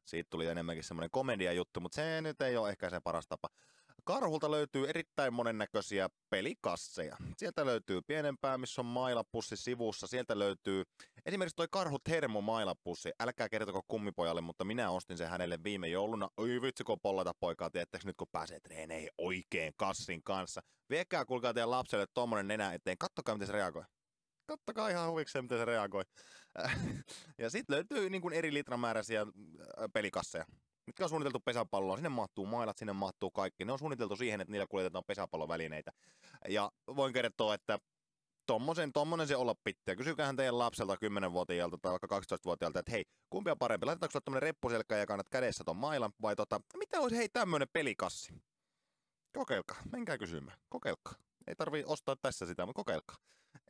Siitä 0.05 0.31
tuli 0.31 0.47
enemmänkin 0.47 0.85
semmoinen 0.85 1.11
komedia 1.11 1.53
juttu, 1.53 1.81
mutta 1.81 1.97
se 1.97 2.21
nyt 2.21 2.41
ei 2.41 2.57
ole 2.57 2.71
ehkä 2.71 2.91
se 2.91 3.01
paras 3.01 3.27
tapa. 3.29 3.49
Karhulta 4.07 4.51
löytyy 4.51 4.89
erittäin 4.89 5.33
monennäköisiä 5.33 6.09
pelikasseja. 6.31 7.17
Sieltä 7.37 7.67
löytyy 7.67 8.01
pienempää, 8.07 8.59
missä 8.59 8.81
on 8.81 8.87
mailapussi 8.87 9.57
sivussa. 9.57 10.07
Sieltä 10.07 10.39
löytyy 10.39 10.85
esimerkiksi 11.25 11.57
toi 11.57 11.67
Karhu 11.71 11.99
Termo 11.99 12.41
mailapussi. 12.41 13.13
Älkää 13.21 13.49
kertoko 13.49 13.83
kummipojalle, 13.89 14.41
mutta 14.41 14.65
minä 14.65 14.91
ostin 14.91 15.19
sen 15.19 15.29
hänelle 15.29 15.59
viime 15.65 15.89
jouluna. 15.89 16.29
Oi 16.37 16.63
vitsi, 16.63 16.85
kun 16.85 17.01
pollata 17.03 17.33
poikaa, 17.41 17.71
tiettäks 17.71 18.05
nyt 18.05 18.17
kun 18.17 18.27
pääsee 18.33 18.61
treeneihin 18.61 19.11
oikein 19.19 19.73
kassin 19.77 20.23
kanssa. 20.23 20.61
Viekää 20.91 21.25
kuulkaa 21.25 21.55
teidän 21.55 21.71
lapselle 21.71 22.07
tommonen 22.15 22.49
nenä 22.49 22.73
eteen. 22.73 22.99
Kattokaa, 22.99 23.35
miten 23.35 23.47
se 23.47 23.53
reagoi 23.53 23.85
kattokaa 24.47 24.89
ihan 24.89 25.11
huvikseen, 25.11 25.45
miten 25.45 25.59
se 25.59 25.65
reagoi. 25.65 26.05
ja 27.39 27.51
sitten 27.51 27.75
löytyy 27.75 28.11
niin 28.11 28.23
kuin 28.23 28.35
eri 28.35 28.55
litramääräisiä 28.55 29.27
pelikasseja 29.93 30.45
mitkä 30.87 31.05
on 31.05 31.09
suunniteltu 31.09 31.41
pesäpalloon. 31.41 31.99
Sinne 31.99 32.09
mahtuu 32.09 32.47
mailat, 32.47 32.79
sinne 32.79 32.93
mahtuu 32.93 33.31
kaikki. 33.31 33.65
Ne 33.65 33.73
on 33.73 33.79
suunniteltu 33.79 34.17
siihen, 34.17 34.41
että 34.41 34.53
niillä 34.53 34.67
kuljetetaan 34.67 35.05
pesäpallovälineitä. 35.07 35.93
Ja 36.49 36.73
voin 36.97 37.13
kertoa, 37.13 37.55
että 37.55 37.79
tommosen, 38.47 38.93
tommonen 38.93 39.27
se 39.27 39.37
olla 39.37 39.55
pitää. 39.65 39.97
Kysykähän 39.97 40.37
teidän 40.37 40.59
lapselta 40.59 40.95
10-vuotiaalta 40.95 41.79
tai 41.83 41.93
vaikka 41.93 42.19
12-vuotiaalta, 42.19 42.79
että 42.79 42.93
hei, 42.93 43.05
kumpi 43.31 43.51
on 43.51 43.59
parempi? 43.59 43.87
Laitetaanko 43.87 44.13
sulla 44.13 44.25
tommonen 44.25 44.43
reppuselkä 44.43 44.97
ja 44.97 45.07
kannat 45.07 45.29
kädessä 45.29 45.65
ton 45.65 45.77
mailan 45.77 46.13
vai 46.23 46.37
tota, 46.37 46.61
mitä 46.77 47.01
olisi 47.01 47.17
hei 47.17 47.29
tämmönen 47.29 47.69
pelikassi? 47.73 48.35
Kokeilkaa, 49.33 49.77
menkää 49.93 50.19
kysymään, 50.19 50.59
kokeilkaa. 50.69 51.15
Ei 51.47 51.55
tarvii 51.55 51.85
ostaa 51.87 52.17
tässä 52.23 52.47
sitä, 52.47 52.67
mutta 52.67 52.79
kokeilkaa. 52.79 53.17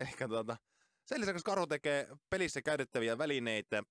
Ehkä 0.01 0.29
tota, 0.29 0.57
sen 1.05 1.21
lisäksi 1.21 1.45
Karhu 1.45 1.67
tekee 1.67 2.09
pelissä 2.31 2.63
käytettäviä 2.63 3.19
välineitä 3.19 3.83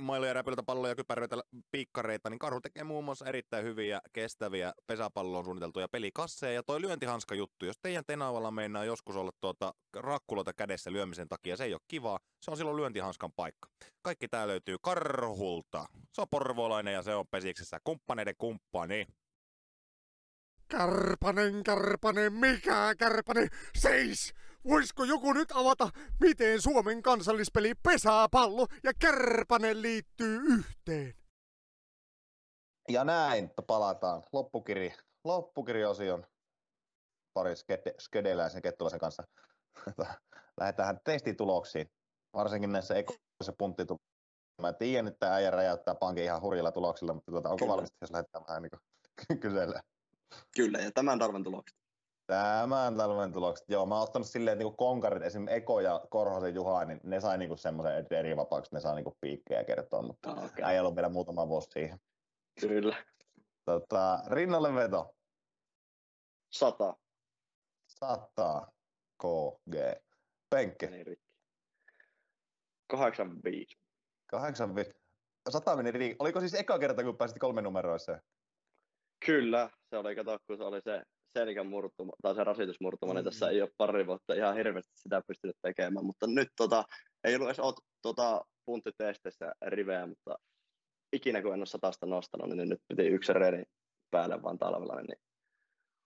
mailoja, 0.00 0.32
räpylöitä, 0.32 0.62
palloja, 0.62 0.94
kypäröitä, 0.94 1.36
piikkareita, 1.70 2.30
niin 2.30 2.38
Karhu 2.38 2.60
tekee 2.60 2.84
muun 2.84 3.04
muassa 3.04 3.26
erittäin 3.26 3.64
hyviä, 3.64 4.00
kestäviä 4.12 4.72
pesäpalloon 4.86 5.44
suunniteltuja 5.44 5.88
pelikasseja. 5.88 6.52
Ja 6.52 6.62
toi 6.62 6.80
lyöntihanska 6.80 7.34
juttu, 7.34 7.66
jos 7.66 7.78
teidän 7.82 8.04
tenavalla 8.06 8.50
meinaa 8.50 8.84
joskus 8.84 9.16
olla 9.16 9.30
tuota 9.40 9.74
rakkuloita 9.94 10.52
kädessä 10.52 10.92
lyömisen 10.92 11.28
takia, 11.28 11.56
se 11.56 11.64
ei 11.64 11.74
ole 11.74 11.80
kivaa, 11.88 12.18
se 12.42 12.50
on 12.50 12.56
silloin 12.56 12.76
lyöntihanskan 12.76 13.32
paikka. 13.32 13.68
Kaikki 14.02 14.28
tää 14.28 14.46
löytyy 14.46 14.76
Karhulta. 14.82 15.86
Se 16.12 16.20
on 16.20 16.26
porvolainen 16.30 16.94
ja 16.94 17.02
se 17.02 17.14
on 17.14 17.26
pesiksessä 17.30 17.78
kumppaneiden 17.84 18.34
kumppani. 18.38 19.06
Kärpänen, 20.68 21.62
kärpänen, 21.62 22.32
mikä 22.32 22.94
kärpänen, 22.98 23.48
seis! 23.78 24.34
Voisiko 24.68 25.04
joku 25.04 25.32
nyt 25.32 25.52
avata, 25.54 25.88
miten 26.20 26.62
Suomen 26.62 27.02
kansallispeli 27.02 27.72
pesäpallo 27.74 28.66
ja 28.82 28.92
kärpänen 28.98 29.82
liittyy 29.82 30.40
yhteen? 30.40 31.14
Ja 32.88 33.04
näin 33.04 33.50
palataan 33.66 34.22
loppukiri, 34.32 34.94
loppukiriosion 35.24 36.26
pari 37.34 37.54
skedeläisen 37.98 38.62
kettulaisen 38.62 39.00
kanssa. 39.00 39.22
Lähdetään 40.60 41.00
testituloksiin, 41.04 41.90
varsinkin 42.34 42.72
näissä 42.72 42.94
ekoissa 42.94 43.52
punttituloksissa. 43.58 44.10
Mä 44.62 44.72
tiedän, 44.72 45.08
että 45.08 45.34
äijä 45.34 45.50
räjäyttää 45.50 45.94
pankin 45.94 46.24
ihan 46.24 46.42
hurjilla 46.42 46.72
tuloksilla, 46.72 47.14
mutta 47.14 47.32
tuota, 47.32 47.48
onko 47.48 47.68
valmis, 47.68 47.90
jos 48.00 48.10
lähdetään 48.10 48.44
vähän 48.48 48.62
niin 48.62 49.40
kysellä? 49.44 49.82
Kyllä, 50.56 50.78
ja 50.78 50.90
tämän 50.92 51.18
talven 51.18 51.44
tulokset. 51.44 51.79
Tämän 52.30 52.96
talven 52.96 53.32
tulokset, 53.32 53.70
joo. 53.70 53.86
Mä 53.86 53.94
oon 53.94 54.02
ottanut 54.02 54.28
silleen, 54.28 54.52
että 54.52 54.64
niin 54.64 54.76
konkarit, 54.76 55.22
esimerkiksi 55.22 55.56
Eko 55.56 55.80
ja 55.80 56.06
Korhosen 56.10 56.54
Juha, 56.54 56.84
niin 56.84 57.00
ne 57.02 57.20
sai 57.20 57.38
niin 57.38 57.58
semmoisen 57.58 58.06
eri 58.10 58.36
vapaaksi, 58.36 58.74
ne 58.74 58.80
saa 58.80 58.94
niin 58.94 59.04
piikkejä 59.20 59.64
kertoa, 59.64 60.02
mutta 60.02 60.30
okay. 60.30 60.72
ei 60.72 60.80
ollut 60.80 60.96
vielä 60.96 61.08
muutama 61.08 61.48
vuosi 61.48 61.70
siihen. 61.70 62.00
Kyllä. 62.60 63.04
Tota, 63.64 64.22
rinnalle 64.26 64.74
veto. 64.74 65.14
Sata. 66.50 66.96
Sata. 67.86 68.72
KG. 69.22 69.74
Penkke. 70.50 70.90
Niin 70.90 71.16
85. 72.88 73.78
85. 74.26 74.90
Sata 75.48 75.76
meni 75.76 75.90
ri- 75.90 76.16
Oliko 76.18 76.40
siis 76.40 76.54
eka 76.54 76.78
kerta, 76.78 77.02
kun 77.02 77.16
pääsit 77.16 77.38
kolme 77.38 77.62
numeroissa? 77.62 78.18
Kyllä, 79.26 79.70
se 79.90 79.96
oli, 79.96 80.16
kato, 80.16 80.38
kun 80.46 80.56
se 80.56 80.62
oli 80.64 80.80
se 80.80 81.02
selkän 81.38 81.66
murtuma, 81.66 82.12
tai 82.22 82.34
se 82.34 82.44
rasitusmurtuma, 82.44 83.14
niin 83.14 83.24
tässä 83.24 83.46
Mm. 83.46 83.52
ei 83.52 83.62
ole 83.62 83.70
pari 83.76 84.06
vuotta 84.06 84.34
ihan 84.34 84.56
hirveästi 84.56 84.92
sitä 84.94 85.22
pystynyt 85.26 85.56
tekemään, 85.62 86.04
mutta 86.06 86.26
nyt 86.26 86.48
tota, 86.56 86.84
ei 87.24 87.34
ollut 87.34 87.48
edes 87.48 87.60
ot, 87.60 87.74
tota, 88.02 88.44
punttitesteissä 88.66 89.52
riveä, 89.66 90.06
mutta 90.06 90.38
ikinä 91.12 91.42
kun 91.42 91.52
en 91.54 91.60
ole 91.60 91.66
satasta 91.66 92.06
nostanut, 92.06 92.56
niin 92.56 92.68
nyt 92.68 92.80
piti 92.88 93.06
yksi 93.06 93.32
reeni 93.32 93.64
päälle 94.10 94.42
vaan 94.42 94.58
talvella, 94.58 95.00
niin 95.00 95.18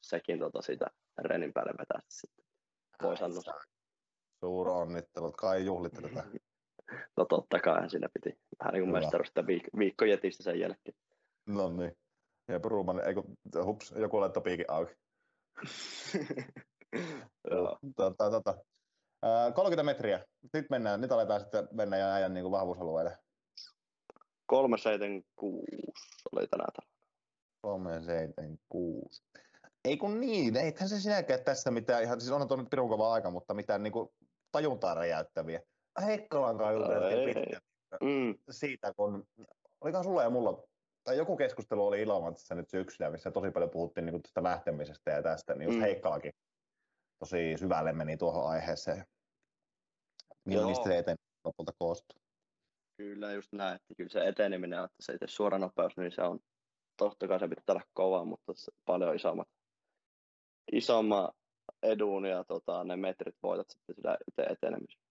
sekin 0.02 0.38
tota 0.38 0.62
siitä 0.62 0.86
renin 1.18 1.52
päälle 1.52 1.72
vetää 1.78 2.00
sitten. 2.08 2.44
Voi 3.02 3.16
sanoa. 3.16 3.60
Suur 4.40 4.68
onnittelut. 4.68 5.36
Kai 5.36 5.64
juhlitte 5.64 6.02
tätä. 6.02 6.24
No 7.16 7.24
totta 7.24 7.60
kai 7.60 7.90
siinä 7.90 8.08
piti 8.14 8.38
vähän 8.58 8.72
niin 8.74 8.82
kuin 8.84 8.92
mestarusta 8.92 9.40
viik- 9.40 9.78
viikko 9.78 10.04
sen 10.30 10.60
jälkeen. 10.60 10.96
No 11.46 11.70
niin. 11.72 11.96
Ja 12.48 12.60
Bruman, 12.60 13.06
ei 13.08 13.14
kun, 13.14 13.36
hups, 13.64 13.94
joku 13.96 14.20
laittoi 14.20 14.42
piikin 14.42 14.64
auki. 14.68 14.92
Joo. 17.50 17.78
Tota, 17.96 18.30
tota. 18.30 18.54
Ää, 19.22 19.52
30 19.52 19.82
metriä. 19.82 20.24
Nyt 20.52 20.66
mennään, 20.70 21.00
nyt 21.00 21.12
aletaan 21.12 21.40
sitten 21.40 21.68
mennä 21.72 21.96
ja 21.96 22.14
ajan 22.14 22.34
niin 22.34 22.50
vahvuusalueelle. 22.50 23.18
376 24.46 25.66
oli 26.32 26.46
tänään 26.46 26.72
talvella. 26.72 26.94
376. 27.60 29.22
Ei 29.84 29.96
kun 29.96 30.20
niin, 30.20 30.56
eihän 30.56 30.88
se 30.88 31.00
sinäkään 31.00 31.44
tässä 31.44 31.70
mitään, 31.70 32.02
ihan, 32.02 32.20
siis 32.20 32.32
onhan 32.32 32.48
tuo 32.48 32.56
nyt 32.56 32.70
pirun 32.70 32.88
kova 32.88 33.12
aika, 33.12 33.30
mutta 33.30 33.54
mitään 33.54 33.82
niin 33.82 33.92
kuin 33.92 34.08
tajuntaa 34.52 34.94
räjäyttäviä. 34.94 35.60
Heikkolan 36.02 36.58
kanssa 36.58 36.88
No 36.88 37.98
Mm, 38.00 38.34
siitä, 38.50 38.92
kun 38.96 39.26
olikohan 39.80 40.04
sulla 40.04 40.22
ja 40.22 40.30
mulla, 40.30 40.62
tai 41.04 41.16
joku 41.16 41.36
keskustelu 41.36 41.86
oli 41.86 42.02
Ilomantsissa 42.02 42.54
nyt 42.54 42.68
syksyllä, 42.68 43.10
missä 43.10 43.30
tosi 43.30 43.50
paljon 43.50 43.70
puhuttiin 43.70 44.06
niin 44.06 44.22
tästä 44.22 44.42
lähtemisestä 44.42 45.10
ja 45.10 45.22
tästä, 45.22 45.54
niin 45.54 45.66
just 45.66 45.78
Mm. 45.78 45.82
Heikkalakin 45.82 46.32
tosi 47.18 47.56
syvälle 47.58 47.92
meni 47.92 48.16
tuohon 48.16 48.50
aiheeseen. 48.50 49.04
Joo. 50.46 50.68
Mistä 50.68 50.84
se 50.84 50.98
eteni 50.98 51.16
lopulta 51.44 51.72
koostuu? 51.78 52.24
kyllä 52.96 53.32
just 53.32 53.52
näin, 53.52 53.74
että 53.74 53.94
kyllä 53.96 54.10
se 54.10 54.28
eteneminen, 54.28 54.84
että 54.84 54.96
se 55.00 55.12
itse 55.12 55.26
suora 55.26 55.58
nopeus, 55.58 55.96
niin 55.96 56.12
se 56.12 56.22
on, 56.22 56.40
totta 56.96 57.28
kai 57.28 57.40
se 57.40 57.48
pitää 57.48 57.62
olla 57.68 57.82
kova, 57.92 58.24
mutta 58.24 58.52
se 58.54 58.72
paljon 58.84 59.16
isommat, 59.16 59.48
isomman 60.72 61.32
edun 61.82 62.26
ja 62.26 62.44
tota, 62.44 62.84
ne 62.84 62.96
metrit 62.96 63.36
voitat 63.42 63.70
sitten 63.70 63.94
sitä 63.94 64.18
itse 64.28 64.42
etenemistä. 64.42 65.02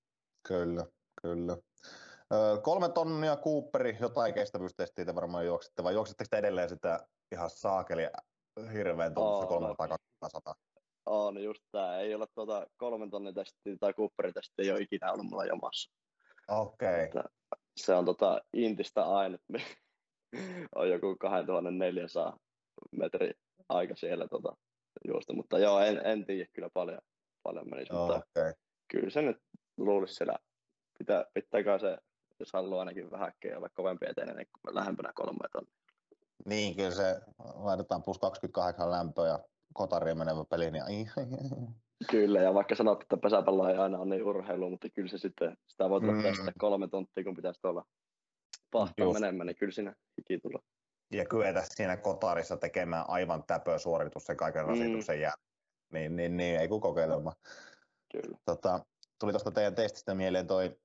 Kyllä, 0.48 0.86
kyllä. 1.22 1.58
Öö, 2.34 2.58
kolme 2.62 2.90
tonnia 2.90 3.38
Cooperi, 3.38 3.98
jotain 4.00 4.34
kestävyystestiä 4.34 5.06
te 5.06 5.16
varmaan 5.16 5.46
juoksitte, 5.46 5.84
vai 5.84 5.94
juoksitteko 5.94 6.28
te 6.30 6.38
edelleen 6.38 6.70
sitä 6.70 7.08
ihan 7.32 7.50
saakeli 7.50 8.04
hirveän 8.74 9.14
Oo, 9.16 9.48
300 9.48 9.98
200 10.20 10.56
On 11.06 11.44
just 11.44 11.64
tää, 11.72 12.00
ei 12.00 12.16
ole 12.16 12.26
tuota 12.36 12.68
kolmen 12.78 13.10
tonnin 13.10 13.34
testiä 13.34 13.76
tai 13.80 13.94
kupperitestiä 13.94 14.66
ei 14.66 14.72
ole 14.72 14.80
ikinä 14.80 15.12
ollut 15.12 15.26
mulla 15.26 15.46
jomassa. 15.46 15.92
Okei, 16.48 17.04
Että 17.04 17.24
se 17.78 17.94
on 17.94 18.06
tota 18.06 18.42
Intistä 18.54 19.04
ainut, 19.04 19.42
on 20.76 20.90
joku 20.90 21.16
2400 21.20 22.38
metri 22.92 23.34
aika 23.70 23.96
siellä 23.96 24.28
tota, 24.28 24.56
juosta, 25.08 25.34
mutta 25.34 25.60
joo, 25.60 25.80
en, 25.80 26.02
en 26.06 26.26
tiedä 26.26 26.50
kyllä 26.54 26.70
paljon, 26.74 27.00
paljon 27.44 27.70
menisi, 27.70 27.94
mutta 27.94 28.16
okei. 28.16 28.54
kyllä 28.92 29.10
se 29.10 29.22
nyt 29.22 29.38
luulisi 29.78 30.14
siellä, 30.14 30.36
pitää, 30.98 31.26
pitääkö 31.34 31.80
se, 31.80 31.98
jos 32.40 32.54
haluaa 32.54 32.80
ainakin 32.80 33.12
vähänkin 33.12 33.58
olla 33.58 33.70
kovempi 33.70 34.06
eteinen, 34.10 34.36
niin 34.36 34.48
lähempänä 34.72 35.12
kolme 35.16 35.48
tonnia. 35.52 35.74
Niin, 36.46 36.76
kyllä 36.76 36.92
se 36.92 37.22
laitetaan 37.56 38.04
plus 38.04 38.20
28 38.20 38.92
lämpöä 38.92 39.28
ja 39.28 39.40
kotariin 39.74 40.18
menevä 40.18 40.46
peli, 40.50 40.72
niin. 40.72 41.08
Kyllä, 42.12 42.42
ja 42.42 42.54
vaikka 42.54 42.76
sanot, 42.76 43.02
että 43.02 43.18
pesäpallo 43.18 43.70
ei 43.70 43.78
aina 43.78 44.00
ole 44.00 44.10
niin 44.10 44.24
urheilu, 44.24 44.70
mutta 44.70 44.88
kyllä 44.90 45.08
se 45.10 45.18
sitten, 45.18 45.58
sitä 45.68 45.90
voit 45.90 46.04
Mm. 46.04 46.10
mm. 46.10 46.54
kolme 46.60 46.88
tuntia, 46.88 47.24
kun 47.24 47.36
pitäisi 47.36 47.62
tuolla 47.62 47.86
pahtaa 48.72 49.14
menemään, 49.14 49.48
niin 49.48 49.56
kyllä 49.56 49.72
siinä 49.72 49.96
hiki 50.18 50.40
tulee. 50.40 50.62
ja 51.14 51.26
kyetä 51.26 51.62
siinä 51.66 51.98
kotarissa 51.98 52.58
tekemään 52.58 53.06
aivan 53.08 53.44
täpö 53.48 53.80
suoritus 53.80 54.24
sen 54.26 54.38
kaiken 54.38 54.64
Mm. 54.64 54.70
rasituksen 54.70 55.22
jälkeen. 55.22 55.48
Niin, 55.94 56.16
niin, 56.16 56.38
niin, 56.38 56.60
ei 56.60 56.68
kun 56.68 56.82
kokeilema. 56.82 57.34
Kyllä. 58.12 58.38
Tota, 58.46 58.80
tuli 59.20 59.32
tuosta 59.32 59.52
teidän 59.52 59.76
testistä 59.76 60.14
mieleen 60.16 60.48
toi, 60.48 60.78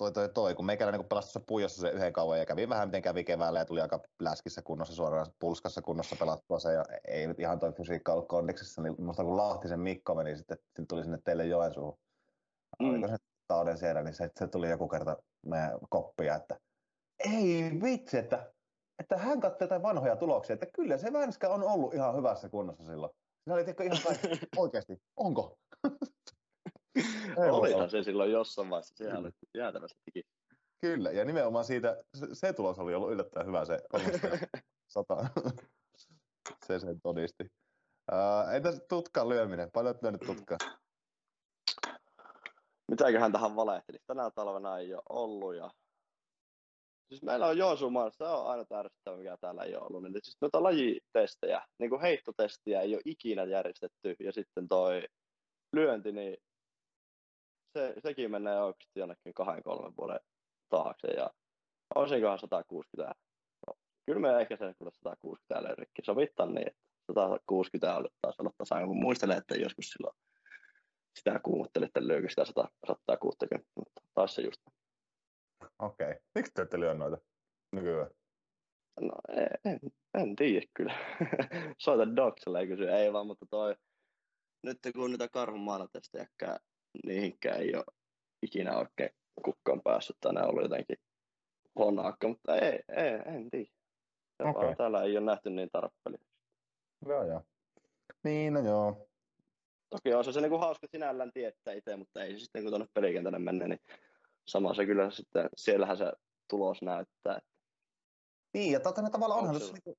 toi, 0.00 0.12
toi, 0.12 0.28
toi 0.28 0.54
kun 0.54 0.66
meikäläinen 0.66 1.00
kun 1.00 1.08
pelasi 1.08 1.26
tuossa 1.26 1.46
puijossa 1.46 1.80
se 1.80 1.90
yhden 1.90 2.12
kauan 2.12 2.38
ja 2.38 2.46
kävi 2.46 2.68
vähän 2.68 2.88
miten 2.88 3.02
kävi 3.02 3.24
keväällä 3.24 3.58
ja 3.58 3.64
tuli 3.64 3.80
aika 3.80 4.00
läskissä 4.20 4.62
kunnossa 4.62 4.94
suoraan 4.94 5.26
pulskassa 5.38 5.82
kunnossa 5.82 6.16
pelattua 6.20 6.58
se 6.58 6.72
ja 6.72 6.84
ei 7.08 7.26
nyt 7.26 7.40
ihan 7.40 7.58
toi 7.58 7.72
fysiikka 7.72 8.12
ollut 8.12 8.28
kondiksessa, 8.28 8.82
niin 8.82 8.94
musta 8.98 9.24
kun 9.24 9.36
Lahtisen 9.36 9.80
Mikko 9.80 10.14
meni 10.14 10.36
sitten, 10.36 10.58
sitten 10.66 10.86
tuli 10.86 11.02
sinne 11.02 11.18
teille 11.24 11.46
Joensuuhun, 11.46 11.98
Mm. 12.82 12.90
oliko 12.90 13.08
se 13.08 13.16
tauden 13.48 13.78
siellä, 13.78 14.02
niin 14.02 14.14
se, 14.14 14.30
se 14.38 14.48
tuli 14.48 14.70
joku 14.70 14.88
kerta 14.88 15.16
meidän 15.46 15.78
koppia, 15.88 16.34
että 16.34 16.60
ei 17.18 17.80
vitsi, 17.82 18.18
että, 18.18 18.52
että 18.98 19.16
hän 19.18 19.40
katsoi 19.40 19.64
jotain 19.64 19.82
vanhoja 19.82 20.16
tuloksia, 20.16 20.54
että 20.54 20.66
kyllä 20.74 20.98
se 20.98 21.12
Vänskä 21.12 21.48
on 21.48 21.62
ollut 21.62 21.94
ihan 21.94 22.16
hyvässä 22.16 22.48
kunnossa 22.48 22.84
silloin. 22.84 23.12
Se 23.44 23.52
oli 23.52 23.64
tiedätkö, 23.64 23.84
ihan 23.84 23.98
kaikki, 24.04 24.28
oikeasti, 24.56 25.02
onko? 25.16 25.58
Olihan 27.50 27.90
se 27.90 28.02
silloin 28.02 28.32
jossain 28.32 28.70
vaiheessa, 28.70 28.94
sehän 28.96 29.16
Kyllä. 29.16 29.26
oli 29.28 29.32
jäätävästi. 29.54 30.26
Kyllä, 30.80 31.10
ja 31.10 31.24
nimenomaan 31.24 31.64
siitä, 31.64 32.04
se, 32.14 32.26
se 32.32 32.52
tulos 32.52 32.78
oli 32.78 32.94
ollut 32.94 33.12
yllättäen 33.12 33.46
hyvä, 33.46 33.64
se 33.64 33.78
300. 33.90 35.28
se 36.66 36.78
sen 36.78 37.00
todisti. 37.00 37.44
Uh, 38.12 38.54
entäs 38.54 38.82
tutkan 38.88 39.28
lyöminen? 39.28 39.70
Paljon 39.72 39.94
olet 39.94 40.02
lyönyt 40.02 40.20
tutkaa? 40.26 40.58
Mitäköhän 42.90 43.32
tähän 43.32 43.56
valehtelisi? 43.56 44.04
Tänä 44.06 44.30
talvena 44.30 44.78
ei 44.78 44.94
ole 44.94 45.02
ollut 45.08 45.54
ja 45.54 45.70
Siis 47.10 47.22
meillä 47.22 47.46
on 47.46 47.58
Joensuun 47.58 47.92
maassa, 47.92 48.24
se 48.24 48.30
on 48.30 48.50
aina 48.50 48.64
ärsyttävä, 48.78 49.16
mikä 49.16 49.36
täällä 49.40 49.62
ei 49.62 49.74
ole 49.74 49.86
ollut. 49.86 50.02
Niin 50.02 50.12
siis 50.22 50.36
noita 50.40 50.62
lajitestejä, 50.62 51.62
niin 51.78 51.90
kuin 51.90 52.00
heittotestiä 52.00 52.80
ei 52.80 52.94
ole 52.94 53.02
ikinä 53.04 53.44
järjestetty. 53.44 54.16
Ja 54.18 54.32
sitten 54.32 54.68
toi 54.68 55.02
lyönti, 55.72 56.12
niin 56.12 56.36
se, 57.72 57.94
sekin 57.98 58.30
menee 58.30 58.62
oikeasti 58.62 59.00
jonnekin 59.00 59.34
kahden, 59.34 59.62
kolmen 59.62 59.92
vuoden 59.98 60.20
taakse. 60.68 61.08
Ja 61.08 61.30
olisinkohan 61.94 62.38
160. 62.38 63.14
No, 63.66 63.74
kyllä 64.06 64.20
me 64.20 64.40
ehkä 64.40 64.56
se 64.56 64.74
kyllä 64.78 64.90
160 64.90 65.62
löydäkin. 65.62 66.04
Sovittaan 66.04 66.54
niin, 66.54 66.68
että 66.68 66.80
160 67.14 67.96
on 67.96 68.08
taas 68.22 68.40
olla 68.40 68.50
tasaan, 68.58 68.86
kun 68.86 69.00
muistelen, 69.00 69.38
että 69.38 69.54
joskus 69.54 69.88
silloin 69.88 70.16
sitä 71.18 71.40
kuumottelin, 71.42 71.86
että 71.86 72.08
löykö 72.08 72.28
sitä 72.28 72.44
100, 72.44 72.68
160, 72.86 73.70
mutta 73.76 74.02
taas 74.14 74.34
se 74.34 74.42
just. 74.42 74.60
Okei. 75.78 76.10
Okay. 76.10 76.20
Miksi 76.34 76.52
te 76.54 76.62
ette 76.62 76.80
lyö 76.80 76.94
noita 76.94 77.18
nykyään? 77.72 78.10
No 79.00 79.12
en, 79.28 79.48
en, 79.64 79.78
en 80.14 80.36
tiedä 80.36 80.66
kyllä. 80.74 80.94
Soita 81.78 82.16
Dokselle 82.16 82.60
ja 82.60 82.66
kysy. 82.66 82.88
Ei 82.88 83.12
vaan, 83.12 83.26
mutta 83.26 83.46
toi, 83.50 83.76
nyt 84.62 84.78
kun 84.94 85.10
niitä 85.10 85.28
karhun 85.28 85.60
maanatestejäkään, 85.60 86.58
niihinkään 87.06 87.60
ei 87.60 87.74
ole 87.74 87.84
ikinä 88.42 88.78
oikein 88.78 89.10
kukkaan 89.44 89.80
päässyt, 89.84 90.24
on 90.24 90.44
ollut 90.48 90.62
jotenkin 90.62 90.96
honnaakka, 91.78 92.28
mutta 92.28 92.56
ei, 92.56 92.80
ei 92.88 93.20
en 93.26 93.50
tiedä. 93.50 93.70
Se 94.36 94.44
vaan 94.44 94.76
Täällä 94.76 95.02
ei 95.02 95.16
ole 95.16 95.26
nähty 95.26 95.50
niin 95.50 95.68
tarpeellista. 95.72 96.26
Joo, 97.06 97.24
joo. 97.26 97.42
Niin, 98.24 98.52
no 98.54 98.60
joo. 98.60 99.08
Toki 99.90 100.14
on 100.14 100.24
se, 100.24 100.32
se 100.32 100.40
niinku 100.40 100.58
hauska 100.58 100.86
sinällään 100.90 101.32
tietää 101.34 101.74
itse, 101.74 101.96
mutta 101.96 102.22
ei 102.24 102.32
se 102.32 102.38
sitten 102.38 102.62
kun 102.62 102.70
tuonne 102.70 102.86
pelikentälle 102.94 103.38
menne, 103.38 103.68
niin 103.68 103.80
sama 104.48 104.74
se 104.74 104.86
kyllä 104.86 105.10
sitten, 105.10 105.48
siellähän 105.56 105.96
se 105.96 106.12
tulos 106.50 106.82
näyttää. 106.82 107.40
Niin, 108.54 108.72
ja 108.72 108.80
tota, 108.80 109.10
tavallaan 109.10 109.40
onhan 109.40 109.60
se 109.60 109.66
se- 109.66 109.72
niinku, 109.72 109.96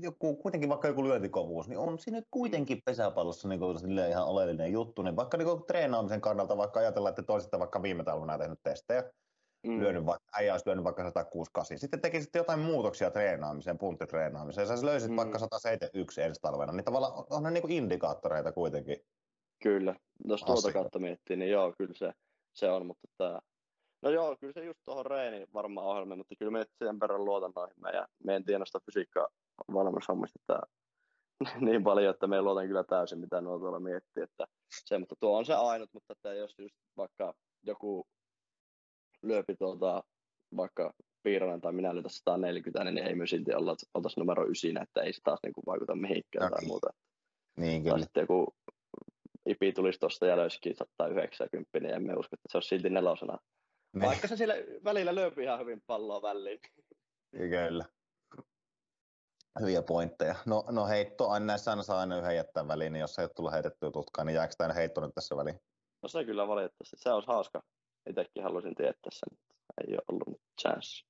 joku, 0.00 0.36
kuitenkin 0.36 0.68
vaikka 0.68 0.88
joku 0.88 1.04
lyöntikovuus, 1.04 1.68
niin 1.68 1.78
on 1.78 1.98
siinä 1.98 2.18
nyt 2.18 2.28
kuitenkin 2.30 2.82
pesäpallossa 2.84 3.48
niinku 3.48 3.78
silleen 3.78 4.10
ihan 4.10 4.26
oleellinen 4.26 4.72
juttu, 4.72 5.02
niin 5.02 5.16
vaikka 5.16 5.36
niinku 5.36 5.64
treenaamisen 5.66 6.20
kannalta, 6.20 6.56
vaikka 6.56 6.80
ajatellaan, 6.80 7.10
että 7.10 7.22
toisesta 7.22 7.58
vaikka 7.58 7.82
viime 7.82 8.04
talvena 8.04 8.38
tehnyt 8.38 8.58
testejä, 8.62 9.10
Mm. 9.66 9.80
lyönyt 9.80 10.06
vaikka, 10.06 10.28
äijä 10.38 10.54
olisi 10.54 10.66
lyönyt 10.66 10.84
vaikka 10.84 11.02
168, 11.02 11.78
sitten 11.78 12.00
tekisitte 12.00 12.38
jotain 12.38 12.60
muutoksia 12.60 13.10
treenaamiseen, 13.10 13.78
punttitreenaamiseen, 13.78 14.66
sä 14.66 14.86
löysit 14.86 15.10
Mm. 15.10 15.16
vaikka 15.16 15.38
171 15.38 16.22
ensi 16.22 16.40
talvena, 16.40 16.72
niin 16.72 16.84
tavallaan 16.84 17.12
on- 17.30 17.42
ne 17.42 17.50
niinku 17.50 17.68
indikaattoreita 17.70 18.52
kuitenkin. 18.52 18.96
Kyllä, 19.62 19.94
jos 20.24 20.42
tuota 20.42 20.72
kautta 20.72 20.98
miettii, 20.98 21.36
niin 21.36 21.50
joo, 21.50 21.74
kyllä 21.78 21.94
se, 21.94 22.12
se 22.52 22.70
on, 22.70 22.86
mutta 22.86 23.08
tää, 23.18 23.40
no 24.02 24.10
joo, 24.10 24.36
kyllä 24.40 24.52
se 24.52 24.64
just 24.64 24.80
tuohon 24.84 25.06
reeniin 25.06 25.46
varmaan 25.54 25.86
ohjelmiin, 25.86 26.18
mutta 26.18 26.34
kyllä 26.38 26.52
me 26.52 26.64
sen 26.84 27.00
verran 27.00 27.24
luotan 27.24 27.52
noihin 27.56 27.76
meidän, 27.82 28.06
me 28.24 28.36
en 28.36 28.44
tiedä 28.44 28.58
noista 28.58 28.80
fysiikkaa 28.86 29.28
valmennushommista 29.74 30.38
tää, 30.46 30.62
niin 31.66 31.84
paljon, 31.84 32.14
että 32.14 32.26
me 32.26 32.42
luotan 32.42 32.66
kyllä 32.66 32.84
täysin, 32.84 33.18
mitä 33.18 33.40
nuo 33.40 33.58
tuolla 33.58 33.80
miettii, 33.80 34.22
että 34.22 34.46
se, 34.84 34.98
mutta 34.98 35.14
tuo 35.20 35.38
on 35.38 35.44
se 35.44 35.54
ainut, 35.54 35.90
mutta 35.92 36.12
että 36.12 36.34
jos 36.34 36.54
just 36.58 36.74
vaikka 36.96 37.34
joku 37.62 38.06
lyöpi 39.22 39.56
tuota, 39.56 40.02
vaikka 40.56 40.92
Piiranen 41.22 41.60
tai 41.60 41.72
minä 41.72 41.94
lyötä 41.94 42.08
140, 42.08 42.84
niin 42.84 43.06
ei 43.06 43.14
me 43.14 43.26
silti 43.26 43.54
olla, 43.54 43.76
oltaisiin 43.94 44.22
numero 44.22 44.44
9, 44.44 44.82
että 44.82 45.02
ei 45.02 45.12
se 45.12 45.20
taas 45.24 45.40
niin 45.42 45.52
kuin 45.52 45.64
vaikuta 45.66 45.94
mihinkään 45.96 46.44
No 46.44 46.48
tai 46.50 46.60
niin. 46.60 46.68
muuta. 46.68 46.90
Niin 47.56 47.82
Tai 47.84 47.92
kyllä. 47.92 48.04
sitten 48.04 48.20
joku 48.20 48.54
Ipi 49.46 49.72
tulisi 49.72 50.00
tuosta 50.00 50.26
ja 50.26 50.36
löysikin 50.36 50.76
190, 50.76 51.80
niin 51.80 51.94
emme 51.94 52.14
usko, 52.14 52.36
että 52.36 52.48
se 52.48 52.56
olisi 52.56 52.68
silti 52.68 52.90
nelosena. 52.90 53.38
Niin, 53.94 54.06
Vaikka 54.06 54.28
se 54.28 54.36
siellä 54.36 54.54
välillä 54.84 55.14
löypi 55.14 55.42
ihan 55.42 55.60
hyvin 55.60 55.82
palloa 55.86 56.22
väliin. 56.22 56.60
kyllä. 57.32 57.84
Hyviä 59.60 59.82
pointteja. 59.82 60.34
No, 60.46 60.64
no 60.70 60.86
heitto, 60.86 61.28
aina 61.28 61.46
näissä 61.46 61.70
aina 61.70 61.82
saa 61.82 62.00
aina 62.00 62.18
yhden 62.18 62.36
jättää 62.36 62.68
väliin, 62.68 62.92
niin 62.92 63.00
jos 63.00 63.18
ei 63.18 63.24
ole 63.24 63.30
tullut 63.36 63.52
heitettyä 63.52 63.90
tutkaan, 63.90 64.26
niin 64.26 64.34
jääkö 64.34 64.54
tämä 64.58 64.72
heitto 64.72 65.00
nyt 65.00 65.14
tässä 65.14 65.36
väliin? 65.36 65.60
No 66.02 66.08
se 66.08 66.24
kyllä 66.24 66.48
valitettavasti. 66.48 66.96
Se 66.98 67.12
olisi 67.12 67.26
hauska. 67.28 67.62
Itsekin 68.10 68.42
haluaisin 68.42 68.74
tietää 68.74 69.10
sen, 69.12 69.38
ei 69.86 69.94
ole 69.94 70.02
ollut 70.12 70.40
chance. 70.62 71.04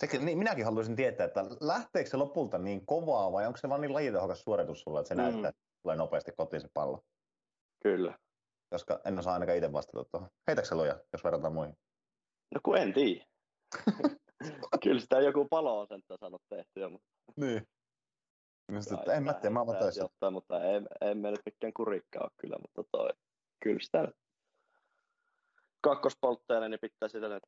Sekin, 0.00 0.24
niin 0.24 0.38
minäkin 0.38 0.64
haluaisin 0.64 0.96
tietää, 0.96 1.26
että 1.26 1.44
lähteekö 1.60 2.10
se 2.10 2.16
lopulta 2.16 2.58
niin 2.58 2.86
kovaa 2.86 3.32
vai 3.32 3.46
onko 3.46 3.56
se 3.56 3.68
vaan 3.68 3.80
niin 3.80 3.92
lajitehokas 3.94 4.40
suoritus 4.42 4.80
sulla, 4.80 5.00
että 5.00 5.08
se 5.08 5.14
Mm. 5.14 5.20
näyttää, 5.22 5.48
että 5.48 5.60
tulee 5.82 5.96
nopeasti 5.96 6.32
kotiin 6.36 6.60
se 6.60 6.68
pallo? 6.74 7.00
Kyllä. 7.82 8.18
Koska 8.70 9.00
en 9.04 9.18
osaa 9.18 9.32
ainakaan 9.34 9.58
itse 9.58 9.72
vastata 9.72 10.04
tuohon. 10.10 10.28
Heitäkö 10.48 10.68
se 10.68 10.74
luja, 10.74 11.00
jos 11.12 11.24
verrataan 11.24 11.52
muihin? 11.54 11.74
No 12.54 12.60
kun 12.64 12.76
en 12.78 12.94
tiedä. 12.94 13.24
kyllä 14.84 15.00
sitä 15.00 15.20
joku 15.20 15.48
palo 15.50 15.80
on 15.80 15.86
sen 15.88 16.00
saanut 16.20 16.42
tehtyä, 16.48 16.88
mutta 16.88 17.06
Niin. 17.36 17.68
Kai 18.72 18.98
että 18.98 19.14
en 19.14 19.22
mä 19.22 19.34
tiedä, 19.34 19.50
mä 19.50 19.60
oon 19.60 19.76
jotain, 20.00 20.32
mutta 20.32 20.64
ei, 20.64 20.80
ei 21.00 21.14
me 21.14 21.30
nyt 21.30 21.40
mikään 21.44 21.72
kurikka 21.72 22.18
ole 22.20 22.30
kyllä, 22.36 22.56
mutta 22.58 22.90
toi, 22.92 23.10
kyllä 23.62 23.80
sitä 23.80 24.02
nyt 24.02 24.16
kakkospoltteelle, 25.80 26.68
niin 26.68 26.80
pitää 26.80 27.08
sitä 27.08 27.28
nyt 27.28 27.42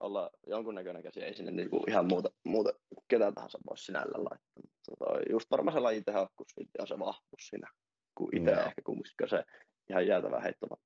olla 0.00 0.30
jonkunnäköinen 0.46 1.02
käsi, 1.02 1.22
ei 1.22 1.34
sinne 1.34 1.52
niinku 1.52 1.84
ihan 1.88 2.06
muuta, 2.06 2.30
muuta 2.44 2.70
ketä 3.08 3.32
tahansa 3.32 3.58
voi 3.70 3.78
sinällä 3.78 4.18
laittaa. 4.18 4.62
Mutta 4.62 4.92
toi, 4.98 5.22
just 5.30 5.50
varmaan 5.50 5.76
se 5.76 5.80
lajitehokkuus 5.80 6.48
silti 6.54 6.78
on 6.78 6.86
se 6.86 6.98
vahvuus 6.98 7.48
siinä, 7.48 7.70
kun 8.14 8.36
itse 8.36 8.50
Joo. 8.50 8.60
ehkä 8.60 8.82
kumminkin 8.84 9.28
se 9.28 9.44
ihan 9.90 10.06
jäätävä 10.06 10.40
heittoma. 10.40 10.76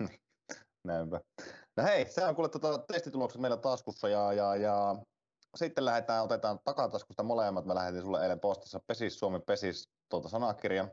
Näinpä. 0.84 1.20
No 1.76 1.82
hei, 1.82 2.06
se 2.06 2.24
on 2.24 2.34
kuule 2.34 2.48
tota, 2.48 2.78
testitulokset 2.78 3.40
meillä 3.40 3.56
taskussa 3.56 4.08
ja, 4.08 4.32
ja, 4.32 4.56
ja 4.56 4.96
sitten 5.56 5.84
lähdetään, 5.84 6.24
otetaan 6.24 6.58
takataskusta 6.64 7.22
molemmat. 7.22 7.64
Mä 7.64 7.74
lähetin 7.74 8.02
sulle 8.02 8.22
eilen 8.22 8.40
postissa 8.40 8.80
Pesis 8.86 9.18
Suomi 9.18 9.40
Pesis 9.40 9.88
tuolta 10.08 10.28
sanakirjan 10.28 10.90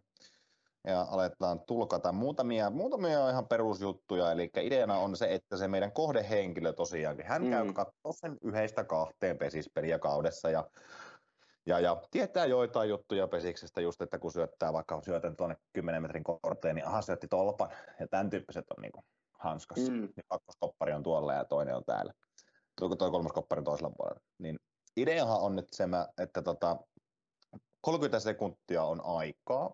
ja 0.88 1.02
aletaan 1.02 1.60
tulkata 1.60 2.12
muutamia, 2.12 2.70
muutamia 2.70 3.30
ihan 3.30 3.48
perusjuttuja. 3.48 4.32
Eli 4.32 4.50
ideana 4.62 4.98
on 4.98 5.16
se, 5.16 5.34
että 5.34 5.58
se 5.58 5.68
meidän 5.68 5.92
kohdehenkilö 5.92 6.74
tosiaankin, 6.74 7.26
hän 7.26 7.44
mm. 7.44 7.50
käy 7.50 7.74
katsoa 7.74 8.12
sen 8.12 8.38
yhdestä 8.42 8.84
kahteen 8.84 9.38
pesispeliä 9.38 10.00
kaudessa 10.00 10.50
ja 10.50 10.70
ja, 11.66 11.80
ja 11.80 12.02
tietää 12.12 12.46
joitain 12.46 12.90
juttuja 12.90 13.28
pesiksestä 13.28 13.82
just, 13.82 14.02
että 14.02 14.20
kun 14.20 14.32
syöttää 14.32 14.74
vaikka 14.74 15.02
syötän 15.02 15.36
tuonne 15.36 15.58
10 15.74 16.02
metrin 16.02 16.24
korteen, 16.24 16.76
niin 16.76 16.88
aha, 16.88 17.02
syötti 17.02 17.28
tolpan. 17.28 17.70
Ja 18.00 18.08
tämän 18.08 18.30
tyyppiset 18.30 18.66
on 18.78 18.82
niin 18.82 18.92
hanskassa. 19.32 19.92
Mm. 19.92 19.98
Mm. 19.98 20.10
Ja 20.18 20.24
kakkoskoppari 20.28 20.94
on 20.94 21.04
tuolla 21.04 21.34
ja 21.34 21.46
toinen 21.46 21.76
on 21.76 21.84
täällä. 21.86 22.14
Tuo 22.80 22.96
toi 22.96 23.12
kolmas 23.12 23.32
koppari 23.32 23.60
on 23.60 23.66
toisella 23.66 23.94
puolella. 23.98 24.22
Niin 24.38 24.60
ideahan 24.98 25.42
on 25.42 25.56
nyt 25.56 25.68
se, 25.72 25.84
että 26.18 26.42
tota, 26.42 26.78
30 27.82 28.20
sekuntia 28.20 28.84
on 28.84 29.02
aikaa. 29.04 29.74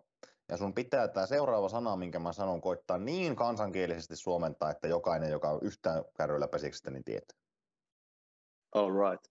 Ja 0.49 0.57
sun 0.57 0.73
pitää 0.73 1.07
tämä 1.07 1.25
seuraava 1.25 1.69
sana, 1.69 1.95
minkä 1.95 2.19
mä 2.19 2.33
sanon, 2.33 2.61
koittaa 2.61 2.97
niin 2.97 3.35
kansankielisesti 3.35 4.15
suomentaa, 4.15 4.71
että 4.71 4.87
jokainen, 4.87 5.31
joka 5.31 5.49
on 5.49 5.59
yhtään 5.63 6.03
kärryillä 6.17 6.47
pesiksestä, 6.47 6.91
niin 6.91 7.03
tietää. 7.03 7.37
All 8.75 8.91
right. 9.09 9.25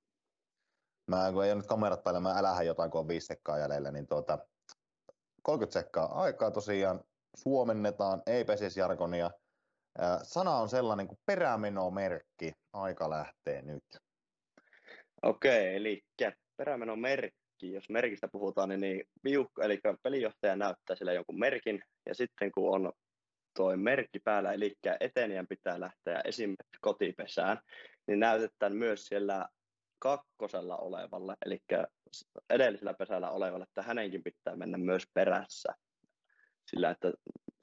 Mä 1.11 1.33
kun 1.33 1.45
ei 1.45 1.53
ole 1.53 1.61
nyt 1.61 1.67
kamerat 1.67 2.03
päällä, 2.03 2.21
mä 2.21 2.39
älähän 2.39 2.67
jotain, 2.67 2.91
kun 2.91 3.01
on 3.01 3.09
viisi 3.09 3.27
sekkaa 3.27 3.59
jäljellä, 3.59 3.91
niin 3.91 4.07
tuota, 4.07 4.39
30 5.43 5.81
sekkaa 5.81 6.23
aikaa 6.23 6.51
tosiaan, 6.51 7.01
suomennetaan, 7.37 8.23
ei 8.27 8.45
pesisjargonia. 8.45 9.31
Sana 10.23 10.51
on 10.51 10.69
sellainen 10.69 11.09
kuin 11.09 11.19
perämenomerkki, 11.27 12.53
aika 12.73 13.11
lähtee 13.11 13.62
nyt. 13.62 13.85
Okei, 15.23 15.77
eli 15.77 16.05
perämenon 16.57 16.99
merkki, 17.01 17.73
jos 17.73 17.89
merkistä 17.91 18.29
puhutaan, 18.29 18.69
niin, 18.69 18.81
niin 18.81 19.09
viukko, 19.25 19.62
eli 19.62 19.81
pelijohtaja 20.03 20.57
näyttää 20.57 20.97
sille 20.97 21.15
jonkun 21.15 21.39
merkin, 21.39 21.83
ja 22.07 22.15
sitten 22.15 22.53
kun 22.53 22.75
on 22.75 22.93
tuo 23.57 23.77
merkki 23.77 24.19
päällä, 24.19 24.53
eli 24.53 24.75
etenijän 25.01 25.47
pitää 25.47 25.81
lähteä 25.81 26.21
esimerkiksi 26.25 26.81
kotipesään, 26.81 27.59
niin 28.07 28.21
näytetään 28.21 28.77
myös 28.77 29.05
siellä 29.05 29.49
kakkosella 29.99 30.77
olevalle, 30.77 31.35
eli 31.47 31.59
edellisellä 32.51 32.95
pesällä 32.95 33.31
olevalle, 33.31 33.65
että 33.65 33.83
hänenkin 33.83 34.23
pitää 34.23 34.57
mennä 34.57 34.79
myös 34.79 35.03
perässä. 35.15 35.75
Sillä, 36.71 36.91
että 36.91 37.12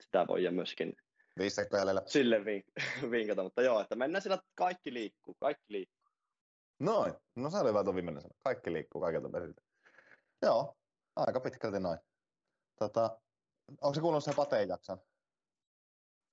sitä 0.02 0.28
voi 0.28 0.52
myöskin 0.52 0.94
Viisi 1.42 1.62
jäljellä. 1.74 2.02
sille 2.06 2.38
vink- 2.40 2.84
vinkata, 3.12 3.44
mutta 3.44 3.62
joo, 3.62 3.80
että 3.80 3.96
mennään 3.96 4.22
sillä, 4.22 4.34
että 4.34 4.48
kaikki 4.56 4.94
liikkuu, 4.94 5.36
kaikki 5.40 5.66
liikkuu. 5.74 6.12
Noin, 6.80 7.14
no 7.36 7.50
se 7.50 7.58
oli 7.58 7.70
hyvä 7.70 7.84
tuo 7.84 7.96
viimeinen 7.96 8.22
sana. 8.22 8.36
Kaikki 8.44 8.74
liikkuu 8.74 9.02
kaikilta 9.02 9.30
pesiltä. 9.30 9.62
Joo, 10.42 10.78
aika 11.16 11.40
pitkälti 11.40 11.80
noin. 11.80 12.00
Tota, 12.80 13.20
onko 13.82 13.94
se 13.94 14.02
kuulunut 14.02 14.24
sen 14.24 14.36
pateen 14.36 14.70
jakson? 14.70 15.02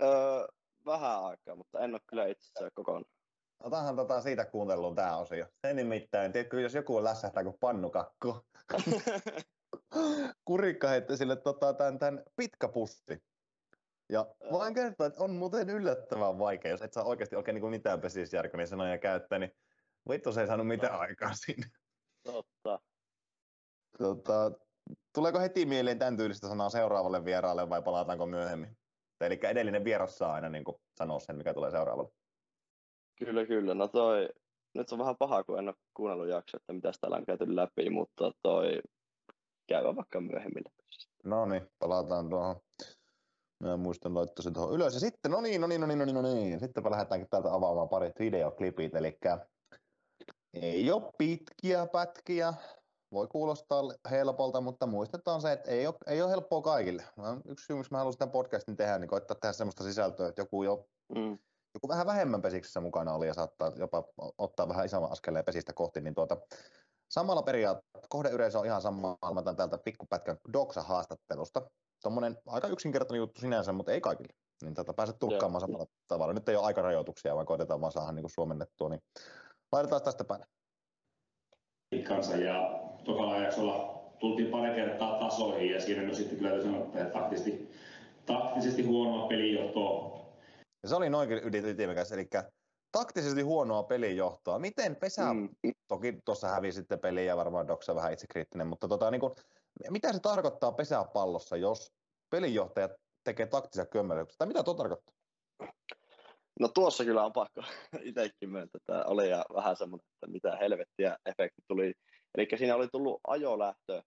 Öö, 0.03 0.47
vähän 0.87 1.25
aikaa, 1.25 1.57
mutta 1.57 1.81
en 1.81 1.91
ole 1.91 2.01
kyllä 2.07 2.27
itse 2.27 2.45
asiassa 2.45 2.71
kokonaan. 2.75 3.05
Otahan 3.61 3.97
tota 3.97 4.21
siitä 4.21 4.45
kuunteluun 4.45 4.95
tää 4.95 5.17
osio. 5.17 5.47
Se 5.67 5.75
nimittäin, 5.75 6.33
tiedätkö, 6.33 6.61
jos 6.61 6.75
joku 6.75 7.05
lässähtää 7.05 7.43
kuin 7.45 7.57
pannukakku. 7.61 8.47
Kurikka 10.45 10.89
heitti 10.89 11.17
sille 11.17 11.37
tota, 11.37 11.75
tämän, 11.75 11.99
tämän 11.99 12.23
pitkä 12.37 12.69
pussi. 12.69 13.23
Ja 14.09 14.27
voin 14.51 14.75
kertoa, 14.75 15.07
että 15.07 15.25
on 15.25 15.31
muuten 15.31 15.71
yllättävän 15.71 16.39
vaikea, 16.39 16.71
jos 16.71 16.83
et 16.83 16.93
saa 16.93 17.05
oikeasti 17.05 17.37
oikein 17.37 17.55
niin 17.55 17.71
mitään 17.71 18.01
pesisjärkonia 18.01 18.67
sanoja 18.67 18.99
käyttää, 18.99 19.39
niin 19.39 19.53
vittu 20.09 20.33
se 20.33 20.41
ei 20.41 20.47
saanut 20.47 20.67
mitään 20.67 21.01
aikaa 21.01 21.31
siinä. 21.35 21.69
Totta. 22.23 22.81
Tota, 23.99 24.53
tuleeko 25.15 25.41
heti 25.41 25.67
mieleen 25.67 25.99
tämän 25.99 26.17
tyylistä 26.17 26.49
sanaa 26.49 26.71
seuraavalle 26.71 27.25
vieraalle 27.25 27.69
vai 27.69 27.83
palataanko 27.83 28.27
myöhemmin? 28.27 28.77
Eli 29.21 29.41
edellinen 29.43 29.85
vieras 29.85 30.19
saa 30.19 30.33
aina 30.33 30.49
niin 30.49 30.65
kuin, 30.65 30.77
sanoa 30.99 31.21
sen, 31.21 31.37
mikä 31.37 31.55
tulee 31.55 31.71
seuraavalle. 31.71 32.11
Kyllä, 33.19 33.47
kyllä. 33.47 33.75
No 33.75 33.89
toi, 33.89 34.29
nyt 34.75 34.93
on 34.93 34.99
vähän 34.99 35.17
paha, 35.19 35.45
kun 35.45 35.59
en 35.59 35.69
ole 35.69 35.77
kuunnellut 35.95 36.29
jakso, 36.29 36.57
että 36.57 36.73
mitä 36.73 36.93
täällä 37.01 37.17
on 37.17 37.27
käyty 37.27 37.57
läpi, 37.57 37.91
mutta 37.91 38.33
toi 38.43 38.81
käydään 39.67 39.97
vaikka 39.97 40.21
myöhemmin. 40.21 40.65
No 41.25 41.47
niin, 41.47 41.71
palataan 41.79 42.31
tuohon. 42.31 42.61
Mä 43.65 43.77
muistan 43.77 44.15
laittaa 44.15 44.43
sen 44.43 44.53
tuohon 44.53 44.75
ylös. 44.75 44.95
Ja 44.95 45.01
sitten, 45.01 45.31
no 45.31 45.41
niin, 45.41 45.61
no 45.61 45.67
niin, 45.67 45.81
no 45.81 45.87
niin, 45.87 45.99
no 45.99 46.05
niin, 46.05 46.15
no 46.15 46.23
niin. 46.23 46.61
Sittenpä 46.61 46.91
lähdetäänkin 46.91 47.29
täältä 47.31 47.55
avaamaan 47.55 47.89
parit 47.89 48.19
videoklipit. 48.19 48.95
Eli 48.95 49.19
ei 50.55 50.91
ole 50.93 51.13
pitkiä 51.19 51.87
pätkiä. 51.87 52.55
Voi 53.13 53.27
kuulostaa 53.27 53.83
helpolta, 54.11 54.61
mutta 54.61 54.87
muistetaan 54.87 55.41
se, 55.41 55.53
että 55.53 55.71
ei 55.71 55.87
ole, 55.87 55.95
ei 56.07 56.23
ole 56.23 56.31
helppoa 56.31 56.63
kaikille. 56.63 57.05
Yksi 57.45 57.67
syy, 57.67 57.77
miksi 57.77 57.93
mä 57.93 57.99
haluan 57.99 58.17
tämän 58.19 58.33
podcastin 58.33 58.77
tehdä, 58.77 58.99
niin 58.99 59.09
koittaa 59.09 59.37
tehdä 59.41 59.53
semmoista 59.53 59.85
sisältöä, 59.85 60.29
että 60.29 60.41
joku, 60.41 60.63
jo, 60.63 60.89
Mm. 61.15 61.39
joku 61.75 61.89
vähän 61.89 62.07
vähemmän 62.07 62.43
pesiksessä 62.43 62.81
mukana 62.81 63.15
oli 63.15 63.27
ja 63.27 63.35
saattaa 63.35 63.73
jopa 63.77 64.05
ottaa 64.39 64.69
vähän 64.69 64.87
isomman 64.87 65.13
askeleen 65.13 65.45
pesistä 65.45 65.73
kohti, 65.73 66.01
niin 66.01 66.15
tuota, 66.15 66.37
samalla 67.09 67.43
periaatteella 67.43 68.07
kohdeyleisö 68.09 68.59
on 68.59 68.67
ihan 68.67 68.83
sama. 68.83 69.19
Mä 69.35 69.41
otan 69.41 69.57
täältä 69.57 69.79
pikkupätkän 69.85 70.39
Doksa-haastattelusta. 70.53 71.71
Tuommoinen 72.03 72.39
aika 72.47 72.69
yksinkertainen 72.69 73.19
juttu 73.19 73.41
sinänsä, 73.41 73.73
mutta 73.73 73.93
ei 73.93 74.01
kaikille. 74.01 74.33
Niin 74.63 74.75
tätä 74.75 74.93
pääset 74.95 75.19
tulkkaamaan 75.19 75.61
samalla 75.61 75.87
tavalla. 76.09 76.33
Nyt 76.33 76.49
ei 76.49 76.57
ole 76.57 76.67
aikarajoituksia, 76.67 77.35
vaan 77.35 77.47
koitetaan 77.47 77.81
vaan 77.81 77.93
saada 77.93 78.13
niin 78.13 78.31
suomennettua. 78.31 78.89
Niin 78.89 79.03
laitetaan 79.73 80.03
tästä 80.03 80.25
päälle. 80.25 80.47
kanssa 82.09 82.37
ja 82.37 82.81
tokalla 83.05 83.37
jaksolla 83.37 83.99
tultiin 84.19 84.51
pari 84.51 84.75
kertaa 84.75 85.19
tasoihin 85.19 85.71
ja 85.71 85.81
siinä 85.81 86.03
myös 86.03 86.17
sitten 86.17 86.39
kyllä 86.39 86.63
sanoa, 86.63 86.85
että 86.85 87.05
taktisesti, 87.05 87.71
taktisesti 88.27 88.83
huonoa 88.83 89.29
pelijohtoa. 89.29 90.19
Ja 90.83 90.89
se 90.89 90.97
oli 90.97 91.11
noinkin 91.11 91.39
ydin- 91.39 91.67
ytimekäs, 91.67 92.13
eli 92.13 92.29
taktisesti 92.93 93.43
huonoa 93.43 93.83
pelijohtoa. 93.83 94.59
Miten 94.59 94.97
pesä, 94.97 95.35
mm. 95.35 95.49
Mm. 95.63 95.73
toki 95.89 96.19
tuossa 96.25 96.49
hävisi 96.49 96.77
sitten 96.77 96.99
peliä 96.99 97.25
ja 97.25 97.37
varmaan 97.37 97.69
Doksa 97.69 97.95
vähän 97.95 98.13
itsekriittinen, 98.13 98.67
mutta 98.67 98.89
tota, 98.89 99.11
niin 99.11 99.21
kuin, 99.21 99.33
mitä 99.91 100.13
se 100.13 100.21
tarkoittaa 100.21 100.73
pesäpallossa, 100.73 101.57
jos 101.57 101.93
pelijohtaja 102.31 102.89
tekee 103.25 103.47
taktisia 103.47 103.87
kömmelyksiä? 103.87 104.37
Tai 104.39 104.49
mitä 104.49 104.63
tuo 104.63 104.75
tarkoittaa? 104.75 105.15
No 106.61 106.69
tuossa 106.69 107.05
kyllä 107.05 107.25
on 107.25 107.33
pakko 107.33 107.63
itsekin 108.03 108.51
myöntää, 108.51 108.79
että 108.79 109.05
oli 109.07 109.31
ja 109.31 109.45
vähän 109.55 109.77
semmoinen, 109.77 110.07
että 110.15 110.27
mitä 110.27 110.57
helvettiä 110.57 111.17
efekti 111.27 111.63
tuli. 111.69 111.93
Eli 112.35 112.49
siinä 112.59 112.77
oli 112.77 112.89
tullut 112.89 113.21
ajolähtö, 113.27 114.03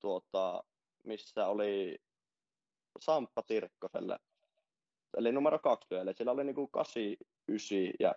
tuota, 0.00 0.62
missä 1.04 1.46
oli 1.46 1.98
Samppa 3.00 3.42
Tirkkoselle, 3.46 4.18
eli 5.16 5.32
numero 5.32 5.58
kaksi. 5.58 5.94
Eli 5.94 6.14
siellä 6.14 6.32
oli 6.32 6.44
niinku 6.44 6.68
8, 6.68 7.02
9 7.48 7.78
ja 8.00 8.14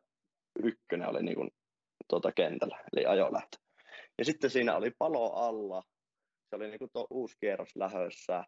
ykkönen 0.64 1.10
oli 1.10 1.24
niin 1.24 1.36
kuin, 1.36 1.50
tuota 2.08 2.32
kentällä, 2.32 2.84
eli 2.94 3.06
ajolähtö. 3.06 3.58
Ja 4.18 4.26
sitten 4.26 4.50
siinä 4.50 4.76
oli 4.76 4.92
palo 4.98 5.34
alla, 5.34 5.84
se 6.50 6.56
oli 6.56 6.68
niin 6.68 6.80
kuin 6.80 6.92
tuo 6.94 7.08
uusi 7.10 7.36
kierros 7.40 7.76
lähössä. 7.76 8.44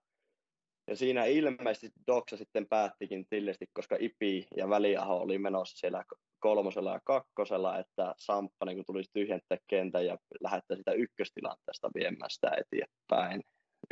Ja 0.87 0.95
siinä 0.95 1.25
ilmeisesti 1.25 1.89
Doksa 2.07 2.37
sitten 2.37 2.67
päättikin 2.69 3.25
tillesti, 3.29 3.65
koska 3.73 3.97
Ipi 3.99 4.47
ja 4.57 4.69
Väliaho 4.69 5.17
oli 5.17 5.37
menossa 5.37 5.77
siellä 5.77 6.03
kolmosella 6.39 6.93
ja 6.93 6.99
kakkosella, 7.03 7.79
että 7.79 8.13
Samppa 8.17 8.65
niin 8.65 8.85
tulisi 8.85 9.09
tyhjentää 9.13 9.57
kentän 9.67 10.05
ja 10.05 10.17
lähettää 10.39 10.77
sitä 10.77 10.91
ykköstilanteesta 10.91 11.89
viemään 11.95 12.29
sitä 12.29 12.51
eteenpäin. 12.57 13.41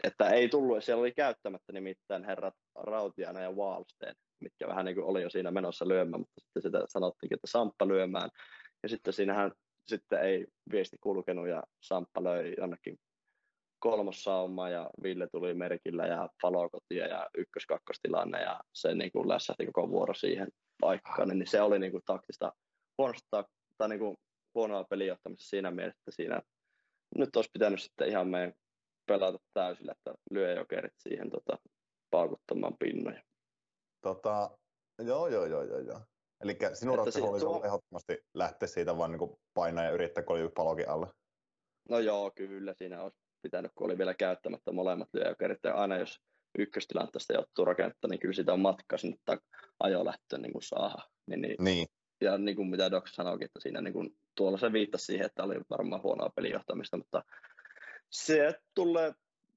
Että 0.03 0.29
ei 0.29 0.49
tullut, 0.49 0.83
siellä 0.83 1.01
oli 1.01 1.11
käyttämättä 1.11 1.73
nimittäin 1.73 2.25
herrat 2.25 2.53
Rautiana 2.75 3.41
ja 3.41 3.51
Wallsten, 3.51 4.15
mitkä 4.39 4.67
vähän 4.67 4.85
niin 4.85 4.95
kuin 4.95 5.05
oli 5.05 5.21
jo 5.21 5.29
siinä 5.29 5.51
menossa 5.51 5.87
lyömään, 5.87 6.21
mutta 6.21 6.41
sitten 6.41 6.61
sitä 6.61 6.83
sanottiin, 6.87 7.33
että 7.33 7.47
Samppa 7.47 7.87
lyömään. 7.87 8.29
Ja 8.83 8.89
sitten 8.89 9.13
siinähän 9.13 9.51
sitten 9.87 10.21
ei 10.21 10.45
viesti 10.71 10.97
kulkenut 11.01 11.47
ja 11.47 11.63
Samppa 11.81 12.23
löi 12.23 12.53
jonnekin 12.57 12.97
kolmossauma 13.79 14.69
ja 14.69 14.89
Ville 15.03 15.27
tuli 15.31 15.53
merkillä 15.53 16.07
ja 16.07 16.29
palokotia 16.41 17.07
ja 17.07 17.29
ykkös-kakkostilanne 17.37 18.41
ja 18.41 18.59
se 18.73 18.95
niin 18.95 19.11
kuin 19.11 19.29
lässähti 19.29 19.65
koko 19.65 19.89
vuoro 19.89 20.13
siihen 20.13 20.47
paikkaan, 20.81 21.27
niin 21.27 21.47
se 21.47 21.61
oli 21.61 21.79
niin 21.79 21.91
kuin 21.91 22.03
taktista 22.05 22.53
huonosta 22.97 23.43
tai 23.77 23.89
niin 23.89 23.99
kuin 23.99 24.17
huonoa 24.55 24.83
pelijohtamista 24.83 25.49
siinä 25.49 25.71
mielessä, 25.71 25.99
että 25.99 26.11
siinä 26.11 26.41
nyt 27.15 27.35
olisi 27.35 27.49
pitänyt 27.53 27.81
sitten 27.81 28.09
ihan 28.09 28.27
meidän 28.27 28.53
pelata 29.05 29.39
täysillä, 29.53 29.91
että 29.91 30.13
lyö 30.31 30.53
jokerit 30.53 30.93
siihen 30.97 31.29
tota, 31.29 31.57
paukuttamaan 32.11 32.75
pinnoja. 32.79 33.23
Tota, 34.01 34.57
joo, 34.99 35.27
joo, 35.27 35.45
joo, 35.45 35.63
joo, 35.63 35.79
joo. 35.79 36.01
Eli 36.43 36.57
sinun 36.73 36.97
ratkaisu 36.97 37.29
olisi 37.29 37.45
tuo... 37.45 37.63
ehdottomasti 37.65 38.17
lähteä 38.33 38.67
siitä 38.67 38.97
vaan 38.97 39.11
niin 39.11 39.37
painaa 39.53 39.83
ja 39.83 39.91
yrittää 39.91 40.23
kolju 40.23 40.49
palokin 40.49 40.89
alle. 40.89 41.07
No 41.89 41.99
joo, 41.99 42.31
kyllä 42.35 42.73
siinä 42.73 43.03
olisi 43.03 43.28
pitänyt, 43.41 43.71
kun 43.75 43.85
oli 43.85 43.97
vielä 43.97 44.13
käyttämättä 44.13 44.71
molemmat 44.71 45.09
lyöjokerit. 45.13 45.59
Ja 45.63 45.73
aina 45.73 45.97
jos 45.97 46.19
ykköstilanteesta 46.57 47.33
joutuu 47.33 47.65
rakentaa, 47.65 48.09
niin 48.09 48.19
kyllä 48.19 48.33
sitä 48.33 48.53
on 48.53 48.59
matka 48.59 48.97
sinne 48.97 49.17
ajolähtöön 49.79 50.41
niin 50.41 50.61
saada. 50.61 51.03
Niin, 51.27 51.41
niin, 51.41 51.55
niin. 51.59 51.87
Ja 52.21 52.37
niin 52.37 52.55
kuin 52.55 52.69
mitä 52.69 52.91
Doc 52.91 53.07
sanoikin, 53.07 53.45
että 53.45 53.59
siinä 53.59 53.81
niin 53.81 53.93
kuin, 53.93 54.09
tuolla 54.35 54.57
se 54.57 54.73
viittasi 54.73 55.05
siihen, 55.05 55.25
että 55.25 55.43
oli 55.43 55.55
varmaan 55.69 56.03
huonoa 56.03 56.29
pelijohtamista, 56.35 56.97
mutta 56.97 57.23
se 58.09 58.53
tulee 58.75 59.13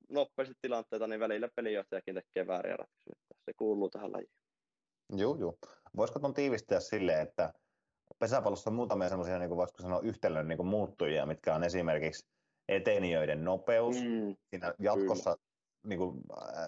nopeasti 0.09 0.55
tilanteita, 0.63 1.07
niin 1.07 1.21
välillä 1.21 1.49
pelijohtajakin 1.57 2.15
tekee 2.15 2.47
vääriä 2.47 2.77
ratkaisuja. 2.77 3.17
Se 3.45 3.53
kuuluu 3.57 3.91
tähän 3.91 4.13
lajiin. 4.13 4.31
Joo, 5.17 5.37
joo. 5.37 5.55
Voisiko 5.97 6.19
tuon 6.19 6.35
tiivistää 6.35 6.81
silleen, 6.81 7.21
että 7.29 7.53
pesäpallossa 8.19 8.71
on 8.71 8.75
muutamia 8.75 9.09
semmoisia, 9.09 9.39
niin 9.39 9.51
voisiko 9.51 9.83
sanoa, 9.83 10.01
yhtälön 10.01 10.49
niin 10.49 10.67
muuttujia, 10.67 11.27
mitkä 11.27 11.55
on 11.55 11.65
esimerkiksi 11.65 12.27
etenijöiden 12.77 13.45
nopeus, 13.45 13.97
mm, 13.97 14.37
siinä 14.51 14.75
jatkossa 14.79 15.37
niin 15.87 15.99
kuin, 15.99 16.21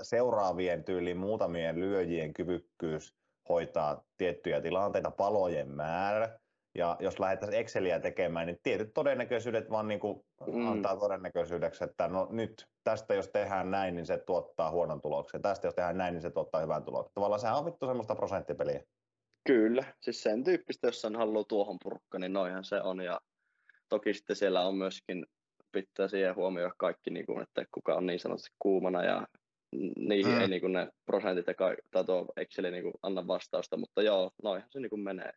seuraavien 0.02 0.84
tyyliin 0.84 1.16
muutamien 1.16 1.80
lyöjien 1.80 2.32
kyvykkyys 2.32 3.14
hoitaa 3.48 4.04
tiettyjä 4.16 4.60
tilanteita, 4.60 5.10
palojen 5.10 5.68
määrä, 5.68 6.38
ja 6.74 6.96
jos 7.00 7.18
lähdettäisiin 7.18 7.60
Exceliä 7.60 8.00
tekemään, 8.00 8.46
niin 8.46 8.58
tietyt 8.62 8.94
todennäköisyydet 8.94 9.70
vaan 9.70 9.88
niin 9.88 10.00
kuin 10.00 10.24
mm. 10.46 10.68
antaa 10.68 10.96
todennäköisyydeksi, 10.96 11.84
että 11.84 12.08
no 12.08 12.28
nyt 12.30 12.66
tästä 12.84 13.14
jos 13.14 13.28
tehdään 13.28 13.70
näin, 13.70 13.96
niin 13.96 14.06
se 14.06 14.18
tuottaa 14.18 14.70
huonon 14.70 15.00
tuloksen. 15.00 15.42
Tästä 15.42 15.66
jos 15.66 15.74
tehdään 15.74 15.98
näin, 15.98 16.14
niin 16.14 16.22
se 16.22 16.30
tuottaa 16.30 16.60
hyvän 16.60 16.84
tuloksen. 16.84 17.14
Tavallaan 17.14 17.40
sehän 17.40 17.56
on 17.56 17.64
vittu 17.64 17.86
semmoista 17.86 18.14
prosenttipeliä. 18.14 18.82
Kyllä, 19.46 19.84
siis 20.00 20.22
sen 20.22 20.44
tyyppistä, 20.44 20.88
jos 20.88 21.00
sen 21.00 21.16
haluaa 21.16 21.44
tuohon 21.44 21.76
purkka, 21.82 22.18
niin 22.18 22.32
noinhan 22.32 22.64
se 22.64 22.82
on. 22.82 23.00
Ja 23.00 23.20
toki 23.88 24.14
sitten 24.14 24.36
siellä 24.36 24.66
on 24.66 24.74
myöskin, 24.74 25.26
pitää 25.82 26.08
siihen 26.08 26.36
huomioida 26.36 26.74
kaikki, 26.78 27.10
niin 27.10 27.26
kuin, 27.26 27.42
että 27.42 27.64
kuka 27.74 27.94
on 27.94 28.06
niin 28.06 28.20
sanotusti 28.20 28.50
kuumana 28.58 29.04
ja 29.04 29.26
niihin 29.96 30.32
mm. 30.32 30.40
ei 30.40 30.48
niin 30.48 30.60
kuin 30.60 30.72
ne 30.72 30.88
prosentit 31.06 31.46
ja 31.46 31.54
ka- 31.54 31.76
tai 31.90 32.04
tuo 32.04 32.26
Excel 32.36 32.70
niin 32.70 32.82
kuin 32.82 32.94
anna 33.02 33.26
vastausta, 33.26 33.76
mutta 33.76 34.02
joo, 34.02 34.30
noinhan 34.42 34.70
se 34.70 34.80
niin 34.80 34.90
kuin 34.90 35.00
menee. 35.00 35.32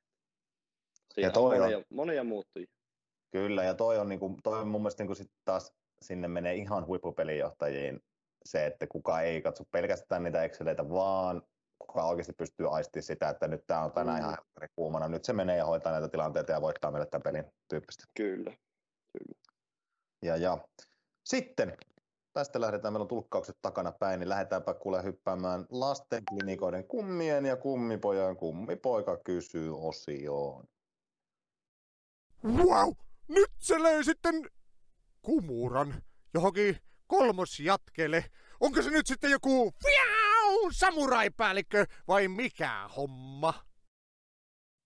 Siinä 1.14 1.27
ja 1.27 1.31
toi 1.31 1.55
on 1.55 1.61
monia, 1.61 1.77
on, 1.77 1.84
monia 1.89 2.23
muuttujia. 2.23 2.68
Kyllä, 3.31 3.64
ja 3.64 3.73
toi 3.73 3.99
on, 3.99 4.09
niin 4.09 4.19
kuin, 4.19 4.38
toi 4.43 4.59
on 4.59 4.68
mun 4.68 4.81
mielestä 4.81 5.03
niin 5.03 5.07
kuin 5.07 5.18
sit 5.18 5.31
taas 5.45 5.73
sinne 6.01 6.27
menee 6.27 6.55
ihan 6.55 6.88
huippupelijohtajiin 6.88 7.99
se, 8.45 8.65
että 8.65 8.88
kuka 8.88 9.22
ei 9.22 9.41
katso 9.41 9.64
pelkästään 9.72 10.23
niitä 10.23 10.43
Exceleitä, 10.43 10.89
vaan 10.89 11.41
kuka 11.80 12.05
oikeasti 12.05 12.34
pystyy 12.34 12.76
aistimaan 12.76 13.03
sitä, 13.03 13.30
että 13.30 13.47
nyt 13.47 13.64
tämä 13.68 13.84
on 13.84 13.91
tänään 13.91 14.18
mm. 14.18 14.23
ihan 14.23 14.38
kuumana, 14.76 15.07
nyt 15.07 15.26
se 15.26 15.34
menee 15.34 15.57
ja 15.57 15.65
hoitaa 15.65 15.91
näitä 15.91 16.07
tilanteita 16.07 16.51
ja 16.51 16.61
voittaa 16.61 16.91
meille 16.91 17.05
tämän 17.05 17.23
pelin 17.23 17.45
tyyppistä. 17.68 18.03
Kyllä. 18.18 18.51
Kyllä. 19.18 19.47
Ja, 20.22 20.38
ja. 20.38 20.68
Sitten 21.23 21.77
tästä 22.34 22.61
lähdetään, 22.61 22.94
meillä 22.94 23.03
on 23.03 23.07
tulkkaukset 23.07 23.57
takana 23.61 23.91
päin, 23.91 24.19
niin 24.19 24.30
lähdetäänpä 24.30 24.73
kuule 24.73 25.03
hyppäämään 25.03 25.65
lastenklinikoiden 25.69 26.88
kummien 26.88 27.45
ja 27.45 27.57
kummipojan 27.57 28.38
kummipoika 28.38 29.18
kysyy 29.18 29.88
osioon. 29.88 30.65
Wow! 32.44 32.94
Nyt 33.27 33.52
se 33.60 33.84
löi 33.84 34.03
sitten 34.03 34.49
kumuran 35.22 36.02
johonkin 36.34 36.77
kolmosjatkeelle. 37.07 38.26
Onko 38.60 38.81
se 38.81 38.89
nyt 38.89 39.07
sitten 39.07 39.31
joku 39.31 39.72
fiau, 39.84 40.72
samuraipäällikkö 40.72 41.85
vai 42.07 42.27
mikä 42.27 42.89
homma? 42.98 43.53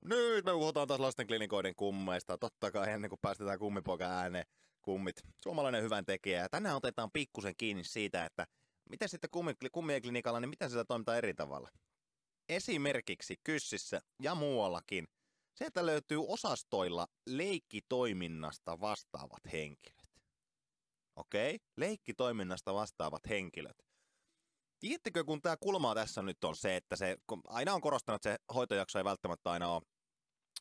Nyt 0.05 0.45
me 0.45 0.51
puhutaan 0.51 0.87
taas 0.87 0.99
lastenklinikoiden 0.99 1.75
kummeista. 1.75 2.37
Totta 2.37 2.71
kai 2.71 2.91
ennen 2.91 3.09
kuin 3.09 3.19
päästetään 3.21 3.59
kummipoika 3.59 4.05
ääneen 4.05 4.45
kummit. 4.81 5.15
Suomalainen 5.43 5.83
hyvän 5.83 6.05
tekijä. 6.05 6.49
Tänään 6.49 6.75
otetaan 6.75 7.11
pikkusen 7.11 7.53
kiinni 7.57 7.83
siitä, 7.83 8.25
että 8.25 8.47
miten 8.89 9.09
sitten 9.09 9.29
kummi, 9.29 9.53
kummien 9.71 10.01
klinikalla, 10.01 10.39
niin 10.39 10.49
miten 10.49 10.69
sitä 10.69 10.85
toimitaan 10.85 11.17
eri 11.17 11.33
tavalla. 11.33 11.69
Esimerkiksi 12.49 13.35
Kyssissä 13.43 14.01
ja 14.19 14.35
muuallakin– 14.35 15.07
Sieltä 15.55 15.85
löytyy 15.85 16.19
osastoilla 16.27 17.07
leikkitoiminnasta 17.27 18.79
vastaavat 18.79 19.51
henkilöt. 19.51 20.07
Okei, 21.15 21.55
okay? 21.55 21.67
leikkitoiminnasta 21.77 22.73
vastaavat 22.73 23.29
henkilöt. 23.29 23.77
Tiedättekö, 24.79 25.23
kun 25.23 25.41
tämä 25.41 25.57
kulma 25.57 25.95
tässä 25.95 26.21
nyt 26.21 26.43
on 26.43 26.55
se, 26.55 26.75
että 26.75 26.95
se, 26.95 27.17
kun 27.27 27.41
aina 27.47 27.73
on 27.73 27.81
korostanut, 27.81 28.25
että 28.25 28.29
se 28.29 28.53
hoitojakso 28.53 28.99
ei 28.99 29.05
välttämättä 29.05 29.51
aina 29.51 29.67
ole, 29.67 29.81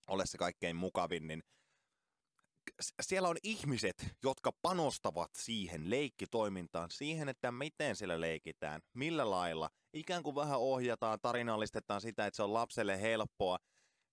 ole 0.08 0.26
se 0.26 0.38
kaikkein 0.38 0.76
mukavin, 0.76 1.26
niin 1.26 1.42
siellä 3.00 3.28
on 3.28 3.36
ihmiset, 3.42 4.16
jotka 4.22 4.52
panostavat 4.62 5.30
siihen 5.36 5.90
leikkitoimintaan, 5.90 6.90
siihen, 6.90 7.28
että 7.28 7.52
miten 7.52 7.96
siellä 7.96 8.20
leikitään, 8.20 8.80
millä 8.94 9.30
lailla. 9.30 9.70
Ikään 9.92 10.22
kuin 10.22 10.34
vähän 10.34 10.58
ohjataan, 10.58 11.18
tarinallistetaan 11.22 12.00
sitä, 12.00 12.26
että 12.26 12.36
se 12.36 12.42
on 12.42 12.54
lapselle 12.54 13.00
helppoa 13.00 13.58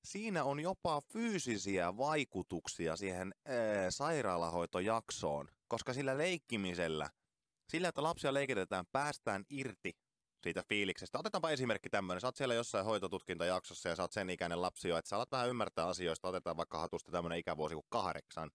siinä 0.07 0.43
on 0.43 0.59
jopa 0.59 1.01
fyysisiä 1.13 1.97
vaikutuksia 1.97 2.95
siihen 2.95 3.33
ää, 3.45 3.91
sairaalahoitojaksoon, 3.91 5.47
koska 5.67 5.93
sillä 5.93 6.17
leikkimisellä, 6.17 7.09
sillä, 7.69 7.87
että 7.87 8.03
lapsia 8.03 8.33
leikitetään, 8.33 8.85
päästään 8.91 9.43
irti 9.49 9.97
siitä 10.43 10.63
fiiliksestä. 10.69 11.19
Otetaanpa 11.19 11.49
esimerkki 11.49 11.89
tämmöinen. 11.89 12.21
Sä 12.21 12.27
oot 12.27 12.35
siellä 12.35 12.53
jossain 12.53 12.85
hoitotutkintajaksossa 12.85 13.89
ja 13.89 13.95
sä 13.95 14.03
oot 14.03 14.11
sen 14.11 14.29
ikäinen 14.29 14.61
lapsi 14.61 14.89
jo, 14.89 14.97
että 14.97 15.09
sä 15.09 15.15
alat 15.15 15.31
vähän 15.31 15.49
ymmärtää 15.49 15.87
asioista. 15.87 16.27
Otetaan 16.27 16.57
vaikka 16.57 16.77
hatusta 16.77 17.11
tämmöinen 17.11 17.39
ikävuosi 17.39 17.75
kuin 17.75 17.85
kahdeksan. 17.89 18.51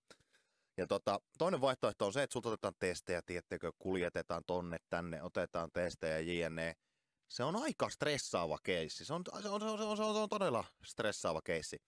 Ja 0.76 0.86
tota, 0.86 1.20
toinen 1.38 1.60
vaihtoehto 1.60 2.06
on 2.06 2.12
se, 2.12 2.22
että 2.22 2.32
sulta 2.32 2.48
otetaan 2.48 2.74
testejä, 2.78 3.22
tiettekö, 3.22 3.72
kuljetetaan 3.78 4.42
tonne, 4.46 4.78
tänne, 4.90 5.22
otetaan 5.22 5.70
testejä, 5.72 6.18
jne 6.18 6.76
se 7.32 7.44
on 7.44 7.56
aika 7.56 7.88
stressaava 7.88 8.59
keissi. 8.62 9.04
Se 9.04 9.14
on, 9.14 9.22
se 9.42 9.48
on, 9.48 9.60
se 9.60 9.66
on, 9.66 9.78
se 9.78 9.84
on, 9.84 9.96
se 9.96 10.02
on, 10.02 10.28
todella 10.28 10.64
stressaava 10.84 11.40
keissi. 11.42 11.82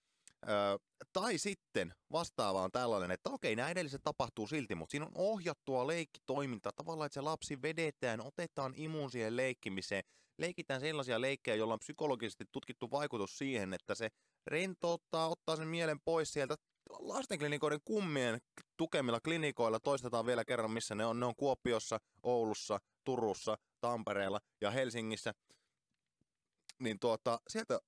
Öö, 0.49 0.77
tai 1.13 1.37
sitten 1.37 1.93
vastaava 2.11 2.61
on 2.61 2.71
tällainen, 2.71 3.11
että 3.11 3.29
okei, 3.29 3.55
nämä 3.55 3.69
edelliset 3.69 4.03
tapahtuu 4.03 4.47
silti, 4.47 4.75
mutta 4.75 4.91
siinä 4.91 5.05
on 5.05 5.11
ohjattua 5.15 5.87
leikkitoimintaa. 5.87 6.71
Tavallaan, 6.75 7.05
että 7.05 7.13
se 7.13 7.21
lapsi 7.21 7.61
vedetään, 7.61 8.21
otetaan 8.21 8.73
imuun 8.75 9.11
siihen 9.11 9.37
leikkimiseen. 9.37 10.03
Leikitään 10.37 10.81
sellaisia 10.81 11.21
leikkejä, 11.21 11.55
joilla 11.55 11.73
on 11.73 11.79
psykologisesti 11.79 12.45
tutkittu 12.51 12.91
vaikutus 12.91 13.37
siihen, 13.37 13.73
että 13.73 13.95
se 13.95 14.09
rentouttaa, 14.47 15.29
ottaa 15.29 15.55
sen 15.55 15.67
mielen 15.67 15.99
pois 16.05 16.33
sieltä 16.33 16.55
lastenklinikoiden 16.99 17.79
kummien 17.85 18.39
tukemilla 18.77 19.19
klinikoilla. 19.19 19.79
Toistetaan 19.79 20.25
vielä 20.25 20.45
kerran, 20.45 20.71
missä 20.71 20.95
ne 20.95 21.05
on. 21.05 21.19
Ne 21.19 21.25
on 21.25 21.35
Kuopiossa, 21.35 21.99
Oulussa, 22.23 22.79
Turussa, 23.03 23.57
Tampereella 23.81 24.39
ja 24.61 24.71
Helsingissä, 24.71 25.33
niin 26.79 26.99
tuota, 26.99 27.39
sieltä 27.47 27.79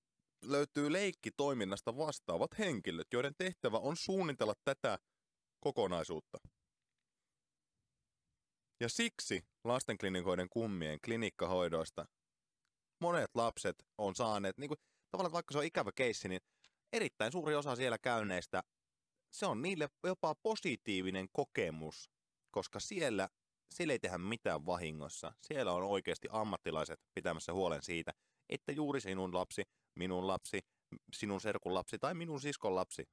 löytyy 0.42 0.92
leikkitoiminnasta 0.92 1.98
vastaavat 1.98 2.60
henkilöt, 2.60 3.08
joiden 3.14 3.34
tehtävä 3.38 3.78
on 3.78 3.98
suunnitella 3.98 4.54
tätä 4.64 5.00
kokonaisuutta. 5.60 6.38
Ja 8.80 8.90
siksi 8.90 9.44
lastenklinikoiden 9.64 10.50
kummien 10.50 11.00
klinikkahoidoista 11.06 12.06
monet 13.02 13.32
lapset 13.36 13.86
on 13.98 14.16
saaneet, 14.16 14.58
niin 14.58 14.68
kuin, 14.68 14.78
tavallaan 15.12 15.34
vaikka 15.34 15.52
se 15.52 15.58
on 15.58 15.66
ikävä 15.66 15.92
keissi, 15.96 16.28
niin 16.28 16.42
erittäin 16.94 17.32
suuri 17.32 17.56
osa 17.56 17.76
siellä 17.76 17.98
käyneistä, 17.98 18.64
se 19.34 19.46
on 19.46 19.62
niille 19.62 19.90
jopa 20.04 20.36
positiivinen 20.36 21.28
kokemus, 21.32 22.10
koska 22.52 22.80
siellä, 22.80 23.30
siellä 23.74 23.92
ei 23.92 24.00
tehdä 24.00 24.18
mitään 24.18 24.66
vahingossa. 24.66 25.34
Siellä 25.42 25.74
on 25.74 25.84
oikeasti 25.84 26.28
ammattilaiset 26.32 27.00
pitämässä 27.14 27.54
huolen 27.54 27.82
siitä, 27.84 28.14
että 28.50 28.72
juuri 28.72 29.02
sinun 29.02 29.34
lapsi, 29.34 29.64
minun 29.98 30.28
lapsi, 30.28 30.60
sinun 31.14 31.42
serkun 31.42 31.74
lapsi 31.74 32.00
tai 32.00 32.14
minun 32.14 32.42
siskon 32.42 32.76
lapsi 32.76 33.10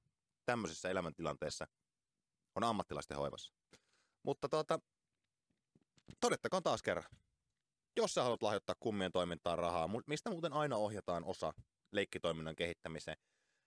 tämmöisessä 0.46 0.90
elämäntilanteessa 0.90 1.66
on 2.54 2.64
ammattilaisten 2.64 3.16
hoivassa. 3.16 3.52
Mutta 4.22 4.48
tuota, 4.48 4.78
todettakoon 6.20 6.62
taas 6.62 6.82
kerran. 6.82 7.10
Jos 7.96 8.14
sä 8.14 8.22
haluat 8.22 8.42
lahjoittaa 8.42 8.74
kummien 8.80 9.12
toimintaan 9.12 9.58
rahaa, 9.58 9.88
mistä 10.06 10.30
muuten 10.30 10.52
aina 10.52 10.76
ohjataan 10.76 11.24
osa 11.24 11.52
leikkitoiminnan 11.92 12.56
kehittämiseen, 12.56 13.16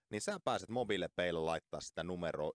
niin 0.10 0.22
sä 0.22 0.40
pääset 0.44 0.70
mobiilepeillä 0.70 1.46
laittaa 1.46 1.82
sitä 1.82 2.04
numeroa 2.04 2.52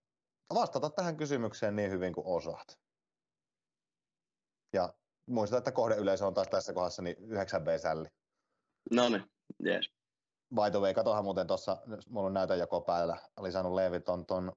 vastata 0.53 0.89
tähän 0.89 1.17
kysymykseen 1.17 1.75
niin 1.75 1.91
hyvin 1.91 2.13
kuin 2.13 2.27
osaat. 2.27 2.84
Ja 4.75 4.93
muista, 5.25 5.57
että 5.57 5.71
kohdeyleisö 5.71 6.25
on 6.25 6.33
taas 6.33 6.47
tässä 6.47 6.73
kohdassa 6.73 7.01
niin 7.01 7.15
9B-sälli. 7.17 8.07
No 8.91 9.09
niin, 9.09 9.23
jees. 9.59 9.89
By 10.55 10.71
the 10.71 10.79
way, 10.79 10.93
katohan 10.93 11.23
muuten 11.23 11.47
tuossa, 11.47 11.77
mulla 12.09 12.27
on 12.27 12.33
näytön 12.33 12.59
joko 12.59 12.81
päällä, 12.81 13.17
oli 13.37 13.51
saanut 13.51 13.73
Leevi 13.73 13.99
ton, 13.99 14.25
ton 14.25 14.51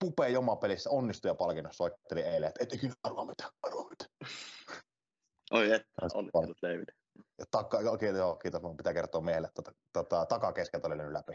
Pupe 0.00 0.28
Joma-pelissä 0.28 0.90
onnistujapalkinnon 0.90 1.74
soitteli 1.74 2.20
eilen, 2.20 2.48
että 2.48 2.64
et 2.64 2.72
ikinä 2.72 2.94
arvaa 3.02 3.24
mitään, 3.24 3.50
arvaa 3.62 3.88
mitään. 3.88 4.10
Oi 5.50 5.72
et, 5.72 5.82
onnittelut 6.14 6.62
Leeville. 6.62 6.92
Ja 7.38 7.44
takka, 7.50 7.78
kiitos, 7.98 8.18
joo, 8.18 8.36
kiitos, 8.36 8.62
mun 8.62 8.76
pitää 8.76 8.94
kertoa 8.94 9.20
miehelle, 9.20 9.48
tota, 9.54 9.72
tota, 9.92 10.26
takakeskeltä 10.26 10.88
oli 10.88 11.12
läpi. 11.12 11.32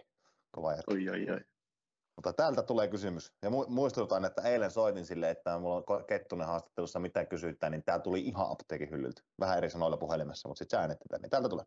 Kova 0.51 0.71
jätkä. 0.71 0.93
Oi, 0.93 1.09
oi, 1.09 1.29
oi. 1.31 1.39
Mutta 2.19 2.33
täältä 2.33 2.63
tulee 2.63 2.87
kysymys. 2.87 3.33
Ja 3.41 3.49
muistutan, 3.67 4.25
että 4.25 4.41
eilen 4.41 4.71
soitin 4.71 5.05
sille, 5.05 5.29
että 5.29 5.59
mulla 5.59 5.83
on 5.87 6.05
Kettunen 6.05 6.47
haastattelussa 6.47 6.99
mitä 6.99 7.25
kysyttää, 7.25 7.69
niin 7.69 7.83
tämä 7.83 7.99
tuli 7.99 8.19
ihan 8.19 8.51
apteekin 8.51 8.89
hyllyltä. 8.91 9.21
Vähän 9.39 9.57
eri 9.57 9.69
sanoilla 9.69 9.97
puhelimessa, 9.97 10.47
mutta 10.49 10.59
sitten 10.59 10.79
sä 10.79 10.87
tämän, 10.87 11.21
niin 11.21 11.29
täältä 11.29 11.49
tulee. 11.49 11.65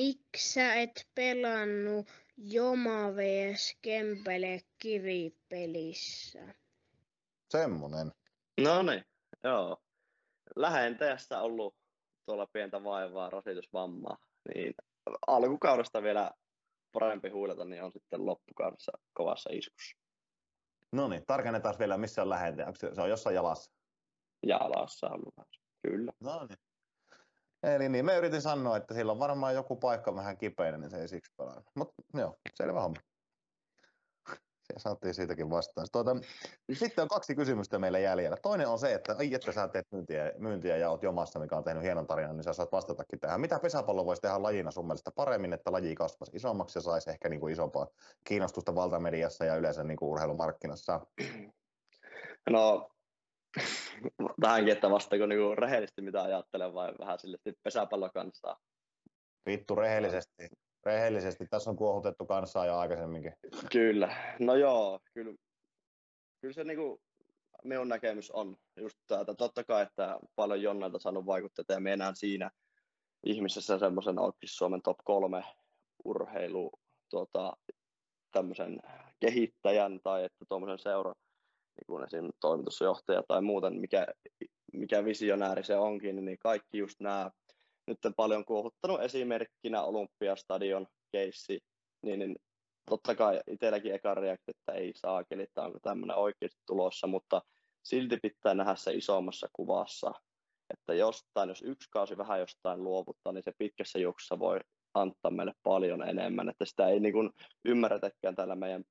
Miksi 0.00 0.52
sä 0.52 0.74
et 0.74 1.08
pelannut 1.14 2.08
Joma 2.36 3.16
vs 3.16 3.78
Kempele 3.82 4.60
kiripelissä? 4.78 6.54
Semmonen. 7.50 8.12
No 8.60 8.82
niin, 8.82 9.04
joo. 9.44 9.82
Lähenteessä 10.56 11.40
ollut 11.40 11.74
tuolla 12.26 12.46
pientä 12.46 12.84
vaivaa, 12.84 13.30
rasitusvammaa, 13.30 14.16
niin 14.54 14.74
alkukaudesta 15.26 16.02
vielä 16.02 16.30
parempi 16.92 17.28
huilata, 17.28 17.64
niin 17.64 17.82
on 17.82 17.92
sitten 17.92 18.26
loppukaudessa 18.26 18.92
kovassa 19.12 19.50
iskussa. 19.52 19.96
No 20.92 21.08
niin, 21.08 21.26
tarkennetaan 21.26 21.74
vielä, 21.78 21.98
missä 21.98 22.22
on. 22.22 22.32
Onko 22.66 22.76
se, 22.76 22.94
se 22.94 23.00
on 23.02 23.10
jossain 23.10 23.34
jalassa? 23.34 23.72
Jalassa 24.46 25.06
on 25.06 25.46
kyllä. 25.82 26.12
No 26.20 26.46
niin. 26.46 26.58
Eli 27.62 27.88
niin, 27.88 28.04
me 28.04 28.16
yritin 28.16 28.42
sanoa, 28.42 28.76
että 28.76 28.94
sillä 28.94 29.12
on 29.12 29.18
varmaan 29.18 29.54
joku 29.54 29.76
paikka 29.76 30.14
vähän 30.14 30.38
kipeänä, 30.38 30.78
niin 30.78 30.90
se 30.90 31.00
ei 31.00 31.08
siksi 31.08 31.32
pelaa. 31.36 31.62
Mutta 31.74 31.94
joo, 32.14 32.36
selvä 32.54 32.80
homma. 32.80 33.00
Saatiin 34.76 35.14
siitäkin 35.14 35.50
vastaan. 35.50 35.86
Tuota, 35.92 36.16
sitten 36.72 37.02
on 37.02 37.08
kaksi 37.08 37.34
kysymystä 37.34 37.78
meillä 37.78 37.98
jäljellä. 37.98 38.36
Toinen 38.42 38.68
on 38.68 38.78
se, 38.78 38.94
että 38.94 39.16
ai 39.18 39.34
että 39.34 39.52
sä 39.52 39.68
teet 39.68 39.86
myyntiä, 39.92 40.32
myyntiä 40.38 40.76
ja 40.76 40.90
oot 40.90 41.02
jomassa, 41.02 41.38
mikä 41.38 41.56
on 41.56 41.64
tehnyt 41.64 41.82
hienon 41.82 42.06
tarinan, 42.06 42.36
niin 42.36 42.44
sä 42.44 42.52
saat 42.52 42.72
vastatakin 42.72 43.20
tähän. 43.20 43.40
Mitä 43.40 43.58
pesäpallo 43.58 44.06
voisi 44.06 44.22
tehdä 44.22 44.42
lajina 44.42 44.70
sun 44.70 44.86
mielestä 44.86 45.10
paremmin, 45.16 45.52
että 45.52 45.72
laji 45.72 45.94
kasvaisi 45.94 46.36
isommaksi 46.36 46.78
ja 46.78 46.82
saisi 46.82 47.10
ehkä 47.10 47.28
niin 47.28 47.40
kuin 47.40 47.52
isompaa 47.52 47.86
kiinnostusta 48.24 48.74
valtamediassa 48.74 49.44
ja 49.44 49.56
yleensä 49.56 49.84
niin 49.84 49.96
kuin 49.96 50.08
urheilumarkkinassa? 50.08 51.00
No, 52.50 52.90
tähänkin, 54.40 54.72
että 54.72 54.90
vastaako 54.90 55.26
niinku 55.26 55.54
rehellisesti 55.54 56.02
mitä 56.02 56.22
ajattelen 56.22 56.74
vai 56.74 56.92
vähän 56.98 57.18
sille 57.18 57.38
pesäpallo 57.62 58.10
kanssa? 58.14 58.56
Vittu 59.46 59.74
rehellisesti. 59.74 60.48
Rehellisesti. 60.86 61.46
Tässä 61.50 61.70
on 61.70 61.76
kuohutettu 61.76 62.26
kansaa 62.26 62.66
jo 62.66 62.76
aikaisemminkin. 62.76 63.32
Kyllä. 63.72 64.16
No 64.38 64.54
joo, 64.54 65.00
kyllä, 65.14 65.34
kyllä 66.40 66.54
se 66.54 66.64
niinku 66.64 67.00
minun 67.64 67.88
näkemys 67.88 68.30
on 68.30 68.56
just 68.76 68.98
tätä. 69.06 69.34
Totta 69.34 69.64
kai, 69.64 69.82
että 69.82 70.18
paljon 70.36 70.62
Jonnelta 70.62 70.98
saanut 70.98 71.26
vaikuttaa 71.26 71.64
ja 71.68 71.80
me 71.80 71.92
enää 71.92 72.12
siinä 72.14 72.50
ihmisessä 73.26 73.78
semmoisen 73.78 74.16
Suomen 74.44 74.82
top 74.82 74.98
kolme 75.04 75.44
urheilu 76.04 76.70
tuota, 77.10 77.56
tämmöisen 78.32 78.80
kehittäjän 79.20 80.00
tai 80.02 80.24
että 80.24 80.44
tuommoisen 80.48 80.78
seuran 80.78 81.14
niin 81.76 81.86
kuin 81.86 82.04
esim. 82.04 82.30
toimitusjohtaja 82.40 83.22
tai 83.28 83.42
muuten, 83.42 83.80
mikä, 83.80 84.06
mikä 84.72 85.04
visionääri 85.04 85.64
se 85.64 85.76
onkin, 85.76 86.24
niin 86.24 86.38
kaikki 86.38 86.78
just 86.78 87.00
nämä 87.00 87.30
nyt 87.92 88.16
paljon 88.16 88.44
kuohuttanut 88.44 89.02
esimerkkinä 89.02 89.82
Olympiastadion 89.82 90.86
keissi, 91.12 91.60
niin, 92.02 92.18
niin 92.18 92.36
totta 92.90 93.14
kai 93.14 93.40
itselläkin 93.46 93.94
eka 93.94 94.14
reaktio, 94.14 94.54
että 94.58 94.72
ei 94.72 94.92
saa, 94.96 95.24
että 95.30 95.62
onko 95.62 95.78
tämmöinen 95.82 96.16
oikeasti 96.16 96.60
tulossa, 96.66 97.06
mutta 97.06 97.42
silti 97.82 98.16
pitää 98.22 98.54
nähdä 98.54 98.74
se 98.74 98.92
isommassa 98.92 99.48
kuvassa, 99.52 100.12
että 100.70 100.94
jostain, 100.94 101.48
jos 101.48 101.62
yksi 101.62 101.88
kausi 101.90 102.16
vähän 102.16 102.40
jostain 102.40 102.84
luovuttaa, 102.84 103.32
niin 103.32 103.42
se 103.42 103.52
pitkässä 103.58 103.98
juoksussa 103.98 104.38
voi 104.38 104.60
antaa 104.94 105.30
meille 105.30 105.52
paljon 105.62 106.08
enemmän, 106.08 106.48
että 106.48 106.64
sitä 106.64 106.88
ei 106.88 107.00
niin 107.00 107.12
kuin 107.12 107.30
ymmärretäkään 107.64 108.34
täällä 108.34 108.54
meidän 108.54 108.84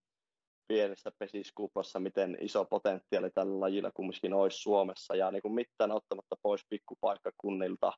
pienessä 0.67 1.11
pesiskuplassa, 1.19 1.99
miten 1.99 2.37
iso 2.41 2.65
potentiaali 2.65 3.29
tällä 3.31 3.59
lajilla 3.59 3.91
kumminkin 3.91 4.33
olisi 4.33 4.57
Suomessa 4.57 5.15
ja 5.15 5.31
niin 5.31 5.41
kuin 5.41 5.53
mitään 5.53 5.91
ottamatta 5.91 6.35
pois 6.41 6.61
pikkupaikkakunnilta, 6.69 7.93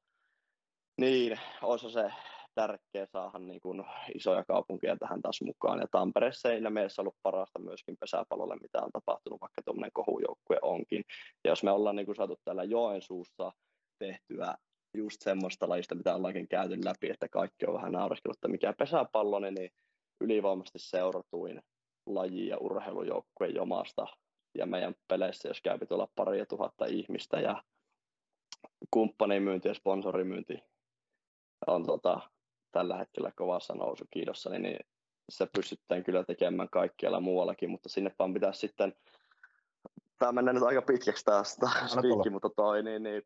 niin 0.97 1.39
olisi 1.61 1.91
se 1.91 2.11
tärkeää 2.55 3.05
saada 3.05 3.39
niin 3.39 3.59
kuin 3.61 3.83
isoja 4.15 4.43
kaupunkeja 4.43 4.97
tähän 4.97 5.21
taas 5.21 5.41
mukaan. 5.41 5.79
Ja 5.79 5.87
Tampereessa 5.91 6.51
ei 6.51 6.59
ilmeisesti 6.59 7.01
ollut 7.01 7.15
parasta 7.23 7.59
myöskin 7.59 7.97
pesäpallolle, 7.99 8.55
mitä 8.61 8.81
on 8.81 8.91
tapahtunut, 8.91 9.41
vaikka 9.41 9.61
tuommoinen 9.65 9.91
kohujoukkue 9.93 10.57
onkin. 10.61 11.03
Ja 11.43 11.51
jos 11.51 11.63
me 11.63 11.71
ollaan 11.71 11.95
niin 11.95 12.05
kuin 12.05 12.15
saatu 12.15 12.39
täällä 12.45 12.63
Joensuussa 12.63 13.51
tehtyä 13.99 14.55
just 14.97 15.21
semmoista 15.21 15.69
lajista, 15.69 15.95
mitä 15.95 16.15
ollaankin 16.15 16.47
käyty 16.47 16.77
läpi, 16.85 17.09
että 17.09 17.27
kaikki 17.27 17.65
on 17.67 17.73
vähän 17.73 17.91
naureskellut, 17.91 18.37
että 18.37 18.47
mikä 18.47 18.73
pesäpallo, 18.77 19.39
niin 19.39 19.69
ylivoimaisesti 20.21 20.79
seuratuin 20.79 21.61
laji- 22.05 22.47
ja 22.47 22.57
urheilujoukkue 22.57 23.47
jomasta. 23.47 24.07
Ja 24.57 24.65
meidän 24.65 24.95
peleissä, 25.07 25.47
jos 25.47 25.61
käypi 25.61 25.85
tuolla 25.85 26.07
pari 26.15 26.45
tuhatta 26.45 26.85
ihmistä 26.85 27.39
ja 27.39 27.63
kumppanimyynti 28.91 29.67
ja 29.67 29.73
sponsorimyynti 29.73 30.72
on 31.67 31.85
tota, 31.85 32.19
tällä 32.71 32.97
hetkellä 32.97 33.31
kovassa 33.35 33.73
nousukiidossa, 33.73 34.49
niin, 34.49 34.63
niin 34.63 34.79
se 35.29 35.47
pystytään 35.55 36.03
kyllä 36.03 36.23
tekemään 36.23 36.69
kaikkialla 36.69 37.19
muuallakin, 37.19 37.69
mutta 37.69 37.89
sinne 37.89 38.15
vaan 38.19 38.33
pitäisi 38.33 38.59
sitten, 38.59 38.93
tämä 40.19 40.31
menee 40.31 40.53
nyt 40.53 40.63
aika 40.63 40.81
pitkäksi 40.81 41.25
taas 41.25 41.57
spiikki, 41.87 42.29
mutta 42.29 42.49
toi, 42.55 42.83
niin, 42.83 43.03
niin 43.03 43.21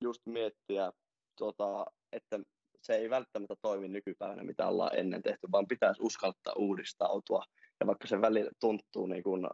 just 0.00 0.22
miettiä, 0.26 0.92
tota, 1.38 1.86
että 2.12 2.38
se 2.82 2.94
ei 2.94 3.10
välttämättä 3.10 3.54
toimi 3.62 3.88
nykypäivänä, 3.88 4.44
mitä 4.44 4.68
ollaan 4.68 4.98
ennen 4.98 5.22
tehty, 5.22 5.48
vaan 5.52 5.68
pitäisi 5.68 6.02
uskaltaa 6.02 6.54
uudistautua. 6.56 7.44
Ja 7.80 7.86
vaikka 7.86 8.08
se 8.08 8.20
välillä 8.20 8.50
tuntuu 8.60 9.06
niin 9.06 9.22
kuin, 9.22 9.48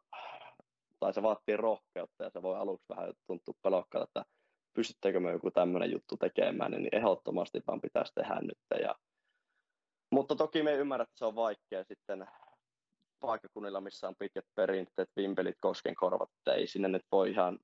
tai 1.01 1.15
se 1.15 1.23
vaatii 1.23 1.57
rohkeutta 1.57 2.25
ja 2.25 2.31
se 2.31 2.43
voi 2.43 2.57
aluksi 2.57 2.89
vähän 2.89 3.13
tuntua 3.27 3.55
pelokkaalta, 3.63 4.09
että 4.09 4.25
pystyttekö 4.75 5.21
me 5.21 5.33
joku 5.33 5.51
tämmöinen 5.51 5.91
juttu 5.93 6.17
tekemään, 6.17 6.71
niin 6.71 6.89
ehdottomasti 6.93 7.61
vaan 7.67 7.81
pitäisi 7.81 8.13
tehdä 8.15 8.41
nyt. 8.41 8.59
Ja... 8.83 8.95
Mutta 10.11 10.37
toki 10.37 10.63
me 10.63 10.75
ymmärrä, 10.75 11.03
että 11.03 11.19
se 11.19 11.25
on 11.25 11.35
vaikea 11.35 11.85
sitten 11.85 12.27
paikkakunnilla, 13.21 13.81
missä 13.81 14.09
on 14.09 14.15
pitkät 14.19 14.45
perinteet, 14.55 15.11
vimpelit, 15.17 15.57
koskenkorvat, 15.61 16.31
että 16.39 16.53
ei 16.55 16.67
sinne 16.67 16.89
nyt 16.89 17.05
voi 17.13 17.31
ihan, 17.31 17.59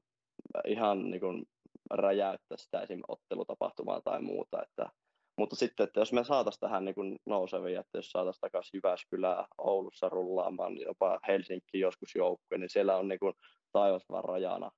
ihan 0.67 1.11
niin 1.11 1.21
kuin 1.21 1.45
räjäyttää 1.91 2.57
sitä 2.57 2.81
esim. 2.81 3.01
ottelutapahtumaa 3.09 4.01
tai 4.01 4.23
muuta, 4.23 4.63
että 4.63 4.91
Mutta 5.39 5.57
sitten, 5.57 5.85
että 5.85 6.01
jos 6.01 6.13
me 6.13 6.25
saataisiin 6.25 6.61
tähän 6.61 6.85
niin 6.85 6.95
kuin 6.95 7.19
nousevia, 7.27 7.81
että 7.81 7.99
jos 7.99 8.11
saataisiin 8.11 8.41
takaisin 8.41 8.79
Jyväskylää 8.79 9.47
Oulussa 9.59 10.09
rullaamaan, 10.09 10.81
jopa 10.81 11.19
Helsinki 11.29 11.81
joskus 11.81 12.15
joukkue, 12.15 12.59
niin 12.59 12.71
siellä 12.71 12.97
on 12.97 13.09
niin 13.09 13.19
kuin 13.19 13.35
taivas 13.73 14.03
vaan 14.09 14.25
rajana, 14.25 14.71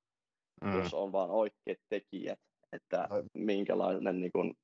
mm. 0.65 0.79
jos 0.79 0.95
on 0.95 1.13
vaan 1.13 1.31
oikeat 1.31 1.79
tekijät, 1.89 2.39
että 2.73 3.07
Ai- 3.11 3.23
minkälainen 3.35 4.21
niin 4.21 4.33
kuin, 4.33 4.55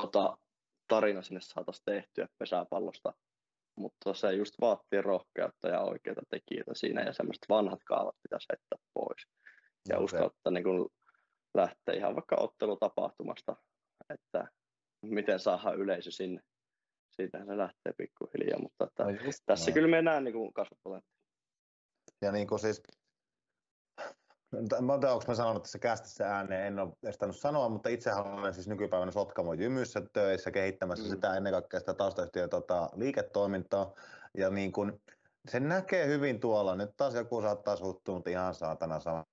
tota, 0.00 0.36
tarina 0.88 1.22
sinne 1.22 1.40
saataisiin 1.40 1.84
tehtyä 1.84 2.26
pesäpallosta. 2.38 3.12
Mutta 3.78 4.14
se 4.14 4.32
just 4.32 4.54
vaatii 4.60 5.02
rohkeutta 5.02 5.68
ja 5.68 5.80
oikeita 5.80 6.20
tekijöitä 6.30 6.74
siinä 6.74 7.02
ja 7.02 7.12
semmoiset 7.12 7.46
vanhat 7.48 7.80
kaavat 7.84 8.16
pitäisi 8.22 8.46
heittää 8.52 8.78
pois. 8.94 9.26
Ja 9.88 9.96
se- 9.96 10.02
uskaltaa 10.04 10.52
niin 10.52 10.64
kuin 10.64 10.88
lähteä 11.54 11.94
ihan 11.94 12.14
vaikka 12.14 12.36
ottelutapahtumasta, 12.40 13.56
että 14.10 14.48
miten 15.02 15.40
saadaan 15.40 15.76
yleisö 15.78 16.10
sinne. 16.10 16.40
Siitähän 17.16 17.46
se 17.46 17.56
lähtee 17.58 17.92
pikkuhiljaa, 17.98 18.58
mutta 18.60 18.84
että 18.84 19.04
No 19.04 19.10
tässä 19.46 19.66
näin. 19.66 19.74
kyllä 19.74 19.88
me 19.88 20.02
näen 20.02 20.24
niin 20.24 20.52
kasvupotentiaalia. 20.54 21.12
Ja 22.22 22.32
niin 22.32 22.46
kuin 22.46 22.58
siis, 22.58 22.82
tiedä, 24.68 25.12
onko 25.12 25.24
mä 25.28 25.34
sanonut 25.34 25.62
tässä 25.62 25.78
kästissä 25.78 26.36
ääneen, 26.36 26.66
en 26.66 26.78
ole 26.78 26.92
tainnut 27.18 27.36
sanoa, 27.36 27.68
mutta 27.68 27.88
itsehän 27.88 28.26
olen 28.26 28.54
siis 28.54 28.68
nykypäivänä 28.68 29.10
Sotkamo 29.12 29.52
Jymyssä 29.52 30.02
töissä 30.12 30.50
kehittämässä 30.50 31.04
Mm. 31.04 31.10
sitä 31.10 31.36
ennen 31.36 31.52
kaikkea 31.52 31.80
sitä 31.80 31.94
taustayhtiön 31.94 32.50
tota, 32.50 32.90
liiketoimintaa. 32.94 33.92
Ja 34.36 34.50
niin 34.50 34.72
kuin, 34.72 35.02
se 35.48 35.60
näkee 35.60 36.06
hyvin 36.06 36.40
tuolla, 36.40 36.76
nyt 36.76 36.90
taas 36.96 37.14
joku 37.14 37.40
saattaa 37.42 37.76
suuttua, 37.76 38.14
mutta 38.14 38.30
ihan 38.30 38.54
saatana 38.54 39.00
sama. 39.00 39.24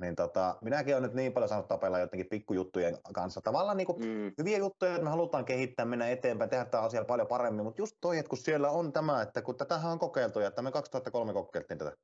Niin 0.00 0.14
tota, 0.16 0.58
minäkin 0.60 0.94
olen 0.94 1.02
nyt 1.02 1.14
niin 1.14 1.32
paljon 1.32 1.48
saanut 1.48 1.68
tapella 1.68 1.98
jotenkin 1.98 2.28
pikkujuttujen 2.28 2.98
kanssa. 3.14 3.40
Tavallaan 3.40 3.76
niin 3.76 3.86
kuin 3.86 3.98
Mm, 4.04 4.32
hyviä 4.38 4.58
juttuja, 4.58 4.90
että 4.92 5.04
me 5.04 5.10
halutaan 5.10 5.44
kehittää, 5.44 5.86
mennä 5.86 6.08
eteenpäin, 6.08 6.50
tehdä 6.50 6.64
tämä 6.64 6.82
asia 6.82 7.04
paljon 7.04 7.28
paremmin, 7.28 7.64
mutta 7.64 7.80
just 7.82 7.96
toi, 8.00 8.18
että 8.18 8.28
kun 8.28 8.38
siellä 8.38 8.70
on 8.70 8.92
tämä, 8.92 9.22
että 9.22 9.42
kun 9.42 9.56
tätähän 9.56 9.92
on 9.92 9.98
kokeiltu, 9.98 10.40
ja 10.40 10.48
että 10.48 10.62
me 10.62 10.72
2003 10.72 11.32
kokeiltiin 11.32 11.78
tätä. 11.78 11.96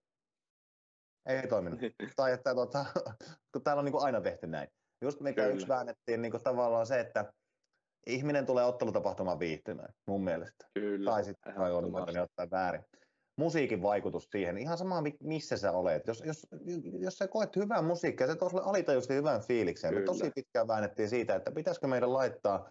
Ei 1.27 1.47
toiminut. 1.47 1.81
tai 2.17 2.33
että 2.33 2.55
tota, 2.55 2.85
kun 3.53 3.63
täällä 3.63 3.81
on 3.81 3.85
niin 3.85 3.93
kuin 3.93 4.05
aina 4.05 4.21
tehty 4.21 4.47
näin. 4.47 4.69
Just 5.03 5.21
mikä 5.21 5.43
Kyllä. 5.43 5.55
yksi 5.55 5.69
väännettiin 5.69 6.23
niin 6.23 6.33
kuin 6.33 6.43
tavallaan 6.43 6.87
se, 6.87 7.01
että 7.01 7.33
ihminen 8.07 8.47
tulee 8.47 8.65
ottelutapahtumaan 8.65 9.39
viihtymään, 9.39 9.95
mun 10.07 10.25
mielestä. 10.25 10.67
kyllä, 10.75 11.11
Tai 11.11 11.25
sitten 11.25 11.55
vai 11.59 11.73
on 11.73 11.85
niin 11.85 12.21
ottaa 12.21 12.51
väärin. 12.51 12.85
Musiikin 13.37 13.83
vaikutus 13.83 14.29
siihen, 14.31 14.59
ihan 14.59 14.79
sama 14.79 15.01
mi- 15.01 15.17
missä 15.23 15.57
sä 15.57 15.73
olet. 15.73 16.07
Jos, 16.07 16.23
jos, 16.27 16.47
jos 16.99 17.15
sä 17.15 17.29
koet 17.29 17.57
hyvää 17.57 17.83
musiikkia, 17.83 18.27
se 18.27 18.37
tuo 18.37 18.49
sulle 18.49 18.65
alitajuisesti 18.65 19.15
hyvän 19.15 19.41
fiiliksen. 19.41 19.95
Me 19.95 20.03
tosi 20.03 20.31
pitkään 20.35 20.69
väännettiin 20.69 21.09
siitä, 21.09 21.35
että 21.35 21.51
pitäisikö 21.51 21.87
meidän 21.87 22.13
laittaa 22.13 22.71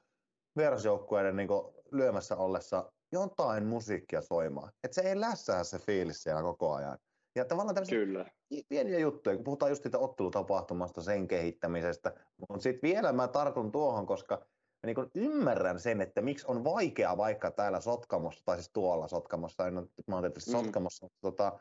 vierasjoukkueiden 0.58 1.36
niin 1.36 1.50
lyömässä 1.92 2.36
ollessa 2.36 2.92
jotain 3.12 3.66
musiikkia 3.66 4.22
soimaan. 4.22 4.72
Että 4.84 4.96
se 4.96 5.02
ei 5.02 5.20
lässähä 5.20 5.64
se 5.64 5.80
fiilis 5.80 6.24
siellä 6.24 6.42
koko 6.42 6.74
ajan. 6.74 6.98
Ja 7.40 7.46
tavallaan 7.46 7.76
tämmöisiä 7.76 8.00
Kyllä, 8.00 8.26
pieniä 8.70 9.00
juttuja, 9.00 9.36
kun 9.36 9.44
puhutaan 9.44 9.72
just 9.72 9.84
siitä 9.84 10.00
ottelutapahtumasta, 10.00 11.02
sen 11.02 11.28
kehittämisestä. 11.28 12.14
Mutta 12.38 12.64
sitten 12.64 12.90
vielä 12.90 13.12
mä 13.14 13.28
tartun 13.28 13.72
tuohon, 13.72 14.06
koska 14.06 14.36
mä 14.36 14.86
niin 14.86 15.12
ymmärrän 15.16 15.80
sen, 15.80 16.02
että 16.02 16.22
miksi 16.22 16.46
on 16.48 16.64
vaikea 16.64 17.18
vaikka 17.18 17.52
täällä 17.52 17.82
Sotkamossa, 17.82 18.46
tai 18.46 18.56
siis 18.56 18.70
tuolla 18.74 19.08
Sotkamossa, 19.08 19.68
en 19.68 19.78
ole, 19.78 19.88
mä 20.08 20.16
oon 20.16 20.24
tietysti 20.24 20.52
Mm. 20.52 20.58
Sotkamossa, 20.58 21.06
mutta 21.06 21.20
tota, 21.22 21.60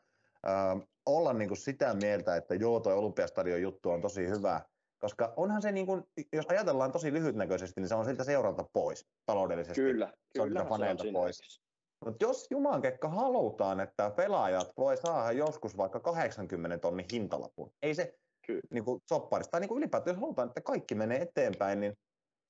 äh, 0.49 0.89
olla 1.07 1.33
niin 1.33 1.49
kuin 1.49 1.59
sitä 1.59 1.95
mieltä, 1.95 2.37
että 2.37 2.55
joo, 2.55 2.81
toi 2.81 2.95
Olympiastadion 2.95 3.63
juttu 3.63 3.91
on 3.91 4.01
tosi 4.01 4.29
hyvä. 4.29 4.61
Koska 4.99 5.33
onhan 5.37 5.63
se, 5.63 5.73
niin 5.73 5.87
kuin, 5.87 6.05
jos 6.33 6.47
ajatellaan 6.47 6.93
tosi 6.93 7.13
lyhytnäköisesti, 7.13 7.81
niin 7.81 7.89
se 7.89 7.95
on 7.95 8.05
siltä 8.05 8.25
seuralta 8.25 8.65
pois 8.73 9.07
taloudellisesti. 9.27 9.81
kyllä, 9.81 10.13
se 10.33 10.43
on 10.43 10.49
kyllä 10.49 10.61
niitä 10.61 10.69
faneilta 10.69 11.05
pois. 11.13 11.61
Mutta 12.05 12.25
jos 12.25 12.47
Jumankekka 12.51 13.09
halutaan, 13.09 13.81
että 13.81 14.11
pelaajat 14.11 14.69
voi 14.77 14.97
saada 14.97 15.33
joskus 15.33 15.77
vaikka 15.77 16.01
80 16.01 16.79
tonnin 16.79 17.07
hintalapun, 17.13 17.71
ei 17.83 17.95
se 17.95 18.15
Kyllä. 18.47 18.61
niin 18.71 18.85
kuin 18.85 19.01
sopparista, 19.09 19.51
tai 19.51 19.61
niin 19.61 19.69
kuin 19.69 19.79
ylipäätään 19.79 20.15
jos 20.15 20.21
halutaan, 20.21 20.49
että 20.49 20.61
kaikki 20.61 20.95
menee 20.95 21.23
eteenpäin, 21.23 21.81
niin 21.81 21.93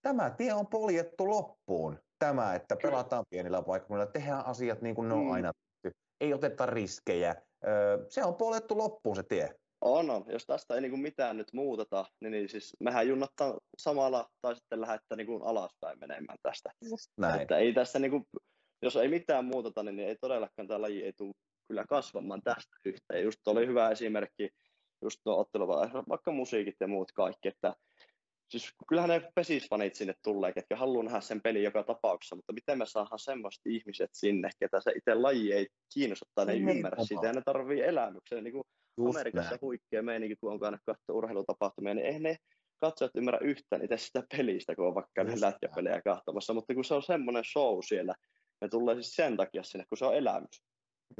tämä 0.02 0.30
tie 0.30 0.54
on 0.54 0.66
poljettu 0.66 1.30
loppuun. 1.30 1.98
Tämä, 2.18 2.54
että 2.54 2.76
Kyllä. 2.76 2.90
pelataan 2.92 3.24
pienillä 3.30 3.62
paikkakunnilla, 3.62 4.10
tehdään 4.12 4.46
asiat 4.46 4.82
niin 4.82 4.94
kuin 4.94 5.08
ne 5.08 5.14
on 5.14 5.24
Mm. 5.24 5.30
aina 5.32 5.52
tehty, 5.82 5.98
ei 6.20 6.34
oteta 6.34 6.66
riskejä. 6.66 7.34
Öö, 7.66 8.06
se 8.08 8.24
on 8.24 8.34
poljettu 8.34 8.78
loppuun 8.78 9.16
se 9.16 9.22
tie. 9.22 9.54
On, 9.80 10.10
on. 10.10 10.24
Jos 10.28 10.46
tästä 10.46 10.74
ei 10.74 10.80
niinku 10.80 10.96
mitään 10.96 11.36
nyt 11.36 11.52
muuteta, 11.52 12.04
niin, 12.20 12.30
niin 12.30 12.48
siis 12.48 12.76
mehän 12.80 13.08
junnattaa 13.08 13.58
samalla 13.78 14.28
tai 14.42 14.56
sitten 14.56 14.80
lähdetään 14.80 15.16
niinku 15.16 15.40
alaspäin 15.44 15.98
menemään 15.98 16.38
tästä. 16.42 16.70
Just 16.90 17.10
näin. 17.20 17.40
Että 17.40 17.56
ei 17.58 17.72
tässä 17.72 17.98
niinku, 17.98 18.22
jos 18.82 18.96
ei 18.96 19.09
mitään 19.09 19.44
muuteta, 19.44 19.82
niin 19.82 20.00
ei 20.00 20.16
todellakaan 20.20 20.68
tämä 20.68 20.82
laji 20.82 21.05
ei 21.05 21.12
tule 21.12 21.34
kyllä 21.68 21.84
kasvamaan 21.88 22.42
tästä 22.42 22.76
yhteen. 22.84 23.24
Just 23.24 23.48
oli 23.48 23.66
hyvä 23.66 23.90
esimerkki, 23.90 24.50
just 25.02 25.20
tuo 25.24 25.40
ottelu, 25.40 25.68
vaikka 26.09 26.32
musiikit 26.32 26.76
ja 26.80 26.88
muut 26.88 27.12
kaikki, 27.12 27.48
että 27.48 27.74
siis 28.50 28.72
kyllähän 28.88 29.10
ne 29.10 29.30
pesisfanit 29.34 29.94
sinne 29.94 30.14
tulee, 30.24 30.52
ketkä 30.52 30.76
haluaa 30.76 31.05
nähdä 31.05 31.20
sen 31.20 31.40
pelin 31.42 31.62
joka 31.62 31.82
tapauksessa, 31.82 32.36
mutta 32.36 32.52
miten 32.52 32.78
me 32.78 32.86
saadaan 32.86 33.18
semmoiset 33.18 33.66
ihmiset 33.66 34.10
sinne, 34.12 34.50
ketä 34.60 34.80
se 34.80 34.90
itse 34.90 35.14
laji 35.14 35.52
ei 35.52 35.66
kiinnosta 35.94 36.26
tai 36.34 36.46
ne 36.46 36.52
ei 36.52 36.59
Nimenomaan. 36.59 36.78
ymmärrä 36.78 37.05
sitä 37.05 37.26
ja 37.26 37.32
ne 37.32 37.42
tarvii 37.44 37.80
elämyksen. 37.80 38.44
Niin 38.44 38.52
kuin 38.52 38.64
Just 38.98 39.16
Amerikassa 39.16 39.50
näin. 39.50 39.60
huikea 39.62 40.02
meininki, 40.02 40.36
kun 40.36 40.52
on 40.52 40.60
käynyt 40.60 40.80
katsoa 40.86 41.16
urheilutapahtumia, 41.16 41.94
niin 41.94 42.06
eihän 42.06 42.22
ne 42.22 42.36
katsojat 42.80 43.16
ymmärrä 43.16 43.38
yhtään 43.42 43.84
itse 43.84 43.96
sitä 43.96 44.22
pelistä, 44.36 44.74
kun 44.74 44.86
on 44.86 44.94
vaikka 44.94 45.22
Just 45.22 45.40
lätkäpelejä 45.40 46.02
kahtamassa, 46.02 46.55
mutta 46.55 46.74
kun 46.74 46.84
se 46.84 46.94
on 46.94 47.02
semmoinen 47.02 47.44
show 47.44 47.78
siellä, 47.88 48.14
ne 48.60 48.68
tulee 48.68 48.94
siis 48.94 49.14
sen 49.16 49.36
takia 49.36 49.62
sinne, 49.62 49.85
kun 49.89 49.98
se 49.98 50.05
on 50.05 50.14
elämys. 50.14 50.62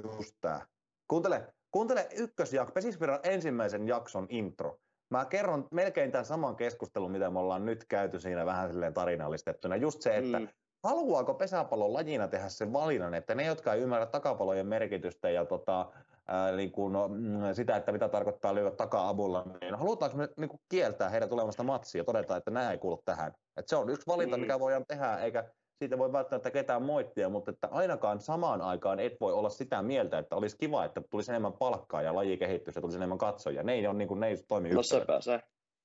Just 0.03 0.35
tää. 0.41 0.67
Kuuntele, 1.09 1.53
kuuntele 1.71 2.09
ykkösjakso, 2.17 2.73
Pesisvirran 2.73 3.21
ensimmäisen 3.23 3.89
jakson 3.89 4.27
intro. 4.29 4.79
Mä 5.11 5.25
kerron 5.25 5.69
melkein 5.73 6.13
tämän 6.13 6.25
saman 6.25 6.57
keskustelun, 6.57 7.11
mitä 7.11 7.31
me 7.31 7.39
ollaan 7.39 7.65
nyt 7.67 7.85
käyty 7.85 8.21
siinä 8.21 8.47
vähän 8.47 8.69
silleen 8.71 8.95
tarinallistettuna. 8.95 9.77
Just 9.77 10.03
se, 10.03 10.17
että 10.17 10.39
Mm, 10.39 10.49
haluaako 10.85 11.35
pesäpallon 11.35 11.93
lajina 11.93 12.29
tehdä 12.29 12.49
sen 12.49 12.73
valinnan, 12.73 13.15
että 13.15 13.35
ne, 13.35 13.45
jotka 13.47 13.75
ei 13.75 13.81
ymmärrä 13.81 14.07
takapalojen 14.07 14.67
merkitystä 14.67 15.31
ja 15.31 15.45
tota, 15.45 15.93
ää, 16.29 16.53
niin 16.53 16.73
kuin, 16.73 16.93
no, 16.93 17.09
mm, 17.09 17.41
sitä, 17.53 17.77
että 17.77 17.93
mitä 17.93 18.09
tarkoittaa 18.09 18.55
lyödä 18.55 18.71
taka-abulla, 18.71 19.45
niin 19.61 19.75
halutaanko 19.75 20.17
me 20.17 20.29
niin 20.37 20.49
kuin 20.49 20.61
kieltää 20.69 21.09
heidän 21.09 21.29
tulemasta 21.29 21.63
matsia 21.63 22.01
ja 22.01 22.05
todeta, 22.05 22.37
että 22.37 22.51
nämä 22.51 22.73
ei 22.73 22.79
kuulu 22.79 23.03
tähän. 23.05 23.33
Että 23.57 23.69
se 23.71 23.77
on 23.77 23.91
yksi 23.91 24.07
valinta, 24.07 24.37
Mm. 24.37 24.41
mikä 24.41 24.61
voidaan 24.61 24.85
tehdä, 24.89 25.17
eikä 25.17 25.51
siitä 25.79 25.99
voi 25.99 26.13
välttämättä 26.13 26.51
ketään 26.51 26.83
moittia, 26.83 27.29
mutta 27.29 27.51
että 27.51 27.69
ainakaan 27.71 28.21
samaan 28.21 28.61
aikaan 28.63 29.01
et 29.01 29.13
voi 29.21 29.33
olla 29.33 29.51
sitä 29.51 29.83
mieltä, 29.83 30.19
että 30.19 30.37
olisi 30.37 30.57
kiva, 30.59 30.85
että 30.85 31.03
tulisi 31.11 31.31
enemmän 31.31 31.53
palkkaa 31.53 32.03
ja 32.03 32.15
laji 32.15 32.37
kehittyisi 32.37 32.79
ja 32.79 32.81
tulisi 32.81 32.99
enemmän 32.99 33.19
katsojia. 33.19 33.63
Ne 33.63 33.73
ei, 33.73 33.87
ole, 33.87 33.97
niin 33.97 34.09
kuin, 34.09 34.21
ne 34.21 34.29
ei 34.29 34.37
toimi 34.49 34.71
no 34.71 34.83
sepä 34.83 35.21
se, 35.21 35.41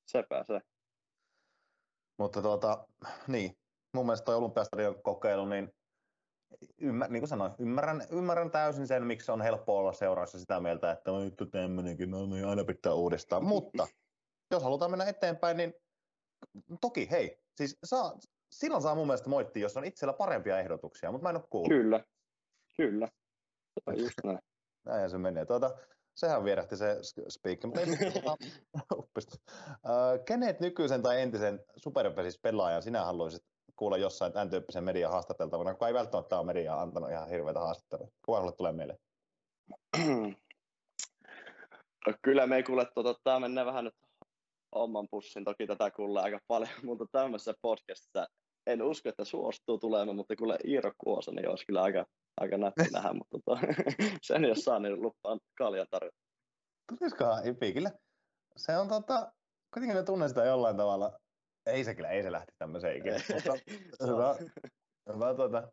sepä 0.06 0.44
se. 0.44 0.62
Mutta 2.18 2.42
tuota, 2.42 2.88
niin, 3.28 3.58
mun 3.94 4.06
mielestä 4.06 4.26
toi 4.26 4.36
Olympiastadion 4.36 5.02
kokeilu, 5.04 5.46
niin, 5.46 5.74
ymmär, 6.82 7.10
niin 7.10 7.22
kuin 7.22 7.30
sanoin, 7.30 7.52
ymmärrän, 7.60 8.04
ymmärrän 8.12 8.52
täysin 8.52 8.88
sen, 8.88 9.04
miksi 9.04 9.32
on 9.32 9.42
helppo 9.42 9.78
olla 9.78 9.94
seurassa 9.94 10.40
sitä 10.40 10.60
mieltä, 10.60 10.92
että 10.92 11.12
no 11.12 11.20
nyt 11.20 11.36
tämmöinenkin, 11.52 12.12
no 12.12 12.26
niin 12.26 12.46
aina 12.46 12.64
pitää 12.64 12.94
uudistaa. 12.94 13.40
Mutta 13.40 13.88
jos 14.52 14.64
halutaan 14.64 14.92
mennä 14.92 15.06
eteenpäin, 15.06 15.58
niin 15.58 15.74
toki 16.82 17.12
hei, 17.12 17.40
siis 17.56 17.78
saa, 17.84 18.14
silloin 18.60 18.84
saa 18.84 18.96
mun 18.96 19.08
mielestä 19.08 19.30
moittia, 19.30 19.62
jos 19.62 19.78
on 19.78 19.86
itsellä 19.86 20.14
parempia 20.14 20.60
ehdotuksia, 20.60 21.12
mutta 21.12 21.24
mä 21.24 21.30
en 21.30 21.36
ole 21.36 21.44
kuullut. 21.50 21.70
Kyllä, 21.70 22.04
kyllä. 22.78 23.08
Just 23.98 24.18
näin. 24.24 24.40
Näin 24.86 25.10
se 25.10 25.18
menee. 25.18 25.46
Tuota, 25.46 25.78
sehän 26.16 26.44
vierähti 26.44 26.78
se 26.78 26.98
spiikki, 27.30 27.68
mutta 27.68 27.82
ei. 27.82 27.88
Tuota, 27.88 28.38
Kenet 30.28 30.60
nykyisen 30.60 31.02
tai 31.02 31.22
entisen 31.22 31.66
superpesis 31.76 32.40
pelaajan 32.40 32.84
sinä 32.84 33.06
haluaisit 33.06 33.44
kuulla 33.76 33.98
jossain 33.98 34.34
tämän 34.34 34.50
tyyppisen 34.50 34.84
median 34.84 35.12
haastateltavana, 35.12 35.74
kun 35.74 35.88
ei 35.88 35.94
välttämättä 35.94 36.38
ole 36.40 36.46
mediaa 36.46 36.82
antanut 36.82 37.12
ihan 37.12 37.30
hirveitä 37.30 37.60
haastatteluja. 37.60 38.12
Kuka 38.26 38.40
sulle 38.40 38.52
tulee 38.52 38.72
mieleen? 38.72 39.00
No, 42.08 42.14
kyllä 42.22 42.48
me 42.48 42.56
ei 42.56 42.64
kuule, 42.64 42.86
tuota, 42.94 43.20
tämä 43.24 43.40
menee 43.40 43.66
vähän 43.66 43.84
nyt 43.84 43.96
oman 44.72 45.08
pussin, 45.12 45.44
toki 45.44 45.68
tätä 45.68 45.92
kuulee 45.92 46.24
aika 46.24 46.40
paljon, 46.48 46.72
mutta 46.84 47.06
tämmöisessä 47.12 47.54
podcastissa 47.62 48.28
en 48.68 48.82
usko, 48.82 49.10
että 49.10 49.26
suostuu 49.26 49.78
tulemaan, 49.78 50.16
mutta 50.16 50.36
kuule 50.36 50.58
Iiro 50.68 50.92
Kuosa, 50.98 51.32
niin 51.32 51.50
olisi 51.50 51.66
kyllä 51.66 51.82
aika, 51.84 52.06
aika 52.42 52.58
nätti 52.58 52.84
nähdä, 52.94 53.14
mutta 53.20 53.38
tota, 53.46 53.62
sen 54.22 54.46
jos 54.46 54.60
saa, 54.60 54.80
niin 54.80 55.02
lupaan 55.02 55.40
kaljan 55.58 55.88
tarjota. 55.92 56.18
Tulisikohan 57.00 57.48
Ipi? 57.48 57.74
Kyllä 57.74 57.92
se 58.58 58.78
on 58.78 58.88
tota, 58.88 59.32
kuitenkin 59.74 59.98
ne 59.98 60.04
tunnen 60.04 60.30
sitä 60.30 60.44
jollain 60.46 60.78
tavalla. 60.78 61.20
Ei 61.66 61.84
se 61.84 61.96
kyllä, 61.96 62.10
ei 62.10 62.24
se 62.24 62.32
lähti 62.32 62.52
tämmöiseen 62.58 62.98
ikinä. 62.98 63.16
Mutta 63.34 63.54
hyvä, 64.08 64.36
hyvä 65.14 65.34
tuota, 65.36 65.72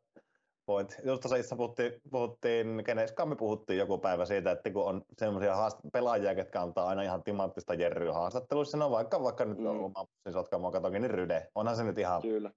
point. 0.66 0.96
Just 1.04 1.22
tuossa 1.22 1.36
itse 1.36 1.56
puhuttiin, 1.56 1.92
puhuttiin 2.10 2.82
kenestä 2.84 3.26
me 3.26 3.36
puhuttiin 3.36 3.78
joku 3.78 3.98
päivä 3.98 4.24
siitä, 4.24 4.50
että 4.50 4.70
kun 4.70 4.84
on 4.84 5.02
semmoisia 5.18 5.54
haast- 5.54 5.90
pelaajia, 5.92 6.34
ketkä 6.34 6.62
antaa 6.62 6.88
aina 6.88 7.02
ihan 7.02 7.22
timanttista 7.22 7.74
jerryä 7.74 8.12
haastatteluissa, 8.12 8.76
no 8.78 8.90
vaikka, 8.90 9.22
vaikka 9.22 9.44
nyt 9.44 9.58
Mm. 9.58 9.66
on 9.66 9.76
oma 9.80 10.04
pussin 10.04 10.32
sotkamoa 10.32 10.70
katokin, 10.70 11.02
niin 11.02 11.10
Ryde. 11.10 11.46
Onhan 11.54 11.76
se 11.76 11.84
nyt 11.84 11.98
ihan 11.98 12.22
Kyllä. 12.22 12.50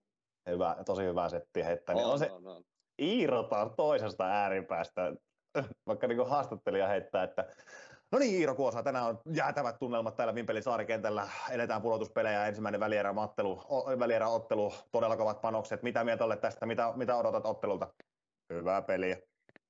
Hyvä, 0.49 0.75
tosi 0.85 1.03
hyvä 1.03 1.29
setti 1.29 1.65
heittää. 1.65 1.95
Niin 1.95 2.05
on, 2.05 2.11
on, 2.11 2.19
se 2.19 2.31
on, 2.31 2.47
on. 2.47 2.63
Iiro 3.01 3.43
taas 3.43 3.71
toisesta 3.77 4.25
ääripäästä, 4.25 5.13
vaikka 5.87 6.07
niin 6.07 6.27
haastattelija 6.27 6.87
heittää, 6.87 7.23
että 7.23 7.45
No 8.13 8.19
niin, 8.19 8.39
Iiro 8.39 8.55
Kuosa, 8.55 8.83
tänään 8.83 9.05
on 9.05 9.21
jäätävät 9.31 9.79
tunnelmat 9.79 10.15
täällä 10.15 10.35
Vimpelin 10.35 10.63
saarikentällä. 10.63 11.27
Eletään 11.51 11.81
pudotuspelejä, 11.81 12.47
ensimmäinen 12.47 12.79
välieräottelu, 12.79 13.63
välieräottelu, 13.99 14.73
todella 14.91 15.17
kovat 15.17 15.41
panokset. 15.41 15.83
Mitä 15.83 16.03
mieltä 16.03 16.25
olet 16.25 16.41
tästä? 16.41 16.65
Mitä, 16.65 16.93
mitä 16.95 17.15
odotat 17.15 17.45
ottelulta? 17.45 17.93
Hyvää 18.53 18.81
peliä. 18.81 19.17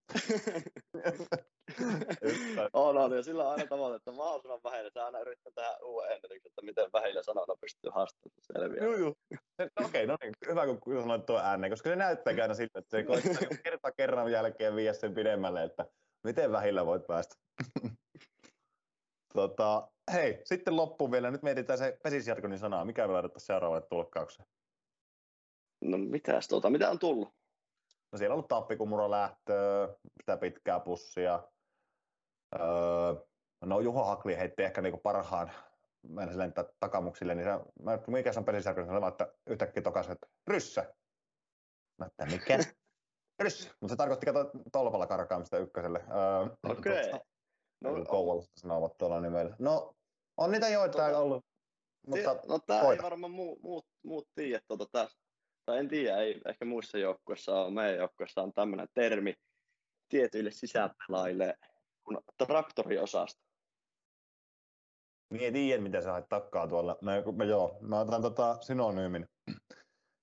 on, 2.74 2.98
on, 2.98 3.16
ja 3.16 3.24
sillä 3.24 3.44
on 3.44 3.52
aina 3.52 3.68
tavoite, 3.68 3.96
että 3.96 4.12
mahdollisimman 4.12 4.60
vähillä. 4.64 4.90
Se 4.94 5.02
aina 5.02 5.20
yrittää 5.20 5.52
tehdä 5.56 5.78
uuden 5.84 6.12
ennätyksen, 6.12 6.50
että 6.50 6.62
miten 6.62 6.90
vähillä 6.94 7.24
sanoilla 7.24 7.56
pystyy 7.62 7.92
haastamaan 7.94 8.42
selviä. 8.42 8.84
Joo, 8.84 8.96
joo. 8.96 9.14
No, 9.60 9.86
Okei, 9.86 10.08
no 10.08 10.18
niin, 10.22 10.34
hyvä 10.48 10.66
kun 10.66 10.80
sanoit 11.02 11.26
tuo 11.26 11.40
ääneen, 11.40 11.72
koska 11.72 11.90
se 11.90 11.96
näyttää 11.96 12.34
aina 12.42 12.54
siltä, 12.54 12.80
että 12.80 12.98
se 12.98 13.04
koittaa 13.04 13.34
niinku 13.34 13.56
kerta 13.64 13.92
kerran 13.92 14.32
jälkeen 14.32 14.76
viedä 14.76 14.94
sen 14.94 15.14
pidemmälle, 15.14 15.64
että 15.64 15.86
miten 16.24 16.52
vähillä 16.52 16.86
voit 16.86 17.08
päästä. 17.08 17.36
tota, 19.34 19.88
hei, 20.14 20.42
sitten 20.46 20.76
loppuun 20.76 21.12
vielä, 21.12 21.32
nyt 21.32 21.44
mietitään 21.44 21.80
se 21.80 21.98
pesisjargonin 22.04 22.60
sanaa, 22.60 22.86
mikä 22.86 23.08
me 23.08 23.14
laitetaan 23.14 23.42
seuraavalle 23.42 23.88
tulkkaukseen. 23.90 24.48
No 25.82 25.98
mitäs 25.98 26.48
tuota, 26.48 26.70
mitä 26.70 26.90
on 26.90 27.00
tullut? 27.00 27.43
No 28.14 28.18
siellä 28.18 28.34
on 28.34 28.36
ollut 28.36 28.48
tappikumuro 28.48 29.12
lähtöä, 29.12 29.88
sitä 30.20 30.38
pitkää 30.38 30.80
pussia. 30.80 31.44
Öö, 32.56 33.16
no 33.66 33.80
Juho 33.80 34.06
Hakli 34.06 34.38
heitti 34.38 34.64
ehkä 34.64 34.82
niinku 34.82 34.98
parhaan, 34.98 35.52
mä 36.08 36.24
en 36.24 36.38
lentää 36.38 36.66
takamuksille, 36.80 37.36
niin 37.36 37.46
se, 37.46 37.52
mä, 37.84 38.00
mikä 38.08 38.34
se 38.34 38.40
on 38.40 38.46
pelisarkassa, 38.46 38.94
sanoin, 38.94 39.12
että 39.12 39.34
yhtäkkiä 39.48 39.84
tokas, 39.84 40.10
että 40.10 40.28
ryssä. 40.48 40.94
Mä 41.98 42.06
että 42.06 42.26
mikä? 42.26 42.58
ryssä. 43.44 43.70
Mutta 43.82 43.94
se 43.94 43.98
tarkoitti 43.98 44.26
kato 44.26 44.52
tolpalla 44.72 45.08
karkaamista 45.08 45.58
ykköselle. 45.58 46.00
Öö, 46.00 46.72
Okei. 46.72 47.10
Okay. 47.10 47.20
No, 47.82 48.06
Kouvolasta 48.06 48.60
sanovat 48.60 48.98
tuolla 48.98 49.22
nimellä. 49.22 49.56
No, 49.60 49.96
on 50.38 50.52
niitä 50.52 50.70
joitain 50.70 51.12
Tota, 51.12 51.24
ollut. 51.24 51.46
Mutta 52.08 52.36
no 52.48 52.60
tää 52.60 52.92
ei 52.92 52.98
varmaan 53.02 53.32
muut, 53.32 53.62
muut, 53.62 53.86
muut 54.04 54.28
tiedä 54.36 54.62
tuota 54.68 54.86
tästä. 54.92 55.23
Tai 55.66 55.80
en 55.80 55.88
tiedä, 55.88 56.18
ei 56.18 56.42
ehkä 56.46 56.66
muissa 56.66 56.98
joukkueissa 56.98 57.60
ole. 57.60 57.72
Meidän 57.72 57.98
joukkueessa 57.98 58.42
on 58.42 58.54
tämmöinen 58.54 58.88
termi 58.94 59.34
tietyille 60.10 60.52
sisäpelaajille 60.52 61.58
kuin 62.04 62.18
traktoriosasto. 62.38 63.42
Mie 65.30 65.52
tiedän, 65.52 65.84
mitä 65.84 66.02
sä 66.02 66.12
hait 66.12 66.30
takkaa 66.30 66.68
tuolla. 66.68 66.98
Mä, 67.02 67.12
mä, 67.36 67.44
joo, 67.44 67.78
mä 67.82 68.00
otan 68.00 68.22
tota 68.22 68.58
synonyymin, 68.62 69.30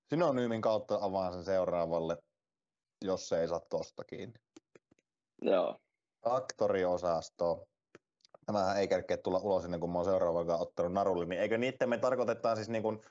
synonyymin 0.09 0.61
kautta 0.61 0.97
avaan 1.01 1.33
sen 1.33 1.43
seuraavalle, 1.43 2.17
jos 3.05 3.29
se 3.29 3.41
ei 3.41 3.47
saa 3.47 3.61
tosta 3.69 4.03
kiinni. 4.03 4.39
Joo. 5.41 5.79
Traktoriosasto. 6.21 7.67
Tämähän 8.45 8.77
ei 8.77 8.87
kerkeä 8.87 9.17
tulla 9.17 9.39
ulos 9.39 9.65
ennen 9.65 9.79
kuin 9.79 9.91
mä 9.91 9.97
oon 9.97 10.05
seuraavakaan 10.05 10.61
ottanut 10.61 10.93
narulle, 10.93 11.25
niin 11.25 11.41
eikö 11.41 11.57
niitten 11.57 11.89
me 11.89 11.97
tarkoitetaan 11.97 12.55
siis 12.55 12.69
niin 12.69 12.83
kuin, 12.83 13.01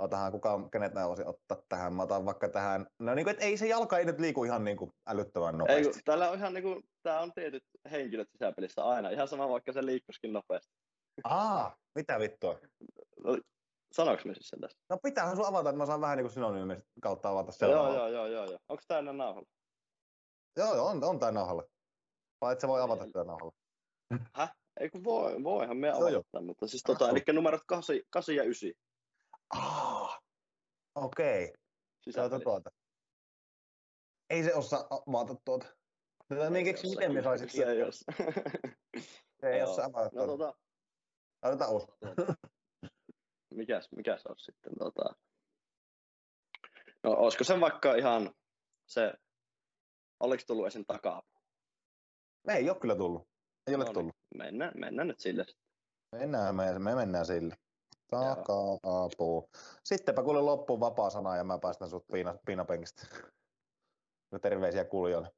otahan 0.00 0.32
kukaan, 0.32 0.70
kenet 0.70 0.94
mä 0.94 1.08
voisin 1.08 1.26
ottaa 1.26 1.62
tähän, 1.68 1.92
mä 1.92 2.02
otan 2.02 2.24
vaikka 2.24 2.48
tähän, 2.48 2.86
no 2.98 3.14
niin 3.14 3.24
kuin, 3.24 3.32
että 3.32 3.44
ei 3.44 3.56
se 3.56 3.66
jalka 3.66 3.98
ei 3.98 4.04
nyt 4.04 4.18
liiku 4.20 4.44
ihan 4.44 4.64
niin 4.64 4.76
kuin 4.76 4.90
älyttömän 5.06 5.54
Ei, 5.54 5.58
nopeasti. 5.58 5.92
kun, 5.92 6.02
täällä 6.04 6.30
on 6.30 6.38
ihan 6.38 6.54
niinku, 6.54 6.80
tää 7.02 7.20
on 7.20 7.32
tietyt 7.34 7.64
henkilöt 7.90 8.28
sisäpelissä 8.32 8.84
aina. 8.84 9.10
Ihan 9.10 9.28
sama 9.28 9.48
vaikka 9.48 9.72
se 9.72 9.86
liikkuskin 9.86 10.32
nopeasti. 10.32 10.72
Aa, 11.24 11.76
mitä 11.94 12.18
vittua? 12.18 12.58
Sanoinko 13.92 14.22
mä 14.26 14.34
siis 14.34 14.48
sen 14.48 14.60
tästä? 14.60 14.80
No 14.90 14.98
pitäähän 15.02 15.36
sun 15.36 15.46
avata, 15.46 15.68
että 15.68 15.78
mä 15.78 15.86
saan 15.86 16.00
vähän 16.00 16.16
niin 16.16 16.24
kuin 16.24 16.32
synonyymin 16.32 16.82
kautta 17.02 17.30
avata 17.30 17.48
Joo, 17.48 17.52
seuraavaa. 17.52 17.94
joo, 17.96 18.08
joo, 18.08 18.26
joo, 18.26 18.44
joo. 18.44 18.58
Onko 18.68 18.82
tää 18.88 18.98
ennen 18.98 19.16
nauhalla? 19.16 19.48
Joo, 20.56 20.74
joo, 20.74 20.86
on, 20.86 21.04
on 21.04 21.18
tää 21.18 21.32
nauhalla. 21.32 21.64
Vai 22.40 22.52
et 22.52 22.60
sä 22.60 22.68
voi 22.68 22.80
avata 22.80 23.04
tätä 23.06 23.24
nauhalla? 23.24 23.52
Häh? 24.34 24.52
Ei 24.80 24.90
kun 24.90 25.04
voi, 25.04 25.44
voihan 25.44 25.76
me 25.76 25.86
Joo, 25.86 25.98
joo. 25.98 26.08
avata 26.08 26.28
tämän, 26.32 26.46
mutta 26.46 26.66
siis 26.66 26.82
tota, 26.82 27.10
eli 27.10 27.22
numerot 27.32 27.62
8, 27.66 27.96
8 28.10 28.34
ja 28.36 28.42
9 28.42 28.70
Ah, 29.56 30.18
okei. 30.94 31.44
Okay. 31.44 31.54
Tuota, 32.14 32.40
tuota. 32.40 32.70
Ei 34.30 34.44
se 34.44 34.54
osaa 34.54 34.86
avata 34.90 35.34
tuota. 35.44 35.66
Tätä 36.28 36.50
minä 36.50 36.64
keksin, 36.64 36.90
miten 36.90 37.14
me 37.14 37.22
saisit 37.22 37.50
Se 37.50 37.64
ei 37.72 37.82
os. 37.82 38.04
Se 39.40 39.48
ei 39.52 39.62
osaa 39.62 39.84
avata 39.84 40.10
No 40.16 40.26
tuota. 40.26 40.44
tota, 40.44 40.58
Otetaan 41.42 41.70
uusi. 41.72 41.86
mikäs, 43.54 43.88
mikäs 43.96 44.26
on 44.26 44.34
sitten 44.38 44.72
tota... 44.78 45.14
No 47.02 47.10
olisiko 47.10 47.44
se 47.44 47.60
vaikka 47.60 47.94
ihan 47.94 48.34
se, 48.86 49.12
oliko 50.20 50.42
tullut 50.46 50.66
esim. 50.66 50.84
takaa? 50.86 51.22
Ei 52.48 52.70
ole 52.70 52.78
kyllä 52.80 52.96
tullut. 52.96 53.28
Ei 53.66 53.74
ole 53.74 53.84
No 53.84 53.88
niin. 53.88 53.94
tullut. 53.94 54.16
Mennään, 54.34 54.72
mennään 54.80 55.08
nyt 55.08 55.20
sille. 55.20 55.44
Mennään, 56.12 56.56
me, 56.56 56.78
me 56.78 56.94
mennään 56.94 57.26
sille. 57.26 57.56
Joo. 58.12 58.34
Taka-apu. 58.34 59.50
Sittenpä 59.84 60.22
kuule 60.22 60.40
loppuun 60.40 60.80
vapaa 60.80 61.10
sana 61.10 61.36
ja 61.36 61.44
mä 61.44 61.58
päästän 61.58 61.90
sut 61.90 62.06
piina, 62.12 62.34
piinapenkistä. 62.46 63.06
Ja 64.32 64.38
terveisiä 64.48 64.84
kuulijoille. 64.84 65.28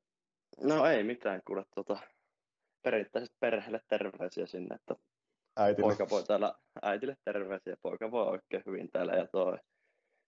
No 0.60 0.86
ei 0.86 1.04
mitään, 1.04 1.40
kuule 1.46 1.64
tota, 1.74 1.98
perinteisesti 2.82 3.36
perheelle 3.40 3.80
terveisiä 3.88 4.46
sinne, 4.46 4.74
että 4.74 4.94
Äitille. 5.56 5.88
poika 5.88 6.10
voi 6.10 6.22
täällä, 6.24 6.54
äitille 6.82 7.16
terveisiä, 7.24 7.76
poika 7.82 8.10
voi 8.10 8.26
oikein 8.26 8.62
hyvin 8.66 8.90
täällä 8.90 9.12
ja 9.12 9.26
toi. 9.26 9.58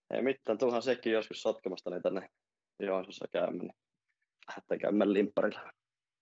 Ei 0.09 0.21
mitään, 0.21 0.57
tuuhan 0.57 0.81
sekin 0.81 1.13
joskus 1.13 1.41
sotkemasta 1.41 1.89
niin 1.89 2.01
tänne 2.01 2.29
Joensuussa 2.79 3.25
käymään, 3.31 3.57
niin 3.57 3.73
lähdetään 4.47 4.79
käymään 4.79 5.13
limpparilla. 5.13 5.71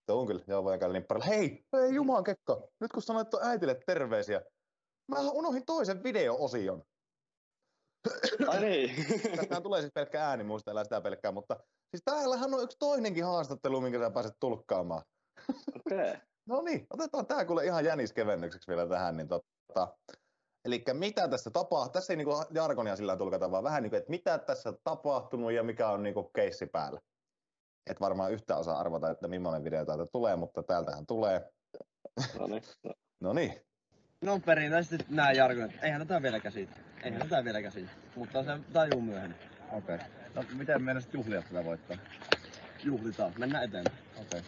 Se 0.06 0.12
on 0.12 0.26
kyllä, 0.26 0.44
joo, 0.46 0.64
voi 0.64 0.78
käydä 0.78 0.92
limpparilla. 0.92 1.26
Hei, 1.26 1.64
hei 1.72 1.94
Jumalan 1.94 2.24
kekko, 2.24 2.68
nyt 2.80 2.92
kun 2.92 3.02
sanoit 3.02 3.28
äitille 3.42 3.80
terveisiä, 3.86 4.42
mä 5.12 5.30
unohdin 5.30 5.66
toisen 5.66 6.02
video-osion. 6.02 6.82
Ai 8.48 8.60
niin. 8.60 9.06
Tästähän 9.36 9.62
tulee 9.62 9.80
siis 9.80 9.92
pelkkä 9.94 10.26
ääni, 10.26 10.44
muistellaan 10.44 10.86
sitä 10.86 11.00
pelkkää, 11.00 11.32
mutta 11.32 11.56
siis 11.90 12.02
täällähän 12.04 12.54
on 12.54 12.62
yksi 12.62 12.76
toinenkin 12.78 13.24
haastattelu, 13.24 13.80
minkä 13.80 13.98
sä 13.98 14.10
pääset 14.10 14.36
tulkkaamaan. 14.40 15.02
Okei. 15.76 16.10
Okay. 16.10 16.20
No 16.46 16.62
niin, 16.62 16.86
otetaan 16.90 17.26
tää 17.26 17.44
kuule 17.44 17.64
ihan 17.64 17.84
jäniskevennykseksi 17.84 18.68
vielä 18.68 18.86
tähän, 18.86 19.16
niin 19.16 19.28
tota, 19.28 19.96
Eli 20.64 20.84
mitä 20.92 21.28
tässä 21.28 21.50
tapahtuu, 21.50 21.92
tässä 21.92 22.12
ei 22.12 22.16
niinku 22.16 22.32
jargonia 22.54 22.96
sillä 22.96 23.16
tulkata, 23.16 23.50
vaan 23.50 23.64
vähän 23.64 23.82
niin 23.82 23.90
kuin, 23.90 23.98
että 23.98 24.10
mitä 24.10 24.38
tässä 24.38 24.68
on 24.68 24.78
tapahtunut 24.84 25.52
ja 25.52 25.62
mikä 25.62 25.88
on 25.88 26.02
niinku 26.02 26.30
keissi 26.34 26.66
päällä. 26.66 27.00
Et 27.90 28.00
varmaan 28.00 28.32
yhtä 28.32 28.56
osaa 28.56 28.78
arvata, 28.78 29.10
että 29.10 29.28
millainen 29.28 29.64
video 29.64 29.84
täältä 29.84 30.06
tulee, 30.12 30.36
mutta 30.36 30.62
täältähän 30.62 31.06
tulee. 31.06 31.50
No 32.38 32.46
niin. 32.46 32.62
No 33.20 33.32
niin, 33.32 33.62
No 34.22 34.40
perinteisesti 34.46 35.04
nämä 35.08 35.32
jargonit. 35.32 35.84
Eihän 35.84 36.06
tätä 36.06 36.22
vielä 36.22 36.40
käsitä. 36.40 36.76
Eihän 37.04 37.22
tätä 37.22 37.44
vielä 37.44 37.62
käsitä. 37.62 37.90
Mutta 38.16 38.44
se 38.44 38.50
tajuu 38.72 39.00
myöhemmin. 39.00 39.38
okei. 39.72 39.94
Okay. 39.94 40.08
No 40.34 40.44
miten 40.54 40.82
meidän 40.82 41.02
sitten 41.02 41.18
juhlia 41.18 41.42
tätä 41.42 41.64
voittaa? 41.64 41.96
Juhlitaan. 42.84 43.32
Mennään 43.38 43.64
eteenpäin. 43.64 43.98
Okei. 44.12 44.40
Okay. 44.40 44.42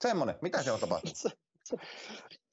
Semmonen, 0.00 0.34
mitä 0.42 0.62
se 0.62 0.72
on 0.72 0.80
tapahtunut? 0.80 1.38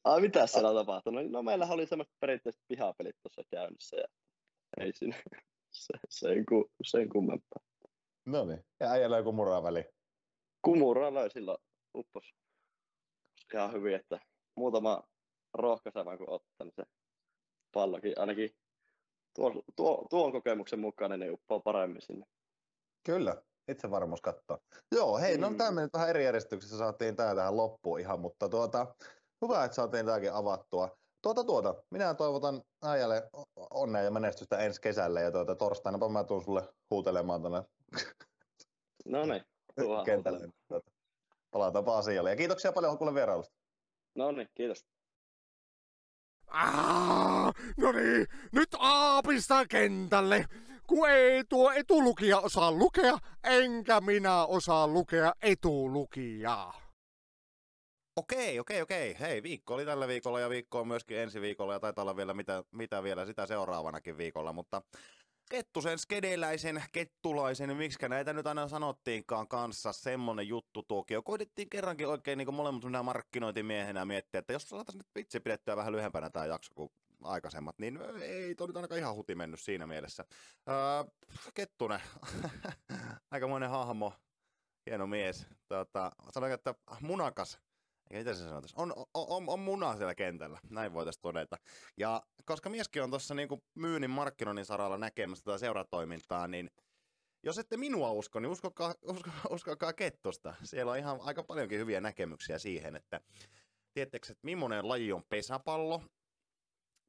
Ai 0.04 0.22
mitä 0.22 0.48
siellä 0.48 0.70
on 0.70 0.76
tapahtunut? 0.76 1.32
No 1.32 1.44
meillähän 1.44 1.74
oli 1.74 1.88
semmoiset 1.88 2.14
perinteiset 2.20 2.62
pihapelit 2.68 3.16
tuossa 3.24 3.42
käynnissä 3.52 3.98
ja 3.98 4.08
ei 4.78 4.94
siinä 4.94 5.18
se, 5.72 5.94
sen, 6.10 6.46
ku, 6.46 6.72
sen 6.84 7.10
kummempaa. 7.10 7.64
No 8.26 8.46
niin, 8.46 8.66
ja 8.80 8.92
äijällä 8.92 9.18
joku 9.18 9.32
muraa 9.32 9.64
väli. 9.64 9.86
Kumuraa 10.62 11.14
löi 11.14 11.30
silloin 11.30 11.58
uppos 11.96 12.34
ihan 13.54 13.74
hyvin, 13.74 13.96
että 13.96 14.20
muutama 14.56 15.04
rohkaiseva 15.58 16.18
kun 16.18 16.30
ottaa, 16.30 16.66
niin 16.66 16.74
se 16.76 16.84
pallokin 17.74 18.14
ainakin 18.18 18.50
tuo, 19.36 19.64
tuo, 19.76 20.06
tuon 20.10 20.32
kokemuksen 20.32 20.80
mukaan 20.80 21.20
niin 21.20 21.34
uppoo 21.34 21.60
paremmin 21.60 22.02
sinne. 22.02 22.26
Kyllä, 23.06 23.42
itse 23.72 23.90
varmuus 23.92 24.22
katsoa. 24.22 24.58
Joo, 24.96 25.18
hei, 25.18 25.38
no 25.38 25.50
Mm. 25.50 25.58
tämä 25.58 25.72
meni 25.72 25.90
vähän 25.94 26.10
eri 26.10 26.24
järjestyksessä, 26.24 26.78
saatiin 26.78 27.16
tää 27.16 27.36
tähän 27.36 27.58
loppuun 27.58 28.00
ihan, 28.00 28.20
mutta 28.20 28.50
tuota, 28.50 28.96
hyvä, 29.46 29.64
että 29.64 29.76
saatiin 29.76 30.06
tämäkin 30.06 30.34
avattua. 30.34 30.98
Tuota, 31.22 31.44
tuota, 31.44 31.76
minä 31.92 32.14
toivotan 32.14 32.62
äijälle 32.86 33.30
onnea 33.70 34.02
ja 34.02 34.12
menestystä 34.12 34.58
ensi 34.58 34.82
kesälle 34.82 35.22
ja 35.22 35.32
tuota, 35.32 35.56
torstaina 35.56 36.10
mä 36.10 36.24
tuun 36.24 36.44
sulle 36.44 36.70
huutelemaan 36.92 37.42
tuonne 37.42 37.64
No 39.06 39.26
niin, 39.26 39.42
kentälle. 40.06 40.48
Tuota, 40.68 40.92
palataanpa 41.52 41.98
asialle. 41.98 42.30
Ja 42.30 42.36
kiitoksia 42.36 42.72
paljon 42.72 42.98
kuule 42.98 43.14
vierailusta. 43.14 43.54
No 44.16 44.32
niin, 44.32 44.48
kiitos. 44.56 44.86
No 47.78 47.92
niin, 47.92 48.28
nyt 48.52 48.70
aapista 48.80 49.66
kentälle. 49.66 50.46
Kun 50.88 51.10
ei 51.10 51.44
tuo 51.50 51.72
etulukija 51.72 52.40
osaa 52.40 52.72
lukea, 52.72 53.18
enkä 53.44 54.02
minä 54.02 54.46
osaa 54.46 54.88
lukea 54.88 55.34
etulukijaa. 55.42 56.82
Okei, 58.16 58.60
okei, 58.60 58.82
okei. 58.82 59.16
Hei, 59.20 59.44
viikko 59.44 59.74
oli 59.74 59.86
tällä 59.86 60.08
viikolla 60.08 60.40
ja 60.40 60.50
viikko 60.50 60.80
on 60.80 60.88
myöskin 60.88 61.18
ensi 61.18 61.42
viikolla 61.42 61.74
ja 61.74 61.80
taitaa 61.80 62.02
olla 62.02 62.16
vielä 62.16 62.34
mitä, 62.34 62.64
mitä 62.72 63.04
vielä 63.04 63.26
sitä 63.26 63.46
seuraavanakin 63.46 64.18
viikolla, 64.18 64.54
mutta 64.54 64.82
Kettusen, 65.50 66.00
skedeläisen, 66.00 66.84
kettulaisen, 66.92 67.78
miksi 67.78 68.10
näitä 68.10 68.34
nyt 68.34 68.48
aina 68.48 68.68
sanottiinkaan 68.68 69.48
kanssa, 69.48 69.94
semmonen 69.94 70.48
juttu 70.48 70.84
tuokio. 70.84 71.24
Koitettiin 71.24 71.70
kerrankin 71.70 72.08
oikein 72.08 72.38
niin 72.38 72.54
molemmat 72.54 72.84
minä 72.84 73.04
markkinointimiehenä 73.04 74.06
miettiä, 74.06 74.40
että 74.40 74.54
jos 74.54 74.70
saataisiin 74.70 74.98
nyt 74.98 75.16
vitsi 75.16 75.40
pidettyä 75.40 75.76
vähän 75.76 75.94
lyhempänä 75.94 76.30
tämä 76.30 76.46
jakso 76.46 76.72
kuin 76.76 76.90
aikaisemmat, 77.24 77.80
niin 77.80 78.00
ei 78.22 78.56
toi 78.56 78.68
nyt 78.68 78.76
ainakaan 78.76 79.00
ihan 79.00 79.16
huti 79.16 79.36
mennyt 79.36 79.60
siinä 79.60 79.88
mielessä. 79.88 80.26
Öö, 80.70 81.12
Kettunen, 81.54 82.02
aikamoinen 83.32 83.70
hahmo, 83.70 84.14
hieno 84.86 85.08
mies. 85.08 85.48
Tota, 85.68 86.12
sanoin, 86.34 86.54
että 86.54 86.76
munakas, 87.02 87.60
eikä 88.12 88.20
mitä 88.20 88.34
se 88.34 88.44
sanotaan, 88.44 88.72
on, 88.76 88.94
on, 89.14 89.26
on, 89.30 89.50
on 89.50 89.60
muna 89.60 89.98
siellä 89.98 90.16
kentällä, 90.16 90.60
näin 90.70 90.94
voitaisiin 90.94 91.22
todeta. 91.22 91.58
Ja 91.98 92.24
koska 92.46 92.70
mieskin 92.70 93.04
on 93.04 93.10
tuossa 93.10 93.34
niinku 93.34 93.64
myynnin 93.76 94.10
markkinoinnin 94.10 94.66
saralla 94.66 94.98
näkemässä 94.98 95.46
tätä 95.46 95.58
seuratoimintaa, 95.58 96.48
niin 96.48 96.70
jos 97.44 97.58
ette 97.58 97.78
minua 97.78 98.12
usko, 98.12 98.40
niin 98.40 98.50
uskokaa, 98.50 98.96
usko, 99.14 99.30
uskokaa 99.50 99.94
Kettosta. 99.94 100.54
Siellä 100.64 100.92
on 100.92 100.98
ihan 100.98 101.20
aika 101.22 101.44
paljonkin 101.44 101.80
hyviä 101.80 102.02
näkemyksiä 102.02 102.60
siihen, 102.60 102.96
että 102.96 103.22
tiedättekö, 103.94 104.28
että 104.32 104.46
millainen 104.46 104.88
laji 104.88 105.12
on 105.12 105.24
pesäpallo, 105.30 106.02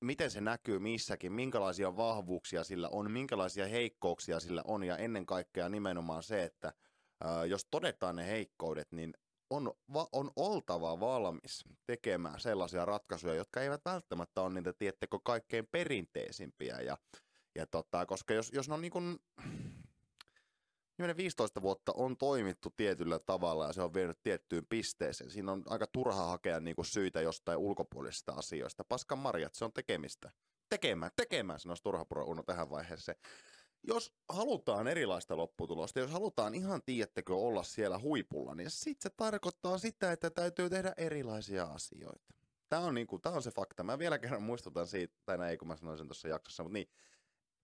miten 0.01 0.31
se 0.31 0.41
näkyy 0.41 0.79
missäkin, 0.79 1.33
minkälaisia 1.33 1.97
vahvuuksia 1.97 2.65
sillä 2.65 2.89
on, 2.89 3.11
minkälaisia 3.11 3.67
heikkouksia 3.67 4.41
sillä 4.41 4.63
on? 4.65 4.85
Ja 4.85 4.97
ennen 4.97 5.27
kaikkea 5.27 5.69
nimenomaan 5.69 6.23
se, 6.23 6.43
että 6.45 6.73
jos 7.49 7.67
todetaan 7.71 8.17
ne 8.17 8.27
heikkoudet, 8.27 8.93
niin 8.93 9.15
on, 9.51 9.73
va, 9.93 10.09
on 10.13 10.31
oltava 10.37 11.01
valmis 11.01 11.65
tekemään 11.87 12.41
sellaisia 12.41 12.85
ratkaisuja, 12.85 13.35
jotka 13.35 13.61
eivät 13.61 13.81
välttämättä 13.85 14.43
ole 14.43 14.55
niitä, 14.55 14.73
tiettekö, 14.73 15.19
kaikkein 15.25 15.67
perinteisimpiä. 15.67 16.81
Ja, 16.81 16.99
ja 17.55 17.67
tota, 17.67 18.07
koska 18.07 18.35
jos, 18.35 18.53
jos 18.53 18.69
ne 18.69 18.75
on 18.75 18.81
niin 18.81 18.93
kuin, 18.93 19.19
15 21.17 21.63
vuotta 21.63 21.93
on 21.97 22.17
toimittu 22.17 22.71
tietyllä 22.77 23.19
tavalla 23.19 23.67
ja 23.67 23.73
se 23.73 23.83
on 23.83 23.95
vienyt 23.95 24.19
tiettyyn 24.23 24.67
pisteeseen. 24.69 25.31
Siinä 25.31 25.53
on 25.53 25.63
aika 25.67 25.87
turha 25.93 26.27
hakea 26.27 26.61
niin 26.61 26.77
kuin 26.77 26.87
syitä 26.87 27.21
jostain 27.21 27.59
ulkopuolisista 27.59 28.33
asioista. 28.33 28.85
Paskan 28.85 29.19
marjat, 29.19 29.55
se 29.55 29.65
on 29.65 29.73
tekemistä. 29.73 30.31
Tekemään, 30.69 31.11
tekemään, 31.17 31.61
sanoisi 31.61 31.83
turha 31.83 32.07
Uno 32.25 32.43
tähän 32.43 32.71
vaiheeseen. 32.71 33.19
Jos 33.83 34.15
halutaan 34.29 34.89
erilaista 34.89 35.37
lopputulosta, 35.37 36.01
jos 36.01 36.11
halutaan 36.11 36.55
ihan, 36.55 36.83
tiedättekö, 36.83 37.35
olla 37.35 37.63
siellä 37.63 37.99
huipulla, 37.99 38.55
niin 38.55 38.71
sitten 38.71 39.11
se 39.11 39.17
tarkoittaa 39.17 39.79
sitä, 39.79 40.13
että 40.13 40.31
täytyy 40.31 40.71
tehdä 40.71 40.93
erilaisia 40.97 41.65
asioita. 41.65 42.35
Tämä 42.69 42.83
on, 42.83 42.95
niin 42.95 43.07
kuin, 43.07 43.23
tämä 43.23 43.37
on 43.37 43.43
se 43.43 43.51
fakta. 43.51 43.83
Mä 43.83 43.99
vielä 43.99 44.19
kerran 44.19 44.43
muistutan 44.43 44.87
siitä, 44.87 45.17
tai 45.25 45.39
näin 45.39 45.59
kun 45.59 45.69
mä 45.69 45.77
sanoin 45.77 45.99
sen 45.99 46.07
tuossa 46.07 46.29
jaksossa, 46.29 46.63
mutta 46.63 46.75
niin, 46.75 46.89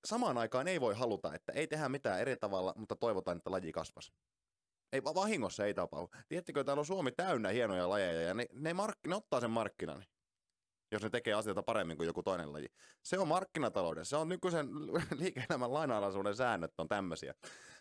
samaan 0.04 0.38
aikaan 0.38 0.68
ei 0.68 0.80
voi 0.80 0.94
haluta, 0.94 1.34
että 1.34 1.52
ei 1.52 1.66
tehdä 1.66 1.88
mitään 1.88 2.20
eri 2.20 2.36
tavalla, 2.36 2.74
mutta 2.76 2.96
toivotaan, 2.96 3.36
että 3.36 3.50
laji 3.50 3.72
kasvas. 3.72 4.12
Ei, 4.92 5.04
vahingossa 5.04 5.66
ei 5.66 5.74
tapahdu. 5.74 6.10
Tiedättekö, 6.28 6.64
täällä 6.64 6.80
on 6.80 6.86
Suomi 6.86 7.12
täynnä 7.12 7.48
hienoja 7.48 7.88
lajeja 7.88 8.22
ja 8.22 8.34
ne, 8.34 8.46
ne, 8.52 8.74
mark, 8.74 8.98
ne 9.06 9.14
ottaa 9.14 9.40
sen 9.40 9.50
markkinan 9.50 10.04
jos 10.94 11.02
ne 11.02 11.10
tekee 11.10 11.34
asioita 11.34 11.62
paremmin 11.62 11.96
kuin 11.96 12.06
joku 12.06 12.22
toinen 12.22 12.52
laji. 12.52 12.68
Se 13.02 13.18
on 13.18 13.28
markkinatalouden, 13.28 14.04
se 14.04 14.16
on 14.16 14.28
nykyisen 14.28 14.68
liike-elämän 15.20 15.74
lainalaisuuden 15.74 16.36
säännöt 16.36 16.72
on 16.78 16.88
tämmöisiä. 16.88 17.34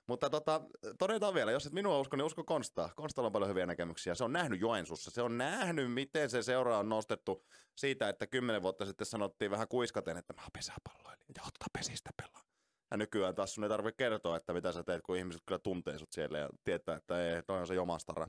Mutta 0.08 0.30
tota, 0.30 0.62
todetaan 1.00 1.34
vielä, 1.34 1.52
jos 1.52 1.66
et 1.66 1.74
minua 1.74 2.00
usko, 2.00 2.18
niin 2.18 2.26
usko 2.26 2.44
Konstaa. 2.44 2.90
Konstalla 2.96 3.28
on 3.28 3.34
paljon 3.34 3.50
hyviä 3.50 3.66
näkemyksiä. 3.66 4.16
Se 4.16 4.24
on 4.24 4.34
nähnyt 4.34 4.62
Joensuussa. 4.62 5.12
Se 5.12 5.22
on 5.22 5.38
nähnyt, 5.38 5.94
miten 5.94 6.30
se 6.30 6.44
seura 6.44 6.78
on 6.78 6.90
nostettu 6.90 7.46
siitä, 7.76 8.10
että 8.10 8.28
kymmenen 8.28 8.62
vuotta 8.62 8.86
sitten 8.86 9.08
sanottiin 9.08 9.52
vähän 9.52 9.68
kuiskaten, 9.68 10.18
että 10.18 10.34
mä 10.34 10.42
oon 10.42 10.52
pesäpalloilija 10.54 11.26
ja 11.36 11.44
ottaa 11.48 11.68
pesistä 11.74 12.10
pelaa. 12.18 12.44
Ja 12.92 12.98
nykyään 12.98 13.36
taas 13.36 13.54
sun 13.54 13.64
ei 13.64 13.70
tarvitse 13.70 13.98
kertoa, 13.98 14.38
että 14.38 14.54
mitä 14.54 14.72
sä 14.72 14.84
teet, 14.84 15.02
kun 15.02 15.18
ihmiset 15.18 15.42
kyllä 15.46 15.60
tuntee 15.60 16.00
sut 16.00 16.12
siellä 16.12 16.38
ja 16.38 16.50
tietää, 16.64 16.96
että 16.96 17.36
ei, 17.36 17.44
toi 17.44 17.60
on 17.60 17.68
se 17.68 17.76
jomastara. 17.76 18.28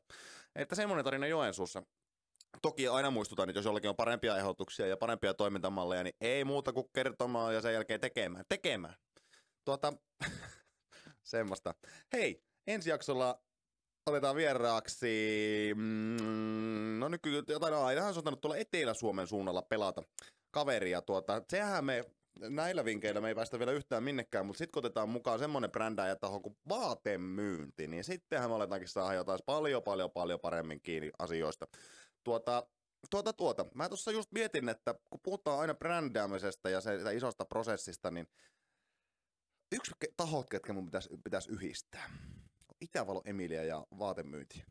Että 0.55 0.75
semmoinen 0.75 1.05
tarina 1.05 1.27
Joensuussa. 1.27 1.83
Toki 2.63 2.89
aina 2.89 3.11
muistutan, 3.11 3.49
että 3.49 3.59
jos 3.59 3.65
jollakin 3.65 3.91
on 3.91 3.97
parempia 3.97 4.37
ehdotuksia 4.37 4.87
ja 4.87 4.97
parempia 4.97 5.35
toimintamalleja, 5.35 6.03
niin 6.03 6.17
ei 6.21 6.45
muuta 6.45 6.73
kuin 6.73 6.87
kertomaan 6.93 7.55
ja 7.55 7.61
sen 7.61 7.73
jälkeen 7.73 8.01
tekemään. 8.01 8.45
Tekemään. 8.49 8.95
Tuota, 9.65 9.93
semmoista. 11.23 11.75
Hei, 12.13 12.43
ensi 12.67 12.91
jaksolla 12.91 13.41
otetaan 14.07 14.37
vieraaksi, 14.37 15.73
mm, 15.75 16.99
no 16.99 17.09
nykyään 17.09 17.45
jotain 17.49 18.15
se 18.15 18.21
on 18.27 18.39
tulla 18.39 18.57
Etelä-Suomen 18.57 19.27
suunnalla 19.27 19.63
pelata 19.63 20.03
kaveria. 20.51 21.03
Tuota, 21.03 21.43
sehän 21.51 21.85
me 21.85 22.05
näillä 22.41 22.85
vinkeillä 22.85 23.21
me 23.21 23.29
ei 23.29 23.35
päästä 23.35 23.59
vielä 23.59 23.73
yhtään 23.73 24.03
minnekään, 24.03 24.47
mutta 24.47 24.59
sitten 24.59 24.73
kun 24.73 24.81
otetaan 24.81 25.09
mukaan 25.09 25.39
semmoinen 25.39 25.71
brändääjä 25.71 26.17
taho 26.17 26.41
kuin 26.41 26.57
vaatemyynti, 26.69 27.87
niin 27.89 28.05
sittenhän 28.05 28.51
me 28.51 28.55
aletaankin 28.55 28.89
saada 28.89 29.15
jotain 29.15 29.39
paljon, 29.47 29.83
paljon, 29.83 30.11
paljon 30.11 30.41
paremmin 30.41 30.81
kiinni 30.81 31.11
asioista. 31.19 31.67
Tuota, 32.25 32.67
tuota, 33.11 33.33
tuota. 33.33 33.67
Mä 33.75 33.89
tuossa 33.89 34.13
just 34.13 34.33
mietin, 34.33 34.69
että 34.69 34.95
kun 35.11 35.21
puhutaan 35.23 35.61
aina 35.61 35.75
brändäämisestä 35.75 36.71
ja 36.71 36.81
se, 36.81 37.15
isosta 37.15 37.45
prosessista, 37.45 38.11
niin 38.11 38.27
yksi 39.73 39.93
tahot, 40.17 40.51
ketkä 40.51 40.73
mun 40.73 40.85
pitäisi, 40.85 41.09
pitäisi 41.25 41.51
yhdistää. 41.51 42.11
Itävalo 42.81 43.23
Emilia 43.25 43.65
ja 43.65 43.87
vaatemyynti. 43.99 44.65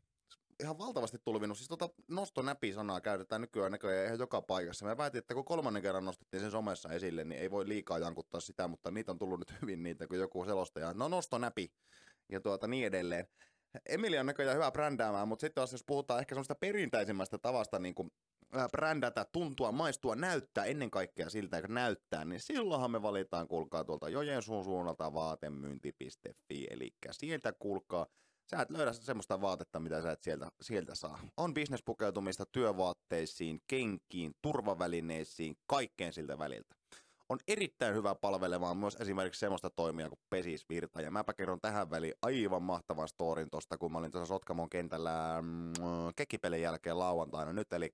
Ihan 0.60 0.78
valtavasti 0.78 1.18
tulvinut. 1.26 1.58
Siis 1.58 1.68
tota 1.68 1.90
nostonäpi-sanaa 2.08 3.02
käytetään 3.02 3.42
nykyään 3.42 3.72
näköjään 3.72 4.06
ihan 4.06 4.20
joka 4.20 4.42
paikassa. 4.42 4.86
Mä 4.86 4.96
päätin, 4.96 5.20
että 5.20 5.34
kun 5.34 5.46
kolmannen 5.46 5.82
kerran 5.82 6.06
nostettiin 6.06 6.42
sen 6.42 6.52
somessa 6.52 6.90
esille, 6.90 7.24
niin 7.24 7.42
ei 7.42 7.52
voi 7.52 7.68
liikaa 7.68 8.00
jankuttaa 8.00 8.42
sitä, 8.42 8.68
mutta 8.68 8.92
niitä 8.92 9.12
on 9.12 9.18
tullut 9.18 9.40
nyt 9.40 9.62
hyvin 9.62 9.84
niitä, 9.84 10.08
kun 10.08 10.18
joku 10.18 10.46
selostaja. 10.46 10.94
No 10.94 11.08
nostonäpi 11.08 11.74
ja 12.30 12.40
tuota 12.40 12.68
niin 12.68 12.88
edelleen. 12.88 13.28
Emilia 13.90 14.20
on 14.20 14.26
näköjään 14.26 14.56
hyvä 14.56 14.72
brändäämään, 14.72 15.28
mutta 15.28 15.42
sitten 15.42 15.62
jos 15.62 15.84
puhutaan 15.88 16.20
ehkä 16.20 16.36
semmoista 16.36 16.56
perinteisemmästä 16.56 17.38
tavasta 17.38 17.80
niin 17.80 17.96
kuin 17.96 18.12
brändätä, 18.72 19.26
tuntua, 19.32 19.72
maistua, 19.72 20.16
näyttää 20.16 20.66
ennen 20.66 20.92
kaikkea 20.92 21.30
siltä, 21.30 21.58
että 21.58 21.74
näyttää, 21.74 22.26
niin 22.26 22.40
silloinhan 22.40 22.92
me 22.92 23.02
valitaan, 23.02 23.48
kuulkaa 23.48 23.84
tuolta 23.84 24.10
Jojensuun 24.10 24.64
suunnalta 24.64 25.14
vaatemyynti.fi, 25.14 26.68
eli 26.70 26.92
sieltä 27.12 27.54
kuulkaa, 27.60 28.08
sä 28.52 28.62
et 28.62 28.72
löydä 28.72 28.94
semmoista 28.94 29.42
vaatetta, 29.42 29.80
mitä 29.80 30.02
sä 30.02 30.12
et 30.12 30.24
sieltä, 30.24 30.52
sieltä 30.62 30.96
saa. 30.96 31.20
On 31.38 31.54
bisnespukeutumista 31.54 32.46
työvaatteisiin, 32.52 33.60
kenkiin, 33.68 34.34
turvavälineisiin, 34.42 35.56
kaikkeen 35.68 36.14
siltä 36.14 36.38
väliltä 36.38 36.83
on 37.34 37.40
erittäin 37.48 37.96
hyvä 37.96 38.16
palvelemaan 38.16 38.78
myös 38.78 38.98
esimerkiksi 39.00 39.40
semmoista 39.40 39.70
toimia 39.70 40.10
kuin 40.10 40.20
Pesisvirta. 40.30 41.02
Ja 41.02 41.12
mäpä 41.12 41.34
kerron 41.34 41.62
tähän 41.62 41.90
väliin 41.90 42.14
aivan 42.22 42.64
mahtavan 42.64 43.08
storin 43.08 43.50
tosta, 43.50 43.78
kun 43.78 43.92
mä 43.92 43.98
olin 43.98 44.12
tuossa 44.12 44.34
Sotkamon 44.34 44.70
kentällä 44.70 45.42
mm, 45.42 45.74
kekipelin 46.16 46.62
jälkeen 46.62 47.00
lauantaina 47.00 47.54
nyt, 47.54 47.74
eli 47.74 47.94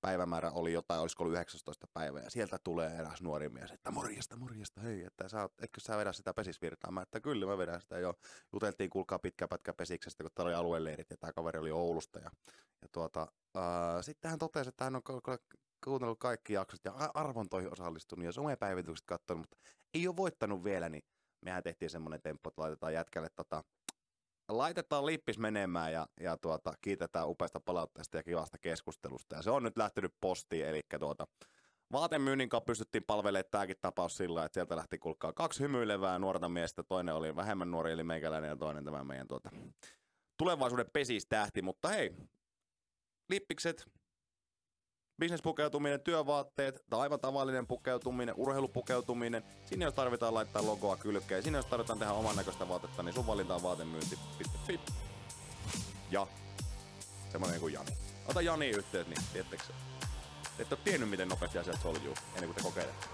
päivämäärä 0.00 0.50
oli 0.50 0.72
jotain, 0.72 1.00
olisiko 1.00 1.22
ollut 1.22 1.34
19 1.34 1.86
päivää, 1.92 2.22
ja 2.22 2.30
sieltä 2.30 2.58
tulee 2.64 2.96
eräs 2.96 3.22
nuori 3.22 3.48
mies, 3.48 3.70
että 3.70 3.90
morjesta, 3.90 4.36
morjesta, 4.36 4.80
hei, 4.80 5.04
että 5.04 5.28
sä, 5.28 5.48
etkö 5.62 5.80
sä 5.80 5.96
vedä 5.96 6.12
sitä 6.12 6.34
pesisvirtaa? 6.34 6.90
Mä, 6.90 7.02
että 7.02 7.20
kyllä 7.20 7.46
mä 7.46 7.58
vedän 7.58 7.80
sitä 7.80 7.98
jo. 7.98 8.14
Juteltiin, 8.52 8.90
kuulkaa 8.90 9.18
pitkä 9.18 9.48
pätkä 9.48 9.72
pesiksestä, 9.72 10.24
kun 10.24 10.30
täällä 10.34 10.48
oli 10.48 10.54
alueleirit, 10.54 11.10
ja 11.10 11.16
tämä 11.16 11.32
kaveri 11.32 11.58
oli 11.58 11.70
Oulusta, 11.70 12.18
ja, 12.18 12.30
ja 12.82 12.88
tuota, 12.92 13.26
sitten 14.00 14.30
hän 14.30 14.38
totesi, 14.38 14.68
että 14.68 14.84
hän 14.84 14.96
on 14.96 15.02
kuunnellut 15.84 16.18
kaikki 16.18 16.52
jaksot 16.52 16.80
ja 16.84 16.92
arvontoihin 17.14 17.72
osallistunut 17.72 18.24
ja 18.24 18.32
somepäivitykset 18.32 19.06
katsonut, 19.06 19.40
mutta 19.40 19.56
ei 19.94 20.08
ole 20.08 20.16
voittanut 20.16 20.64
vielä, 20.64 20.88
niin 20.88 21.02
mehän 21.40 21.62
tehtiin 21.62 21.90
semmoinen 21.90 22.22
temppu, 22.22 22.48
että 22.48 22.62
laitetaan 22.62 22.94
jätkälle 22.94 23.28
tota, 23.36 23.64
laitetaan 24.48 25.06
lippis 25.06 25.38
menemään 25.38 25.92
ja, 25.92 26.06
ja 26.20 26.36
tuota, 26.36 26.72
kiitetään 26.80 27.28
upeasta 27.28 27.60
palautteesta 27.60 28.16
ja 28.16 28.22
kivasta 28.22 28.58
keskustelusta. 28.58 29.36
Ja 29.36 29.42
se 29.42 29.50
on 29.50 29.62
nyt 29.62 29.76
lähtenyt 29.76 30.14
postiin, 30.20 30.66
eli 30.66 30.80
tuota, 30.98 31.26
vaatemyynnin 31.92 32.48
kanssa 32.48 32.64
pystyttiin 32.64 33.04
palvelemaan 33.04 33.50
tämäkin 33.50 33.76
tapaus 33.80 34.16
sillä, 34.16 34.44
että 34.44 34.54
sieltä 34.54 34.76
lähti 34.76 34.98
kulkaa 34.98 35.32
kaksi 35.32 35.60
hymyilevää 35.60 36.18
nuorta 36.18 36.48
miestä, 36.48 36.82
toinen 36.82 37.14
oli 37.14 37.36
vähemmän 37.36 37.70
nuori 37.70 37.92
eli 37.92 38.04
meikäläinen 38.04 38.48
ja 38.48 38.56
toinen 38.56 38.84
tämä 38.84 39.04
meidän 39.04 39.28
tuota, 39.28 39.50
tulevaisuuden 40.38 40.90
pesistähti, 40.92 41.62
mutta 41.62 41.88
hei, 41.88 42.14
lippikset, 43.28 43.86
Business-pukeutuminen, 45.20 46.00
työvaatteet, 46.00 46.84
tai 46.90 47.00
aivan 47.00 47.20
tavallinen 47.20 47.66
pukeutuminen, 47.66 48.34
urheilupukeutuminen. 48.38 49.44
Sinne 49.66 49.84
jos 49.84 49.94
tarvitaan 49.94 50.34
laittaa 50.34 50.66
logoa 50.66 50.96
kylkeen, 50.96 51.42
sinne 51.42 51.58
jos 51.58 51.66
tarvitaan 51.66 51.98
tehdä 51.98 52.12
oman 52.12 52.36
näköistä 52.36 52.68
vaatetta, 52.68 53.02
niin 53.02 53.14
sun 53.14 53.26
valinta 53.26 53.54
on 53.54 53.62
vaatemyynti.fi. 53.62 54.80
Ja 56.10 56.26
semmoinen 57.32 57.60
kuin 57.60 57.74
Jani. 57.74 57.90
Ota 58.26 58.42
Jani 58.42 58.68
yhteyttä, 58.68 59.14
niin 59.14 59.24
tiettekö 59.32 59.64
se? 59.64 59.72
Et 60.58 60.72
ole 60.72 60.80
tiennyt, 60.84 61.10
miten 61.10 61.28
nopeasti 61.28 61.58
asiat 61.58 61.82
soljuu, 61.82 62.14
ennen 62.34 62.44
kuin 62.44 62.54
te 62.54 62.62
kokeilette. 62.62 63.06